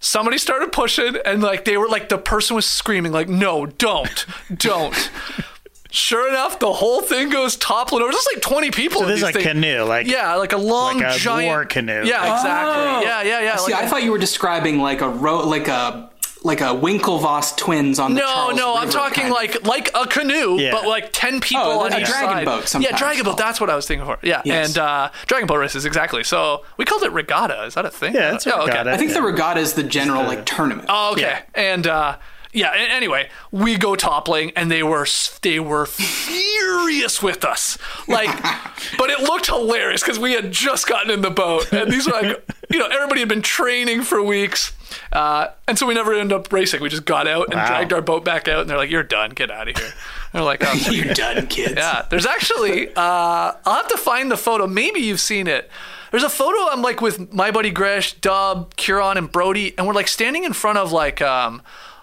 somebody 0.00 0.38
started 0.38 0.72
pushing 0.72 1.16
and 1.26 1.42
like 1.42 1.64
they 1.64 1.76
were 1.76 1.88
like 1.88 2.08
the 2.08 2.16
person 2.18 2.54
was 2.56 2.64
screaming 2.64 3.10
like 3.10 3.28
no 3.28 3.66
don't 3.66 4.26
don't 4.56 5.10
sure 5.90 6.28
enough 6.28 6.60
the 6.60 6.72
whole 6.72 7.02
thing 7.02 7.28
goes 7.30 7.56
toppling 7.56 8.00
over 8.02 8.12
there's 8.12 8.26
like 8.32 8.40
20 8.40 8.70
people 8.70 9.00
So 9.00 9.06
this 9.08 9.14
is 9.16 9.20
these 9.20 9.22
like 9.24 9.34
things. 9.34 9.46
canoe, 9.48 9.82
like 9.82 10.06
yeah 10.06 10.36
like 10.36 10.52
a 10.52 10.56
long 10.56 10.98
like 11.00 11.16
a 11.16 11.18
giant 11.18 11.48
war 11.48 11.64
canoe. 11.64 12.04
yeah 12.04 12.32
exactly 12.36 12.74
Oh. 12.86 13.00
yeah 13.02 13.22
yeah 13.22 13.40
yeah 13.40 13.56
See, 13.56 13.72
like 13.72 13.82
I 13.82 13.86
a- 13.86 13.88
thought 13.90 14.04
you 14.04 14.12
were 14.12 14.18
describing 14.18 14.78
like 14.78 15.00
a 15.00 15.08
row, 15.08 15.44
like 15.48 15.66
a 15.66 16.08
like 16.48 16.60
a 16.60 16.64
Winklevoss 16.74 17.56
twins 17.56 18.00
on 18.00 18.14
the 18.14 18.20
no, 18.22 18.26
Charles 18.26 18.56
no, 18.56 18.74
I'm 18.74 18.90
talking 18.90 19.22
kind 19.30 19.32
of. 19.32 19.36
like 19.36 19.64
like 19.64 19.90
a 19.94 20.06
canoe, 20.06 20.58
Yeah. 20.58 20.72
but 20.72 20.84
like 20.86 21.10
ten 21.12 21.40
people 21.40 21.62
Oh, 21.64 21.80
on 21.84 21.92
a 21.92 21.98
each 22.00 22.06
dragon 22.08 22.28
side. 22.28 22.44
boat 22.44 22.74
yeah, 22.80 22.96
dragon 22.96 23.24
boat. 23.24 23.36
That's 23.38 23.60
what 23.60 23.70
I 23.70 23.76
was 23.76 23.86
thinking 23.86 24.04
for. 24.06 24.18
Yeah, 24.22 24.42
Yes. 24.44 24.70
and 24.70 24.78
uh, 24.78 25.10
dragon 25.26 25.46
boat 25.46 25.58
races 25.58 25.84
exactly. 25.84 26.24
So 26.24 26.64
we 26.76 26.84
called 26.84 27.04
it 27.04 27.12
regatta. 27.12 27.64
Is 27.66 27.74
that 27.74 27.86
a 27.86 27.90
thing? 27.90 28.14
Yeah, 28.14 28.34
it's 28.34 28.46
a 28.46 28.54
Oh, 28.56 28.62
okay. 28.62 28.70
regatta. 28.72 28.90
I 28.92 28.96
think 28.96 29.12
the 29.12 29.22
regatta 29.22 29.60
is 29.60 29.74
the 29.74 29.84
general 29.84 30.24
like 30.24 30.44
tournament. 30.44 30.86
Oh, 30.90 31.12
okay. 31.12 31.20
Yeah. 31.22 31.40
And 31.54 31.86
uh, 31.86 32.16
yeah. 32.52 32.72
Anyway, 32.74 33.28
we 33.52 33.76
go 33.76 33.94
toppling, 33.94 34.52
and 34.56 34.70
they 34.70 34.82
were 34.82 35.06
they 35.42 35.60
were 35.60 35.86
furious 35.86 37.22
with 37.22 37.44
us. 37.44 37.78
Like, 38.06 38.30
but 38.98 39.10
it 39.10 39.20
looked 39.20 39.46
hilarious 39.46 40.02
because 40.02 40.18
we 40.18 40.32
had 40.32 40.50
just 40.52 40.86
gotten 40.88 41.10
in 41.10 41.20
the 41.20 41.30
boat, 41.30 41.72
and 41.72 41.92
these 41.92 42.06
were 42.06 42.12
like, 42.12 42.44
you 42.70 42.78
know, 42.78 42.86
everybody 42.86 43.20
had 43.20 43.28
been 43.28 43.42
training 43.42 44.02
for 44.02 44.22
weeks. 44.22 44.72
Uh, 45.12 45.48
and 45.66 45.78
so 45.78 45.86
we 45.86 45.94
never 45.94 46.12
ended 46.14 46.38
up 46.38 46.52
racing. 46.52 46.80
We 46.82 46.88
just 46.88 47.04
got 47.04 47.26
out 47.26 47.46
and 47.46 47.54
Wow. 47.54 47.66
dragged 47.66 47.92
our 47.92 48.02
boat 48.02 48.24
back 48.24 48.46
out, 48.48 48.60
and 48.60 48.68
they're 48.70 48.76
like, 48.76 48.90
"You're 48.90 49.02
done. 49.02 49.30
Get 49.30 49.50
out 49.50 49.68
of 49.68 49.76
here." 49.78 49.92
They're 50.32 50.42
like, 50.42 50.62
oh, 50.66 50.74
You're 50.90 51.14
done, 51.14 51.46
kids. 51.46 51.74
yeah, 51.76 52.04
there's 52.10 52.26
actually. 52.26 52.88
Uh, 52.88 53.52
I'll 53.64 53.74
have 53.74 53.88
to 53.88 53.96
find 53.96 54.30
the 54.30 54.36
photo. 54.36 54.66
Maybe 54.66 55.00
you've 55.00 55.20
seen 55.20 55.46
it. 55.46 55.70
There's 56.10 56.22
a 56.24 56.28
photo 56.28 56.70
I'm 56.70 56.82
like 56.82 57.00
with 57.00 57.32
my 57.32 57.50
buddy 57.50 57.70
Gresh, 57.70 58.12
Dub, 58.14 58.74
Curon, 58.76 59.16
and 59.16 59.30
Brody, 59.32 59.74
and 59.78 59.86
we're 59.86 59.94
like 59.94 60.08
standing 60.08 60.44
in 60.44 60.52
front 60.52 60.76
of 60.78 60.92
like 60.92 61.22
um 61.22 61.62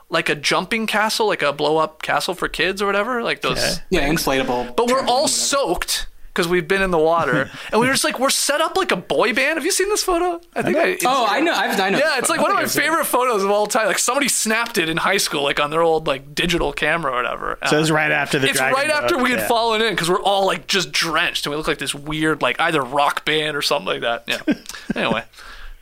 like 0.10 0.30
a 0.30 0.36
jumping 0.36 0.86
castle, 0.88 1.28
like 1.28 1.42
a 1.44 1.52
blow 1.54 1.78
up 1.78 2.02
castle 2.02 2.34
for 2.36 2.48
kids 2.48 2.82
or 2.82 2.86
whatever, 2.88 3.22
like 3.24 3.42
those. 3.42 3.80
Yeah, 3.90 4.08
inflatable. 4.10 4.76
But 4.76 4.88
we're 4.88 5.02
trampoline, 5.02 5.08
all 5.08 5.22
whatever. 5.24 5.28
soaked 5.28 6.08
because 6.36 6.50
we've 6.50 6.68
been 6.68 6.82
in 6.82 6.92
the 6.92 7.00
water, 7.00 7.50
and 7.72 7.80
we 7.80 7.88
were 7.88 7.94
just 7.94 8.04
like 8.04 8.20
we're 8.20 8.30
set 8.30 8.60
up 8.60 8.76
like 8.76 8.92
a 8.92 8.98
boy 8.98 9.34
band. 9.34 9.58
Have 9.58 9.64
you 9.64 9.72
seen 9.72 9.88
this 9.88 10.04
photo? 10.04 10.42
I 10.54 10.62
think 10.62 10.78
I. 10.78 10.98
Oh, 11.06 11.26
I 11.28 11.40
know. 11.40 11.54
I've, 11.54 11.80
I 11.80 11.90
know. 11.90 11.98
Yeah, 11.98 12.18
it's 12.18 12.30
like 12.30 12.42
one 12.42 12.52
of 12.52 12.56
my 12.56 12.62
think 12.62 12.66
I've 12.66 12.72
seen 12.72 12.82
it. 12.82 12.86
favorite 12.88 13.06
photos 13.06 13.44
of 13.44 13.50
all 13.50 13.66
time. 13.68 13.88
Like 13.88 14.00
somebody 14.00 14.28
snapped 14.28 14.78
it 14.78 14.90
in 14.90 14.98
high 14.98 15.16
school, 15.18 15.44
like 15.44 15.62
on 15.62 15.70
their 15.72 15.82
old 15.82 16.08
like 16.08 16.36
digital 16.36 16.74
camera 16.74 17.14
or 17.14 17.16
whatever. 17.16 17.58
So 17.68 17.78
Uh, 17.78 17.80
it's 17.80 17.90
right 17.90 18.12
after 18.12 18.38
the 18.38 18.50
it's 18.50 18.58
dragon 18.58 18.76
right 18.76 18.90
after 18.92 19.18
we 19.18 19.30
had 19.32 19.40
yeah. 19.40 19.48
fallen 19.48 19.82
in 19.82 19.94
because 19.94 20.10
we're 20.10 20.22
all 20.22 20.46
like 20.46 20.68
just 20.68 20.92
drenched 20.92 21.46
and 21.46 21.52
we 21.52 21.58
look 21.58 21.68
like 21.70 21.78
this 21.78 21.96
weird 21.96 22.42
like 22.42 22.60
either 22.60 22.82
rock 22.84 23.24
band 23.24 23.56
or 23.56 23.62
something 23.62 23.88
like 23.88 24.02
that. 24.02 24.24
Yeah. 24.28 24.56
anyway, 24.96 25.24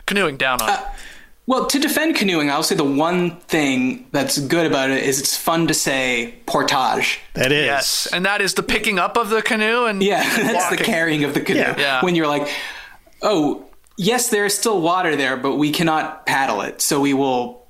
canoeing 0.06 0.38
down 0.38 0.62
on. 0.62 0.70
it. 0.70 0.80
Well, 1.46 1.66
to 1.66 1.80
defend 1.80 2.16
canoeing, 2.16 2.50
I'll 2.50 2.64
say 2.64 2.76
the 2.76 2.86
one 2.86 3.38
thing 3.41 4.08
that's 4.12 4.38
good 4.39 4.66
about 4.66 4.91
it 4.91 5.04
is 5.04 5.20
it's 5.20 5.36
fun 5.36 5.68
to 5.68 5.74
say 5.74 6.36
portage. 6.46 7.20
That 7.34 7.52
is. 7.52 7.66
yes, 7.66 8.08
and 8.14 8.26
that 8.26 8.39
is 8.41 8.54
the 8.54 8.64
picking 8.64 8.98
up 8.98 9.18
of 9.18 9.30
the 9.30 9.41
canoe 9.41 9.86
and 9.86 10.02
Yeah, 10.02 10.24
that's 10.38 10.70
the 10.70 10.82
carrying 10.82 11.26
of 11.26 11.34
the 11.34 11.41
canoe. 11.41 11.60
Yeah. 11.60 11.76
Yeah. 11.78 12.06
When 12.06 12.16
you're 12.16 12.28
like, 12.28 12.48
oh, 13.22 13.66
yes, 13.98 14.30
there 14.30 14.46
is 14.46 14.58
still 14.58 14.80
water 14.82 15.18
there, 15.18 15.36
but 15.36 15.56
we 15.58 15.72
cannot 15.72 16.26
paddle 16.26 16.62
it, 16.62 16.82
so 16.82 17.02
we 17.02 17.14
will 17.14 17.68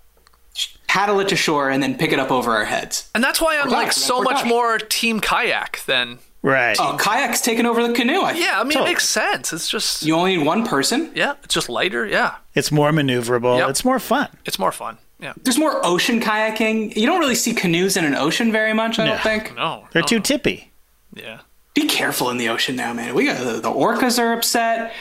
paddle 0.87 1.19
it 1.19 1.29
to 1.29 1.35
shore 1.35 1.71
and 1.71 1.81
then 1.81 1.97
pick 1.97 2.11
it 2.11 2.19
up 2.19 2.29
over 2.31 2.51
our 2.51 2.65
heads. 2.65 3.09
And 3.15 3.23
that's 3.23 3.41
why 3.41 3.57
I'm 3.59 3.69
like 3.69 3.87
Portage, 3.87 3.93
so 3.95 4.21
much 4.21 4.45
more 4.45 4.77
team 4.77 5.19
kayak 5.19 5.81
than. 5.87 6.19
Right. 6.43 6.77
Oh, 6.79 6.95
kayak's 6.99 7.41
taking 7.41 7.65
over 7.65 7.87
the 7.87 7.93
canoe. 7.95 8.19
I. 8.19 8.33
Yeah, 8.33 8.59
I 8.59 8.63
mean 8.63 8.73
Totally. 8.73 8.91
it 8.91 8.93
makes 8.93 9.09
sense. 9.09 9.51
It's 9.51 9.67
just 9.67 10.03
You 10.03 10.13
only 10.13 10.37
need 10.37 10.45
one 10.45 10.67
person. 10.67 11.11
yeah, 11.15 11.33
it's 11.43 11.55
just 11.55 11.69
lighter. 11.69 12.05
Yeah, 12.05 12.35
It's 12.55 12.71
more 12.71 12.91
maneuverable. 12.91 13.57
Yep. 13.59 13.69
It's 13.69 13.83
more 13.85 13.99
fun. 13.99 14.27
it's 14.45 14.59
more 14.59 14.71
fun. 14.71 14.97
Yeah. 15.19 15.33
There's 15.43 15.57
more 15.57 15.83
ocean 15.85 16.19
kayaking. 16.19 16.95
You 16.95 17.05
don't 17.07 17.19
really 17.19 17.35
see 17.35 17.53
canoes 17.53 17.95
in 17.97 18.03
an 18.05 18.13
ocean 18.15 18.51
very 18.51 18.73
much, 18.73 18.99
I 18.99 19.05
No. 19.05 19.11
don't 19.11 19.21
think. 19.21 19.55
No. 19.55 19.87
They're 19.91 20.01
no, 20.01 20.07
too 20.07 20.17
no. 20.17 20.21
tippy. 20.21 20.71
Yeah. 21.13 21.39
Be 21.73 21.87
careful 21.87 22.29
in 22.29 22.37
the 22.37 22.49
ocean 22.49 22.75
now, 22.75 22.93
man. 22.93 23.15
We 23.15 23.25
got 23.25 23.37
the, 23.43 23.53
the 23.59 23.71
orcas 23.71 24.19
are 24.19 24.33
upset. 24.33 24.93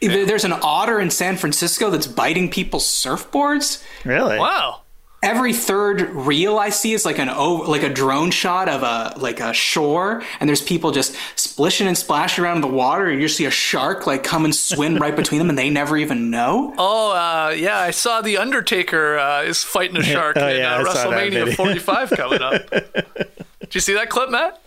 There- 0.00 0.26
There's 0.26 0.44
an 0.44 0.52
otter 0.62 0.98
in 1.00 1.10
San 1.10 1.36
Francisco 1.36 1.90
that's 1.90 2.06
biting 2.06 2.50
people's 2.50 2.84
surfboards. 2.86 3.82
Really? 4.04 4.38
Wow. 4.38 4.80
Every 5.24 5.52
third 5.54 6.02
reel 6.10 6.58
I 6.58 6.68
see 6.68 6.92
is 6.92 7.04
like 7.04 7.18
an 7.18 7.28
o- 7.30 7.64
like 7.68 7.82
a 7.82 7.88
drone 7.88 8.30
shot 8.30 8.68
of 8.68 8.82
a 8.82 9.14
like 9.18 9.40
a 9.40 9.52
shore, 9.52 10.22
and 10.38 10.48
there's 10.48 10.62
people 10.62 10.90
just 10.92 11.16
splishing 11.34 11.86
and 11.88 11.96
splashing 11.98 12.44
around 12.44 12.56
in 12.56 12.60
the 12.60 12.68
water, 12.68 13.06
and 13.06 13.20
you 13.20 13.26
see 13.28 13.46
a 13.46 13.50
shark 13.50 14.06
like 14.06 14.22
come 14.22 14.44
and 14.44 14.54
swim 14.54 14.96
right 15.00 15.16
between 15.16 15.38
them, 15.38 15.48
and 15.48 15.58
they 15.58 15.70
never 15.70 15.96
even 15.96 16.30
know. 16.30 16.74
Oh, 16.78 17.12
uh, 17.12 17.50
yeah, 17.56 17.78
I 17.78 17.90
saw 17.90 18.20
the 18.20 18.36
Undertaker 18.36 19.18
uh, 19.18 19.42
is 19.42 19.64
fighting 19.64 19.96
a 19.96 20.02
shark 20.14 20.36
Oh, 20.36 20.46
in 20.46 20.58
yeah, 20.58 20.76
uh, 20.76 20.80
I 20.80 20.92
saw 20.94 21.10
that 21.10 21.32
WrestleMania 21.32 21.56
45 21.56 22.10
coming 22.10 22.42
up. 22.42 22.70
Did 23.60 23.74
you 23.74 23.80
see 23.80 23.94
that 23.94 24.10
clip, 24.10 24.30
Matt? 24.30 24.60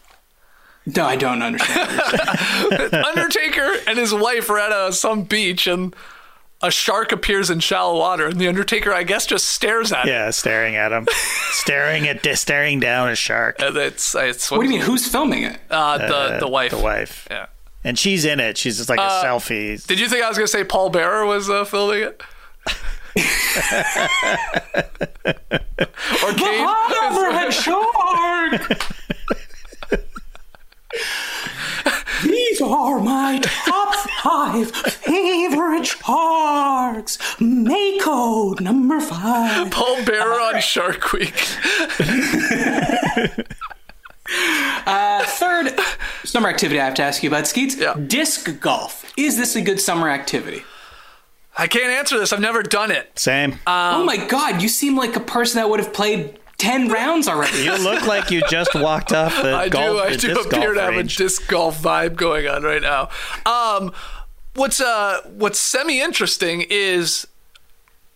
No, 0.88 1.04
I 1.06 1.18
don't 1.18 1.42
understand. 1.42 2.02
Undertaker 2.94 3.76
and 3.88 3.98
his 4.00 4.14
wife 4.14 4.50
are 4.50 4.58
at 4.58 4.72
uh, 4.72 4.92
some 4.92 5.24
beach, 5.24 5.68
and 5.68 5.94
a 6.62 6.72
shark 6.72 7.12
appears 7.12 7.50
in 7.50 7.60
shallow 7.60 7.98
water, 8.00 8.28
and 8.28 8.40
the 8.40 8.48
Undertaker, 8.48 8.92
I 8.94 9.04
guess, 9.04 9.26
just 9.26 9.46
stares 9.46 9.92
at 9.92 10.08
it. 10.08 10.12
Yeah, 10.12 10.30
staring 10.32 10.76
at 10.76 10.92
him, 10.92 11.08
staring 11.52 12.08
at 12.08 12.26
staring 12.38 12.80
down 12.80 13.10
a 13.10 13.16
shark. 13.16 13.58
And 13.60 13.76
it's, 13.78 14.16
it's 14.16 14.50
what 14.50 14.60
do 14.62 14.64
you 14.64 14.70
mean? 14.72 14.82
Who's 14.82 15.08
filming 15.08 15.44
it? 15.44 15.60
Uh, 15.70 15.98
the 16.00 16.16
Uh, 16.16 16.40
the 16.40 16.48
wife. 16.48 16.72
The 16.72 16.80
wife. 16.80 17.28
Yeah. 17.30 17.48
And 17.84 17.98
she's 17.98 18.26
in 18.26 18.40
it. 18.40 18.58
She's 18.58 18.78
just 18.78 18.90
like 18.90 19.00
a 19.00 19.04
Uh, 19.04 19.24
selfie. 19.24 19.86
Did 19.86 20.00
you 20.00 20.10
think 20.10 20.24
I 20.24 20.30
was 20.30 20.38
gonna 20.38 20.48
say 20.48 20.64
Paul 20.64 20.90
Bearer 20.90 21.26
was 21.26 21.50
uh, 21.50 21.64
filming 21.64 22.02
it? 22.04 22.22
or 26.24 26.34
Kane? 26.34 26.68
Hammerhead 26.98 27.52
shark. 27.52 28.82
These 32.24 32.62
are 32.62 33.00
my 33.00 33.40
top 33.40 33.96
five 34.24 34.72
favorite 34.72 35.86
sharks. 35.86 37.18
Mako 37.40 38.54
number 38.56 39.00
five. 39.00 39.70
Paul 39.72 40.04
Bearer 40.04 40.40
on 40.40 40.60
Shark 40.62 41.14
Week. 41.14 41.36
Uh, 44.86 45.24
third 45.26 45.74
summer 46.26 46.50
activity 46.50 46.80
I 46.80 46.86
have 46.86 46.94
to 46.96 47.04
ask 47.04 47.24
you 47.24 47.30
about, 47.30 47.48
Skeets. 47.48 47.76
Yeah. 47.78 47.94
Disc 47.94 48.60
golf. 48.60 49.12
Is 49.18 49.38
this 49.38 49.56
a 49.56 49.62
good 49.62 49.80
summer 49.80 50.10
activity? 50.10 50.64
I 51.58 51.68
can't 51.68 51.92
answer 51.92 52.20
this. 52.20 52.32
I've 52.32 52.40
never 52.42 52.62
done 52.62 52.92
it. 52.92 53.18
Same. 53.18 53.60
oh 53.66 54.04
my 54.04 54.18
god, 54.18 54.62
you 54.62 54.68
seem 54.70 54.96
like 54.96 55.16
a 55.16 55.20
person 55.22 55.62
that 55.62 55.70
would 55.70 55.80
have 55.80 55.94
played 55.94 56.40
10 56.58 56.90
rounds 56.90 57.28
already. 57.28 57.60
you 57.64 57.78
look 57.78 58.06
like 58.08 58.32
you 58.32 58.42
just 58.50 58.74
walked 58.76 59.14
off 59.14 59.36
the 59.42 59.56
I 59.56 59.70
golf. 59.70 59.86
do. 59.98 60.00
I 60.00 60.10
the 60.12 60.18
do 60.18 60.28
disc 60.34 60.48
appear 60.48 60.74
golf 60.74 60.76
to 60.76 60.82
have 60.82 60.94
a 60.94 60.98
range. 60.98 61.18
disc 61.18 61.48
golf 61.48 61.82
vibe 61.82 62.16
going 62.16 62.48
on 62.48 62.64
right 62.64 62.82
now. 62.82 63.10
Um, 63.46 63.92
what's 64.56 64.82
uh 64.82 65.22
what's 65.26 65.60
semi 65.60 66.02
interesting 66.02 66.66
is 66.70 67.28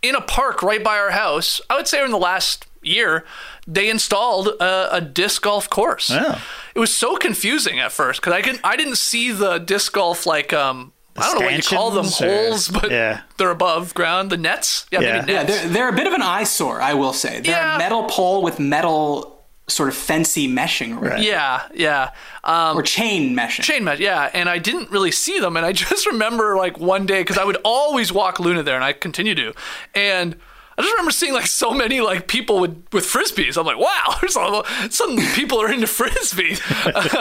in 0.02 0.16
a 0.16 0.22
park 0.22 0.64
right 0.64 0.84
by 0.84 0.98
our 0.98 1.12
house. 1.12 1.62
I 1.70 1.76
would 1.76 1.88
say 1.88 2.04
in 2.04 2.10
the 2.12 2.18
last 2.18 2.66
year 2.82 3.26
they 3.68 3.90
installed 3.92 4.48
a, 4.60 4.96
a 4.96 5.02
disc 5.02 5.44
golf 5.44 5.70
course. 5.70 6.10
Oh. 6.12 6.42
It 6.74 6.80
was 6.80 6.96
so 6.96 7.16
confusing 7.18 7.80
at 7.80 7.92
first 7.92 8.22
because 8.22 8.34
I 8.34 8.42
can 8.42 8.58
I 8.64 8.76
didn't 8.76 8.98
see 8.98 9.32
the 9.32 9.60
disc 9.60 9.94
golf 9.94 10.26
like 10.26 10.52
um. 10.52 10.94
I 11.18 11.22
don't 11.32 11.40
know 11.40 11.46
what 11.46 11.56
you 11.56 11.62
call 11.64 11.92
them, 11.92 12.06
or- 12.06 12.10
holes, 12.10 12.68
but 12.70 12.90
Yeah. 12.92 13.22
they're 13.38 13.52
above 13.52 13.94
ground. 13.94 14.30
The 14.30 14.38
nets, 14.38 14.86
yeah, 14.92 15.02
Yeah. 15.02 15.20
maybe 15.20 15.34
Yeah, 15.34 15.44
they're, 15.44 15.68
they're 15.68 15.90
a 15.90 15.94
bit 15.94 16.08
of 16.08 16.14
an 16.14 16.22
eyesore, 16.22 16.82
I 16.82 16.94
will 16.94 17.14
say. 17.14 17.42
They're 17.42 17.56
Yeah. 17.56 17.76
a 17.76 17.78
metal 17.78 18.04
pole 18.04 18.42
with 18.42 18.60
metal 18.60 19.38
sort 19.68 19.88
of 19.88 19.96
fancy 19.96 20.50
meshing 20.50 21.00
around 21.02 21.20
it, 21.20 21.26
yeah, 21.28 21.62
yeah. 21.74 22.10
Um, 22.44 22.78
or 22.78 22.82
chain 22.84 23.34
meshing. 23.36 23.62
chain 23.64 23.84
mesh 23.86 24.00
yeah 24.00 24.30
and 24.34 24.50
i 24.50 24.58
didn't 24.58 24.92
really 24.92 25.12
see 25.12 25.40
them 25.40 25.56
and 25.56 25.66
i 25.66 25.72
just 25.86 26.06
remember 26.08 26.58
like 26.58 26.78
one 26.78 27.06
day 27.06 27.22
because 27.22 27.38
i 27.38 27.46
would 27.46 27.56
always 27.64 28.12
walk 28.12 28.40
luna 28.42 28.64
there 28.64 28.76
and 28.76 28.84
i 28.84 28.92
continue 28.92 29.34
to 29.36 29.54
and 29.96 30.36
I 30.82 30.84
just 30.86 30.94
remember 30.96 31.12
seeing 31.12 31.34
like 31.34 31.48
so 31.48 31.72
many 31.72 32.02
like 32.02 32.28
people 32.28 32.60
with 32.60 32.84
with 32.92 33.06
frisbees. 33.06 33.58
I'm 33.58 33.66
like, 33.66 33.78
wow, 33.78 34.16
there's 34.22 34.36
all, 34.36 34.66
suddenly 34.90 35.26
people 35.36 35.62
are 35.62 35.72
into 35.72 35.88
frisbee. 35.88 36.58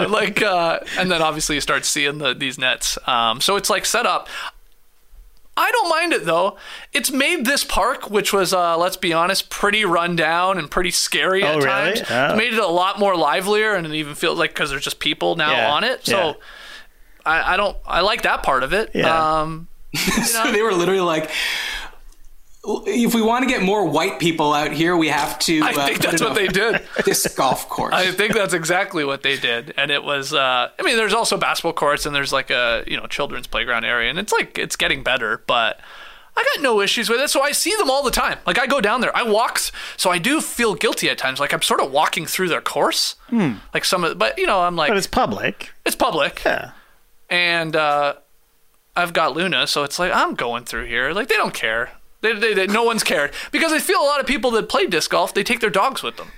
like, 0.09 0.41
uh, 0.43 0.81
and 0.99 1.11
then 1.11 1.21
obviously 1.23 1.57
you 1.57 1.61
start 1.61 1.85
seeing 1.85 2.19
the 2.19 2.33
these 2.35 2.59
nets. 2.59 2.97
Um, 3.07 3.41
so 3.41 3.57
it's 3.57 3.69
like 3.71 3.85
set 3.85 4.07
up. 4.07 4.29
I 5.57 5.71
don't 5.73 5.91
mind 5.91 6.13
it 6.15 6.25
though. 6.25 6.57
It's 6.95 7.11
made 7.11 7.45
this 7.45 7.65
park, 7.65 8.09
which 8.11 8.33
was, 8.33 8.55
uh, 8.55 8.79
let's 8.79 8.97
be 8.97 9.13
honest, 9.13 9.51
pretty 9.51 9.85
run 9.85 10.17
down 10.17 10.57
and 10.57 10.71
pretty 10.71 10.91
scary 10.91 11.43
Oh, 11.43 11.49
at 11.49 11.55
really? 11.57 11.67
times. 11.67 12.03
Oh. 12.09 12.27
It's 12.29 12.39
made 12.39 12.55
it 12.55 12.59
a 12.59 12.67
lot 12.67 12.99
more 12.99 13.15
livelier, 13.15 13.75
and 13.75 13.87
it 13.87 13.93
even 13.93 14.15
feels 14.15 14.39
like 14.39 14.51
because 14.55 14.71
there's 14.71 14.85
just 14.85 15.01
people 15.01 15.37
now 15.37 15.51
Yeah, 15.51 15.73
on 15.73 15.85
it. 15.85 16.07
So 16.07 16.17
yeah. 16.29 16.33
I, 17.27 17.55
I 17.55 17.57
don't, 17.59 17.77
I 17.85 18.01
like 18.01 18.23
that 18.23 18.43
part 18.43 18.63
of 18.63 18.73
it. 18.73 18.93
Yeah. 18.95 19.41
Um, 19.43 19.69
so 20.25 20.51
they 20.51 20.63
were 20.63 20.73
literally 20.73 21.01
like, 21.01 21.31
if 22.63 23.15
we 23.15 23.23
want 23.23 23.43
to 23.43 23.49
get 23.49 23.63
more 23.63 23.87
white 23.87 24.19
people 24.19 24.53
out 24.53 24.73
here, 24.73 24.97
we 24.97 25.09
have 25.09 25.39
to. 25.41 25.61
I 25.63 25.73
uh, 25.73 25.87
think 25.87 26.01
that's 26.01 26.21
what 26.23 26.35
they 26.35 26.47
did. 26.47 26.83
This 27.05 27.27
golf 27.35 27.69
course. 27.69 27.95
I 27.95 28.11
think 28.11 28.35
that's 28.35 28.53
exactly 28.53 29.05
what 29.05 29.23
they 29.23 29.37
did, 29.39 29.73
and 29.77 29.91
it 29.91 30.05
was. 30.05 30.35
Uh, 30.35 30.71
I 30.79 30.83
mean, 30.83 30.97
there's 30.97 31.15
also 31.15 31.37
basketball 31.39 31.73
courts, 31.73 32.05
and 32.07 32.15
there's 32.15 32.33
like 32.33 32.51
a 32.51 32.85
you 32.87 32.97
know 32.97 33.07
children's 33.07 33.47
playground 33.47 33.85
area, 33.85 34.11
and 34.11 34.19
it's 34.19 34.33
like 34.33 34.59
it's 34.59 34.77
getting 34.77 35.03
better, 35.03 35.43
but. 35.47 35.81
I 36.37 36.45
got 36.55 36.63
no 36.63 36.81
issues 36.81 37.11
with 37.11 37.21
it, 37.21 37.29
so 37.29 37.43
I 37.43 37.51
see 37.51 37.75
them 37.77 37.91
all 37.91 38.05
the 38.05 38.11
time. 38.13 38.39
Like 38.47 38.59
I 38.59 38.67
go 38.69 38.81
down 38.81 39.01
there, 39.01 39.15
I 39.15 39.25
walk, 39.25 39.59
so 39.97 40.11
I 40.11 40.19
do 40.19 40.41
feel 40.41 40.75
guilty 40.77 41.11
at 41.11 41.19
times. 41.19 41.41
Like 41.41 41.53
I'm 41.53 41.61
sort 41.61 41.81
of 41.81 41.91
walking 41.91 42.25
through 42.25 42.49
their 42.49 42.61
course, 42.61 43.17
like 43.75 43.85
some 43.85 44.05
of, 44.05 44.17
but 44.17 44.39
you 44.39 44.47
know, 44.47 44.61
I'm 44.61 44.77
like, 44.77 44.89
Hmm. 44.89 44.93
But 44.93 44.99
it's 44.99 45.07
public. 45.09 45.71
it's 45.85 45.97
public, 45.97 46.41
Yeah. 46.47 46.71
and 47.29 47.75
uh, 47.75 48.15
I've 48.97 49.13
got 49.13 49.35
Luna, 49.35 49.67
so 49.67 49.83
it's 49.83 49.99
like 49.99 50.13
I'm 50.15 50.35
going 50.37 50.65
through 50.65 50.87
here. 50.87 51.13
Like 51.13 51.29
they 51.29 51.37
don't 51.37 51.53
care. 51.53 51.91
They, 52.23 52.35
they, 52.35 52.55
they, 52.55 52.67
no 52.67 52.83
one's 52.85 53.03
cared 53.03 53.33
because 53.51 53.73
I 53.73 53.79
feel 53.79 54.01
a 54.01 54.05
lot 54.05 54.21
of 54.21 54.27
people 54.27 54.51
that 54.53 54.69
play 54.69 54.87
disc 54.87 55.11
golf 55.11 55.33
they 55.33 55.43
take 55.43 55.61
their 55.61 55.71
dogs 55.71 56.03
with 56.03 56.17
them. 56.17 56.29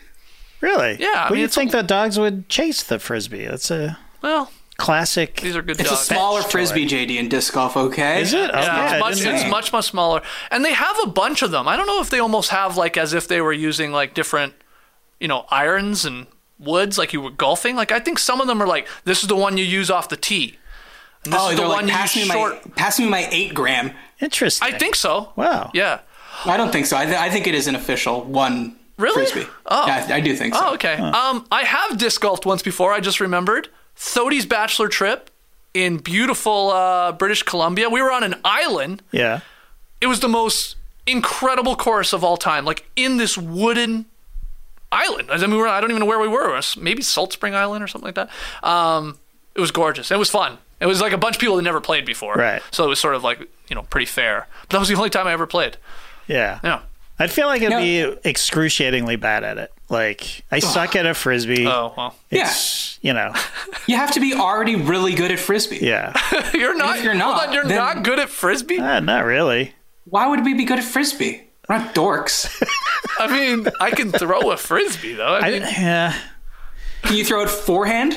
Really? 0.60 0.96
Yeah, 1.00 1.08
I 1.08 1.22
Well, 1.24 1.30
mean, 1.32 1.40
you'd 1.40 1.52
think 1.52 1.70
a- 1.70 1.78
that 1.78 1.86
dogs 1.88 2.18
would 2.18 2.48
chase 2.48 2.82
the 2.84 2.98
frisbee. 3.00 3.46
That's 3.46 3.68
a 3.70 3.98
Well, 4.22 4.50
classic. 4.76 5.40
these 5.40 5.56
are 5.56 5.62
good 5.62 5.80
it's 5.80 5.90
a 5.90 5.96
smaller 5.96 6.42
frisbee, 6.42 6.86
JD, 6.86 7.16
in 7.18 7.28
disc 7.28 7.52
golf. 7.54 7.76
Okay, 7.76 8.22
Is 8.22 8.32
it? 8.32 8.50
Oh, 8.54 8.60
Yeah, 8.60 8.76
I 9.02 9.08
it's 9.10 9.24
much, 9.24 9.34
it's 9.34 9.50
much 9.50 9.72
much 9.72 9.86
smaller, 9.86 10.22
and 10.52 10.64
they 10.64 10.72
have 10.72 10.96
a 11.02 11.08
bunch 11.08 11.42
of 11.42 11.50
them. 11.50 11.66
I 11.66 11.76
don't 11.76 11.86
know 11.86 12.00
if 12.00 12.10
they 12.10 12.20
almost 12.20 12.50
have 12.50 12.76
like 12.76 12.96
as 12.96 13.12
if 13.12 13.26
they 13.26 13.40
were 13.40 13.52
using 13.52 13.90
like 13.90 14.14
different, 14.14 14.54
you 15.18 15.26
know, 15.28 15.46
irons 15.50 16.04
and 16.04 16.26
woods 16.60 16.96
like 16.96 17.12
you 17.12 17.20
were 17.20 17.30
golfing. 17.30 17.74
Like 17.74 17.90
I 17.90 17.98
think 17.98 18.20
some 18.20 18.40
of 18.40 18.46
them 18.46 18.62
are 18.62 18.66
like 18.68 18.86
this 19.04 19.22
is 19.22 19.28
the 19.28 19.36
one 19.36 19.56
you 19.58 19.64
use 19.64 19.90
off 19.90 20.08
the 20.08 20.16
tee. 20.16 20.58
And 21.24 21.32
this 21.32 21.40
Oh, 21.42 21.50
is 21.50 21.56
the 21.56 21.62
they're 21.62 21.68
one 21.68 21.86
like 21.86 21.86
you 21.86 21.92
pass 21.92 22.14
me 22.14 22.20
use 22.22 22.28
my 22.28 22.34
short. 22.34 22.74
pass 22.76 22.98
me 23.00 23.08
my 23.08 23.28
eight 23.32 23.52
gram. 23.54 23.92
Interesting. 24.22 24.74
I 24.74 24.78
think 24.78 24.94
so. 24.94 25.32
Wow. 25.36 25.70
Yeah. 25.74 26.00
I 26.46 26.56
don't 26.56 26.72
think 26.72 26.86
so. 26.86 26.96
I, 26.96 27.04
th- 27.04 27.18
I 27.18 27.28
think 27.28 27.46
it 27.46 27.54
is 27.54 27.66
an 27.66 27.74
official 27.74 28.22
one 28.24 28.76
Really? 28.96 29.26
frisbee. 29.26 29.50
Oh. 29.66 29.86
yeah, 29.86 30.06
I 30.10 30.20
do 30.20 30.34
think 30.34 30.54
so. 30.54 30.60
Oh, 30.62 30.74
okay. 30.74 30.94
Um, 30.94 31.46
I 31.52 31.64
have 31.64 31.98
disc 31.98 32.20
golfed 32.20 32.46
once 32.46 32.62
before. 32.62 32.92
I 32.92 33.00
just 33.00 33.20
remembered 33.20 33.68
Thodey's 33.96 34.46
bachelor 34.46 34.88
trip 34.88 35.30
in 35.74 35.98
beautiful 35.98 36.70
uh, 36.70 37.12
British 37.12 37.42
Columbia. 37.42 37.88
We 37.90 38.00
were 38.02 38.12
on 38.12 38.22
an 38.22 38.36
island. 38.44 39.02
Yeah. 39.10 39.40
It 40.00 40.06
was 40.06 40.20
the 40.20 40.28
most 40.28 40.76
incredible 41.06 41.76
course 41.76 42.12
of 42.12 42.22
all 42.24 42.36
time. 42.36 42.64
Like 42.64 42.86
in 42.96 43.16
this 43.18 43.36
wooden 43.36 44.06
island. 44.90 45.30
I 45.30 45.38
mean, 45.38 45.50
we 45.50 45.56
were, 45.56 45.68
I 45.68 45.80
don't 45.80 45.90
even 45.90 46.00
know 46.00 46.06
where 46.06 46.18
we 46.20 46.28
were. 46.28 46.50
It 46.52 46.56
was 46.56 46.76
maybe 46.76 47.02
Salt 47.02 47.32
Spring 47.32 47.54
Island 47.54 47.82
or 47.82 47.86
something 47.88 48.06
like 48.06 48.14
that. 48.16 48.30
Um, 48.66 49.18
it 49.54 49.60
was 49.60 49.70
gorgeous. 49.70 50.10
It 50.10 50.18
was 50.18 50.30
fun. 50.30 50.58
It 50.80 50.86
was 50.86 51.00
like 51.00 51.12
a 51.12 51.18
bunch 51.18 51.36
of 51.36 51.40
people 51.40 51.56
that 51.56 51.62
never 51.62 51.80
played 51.80 52.04
before. 52.04 52.34
Right. 52.34 52.60
So 52.72 52.84
it 52.84 52.88
was 52.88 52.98
sort 53.00 53.14
of 53.14 53.22
like 53.22 53.48
you 53.72 53.76
know 53.76 53.82
pretty 53.88 54.04
fair. 54.04 54.46
But 54.62 54.68
that 54.70 54.78
was 54.80 54.88
the 54.88 54.94
only 54.96 55.08
time 55.08 55.26
I 55.26 55.32
ever 55.32 55.46
played. 55.46 55.78
Yeah. 56.26 56.60
Yeah. 56.62 56.80
I'd 57.18 57.30
feel 57.30 57.46
like 57.46 57.62
I'd 57.62 57.70
No. 57.70 57.80
be 57.80 58.02
excruciatingly 58.28 59.16
bad 59.16 59.44
at 59.44 59.56
it. 59.56 59.72
Like 59.88 60.44
I 60.50 60.58
suck 60.58 60.94
at 60.94 61.06
a 61.06 61.14
frisbee. 61.14 61.66
Oh 61.66 61.94
well. 61.96 62.14
It's, 62.30 62.98
you 63.02 63.14
know. 63.14 63.32
You 63.86 63.96
have 63.96 64.10
to 64.12 64.20
be 64.20 64.34
already 64.34 64.76
really 64.76 65.14
good 65.14 65.30
at 65.32 65.38
frisbee. 65.38 65.78
Yeah. 65.80 66.12
you're 66.54 66.76
not. 66.76 66.98
if 66.98 67.04
you're 67.04 67.14
hold 67.14 67.36
not, 67.36 67.48
on, 67.48 67.54
you're 67.54 67.64
then- 67.64 67.78
not 67.78 68.02
good 68.04 68.18
at 68.18 68.28
frisbee. 68.28 68.78
Uh, 68.78 69.00
not 69.00 69.24
really. 69.24 69.72
Why 70.04 70.26
would 70.28 70.44
we 70.44 70.52
be 70.54 70.64
good 70.64 70.78
at 70.78 70.84
frisbee? 70.84 71.42
We're 71.68 71.78
not 71.78 71.94
dorks. 71.94 72.62
I 73.18 73.26
mean, 73.28 73.66
I 73.80 73.90
can 73.90 74.12
throw 74.12 74.50
a 74.50 74.56
frisbee 74.58 75.14
though. 75.14 75.34
I 75.34 75.38
I, 75.46 75.48
yeah. 75.48 76.14
Can 77.04 77.16
you 77.16 77.24
throw 77.24 77.40
it 77.42 77.48
forehand? 77.50 78.12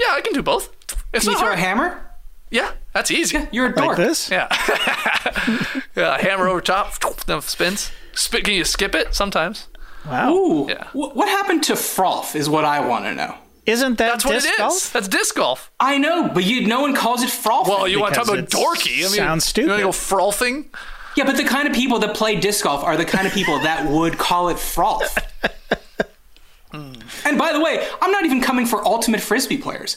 yeah, 0.00 0.08
I 0.10 0.20
can 0.20 0.32
do 0.32 0.42
both. 0.42 0.68
It's 1.12 1.24
Can 1.24 1.32
you 1.34 1.38
not 1.38 1.44
throw 1.44 1.52
a 1.52 1.56
hammer? 1.56 2.04
Yeah, 2.50 2.72
that's 2.98 3.10
easy. 3.10 3.46
You're 3.52 3.66
a 3.66 3.74
dork. 3.74 3.88
Like 3.88 3.96
this? 3.96 4.30
Yeah. 4.30 4.48
yeah, 5.96 6.18
hammer 6.20 6.48
over 6.48 6.60
top, 6.60 6.94
then 7.26 7.40
spins. 7.42 7.90
Spit, 8.12 8.44
can 8.44 8.54
you 8.54 8.64
skip 8.64 8.94
it 8.94 9.14
sometimes? 9.14 9.68
Wow. 10.06 10.32
Ooh. 10.34 10.66
Yeah. 10.68 10.84
Wh- 10.88 11.14
What 11.16 11.28
happened 11.28 11.62
to 11.64 11.74
frolf 11.74 12.34
is 12.34 12.48
what 12.50 12.64
I 12.64 12.80
want 12.86 13.04
to 13.04 13.14
know. 13.14 13.34
Isn't 13.66 13.98
that 13.98 14.10
That's 14.12 14.24
what 14.24 14.32
disc 14.32 14.46
it 14.48 14.52
is. 14.52 14.58
golf? 14.58 14.92
That's 14.92 15.08
disc 15.08 15.34
golf. 15.36 15.70
I 15.78 15.98
know, 15.98 16.28
but 16.32 16.42
you, 16.44 16.66
no 16.66 16.80
one 16.80 16.94
calls 16.94 17.22
it 17.22 17.28
frolf. 17.28 17.68
Well, 17.68 17.86
you 17.86 18.00
want 18.00 18.14
to 18.14 18.20
talk 18.20 18.28
about 18.28 18.48
dorky? 18.48 18.98
I 19.00 19.02
mean, 19.02 19.10
sounds 19.10 19.52
You 19.56 19.66
want 19.68 19.78
to 19.80 19.84
go 19.84 19.90
stupid. 19.92 20.70
yeah, 21.16 21.24
but 21.24 21.36
the 21.36 21.44
kind 21.44 21.68
of 21.68 21.74
people 21.74 21.98
that 22.00 22.16
play 22.16 22.36
disc 22.36 22.64
golf 22.64 22.82
are 22.82 22.96
the 22.96 23.04
kind 23.04 23.26
of 23.26 23.32
people 23.34 23.58
that 23.60 23.86
would 23.90 24.16
call 24.18 24.48
it 24.48 24.56
frolf. 24.56 25.16
and 26.72 27.38
by 27.38 27.52
the 27.52 27.60
way, 27.60 27.86
I'm 28.00 28.10
not 28.10 28.24
even 28.24 28.40
coming 28.40 28.66
for 28.66 28.84
ultimate 28.86 29.20
frisbee 29.20 29.58
players. 29.58 29.96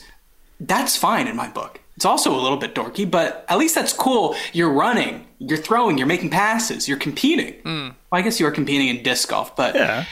That's 0.59 0.95
fine 0.97 1.27
in 1.27 1.35
my 1.35 1.47
book. 1.49 1.79
It's 2.01 2.05
also 2.07 2.33
a 2.33 2.41
little 2.41 2.57
bit 2.57 2.73
dorky, 2.73 3.05
but 3.09 3.45
at 3.47 3.59
least 3.59 3.75
that's 3.75 3.93
cool. 3.93 4.35
You're 4.53 4.71
running, 4.73 5.27
you're 5.37 5.59
throwing, 5.59 5.99
you're 5.99 6.07
making 6.07 6.31
passes, 6.31 6.87
you're 6.87 6.97
competing. 6.97 7.53
Hmm. 7.61 7.89
Well, 8.11 8.19
I 8.19 8.21
guess 8.23 8.39
you 8.39 8.47
are 8.47 8.51
competing 8.51 8.87
in 8.87 9.03
disc 9.03 9.29
golf, 9.29 9.55
but 9.55 9.75
Yeah. 9.75 10.05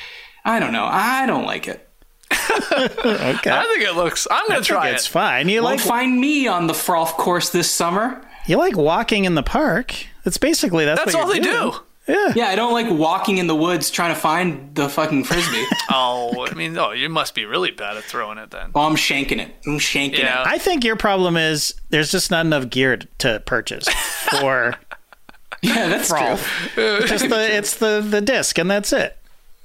I 0.45 0.59
don't 0.59 0.71
know. 0.71 0.85
I 0.85 1.25
don't 1.25 1.45
like 1.45 1.67
it. 1.67 1.89
Okay. 2.31 3.49
I 3.51 3.63
think 3.73 3.81
it 3.83 3.95
looks. 3.95 4.27
I'm 4.29 4.43
gonna 4.47 4.59
I 4.59 4.61
think 4.61 4.65
try 4.67 4.89
it's 4.89 5.07
it. 5.07 5.09
fine. 5.09 5.49
You 5.49 5.63
Won't 5.63 5.77
like 5.77 5.85
find 5.87 6.19
me 6.21 6.47
on 6.47 6.67
the 6.67 6.73
frolf 6.73 7.13
course 7.17 7.49
this 7.49 7.71
summer. 7.71 8.21
you 8.45 8.57
like 8.57 8.77
walking 8.77 9.25
in 9.25 9.33
the 9.33 9.41
park. 9.41 9.95
It's 10.25 10.37
basically 10.37 10.85
that's, 10.85 10.99
That's 11.03 11.15
what 11.15 11.23
all 11.23 11.29
they 11.29 11.41
you're 11.41 11.71
do. 11.71 11.79
Doing. 12.13 12.19
Yeah. 12.27 12.33
Yeah, 12.35 12.47
I 12.49 12.55
don't 12.55 12.73
like 12.73 12.89
walking 12.89 13.37
in 13.37 13.47
the 13.47 13.55
woods 13.55 13.89
trying 13.89 14.13
to 14.13 14.19
find 14.19 14.73
the 14.75 14.89
fucking 14.89 15.23
frisbee. 15.25 15.65
Oh, 15.91 16.45
I 16.45 16.53
mean, 16.53 16.77
oh, 16.77 16.91
you 16.91 17.09
must 17.09 17.33
be 17.33 17.45
really 17.45 17.71
bad 17.71 17.97
at 17.97 18.03
throwing 18.03 18.37
it 18.37 18.51
then. 18.51 18.69
oh, 18.75 18.81
I'm 18.81 18.95
shanking 18.95 19.39
it. 19.39 19.51
I'm 19.65 19.79
shanking 19.79 20.19
Yeah. 20.19 20.41
it. 20.41 20.47
I 20.47 20.57
think 20.59 20.83
your 20.83 20.95
problem 20.95 21.35
is 21.35 21.73
there's 21.89 22.11
just 22.11 22.29
not 22.29 22.45
enough 22.45 22.69
gear 22.69 22.97
to 23.17 23.41
purchase 23.45 23.87
for 23.89 24.75
Yeah, 25.63 25.89
that's 25.89 26.09
true. 26.09 27.07
just 27.07 27.27
the 27.27 27.57
it's 27.57 27.75
the 27.77 28.05
the 28.07 28.21
disc 28.21 28.57
and 28.59 28.69
that's 28.69 28.93
it. 28.93 29.17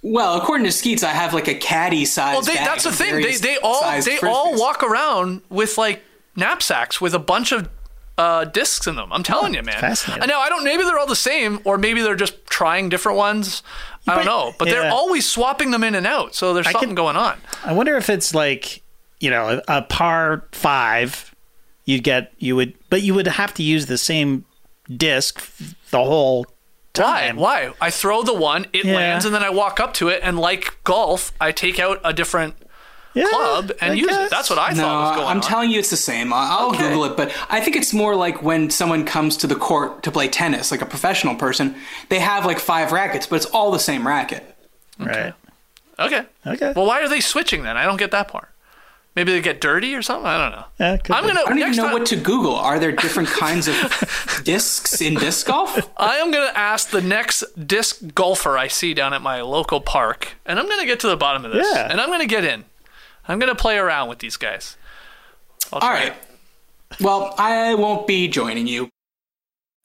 Well, 0.03 0.37
according 0.41 0.65
to 0.65 0.73
Skeets, 0.73 1.03
I 1.05 1.11
have 1.11 1.33
like 1.35 1.47
a 1.47 1.55
caddy 1.55 2.05
size. 2.05 2.33
Well, 2.35 2.43
they, 2.43 2.55
bag 2.55 2.67
that's 2.67 2.85
the 2.85 2.93
thing. 2.93 3.17
They 3.23 3.37
they 3.37 3.59
all 3.59 3.81
sized 3.81 4.07
they 4.09 4.19
all 4.19 4.59
walk 4.59 4.83
around 4.83 5.43
with 5.51 5.77
like 5.79 6.03
knapsacks 6.37 7.01
with 7.01 7.15
a 7.15 7.19
bunch 7.19 7.53
of 7.53 7.69
uh, 8.17 8.45
discs 8.45 8.87
in 8.87 8.97
them. 8.97 9.13
I'm 9.13 9.23
telling 9.23 9.55
you, 9.55 9.63
man. 9.63 9.79
fascinating. 9.81 10.23
I 10.23 10.27
know. 10.27 10.39
I 10.39 10.49
don't. 10.49 10.65
Maybe 10.65 10.85
they're 10.85 10.99
all 10.99 11.07
the 11.07 11.17
same, 11.17 11.61
or 11.65 11.79
maybe 11.79 12.01
they're 12.03 12.15
just 12.17 12.47
trying 12.47 12.89
different 12.89 13.19
ones. 13.19 13.63
I 14.07 14.15
don't 14.17 14.25
know. 14.27 14.53
But 14.59 14.67
they're 14.67 14.91
always 14.91 15.27
swapping 15.29 15.71
them 15.71 15.83
in 15.83 15.95
and 15.95 16.07
out. 16.07 16.35
So 16.35 16.53
there's 16.55 16.67
I 16.67 16.73
something 16.73 16.91
can- 16.91 16.95
going 16.97 17.17
on. 17.17 17.39
I 17.65 17.73
wonder 17.73 17.97
if 17.97 18.09
it's 18.11 18.35
like 18.35 18.83
you 19.21 19.31
know 19.31 19.61
a, 19.69 19.79
a 19.79 19.83
par 19.83 20.45
five. 20.53 21.35
You'd 21.87 22.05
get 22.05 22.33
you 22.39 22.57
would, 22.57 22.75
but 22.89 23.03
you 23.03 23.15
would 23.15 23.27
have 23.27 23.53
to 23.55 23.63
use 23.63 23.87
the 23.87 23.99
same 23.99 24.45
disc 24.95 25.41
the 25.91 26.03
whole 26.03 26.47
Why? 26.97 27.03
time. 27.27 27.37
Why? 27.37 27.73
I 27.81 27.91
throw 27.91 28.23
the 28.23 28.33
one, 28.35 28.67
it 28.73 28.85
Yeah. 28.87 28.95
lands, 28.95 29.25
and 29.27 29.35
then 29.35 29.43
I 29.43 29.51
walk 29.51 29.81
up 29.81 29.93
to 29.95 30.09
it, 30.09 30.21
and 30.23 30.39
like 30.39 30.79
golf, 30.85 31.33
I 31.41 31.53
take 31.53 31.79
out 31.79 32.01
a 32.05 32.13
different 32.15 32.55
Yeah, 33.15 33.27
club 33.31 33.71
and 33.81 33.93
I 33.93 33.95
use 33.95 34.09
guess. 34.09 34.27
it. 34.27 34.31
That's 34.31 34.51
what 34.51 34.59
I 34.59 34.71
No, 34.71 34.83
thought 34.83 35.01
was 35.03 35.11
going 35.17 35.27
on. 35.27 35.31
I'm 35.31 35.37
on. 35.37 35.43
telling 35.43 35.71
you, 35.71 35.79
it's 35.79 35.91
the 35.91 35.97
same. 35.97 36.33
I- 36.33 36.49
I'll 36.51 36.71
Okay. 36.71 36.79
Google 36.89 37.05
it, 37.05 37.17
but 37.17 37.33
I 37.49 37.61
think 37.61 37.77
it's 37.77 37.93
more 37.93 38.17
like 38.17 38.43
when 38.43 38.71
someone 38.71 39.05
comes 39.05 39.37
to 39.39 39.47
the 39.47 39.55
court 39.55 40.03
to 40.03 40.11
play 40.11 40.27
tennis, 40.29 40.71
like 40.73 40.83
a 40.83 40.87
professional 40.87 41.37
person. 41.37 41.77
They 42.09 42.19
have 42.19 42.45
like 42.45 42.59
five 42.59 42.91
rackets, 42.93 43.27
but 43.29 43.37
it's 43.37 43.47
all 43.47 43.71
the 43.71 43.79
same 43.79 44.07
racket. 44.07 44.45
right. 44.99 45.33
okay. 45.99 46.23
Okay. 46.47 46.73
Well, 46.75 46.87
why 46.87 47.01
are 47.03 47.09
they 47.09 47.21
switching 47.21 47.63
then? 47.63 47.77
I 47.77 47.85
don't 47.85 47.99
get 47.99 48.11
that 48.11 48.29
part. 48.29 48.49
Maybe 49.17 49.31
they 49.31 49.41
get 49.41 49.61
dirty 49.61 49.95
or 49.95 50.03
something. 50.03 50.27
I 50.27 50.37
don't 50.37 50.51
know. 50.59 50.65
Yeah, 50.81 50.97
I'm 51.15 51.25
gonna. 51.25 51.41
I 51.43 51.45
don't 51.51 51.59
even 51.61 51.77
know 51.77 51.85
time, 51.85 51.93
what 51.93 52.07
to 52.07 52.17
Google. 52.17 52.57
Are 52.57 52.81
there 52.81 52.91
different 52.91 53.29
kinds 53.45 53.69
of 53.69 53.77
discs 54.43 55.01
in 55.01 55.15
disc 55.15 55.47
golf? 55.47 55.89
I 55.97 56.17
am 56.17 56.33
gonna 56.33 56.51
ask 56.57 56.91
the 56.91 57.01
next 57.01 57.45
disc 57.65 58.01
golfer 58.17 58.59
I 58.59 58.67
see 58.67 58.93
down 58.93 59.15
at 59.15 59.23
my 59.23 59.41
local 59.43 59.81
park, 59.81 60.35
and 60.45 60.59
I'm 60.59 60.69
gonna 60.69 60.85
get 60.85 60.99
to 61.01 61.07
the 61.07 61.17
bottom 61.17 61.45
of 61.45 61.53
this. 61.53 61.65
Yeah. 61.73 61.87
And 61.89 62.01
I'm 62.01 62.09
gonna 62.11 62.27
get 62.27 62.45
in. 62.45 62.65
I'm 63.27 63.39
gonna 63.39 63.55
play 63.55 63.77
around 63.79 64.09
with 64.09 64.19
these 64.19 64.37
guys. 64.37 64.77
I'll 65.73 65.79
All 65.79 65.89
try 65.89 65.95
right. 66.09 66.13
it. 66.93 67.01
Well, 67.01 67.35
I 67.39 67.75
won't 67.75 68.07
be 68.07 68.29
joining 68.29 68.67
you. 68.67 68.89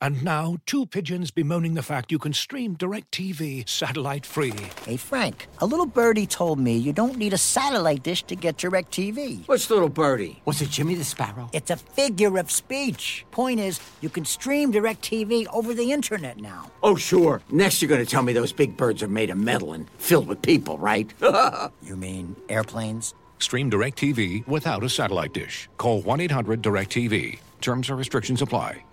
And 0.01 0.23
now, 0.23 0.55
two 0.65 0.85
pigeons 0.85 1.29
bemoaning 1.29 1.73
the 1.73 1.81
fact 1.83 2.09
you 2.09 2.19
can 2.19 2.31
stream 2.31 2.77
DirecTV 2.77 3.67
satellite 3.67 4.25
free. 4.25 4.53
Hey, 4.85 4.95
Frank, 4.95 5.47
a 5.59 5.65
little 5.65 5.85
birdie 5.85 6.25
told 6.25 6.57
me 6.57 6.77
you 6.77 6.93
don't 6.93 7.17
need 7.17 7.33
a 7.33 7.37
satellite 7.37 8.01
dish 8.01 8.23
to 8.23 8.35
get 8.37 8.55
direct 8.55 8.91
TV. 8.93 9.45
What's 9.45 9.69
little 9.69 9.89
birdie? 9.89 10.41
Was 10.45 10.61
it 10.61 10.69
Jimmy 10.69 10.95
the 10.95 11.03
Sparrow? 11.03 11.49
It's 11.51 11.69
a 11.69 11.75
figure 11.75 12.37
of 12.37 12.49
speech. 12.49 13.25
Point 13.31 13.59
is, 13.59 13.81
you 13.99 14.07
can 14.07 14.23
stream 14.23 14.71
direct 14.71 15.01
TV 15.01 15.45
over 15.51 15.73
the 15.73 15.91
internet 15.91 16.37
now. 16.37 16.71
Oh, 16.81 16.95
sure. 16.95 17.41
Next, 17.51 17.81
you're 17.81 17.89
going 17.89 18.03
to 18.03 18.09
tell 18.09 18.23
me 18.23 18.31
those 18.31 18.53
big 18.53 18.77
birds 18.77 19.03
are 19.03 19.09
made 19.09 19.29
of 19.29 19.37
metal 19.37 19.73
and 19.73 19.89
filled 19.97 20.27
with 20.27 20.41
people, 20.41 20.77
right? 20.77 21.13
You 21.83 21.95
mean 21.97 22.35
airplanes? 22.47 23.13
Stream 23.41 23.71
DirecTV 23.71 24.47
without 24.47 24.83
a 24.83 24.89
satellite 24.89 25.33
dish. 25.33 25.69
Call 25.77 26.01
1 26.01 26.21
800 26.21 26.61
DirecTV. 26.61 27.39
Terms 27.61 27.89
and 27.89 27.97
restrictions 27.97 28.41
apply. 28.41 28.83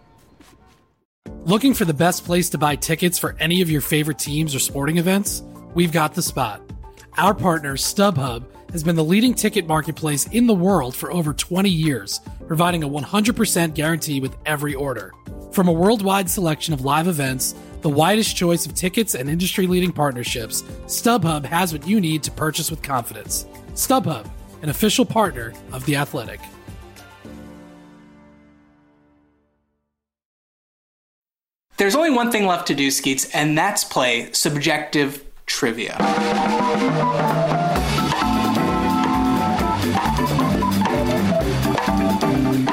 Looking 1.44 1.74
for 1.74 1.84
the 1.84 1.94
best 1.94 2.24
place 2.24 2.50
to 2.50 2.58
buy 2.58 2.76
tickets 2.76 3.18
for 3.18 3.36
any 3.38 3.62
of 3.62 3.70
your 3.70 3.80
favorite 3.80 4.18
teams 4.18 4.54
or 4.54 4.58
sporting 4.58 4.98
events? 4.98 5.42
We've 5.74 5.92
got 5.92 6.14
the 6.14 6.22
spot. 6.22 6.60
Our 7.16 7.34
partner, 7.34 7.76
StubHub, 7.76 8.44
has 8.72 8.82
been 8.82 8.96
the 8.96 9.04
leading 9.04 9.32
ticket 9.32 9.66
marketplace 9.66 10.26
in 10.28 10.46
the 10.46 10.54
world 10.54 10.94
for 10.94 11.12
over 11.12 11.32
20 11.32 11.70
years, 11.70 12.20
providing 12.46 12.82
a 12.82 12.88
100% 12.88 13.74
guarantee 13.74 14.20
with 14.20 14.36
every 14.44 14.74
order. 14.74 15.12
From 15.52 15.68
a 15.68 15.72
worldwide 15.72 16.28
selection 16.28 16.74
of 16.74 16.82
live 16.82 17.08
events, 17.08 17.54
the 17.82 17.88
widest 17.88 18.36
choice 18.36 18.66
of 18.66 18.74
tickets 18.74 19.14
and 19.14 19.30
industry 19.30 19.66
leading 19.66 19.92
partnerships, 19.92 20.62
StubHub 20.86 21.44
has 21.44 21.72
what 21.72 21.86
you 21.86 22.00
need 22.00 22.22
to 22.24 22.30
purchase 22.32 22.70
with 22.70 22.82
confidence. 22.82 23.46
StubHub, 23.74 24.28
an 24.62 24.68
official 24.68 25.04
partner 25.04 25.52
of 25.72 25.84
The 25.86 25.96
Athletic. 25.96 26.40
There's 31.76 31.94
only 31.94 32.10
one 32.10 32.32
thing 32.32 32.46
left 32.46 32.68
to 32.68 32.74
do, 32.74 32.90
Skeets, 32.90 33.34
and 33.34 33.56
that's 33.56 33.84
play 33.84 34.32
subjective 34.32 35.22
trivia. 35.44 35.96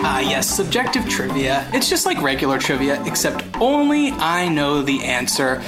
Ah, 0.05 0.19
yes, 0.21 0.49
subjective 0.49 1.07
trivia. 1.09 1.69
It's 1.73 1.89
just 1.89 2.05
like 2.05 2.21
regular 2.21 2.59
trivia, 2.59 3.03
except 3.05 3.43
only 3.59 4.11
I 4.11 4.47
know 4.47 4.81
the 4.81 5.03
answer. 5.03 5.61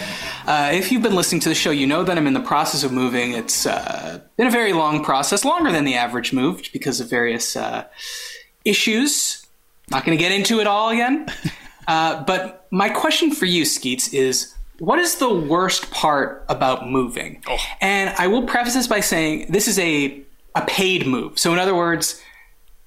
Uh, 0.48 0.70
if 0.74 0.92
you've 0.92 1.02
been 1.02 1.16
listening 1.16 1.42
to 1.42 1.50
the 1.50 1.56
show, 1.56 1.72
you 1.72 1.88
know 1.88 2.04
that 2.04 2.18
I'm 2.18 2.28
in 2.28 2.34
the 2.34 2.40
process 2.40 2.84
of 2.84 2.92
moving. 2.92 3.32
It's 3.32 3.66
uh, 3.66 4.22
been 4.38 4.46
a 4.46 4.52
very 4.52 4.74
long 4.74 5.04
process, 5.04 5.44
longer 5.44 5.72
than 5.72 5.86
the 5.86 5.96
average 5.96 6.34
move 6.34 6.62
because 6.72 7.00
of 7.00 7.10
various 7.10 7.56
uh, 7.56 7.86
issues. 8.64 9.46
Not 9.90 10.06
going 10.06 10.16
to 10.16 10.24
get 10.24 10.32
into 10.32 10.60
it 10.60 10.68
all 10.68 10.90
again. 10.90 11.28
Uh, 11.88 12.24
but 12.24 12.66
my 12.72 12.90
question 12.90 13.30
for 13.30 13.46
you, 13.46 13.64
Skeets, 13.64 14.12
is 14.12 14.56
what 14.80 14.98
is 14.98 15.20
the 15.20 15.32
worst 15.32 15.92
part 15.92 16.44
about 16.50 16.90
moving? 16.90 17.44
And 17.80 18.10
I 18.18 18.26
will 18.26 18.48
preface 18.48 18.74
this 18.74 18.88
by 18.88 19.02
saying 19.02 19.52
this 19.52 19.68
is 19.68 19.78
a 19.78 20.20
a 20.56 20.66
paid 20.66 21.06
move. 21.06 21.38
So 21.38 21.54
in 21.54 21.60
other 21.60 21.76
words, 21.76 22.20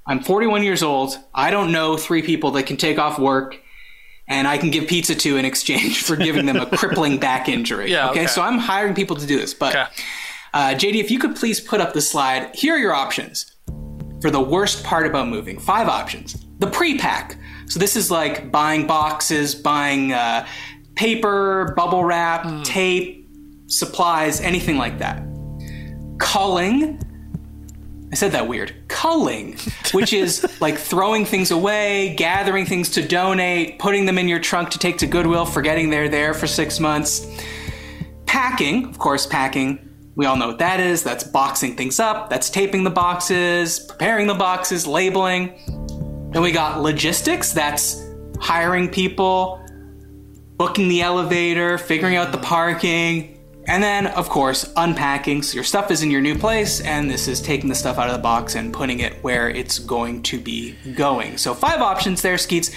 I'm 0.04 0.18
41 0.18 0.64
years 0.64 0.82
old. 0.82 1.16
I 1.32 1.52
don't 1.52 1.70
know 1.70 1.96
three 1.96 2.22
people 2.22 2.50
that 2.50 2.64
can 2.64 2.76
take 2.76 2.98
off 2.98 3.20
work 3.20 3.60
and 4.28 4.46
I 4.46 4.58
can 4.58 4.70
give 4.70 4.86
pizza 4.88 5.14
to 5.14 5.36
in 5.36 5.44
exchange 5.44 6.02
for 6.02 6.16
giving 6.16 6.46
them 6.46 6.56
a 6.56 6.66
crippling 6.76 7.18
back 7.18 7.48
injury. 7.48 7.90
Yeah, 7.90 8.10
okay. 8.10 8.26
So 8.26 8.42
I'm 8.42 8.58
hiring 8.58 8.94
people 8.94 9.16
to 9.16 9.26
do 9.26 9.38
this. 9.38 9.54
But 9.54 9.74
Okay. 9.74 9.86
uh, 10.54 10.68
JD, 10.74 10.96
if 10.96 11.10
you 11.10 11.18
could 11.18 11.34
please 11.36 11.60
put 11.60 11.80
up 11.80 11.92
the 11.94 12.00
slide. 12.00 12.54
Here 12.54 12.74
are 12.74 12.78
your 12.78 12.94
options 12.94 13.54
for 14.20 14.30
the 14.30 14.40
worst 14.40 14.84
part 14.84 15.06
about 15.06 15.28
moving. 15.28 15.58
Five 15.58 15.88
options. 15.88 16.44
The 16.58 16.66
pre-pack. 16.66 17.36
So 17.66 17.78
this 17.78 17.96
is 17.96 18.10
like 18.10 18.50
buying 18.50 18.86
boxes, 18.86 19.54
buying 19.54 20.12
uh, 20.12 20.46
paper, 20.96 21.72
bubble 21.76 22.04
wrap, 22.04 22.64
tape, 22.64 23.28
supplies, 23.66 24.40
anything 24.40 24.76
like 24.78 24.98
that. 24.98 25.22
Culling. 26.18 27.00
I 28.10 28.14
said 28.14 28.32
that 28.32 28.48
weird. 28.48 28.74
Culling, 28.88 29.58
which 29.92 30.12
is 30.12 30.46
like 30.60 30.78
throwing 30.78 31.24
things 31.24 31.50
away, 31.50 32.14
gathering 32.16 32.64
things 32.64 32.90
to 32.90 33.06
donate, 33.06 33.78
putting 33.78 34.06
them 34.06 34.18
in 34.18 34.28
your 34.28 34.38
trunk 34.38 34.70
to 34.70 34.78
take 34.78 34.98
to 34.98 35.06
Goodwill, 35.06 35.44
forgetting 35.44 35.90
they're 35.90 36.08
there 36.08 36.34
for 36.34 36.46
six 36.46 36.80
months. 36.80 37.26
Packing, 38.26 38.86
of 38.86 38.98
course, 38.98 39.26
packing. 39.26 39.84
We 40.14 40.26
all 40.26 40.36
know 40.36 40.48
what 40.48 40.58
that 40.58 40.80
is. 40.80 41.04
That's 41.04 41.22
boxing 41.22 41.76
things 41.76 42.00
up. 42.00 42.28
That's 42.28 42.50
taping 42.50 42.82
the 42.82 42.90
boxes, 42.90 43.78
preparing 43.78 44.26
the 44.26 44.34
boxes, 44.34 44.86
labeling. 44.86 45.52
Then 46.32 46.42
we 46.42 46.50
got 46.50 46.82
logistics. 46.82 47.52
That's 47.52 48.04
hiring 48.40 48.88
people, 48.88 49.64
booking 50.56 50.88
the 50.88 51.02
elevator, 51.02 51.78
figuring 51.78 52.16
out 52.16 52.32
the 52.32 52.38
parking. 52.38 53.37
And 53.68 53.82
then, 53.82 54.06
of 54.06 54.28
course, 54.28 54.72
unpacking. 54.76 55.42
So 55.42 55.54
your 55.54 55.64
stuff 55.64 55.90
is 55.90 56.02
in 56.02 56.10
your 56.10 56.22
new 56.22 56.34
place, 56.34 56.80
and 56.80 57.10
this 57.10 57.28
is 57.28 57.40
taking 57.40 57.68
the 57.68 57.74
stuff 57.74 57.98
out 57.98 58.08
of 58.08 58.16
the 58.16 58.22
box 58.22 58.54
and 58.54 58.72
putting 58.72 59.00
it 59.00 59.22
where 59.22 59.50
it's 59.50 59.78
going 59.78 60.22
to 60.24 60.40
be 60.40 60.74
going. 60.94 61.36
So, 61.36 61.54
five 61.54 61.80
options 61.80 62.22
there, 62.22 62.38
Skeets 62.38 62.70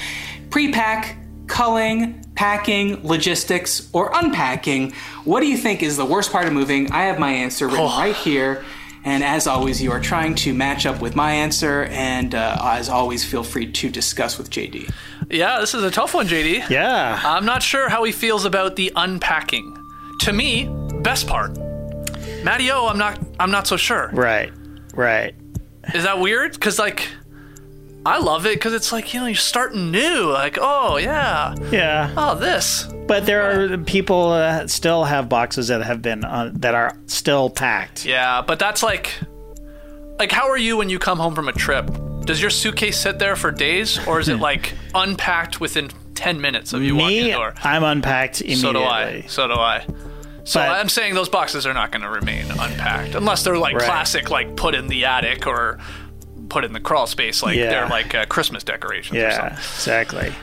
pre 0.50 0.72
pack, 0.72 1.18
culling, 1.48 2.26
packing, 2.36 3.08
logistics, 3.08 3.90
or 3.94 4.12
unpacking. 4.14 4.92
What 5.24 5.40
do 5.40 5.48
you 5.48 5.58
think 5.58 5.82
is 5.82 5.96
the 5.96 6.06
worst 6.06 6.32
part 6.32 6.46
of 6.46 6.54
moving? 6.54 6.92
I 6.92 7.04
have 7.04 7.20
my 7.20 7.32
answer 7.32 7.68
written 7.68 7.86
right 7.86 8.16
here. 8.16 8.66
And 9.04 9.24
as 9.24 9.48
always, 9.48 9.82
you 9.82 9.92
are 9.92 10.00
trying 10.00 10.36
to 10.36 10.54
match 10.54 10.86
up 10.86 11.02
with 11.02 11.16
my 11.16 11.32
answer, 11.32 11.86
and 11.86 12.36
uh, 12.36 12.58
as 12.62 12.88
always, 12.88 13.26
feel 13.26 13.44
free 13.44 13.72
to 13.72 13.90
discuss 13.90 14.38
with 14.38 14.52
JD. 14.52 14.92
Yeah, 15.30 15.60
this 15.60 15.74
is 15.74 15.84
a 15.84 15.90
tough 15.90 16.14
one, 16.14 16.28
JD. 16.28 16.70
Yeah. 16.70 17.20
I'm 17.24 17.46
not 17.46 17.64
sure 17.64 17.90
how 17.90 18.04
he 18.04 18.12
feels 18.12 18.46
about 18.46 18.76
the 18.76 18.92
unpacking. 18.96 19.78
To 20.20 20.34
me, 20.34 20.70
best 21.02 21.28
part. 21.28 21.58
Matty 22.44 22.72
O, 22.72 22.88
I'm 22.88 22.98
not. 22.98 23.20
I'm 23.40 23.52
not 23.52 23.68
so 23.68 23.78
sure. 23.78 24.10
Right. 24.14 24.52
Right. 24.94 25.36
Is 25.94 26.04
that 26.04 26.20
weird? 26.20 26.54
Because 26.54 26.80
like, 26.80 27.08
I 28.06 28.20
love 28.20 28.46
it 28.46 28.56
because 28.56 28.74
it's 28.74 28.92
like 28.92 29.14
you 29.14 29.20
know 29.20 29.26
you're 29.28 29.36
starting 29.36 29.92
new. 29.92 30.32
Like, 30.32 30.58
oh 30.60 30.98
yeah, 30.98 31.56
Yeah. 31.72 32.14
oh 32.18 32.36
this. 32.36 32.88
But 33.08 33.26
there 33.26 33.74
are 33.74 33.78
people 33.78 34.32
uh, 34.32 34.68
still 34.68 35.04
have 35.04 35.28
boxes 35.30 35.68
that 35.68 35.84
have 35.84 36.02
been 36.02 36.24
uh, 36.24 36.52
that 36.56 36.74
are 36.76 36.98
still 37.08 37.50
packed. 37.50 38.06
Yeah, 38.06 38.42
but 38.42 38.58
that's 38.58 38.82
like, 38.84 39.12
like 40.20 40.32
how 40.32 40.50
are 40.50 40.58
you 40.58 40.78
when 40.78 40.90
you 40.90 40.98
come 41.00 41.18
home 41.20 41.36
from 41.36 41.48
a 41.48 41.54
trip? 41.54 41.90
Does 42.26 42.40
your 42.40 42.52
suitcase 42.52 42.98
sit 43.00 43.20
there 43.20 43.36
for 43.36 43.52
days, 43.52 44.00
or 44.08 44.20
is 44.20 44.30
it 44.30 44.40
like 44.40 44.74
unpacked 44.96 45.60
within 45.60 45.90
ten 46.16 46.40
minutes 46.42 46.74
of 46.74 46.82
you 46.84 46.96
walking 46.96 47.18
Me, 47.18 47.24
the 47.24 47.32
door? 47.32 47.54
I'm 47.64 47.84
unpacked 47.84 48.42
immediately. 48.42 48.62
So 48.62 48.74
do 48.74 48.84
I. 48.84 49.22
So 49.28 49.48
do 49.48 49.54
I. 49.56 49.86
So 50.44 50.60
But- 50.60 50.70
I'm 50.70 50.90
saying 50.90 51.14
those 51.14 51.30
boxes 51.30 51.66
are 51.68 51.74
not 51.74 51.92
going 51.92 52.02
to 52.02 52.10
remain 52.10 52.46
unpacked 52.52 53.16
unless 53.16 53.44
they're 53.44 53.58
like 53.58 53.76
Right. 53.76 53.86
classic, 53.86 54.30
like 54.30 54.56
put 54.56 54.74
in 54.76 54.88
the 54.88 55.06
attic 55.06 55.46
or 55.48 55.78
put 56.50 56.64
in 56.66 56.74
the 56.74 56.80
crawl 56.80 57.08
space, 57.08 57.42
like 57.44 57.56
Yeah. 57.56 57.70
they're 57.70 57.88
like 57.88 58.14
uh, 58.16 58.26
Christmas 58.26 58.64
decorations 58.64 59.18
or 59.18 59.22
Yeah, 59.22 59.38
something. 59.38 59.58
exactly. 59.58 60.34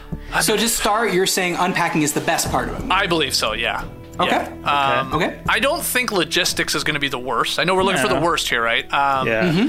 So, 0.42 0.56
just 0.56 0.76
start, 0.78 1.12
you're 1.12 1.26
saying 1.26 1.56
unpacking 1.56 2.02
is 2.02 2.12
the 2.12 2.20
best 2.20 2.50
part 2.50 2.68
of 2.68 2.78
it. 2.84 2.90
I 2.90 3.06
believe 3.06 3.34
so. 3.34 3.52
Yeah. 3.54 3.84
Okay. 4.20 4.30
Yeah. 4.62 5.00
Um, 5.00 5.14
Okay. 5.14 5.38
I 5.48 5.58
don't 5.58 5.82
think 5.82 6.12
logistics 6.12 6.74
is 6.74 6.84
going 6.84 6.94
to 6.94 7.00
be 7.00 7.08
the 7.08 7.18
worst. 7.18 7.58
I 7.58 7.64
know 7.64 7.74
we're 7.74 7.82
looking 7.82 8.02
for 8.02 8.08
the 8.08 8.20
worst 8.20 8.48
here, 8.48 8.62
right? 8.62 8.90
Um, 8.92 9.26
Yeah. 9.26 9.68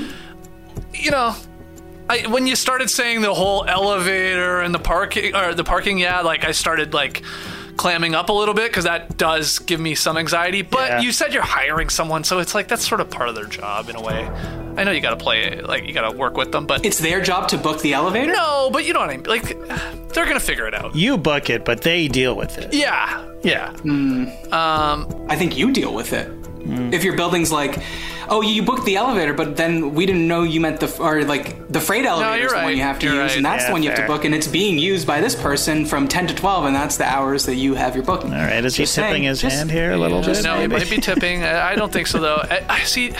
You 0.93 1.11
know, 1.11 1.35
I, 2.09 2.25
when 2.27 2.47
you 2.47 2.55
started 2.55 2.89
saying 2.89 3.21
the 3.21 3.33
whole 3.33 3.65
elevator 3.65 4.61
and 4.61 4.73
the 4.73 4.79
parking 4.79 5.35
or 5.35 5.53
the 5.53 5.63
parking, 5.63 5.97
yeah, 5.99 6.21
like 6.21 6.43
I 6.43 6.51
started 6.51 6.93
like 6.93 7.21
clamming 7.79 8.13
up 8.13 8.27
a 8.27 8.33
little 8.33 8.53
bit 8.53 8.69
because 8.69 8.83
that 8.83 9.17
does 9.17 9.57
give 9.59 9.79
me 9.79 9.95
some 9.95 10.17
anxiety. 10.17 10.61
But 10.61 10.89
Yeah. 10.89 10.99
you 10.99 11.11
said 11.13 11.33
you're 11.33 11.41
hiring 11.59 11.87
someone, 11.89 12.25
so 12.25 12.39
it's 12.39 12.53
like 12.53 12.67
that's 12.67 12.85
sort 12.85 12.99
of 12.99 13.09
part 13.09 13.29
of 13.29 13.35
their 13.35 13.45
job 13.45 13.89
in 13.89 13.95
a 13.95 14.01
way. 14.01 14.29
I 14.77 14.83
know 14.83 14.91
you 14.91 14.99
got 14.99 15.11
to 15.17 15.23
play, 15.23 15.61
like 15.61 15.87
you 15.87 15.93
got 15.93 16.09
to 16.11 16.15
work 16.17 16.35
with 16.35 16.51
them, 16.51 16.65
but 16.65 16.85
It's 16.85 16.99
their 16.99 17.21
job 17.21 17.47
to 17.49 17.57
book 17.57 17.81
the 17.81 17.93
elevator? 17.93 18.33
no, 18.33 18.69
but 18.71 18.85
you 18.85 18.91
know 18.93 18.99
what 18.99 19.09
I 19.09 19.15
mean. 19.17 19.23
Like 19.25 19.47
they're 20.13 20.25
gonna 20.25 20.39
figure 20.41 20.67
it 20.67 20.73
out. 20.75 20.93
You 20.95 21.17
book 21.17 21.49
it, 21.49 21.63
but 21.63 21.81
they 21.81 22.07
deal 22.09 22.35
with 22.35 22.57
it. 22.57 22.73
Yeah, 22.73 23.23
yeah. 23.43 23.69
Um, 24.51 25.07
I 25.29 25.35
think 25.37 25.57
you 25.57 25.71
deal 25.71 25.93
with 25.93 26.11
it. 26.13 26.27
Mm. 26.59 26.93
If 26.93 27.03
your 27.03 27.15
building's 27.15 27.51
like, 27.51 27.81
oh, 28.29 28.41
you 28.41 28.61
booked 28.63 28.85
the 28.85 28.97
elevator, 28.97 29.33
but 29.33 29.55
then 29.57 29.93
we 29.95 30.05
didn't 30.05 30.27
know 30.27 30.43
you 30.43 30.59
meant 30.61 30.79
the 30.79 31.01
or 31.01 31.23
like 31.23 31.67
the 31.71 31.79
freight 31.79 32.05
elevator 32.05 32.37
you're 32.37 32.45
is 32.47 32.51
the 32.53 32.57
one 32.63 32.75
you 32.77 32.83
have 32.83 32.99
to 32.99 33.05
You're 33.07 33.15
use, 33.15 33.31
right. 33.31 33.37
and 33.37 33.45
that's 33.45 33.63
Yeah, 33.63 33.67
the 33.67 33.73
one 33.73 33.83
you 33.83 33.89
have 33.89 33.99
to 33.99 34.05
book, 34.07 34.25
and 34.25 34.35
it's 34.35 34.47
being 34.47 34.77
used 34.77 35.07
by 35.07 35.21
this 35.21 35.35
person 35.35 35.85
from 35.85 36.07
ten 36.07 36.27
to 36.27 36.35
twelve, 36.35 36.65
and 36.65 36.75
that's 36.75 36.97
the 36.97 37.05
hours 37.05 37.45
that 37.45 37.55
you 37.55 37.73
have 37.75 37.95
your 37.95 38.03
booking. 38.03 38.33
All 38.33 38.39
right, 38.39 38.63
is 38.63 38.75
he 38.75 38.85
tipping 38.85 39.11
saying, 39.11 39.23
his 39.23 39.41
just- 39.41 39.55
hand 39.55 39.71
here 39.71 39.91
a 39.91 39.97
little 39.97 40.21
bit? 40.21 40.43
No, 40.43 40.59
he 40.59 40.67
might 40.67 40.89
be 40.89 40.97
tipping. 40.97 41.43
I 41.43 41.71
I 41.71 41.75
don't 41.75 41.91
think 41.91 42.07
so 42.07 42.19
though. 42.19 42.37
I, 42.43 42.63
I 42.69 42.79
see. 42.83 43.13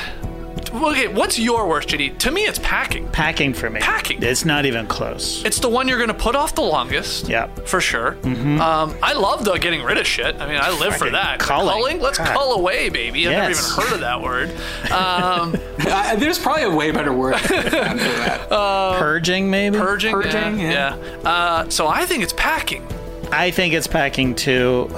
Okay, 0.74 1.08
what's 1.08 1.40
your 1.40 1.68
worst, 1.68 1.90
JD? 1.90 2.18
To 2.20 2.32
me, 2.32 2.42
it's 2.46 2.60
packing. 2.60 3.08
Packing 3.10 3.54
for 3.54 3.70
me. 3.70 3.80
Packing. 3.80 4.22
It's 4.22 4.46
not 4.46 4.66
even 4.66 4.86
close. 4.88 5.44
It's 5.44 5.60
the 5.60 5.70
one 5.70 5.88
you're 5.88 5.98
going 5.98 6.10
to 6.10 6.14
put 6.14 6.36
off 6.36 6.54
the 6.56 6.62
longest. 6.62 7.28
Yep. 7.28 7.68
For 7.68 7.82
sure. 7.82 8.18
Um, 8.24 8.96
I 9.02 9.14
love 9.14 9.46
the 9.46 9.56
getting 9.58 9.82
rid 9.84 9.98
of 9.98 10.06
shit. 10.06 10.36
I 10.40 10.48
mean, 10.48 10.60
I 10.62 10.70
live 10.80 10.96
for 10.96 11.10
that. 11.10 11.40
culling. 11.40 12.00
Let's 12.00 12.18
God. 12.18 12.28
cull 12.28 12.54
away, 12.54 12.90
baby. 12.90 13.28
I've 13.28 13.34
never 13.34 13.52
even 13.52 13.64
heard 13.64 13.94
of 13.94 14.00
that 14.02 14.22
word. 14.22 14.52
Um, 14.92 15.56
Uh, 15.90 16.16
there's 16.18 16.38
probably 16.38 16.64
a 16.64 16.70
way 16.70 16.92
better 16.92 17.12
word 17.12 17.34
I 17.34 17.40
could 17.40 17.64
for 17.64 17.70
that. 17.70 18.50
Purging, 18.50 19.50
maybe? 19.50 19.78
purging. 19.78 20.12
Purging, 20.14 20.60
yeah. 20.60 20.96
yeah. 21.24 21.28
Uh, 21.30 21.70
so 21.70 21.88
I 21.88 22.06
think 22.06 22.22
it's 22.22 22.34
packing. 22.34 22.86
I 23.32 23.50
think 23.50 23.74
it's 23.74 23.88
packing 23.88 24.36
too. 24.36 24.92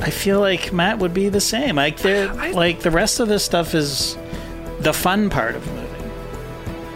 I 0.00 0.10
feel 0.10 0.40
like 0.40 0.72
Matt 0.72 1.00
would 1.00 1.12
be 1.12 1.28
the 1.28 1.40
same. 1.40 1.76
Like 1.76 2.02
I- 2.06 2.52
like 2.52 2.80
the 2.80 2.90
rest 2.90 3.20
of 3.20 3.28
this 3.28 3.44
stuff 3.44 3.74
is 3.74 4.16
the 4.82 4.92
fun 4.92 5.30
part 5.30 5.54
of 5.56 5.66
moving. 5.72 5.88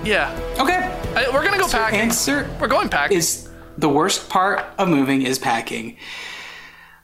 Yeah. 0.05 0.31
Okay. 0.59 0.93
I, 1.17 1.29
we're 1.33 1.41
going 1.43 1.53
to 1.55 1.59
go 1.59 1.67
So 1.67 1.79
packing. 1.79 2.01
answer 2.01 2.49
We're 2.61 2.69
going 2.69 2.89
packing. 2.89 3.17
is 3.17 3.49
the 3.79 3.89
worst 3.89 4.29
part 4.29 4.65
of 4.79 4.89
moving 4.89 5.23
is 5.23 5.39
packing. 5.39 5.97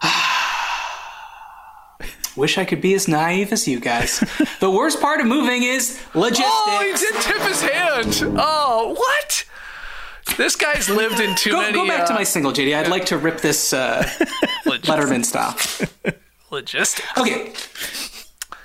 Wish 2.37 2.57
I 2.57 2.65
could 2.65 2.81
be 2.81 2.95
as 2.95 3.09
naive 3.09 3.53
as 3.53 3.69
you 3.69 3.79
guys. 3.79 4.21
the 4.61 4.71
worst 4.71 5.01
part 5.01 5.21
of 5.21 5.27
moving 5.27 5.63
is 5.65 6.01
logistics. 6.15 6.49
Oh, 6.51 6.81
he 6.83 6.93
did 6.97 7.15
tip 7.23 7.43
his 7.43 7.61
hand. 7.63 8.37
Oh, 8.39 8.95
what? 8.97 9.45
This 10.39 10.57
guy's 10.57 10.89
lived 10.89 11.21
in 11.21 11.35
too 11.37 11.51
Go, 11.51 11.61
many. 11.61 11.73
go 11.75 11.87
back 11.87 12.07
to 12.07 12.15
uh, 12.15 12.17
my 12.17 12.25
single, 12.25 12.53
JD. 12.53 12.75
I'd 12.75 12.89
like 12.89 13.05
to 13.07 13.19
rip 13.19 13.41
this 13.43 13.73
uh, 13.75 14.03
Letterman 14.65 15.25
style. 15.27 15.55
logistics. 16.51 17.07
Okay. 17.19 17.53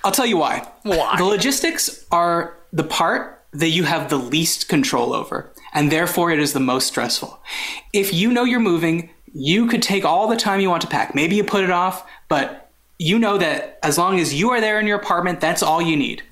I'll 0.08 0.14
tell 0.14 0.24
you 0.24 0.38
why. 0.38 0.66
Why? 0.84 1.18
The 1.18 1.24
logistics 1.24 2.06
are 2.10 2.56
the 2.72 2.82
part 2.82 3.44
that 3.52 3.68
you 3.68 3.84
have 3.84 4.08
the 4.08 4.16
least 4.16 4.66
control 4.66 5.12
over, 5.12 5.52
and 5.74 5.92
therefore 5.92 6.30
it 6.30 6.38
is 6.38 6.54
the 6.54 6.60
most 6.60 6.86
stressful. 6.86 7.38
If 7.92 8.14
you 8.14 8.32
know 8.32 8.44
you're 8.44 8.58
moving, 8.58 9.10
you 9.34 9.66
could 9.66 9.82
take 9.82 10.06
all 10.06 10.26
the 10.26 10.36
time 10.36 10.60
you 10.60 10.70
want 10.70 10.80
to 10.80 10.88
pack. 10.88 11.14
Maybe 11.14 11.36
you 11.36 11.44
put 11.44 11.62
it 11.62 11.70
off, 11.70 12.08
but 12.26 12.70
you 12.98 13.18
know 13.18 13.36
that 13.36 13.78
as 13.82 13.98
long 13.98 14.18
as 14.18 14.32
you 14.32 14.48
are 14.48 14.62
there 14.62 14.80
in 14.80 14.86
your 14.86 14.98
apartment, 14.98 15.42
that's 15.42 15.62
all 15.62 15.82
you 15.82 15.94
need. 15.94 16.22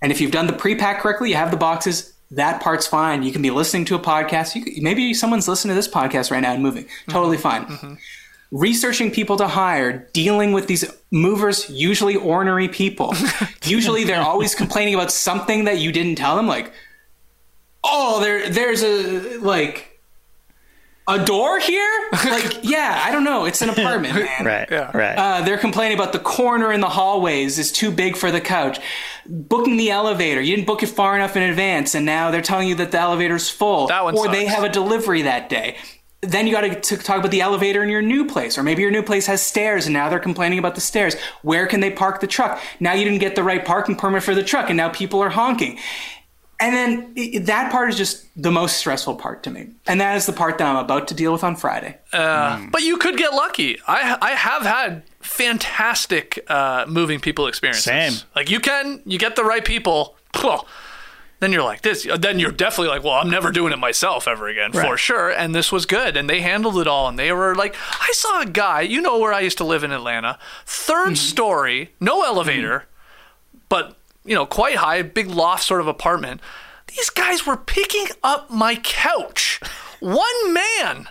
And 0.00 0.10
if 0.10 0.20
you've 0.20 0.32
done 0.32 0.48
the 0.48 0.52
pre-pack 0.52 1.00
correctly, 1.00 1.30
you 1.30 1.36
have 1.36 1.52
the 1.52 1.56
boxes. 1.56 2.12
That 2.32 2.60
part's 2.60 2.88
fine. 2.88 3.22
You 3.22 3.30
can 3.30 3.42
be 3.42 3.50
listening 3.50 3.84
to 3.84 3.94
a 3.94 4.00
podcast. 4.00 4.56
You 4.56 4.64
could, 4.64 4.82
maybe 4.82 5.14
someone's 5.14 5.46
listening 5.46 5.70
to 5.70 5.76
this 5.76 5.86
podcast 5.86 6.32
right 6.32 6.40
now 6.40 6.54
and 6.54 6.62
moving. 6.62 6.86
Totally 7.08 7.36
fine 7.36 7.66
mm-hmm. 7.66 7.94
Researching 8.52 9.10
people 9.10 9.36
to 9.38 9.48
hire, 9.48 10.08
dealing 10.12 10.52
with 10.52 10.68
these 10.68 10.84
movers, 11.10 11.68
usually 11.68 12.14
ornery 12.14 12.68
people. 12.68 13.14
usually 13.64 14.04
they're 14.04 14.22
always 14.22 14.54
complaining 14.54 14.94
about 14.94 15.10
something 15.10 15.64
that 15.64 15.78
you 15.78 15.90
didn't 15.90 16.16
tell 16.16 16.36
them, 16.36 16.46
like, 16.46 16.72
oh, 17.82 18.20
there 18.20 18.48
there's 18.48 18.84
a 18.84 19.38
like 19.38 20.00
a 21.08 21.24
door 21.24 21.58
here? 21.58 22.08
like, 22.12 22.58
yeah, 22.62 23.02
I 23.04 23.10
don't 23.10 23.24
know. 23.24 23.46
It's 23.46 23.62
an 23.62 23.70
apartment, 23.70 24.14
man. 24.38 24.44
Right. 24.44 24.70
Right. 24.70 25.16
Uh, 25.16 25.42
they're 25.42 25.58
complaining 25.58 25.98
about 25.98 26.12
the 26.12 26.20
corner 26.20 26.72
in 26.72 26.80
the 26.80 26.88
hallways 26.88 27.58
is 27.58 27.72
too 27.72 27.90
big 27.90 28.16
for 28.16 28.30
the 28.30 28.40
couch. 28.40 28.78
Booking 29.26 29.78
the 29.78 29.90
elevator, 29.90 30.40
you 30.40 30.54
didn't 30.54 30.66
book 30.66 30.82
it 30.82 30.88
far 30.88 31.16
enough 31.16 31.36
in 31.36 31.42
advance, 31.42 31.94
and 31.94 32.04
now 32.04 32.30
they're 32.30 32.42
telling 32.42 32.68
you 32.68 32.74
that 32.76 32.92
the 32.92 32.98
elevator's 32.98 33.48
full. 33.48 33.86
That 33.88 34.04
one 34.04 34.16
or 34.16 34.28
they 34.28 34.44
have 34.46 34.62
a 34.62 34.68
delivery 34.68 35.22
that 35.22 35.48
day. 35.48 35.76
Then 36.24 36.46
you 36.46 36.52
got 36.52 36.82
to 36.82 36.96
talk 36.96 37.18
about 37.18 37.32
the 37.32 37.40
elevator 37.40 37.82
in 37.82 37.88
your 37.88 38.00
new 38.02 38.24
place, 38.24 38.56
or 38.56 38.62
maybe 38.62 38.80
your 38.82 38.92
new 38.92 39.02
place 39.02 39.26
has 39.26 39.42
stairs, 39.42 39.86
and 39.86 39.92
now 39.92 40.08
they're 40.08 40.20
complaining 40.20 40.58
about 40.60 40.76
the 40.76 40.80
stairs. 40.80 41.16
Where 41.42 41.66
can 41.66 41.80
they 41.80 41.90
park 41.90 42.20
the 42.20 42.28
truck? 42.28 42.60
Now 42.78 42.92
you 42.92 43.04
didn't 43.04 43.18
get 43.20 43.34
the 43.34 43.42
right 43.42 43.64
parking 43.64 43.96
permit 43.96 44.22
for 44.22 44.32
the 44.34 44.44
truck, 44.44 44.68
and 44.70 44.76
now 44.76 44.88
people 44.88 45.20
are 45.20 45.30
honking. 45.30 45.78
And 46.60 46.76
then 46.76 47.12
i- 47.18 47.38
that 47.40 47.72
part 47.72 47.88
is 47.88 47.96
just 47.96 48.24
the 48.40 48.52
most 48.52 48.76
stressful 48.76 49.16
part 49.16 49.42
to 49.42 49.50
me, 49.50 49.66
and 49.88 50.00
that 50.00 50.14
is 50.16 50.26
the 50.26 50.32
part 50.32 50.58
that 50.58 50.66
I'm 50.68 50.76
about 50.76 51.08
to 51.08 51.14
deal 51.14 51.32
with 51.32 51.42
on 51.42 51.56
Friday. 51.56 51.98
But 52.70 52.82
you 52.82 52.98
could 52.98 53.16
get 53.16 53.32
lucky. 53.34 53.80
I 53.88 54.16
I 54.22 54.30
have 54.36 54.62
had 54.62 55.02
fantastic 55.20 56.38
uh, 56.48 56.84
moving 56.86 57.18
people 57.18 57.48
experiences. 57.48 57.82
Same. 57.84 58.12
Like 58.36 58.48
you 58.48 58.60
can 58.60 59.02
you 59.04 59.18
get 59.18 59.34
the 59.34 59.42
right 59.44 59.64
people. 59.64 60.16
Then 61.42 61.50
you're 61.50 61.64
like 61.64 61.82
this. 61.82 62.06
Then 62.20 62.38
you're 62.38 62.52
definitely 62.52 62.90
like, 62.94 63.02
well, 63.02 63.14
I'm 63.14 63.28
never 63.28 63.50
doing 63.50 63.72
it 63.72 63.78
myself 63.80 64.28
ever 64.28 64.46
again 64.46 64.70
for 64.70 64.96
sure. 64.96 65.28
And 65.28 65.52
this 65.52 65.72
was 65.72 65.86
good, 65.86 66.16
and 66.16 66.30
they 66.30 66.40
handled 66.40 66.78
it 66.78 66.86
all. 66.86 67.08
And 67.08 67.18
they 67.18 67.32
were 67.32 67.52
like, 67.56 67.74
I 68.00 68.12
saw 68.12 68.42
a 68.42 68.46
guy. 68.46 68.82
You 68.82 69.00
know 69.00 69.18
where 69.18 69.32
I 69.32 69.40
used 69.40 69.58
to 69.58 69.64
live 69.64 69.82
in 69.82 69.90
Atlanta, 69.90 70.38
3rd 70.64 71.04
mm-hmm. 71.04 71.14
story, 71.16 71.90
no 71.98 72.20
mm-hmm. 72.20 72.28
elevator, 72.28 72.84
but 73.68 73.96
you 74.24 74.36
know 74.36 74.46
quite 74.46 74.76
high, 74.76 75.02
big 75.02 75.26
loft 75.26 75.64
sort 75.64 75.80
of 75.80 75.88
apartment. 75.88 76.40
These 76.86 77.10
guys 77.10 77.44
were 77.44 77.56
picking 77.56 78.06
up 78.22 78.48
my 78.48 78.76
couch, 78.76 79.58
one 79.98 80.54
man 80.54 81.08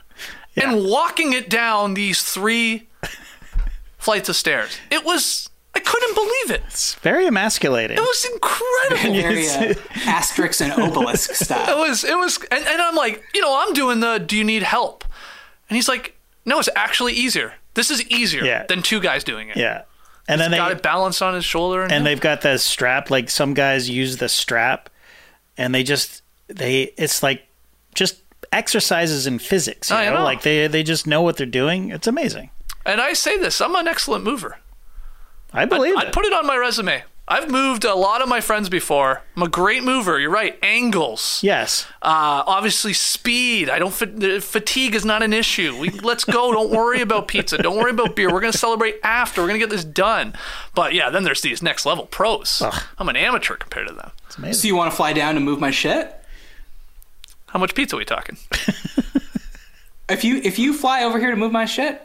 and 0.55 0.85
walking 0.85 1.33
it 1.33 1.49
down 1.49 1.93
these 1.93 2.23
three 2.23 2.87
flights 3.97 4.29
of 4.29 4.37
stairs. 4.37 4.77
It 4.89 5.03
was 5.03 5.49
couldn't 5.91 6.15
believe 6.15 6.51
it. 6.51 6.63
it's 6.67 6.95
very 6.95 7.25
emasculating. 7.27 7.97
It 7.97 8.01
was 8.01 8.25
incredible. 8.33 9.13
Very 9.21 9.47
uh, 9.47 9.73
Asterix 10.05 10.61
and 10.61 10.71
Obelix 10.73 11.17
stuff. 11.45 11.67
It 11.69 11.77
was 11.77 12.03
it 12.03 12.17
was 12.17 12.37
and, 12.51 12.65
and 12.65 12.81
I'm 12.81 12.95
like, 12.95 13.23
you 13.33 13.41
know, 13.41 13.53
I'm 13.61 13.73
doing 13.73 13.99
the 13.99 14.17
do 14.17 14.37
you 14.37 14.43
need 14.43 14.63
help? 14.63 15.03
And 15.69 15.75
he's 15.75 15.87
like, 15.89 16.15
No, 16.45 16.59
it's 16.59 16.69
actually 16.75 17.13
easier. 17.13 17.53
This 17.73 17.89
is 17.91 18.05
easier 18.09 18.43
Yeah. 18.43 18.65
than 18.67 18.81
two 18.81 18.99
guys 18.99 19.23
doing 19.23 19.49
it. 19.49 19.57
yeah. 19.57 19.83
And 20.27 20.39
then 20.39 20.49
Got 20.49 20.51
they 20.51 20.57
got 20.57 20.71
it 20.71 20.83
balanced 20.83 21.21
on 21.21 21.33
his 21.33 21.43
shoulder 21.45 21.83
and, 21.83 21.91
and 21.91 22.05
they've 22.05 22.19
got 22.21 22.41
the 22.41 22.57
strap 22.57 23.09
like 23.11 23.29
some 23.29 23.53
guys 23.53 23.89
use 23.89 24.17
the 24.17 24.29
strap 24.29 24.89
and 25.57 25.73
they 25.75 25.83
just 25.83 26.21
they 26.47 26.93
it's 26.97 27.21
like 27.23 27.43
just 27.95 28.21
exercises 28.53 29.27
in 29.27 29.39
physics 29.39 29.89
you 29.89 29.95
I 29.95 30.05
know? 30.05 30.15
know. 30.19 30.23
like 30.23 30.41
they 30.43 30.67
they 30.67 30.83
just 30.83 31.05
know 31.07 31.21
what 31.21 31.37
they're 31.37 31.45
doing 31.63 31.89
it's 31.91 32.07
amazing 32.07 32.49
and 32.85 32.99
I 33.01 33.13
say 33.13 33.37
this, 33.37 33.61
I'm 33.61 33.75
an 33.75 33.87
excellent 33.87 34.23
mover. 34.23 34.57
I 35.53 35.65
believe 35.65 35.95
I'd 35.97 36.07
it 36.07 36.13
put 36.13 36.25
it 36.25 36.33
on 36.33 36.45
my 36.47 36.55
resume. 36.57 37.03
I've 37.27 37.49
moved 37.49 37.85
a 37.85 37.95
lot 37.95 38.21
of 38.21 38.27
my 38.27 38.41
friends 38.41 38.67
before. 38.67 39.21
I'm 39.37 39.43
a 39.43 39.47
great 39.47 39.83
mover. 39.83 40.19
You're 40.19 40.31
right. 40.31 40.57
Angles. 40.61 41.39
yes 41.41 41.85
Uh, 42.01 42.43
obviously, 42.45 42.91
speed. 42.93 43.69
I 43.69 43.79
don't. 43.79 43.93
Fa- 43.93 44.41
fatigue 44.41 44.95
is 44.95 45.05
not 45.05 45.23
an 45.23 45.31
issue. 45.31 45.77
We 45.77 45.91
let's 45.91 46.25
go. 46.25 46.51
Don't 46.51 46.71
worry 46.71 46.99
about 47.01 47.27
pizza. 47.29 47.57
Don't 47.57 47.77
worry 47.77 47.91
about 47.91 48.15
beer. 48.17 48.33
We're 48.33 48.41
gonna 48.41 48.51
celebrate 48.51 48.95
after. 49.03 49.41
We're 49.41 49.47
gonna 49.47 49.59
get 49.59 49.69
this 49.69 49.85
done. 49.85 50.33
But 50.75 50.93
yeah, 50.93 51.09
then 51.09 51.23
there's 51.23 51.41
these 51.41 51.61
next 51.61 51.85
level 51.85 52.05
pros. 52.05 52.61
I'm 52.97 53.07
an 53.07 53.15
amateur 53.15 53.55
compared 53.55 53.87
to 53.87 53.93
them. 53.93 54.11
it's 54.27 54.37
amazing 54.37 54.61
So 54.61 54.67
you 54.67 54.75
want 54.75 54.91
to 54.91 54.97
fly 54.97 55.13
down 55.13 55.37
and 55.37 55.45
move 55.45 55.59
my 55.59 55.71
shit? 55.71 56.13
How 57.47 57.59
much 57.59 57.75
pizza 57.75 57.95
are 57.95 57.99
we 57.99 58.05
talking? 58.05 58.37
If 60.09 60.25
you 60.25 60.41
if 60.43 60.59
you 60.59 60.73
fly 60.73 61.05
over 61.05 61.17
here 61.19 61.31
to 61.31 61.37
move 61.37 61.53
my 61.53 61.63
shit, 61.63 62.01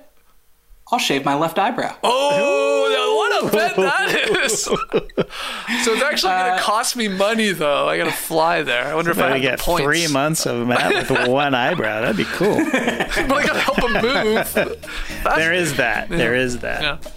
I'll 0.93 0.99
shave 1.01 1.25
my 1.25 1.35
left 1.35 1.59
eyebrow. 1.59 1.97
Oh, 2.05 3.43
what 3.43 3.53
a 3.53 3.57
bet 3.57 3.77
that 3.77 4.45
is! 4.45 4.63
so 4.63 4.77
it's 4.87 6.03
actually 6.03 6.31
gonna 6.31 6.55
uh, 6.55 6.59
cost 6.61 6.97
me 6.97 7.09
money 7.09 7.51
though. 7.53 7.89
I 7.89 7.99
gotta 7.99 8.13
fly 8.13 8.63
there. 8.63 8.85
I 8.87 8.95
wonder 8.95 9.11
if 9.11 9.19
I 9.19 9.31
have 9.31 9.43
get 9.43 9.59
the 9.59 9.65
points. 9.65 9.83
three 9.85 10.07
months 10.09 10.47
of 10.47 10.67
Matt 10.67 11.11
with 11.11 11.29
one 11.29 11.55
eyebrow 11.55 12.03
that'd 12.03 12.17
be 12.17 12.25
cool 12.25 12.55
but 12.73 13.33
I 13.33 13.47
gotta 13.47 13.61
help 13.61 13.79
him 13.83 13.93
move. 13.95 14.53
That's- 14.55 15.37
there 15.37 15.53
is 15.53 15.77
that 15.77 16.09
there 16.09 16.35
is 16.35 16.59
that 16.61 16.83
Yeah. 16.83 17.11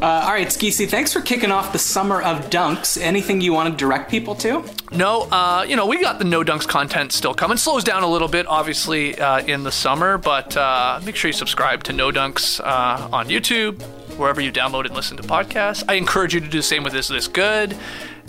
Uh, 0.00 0.24
all 0.24 0.32
right, 0.32 0.48
Skeesy, 0.48 0.88
thanks 0.88 1.12
for 1.12 1.20
kicking 1.20 1.52
off 1.52 1.72
the 1.72 1.78
summer 1.78 2.20
of 2.22 2.50
dunks. 2.50 3.00
Anything 3.00 3.40
you 3.40 3.52
want 3.52 3.70
to 3.70 3.76
direct 3.76 4.10
people 4.10 4.34
to? 4.36 4.64
No, 4.90 5.22
uh, 5.30 5.64
you 5.68 5.76
know, 5.76 5.86
we 5.86 6.00
got 6.00 6.18
the 6.18 6.24
no 6.24 6.42
dunks 6.42 6.66
content 6.66 7.12
still 7.12 7.34
coming. 7.34 7.56
Slows 7.56 7.84
down 7.84 8.02
a 8.02 8.08
little 8.08 8.26
bit, 8.26 8.46
obviously, 8.46 9.16
uh, 9.18 9.40
in 9.42 9.62
the 9.62 9.70
summer, 9.70 10.18
but 10.18 10.56
uh, 10.56 11.00
make 11.04 11.14
sure 11.14 11.28
you 11.28 11.32
subscribe 11.32 11.84
to 11.84 11.92
No 11.92 12.10
Dunks 12.10 12.60
uh, 12.60 13.08
on 13.12 13.28
YouTube, 13.28 13.80
wherever 14.16 14.40
you 14.40 14.50
download 14.50 14.86
and 14.86 14.94
listen 14.94 15.16
to 15.18 15.22
podcasts. 15.22 15.84
I 15.88 15.94
encourage 15.94 16.34
you 16.34 16.40
to 16.40 16.48
do 16.48 16.58
the 16.58 16.62
same 16.62 16.82
with 16.82 16.92
This 16.92 17.08
This 17.08 17.28
Good. 17.28 17.76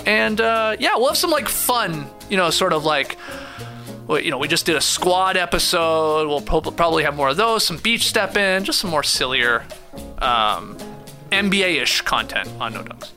And 0.06 0.40
uh, 0.41 0.76
yeah, 0.80 0.95
we'll 0.95 1.07
have 1.07 1.18
some 1.18 1.31
like 1.31 1.48
fun, 1.48 2.07
you 2.30 2.38
know, 2.38 2.49
sort 2.49 2.73
of 2.73 2.84
like. 2.85 3.18
You 4.10 4.31
know, 4.31 4.38
we 4.38 4.49
just 4.49 4.65
did 4.65 4.76
a 4.76 4.81
squad 4.81 5.38
episode. 5.38 6.27
We'll 6.27 6.41
probably 6.41 7.03
have 7.03 7.15
more 7.15 7.30
of 7.30 7.38
those. 7.38 7.65
Some 7.65 7.77
beach 7.77 8.07
step 8.10 8.35
in, 8.35 8.65
just 8.65 8.80
some 8.80 8.91
more 8.91 9.02
sillier, 9.02 9.65
um, 10.18 10.77
NBA-ish 11.34 12.01
content 12.01 12.49
on 12.60 12.73
No 12.73 12.81
Dunks. 12.84 13.11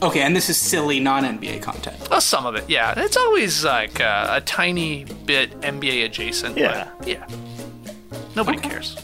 Okay, 0.00 0.20
and 0.20 0.34
this 0.36 0.48
is 0.48 0.56
silly 0.56 1.00
non 1.00 1.24
NBA 1.24 1.60
content. 1.62 1.96
Well, 2.10 2.20
some 2.20 2.46
of 2.46 2.54
it, 2.54 2.68
yeah. 2.68 2.94
It's 2.96 3.16
always 3.16 3.64
like 3.64 4.00
uh, 4.00 4.28
a 4.30 4.40
tiny 4.40 5.04
bit 5.26 5.60
NBA 5.60 6.04
adjacent. 6.04 6.54
but 6.54 6.60
Yeah. 6.62 6.90
yeah. 7.04 7.26
Nobody 8.36 8.58
cares. 8.58 8.96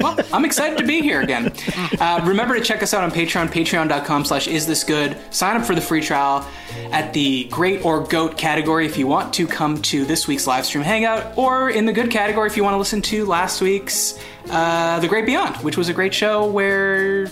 Well, 0.00 0.18
I'm 0.32 0.44
excited 0.44 0.78
to 0.78 0.84
be 0.86 1.00
here 1.02 1.20
again. 1.20 1.52
Uh, 2.00 2.20
remember 2.24 2.54
to 2.54 2.60
check 2.60 2.80
us 2.80 2.94
out 2.94 3.02
on 3.02 3.10
Patreon, 3.10 3.48
patreon.com 3.48 4.24
slash 4.24 4.46
is 4.46 4.68
this 4.68 4.84
good. 4.84 5.16
Sign 5.34 5.56
up 5.56 5.66
for 5.66 5.74
the 5.74 5.80
free 5.80 6.00
trial 6.00 6.46
at 6.92 7.12
the 7.12 7.44
great 7.50 7.84
or 7.84 8.04
goat 8.04 8.38
category 8.38 8.86
if 8.86 8.96
you 8.96 9.06
want 9.08 9.34
to 9.34 9.48
come 9.48 9.82
to 9.82 10.04
this 10.04 10.28
week's 10.28 10.46
live 10.46 10.64
stream 10.64 10.84
hangout, 10.84 11.36
or 11.36 11.70
in 11.70 11.86
the 11.86 11.92
good 11.92 12.08
category 12.08 12.46
if 12.46 12.56
you 12.56 12.62
want 12.62 12.74
to 12.74 12.78
listen 12.78 13.02
to 13.02 13.26
last 13.26 13.60
week's 13.60 14.16
uh, 14.50 15.00
The 15.00 15.08
Great 15.08 15.26
Beyond, 15.26 15.56
which 15.64 15.76
was 15.76 15.88
a 15.88 15.92
great 15.92 16.14
show 16.14 16.46
where 16.48 17.26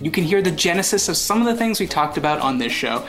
you 0.00 0.10
can 0.10 0.24
hear 0.24 0.42
the 0.42 0.50
genesis 0.50 1.08
of 1.08 1.16
some 1.16 1.40
of 1.40 1.46
the 1.46 1.56
things 1.56 1.80
we 1.80 1.86
talked 1.86 2.16
about 2.16 2.40
on 2.40 2.58
this 2.58 2.72
show. 2.72 3.06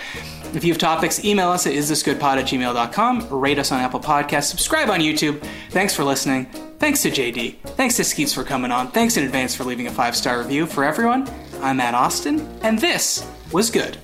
If 0.54 0.64
you 0.64 0.74
have 0.74 0.80
topics, 0.80 1.24
email 1.24 1.50
us 1.50 1.68
at 1.68 1.74
isthisgoodpod 1.74 2.38
at 2.38 2.46
gmail.com, 2.46 3.30
rate 3.30 3.60
us 3.60 3.72
on 3.72 3.80
Apple 3.80 4.00
Podcasts, 4.00 4.46
subscribe 4.46 4.90
on 4.90 5.00
YouTube. 5.00 5.42
Thanks 5.70 5.94
for 5.96 6.04
listening. 6.04 6.46
Thanks 6.80 7.02
to 7.04 7.12
JD. 7.12 7.58
Thanks 7.76 7.98
to 7.98 8.04
Skeets 8.04 8.34
for 8.34 8.44
coming 8.44 8.72
on. 8.72 8.90
Thanks 8.92 9.18
in 9.18 9.26
advance 9.26 9.54
for 9.54 9.64
leaving 9.64 9.88
a 9.88 9.92
five 9.92 10.16
star 10.16 10.40
review. 10.40 10.66
For 10.66 10.84
everyone, 10.84 11.30
I'm 11.62 11.78
Matt 11.78 11.94
Osten, 11.94 12.48
and 12.64 12.80
this 12.80 13.28
was 13.52 13.70
good. 13.70 13.98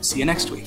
See 0.00 0.20
you 0.20 0.24
next 0.24 0.50
week. 0.50 0.66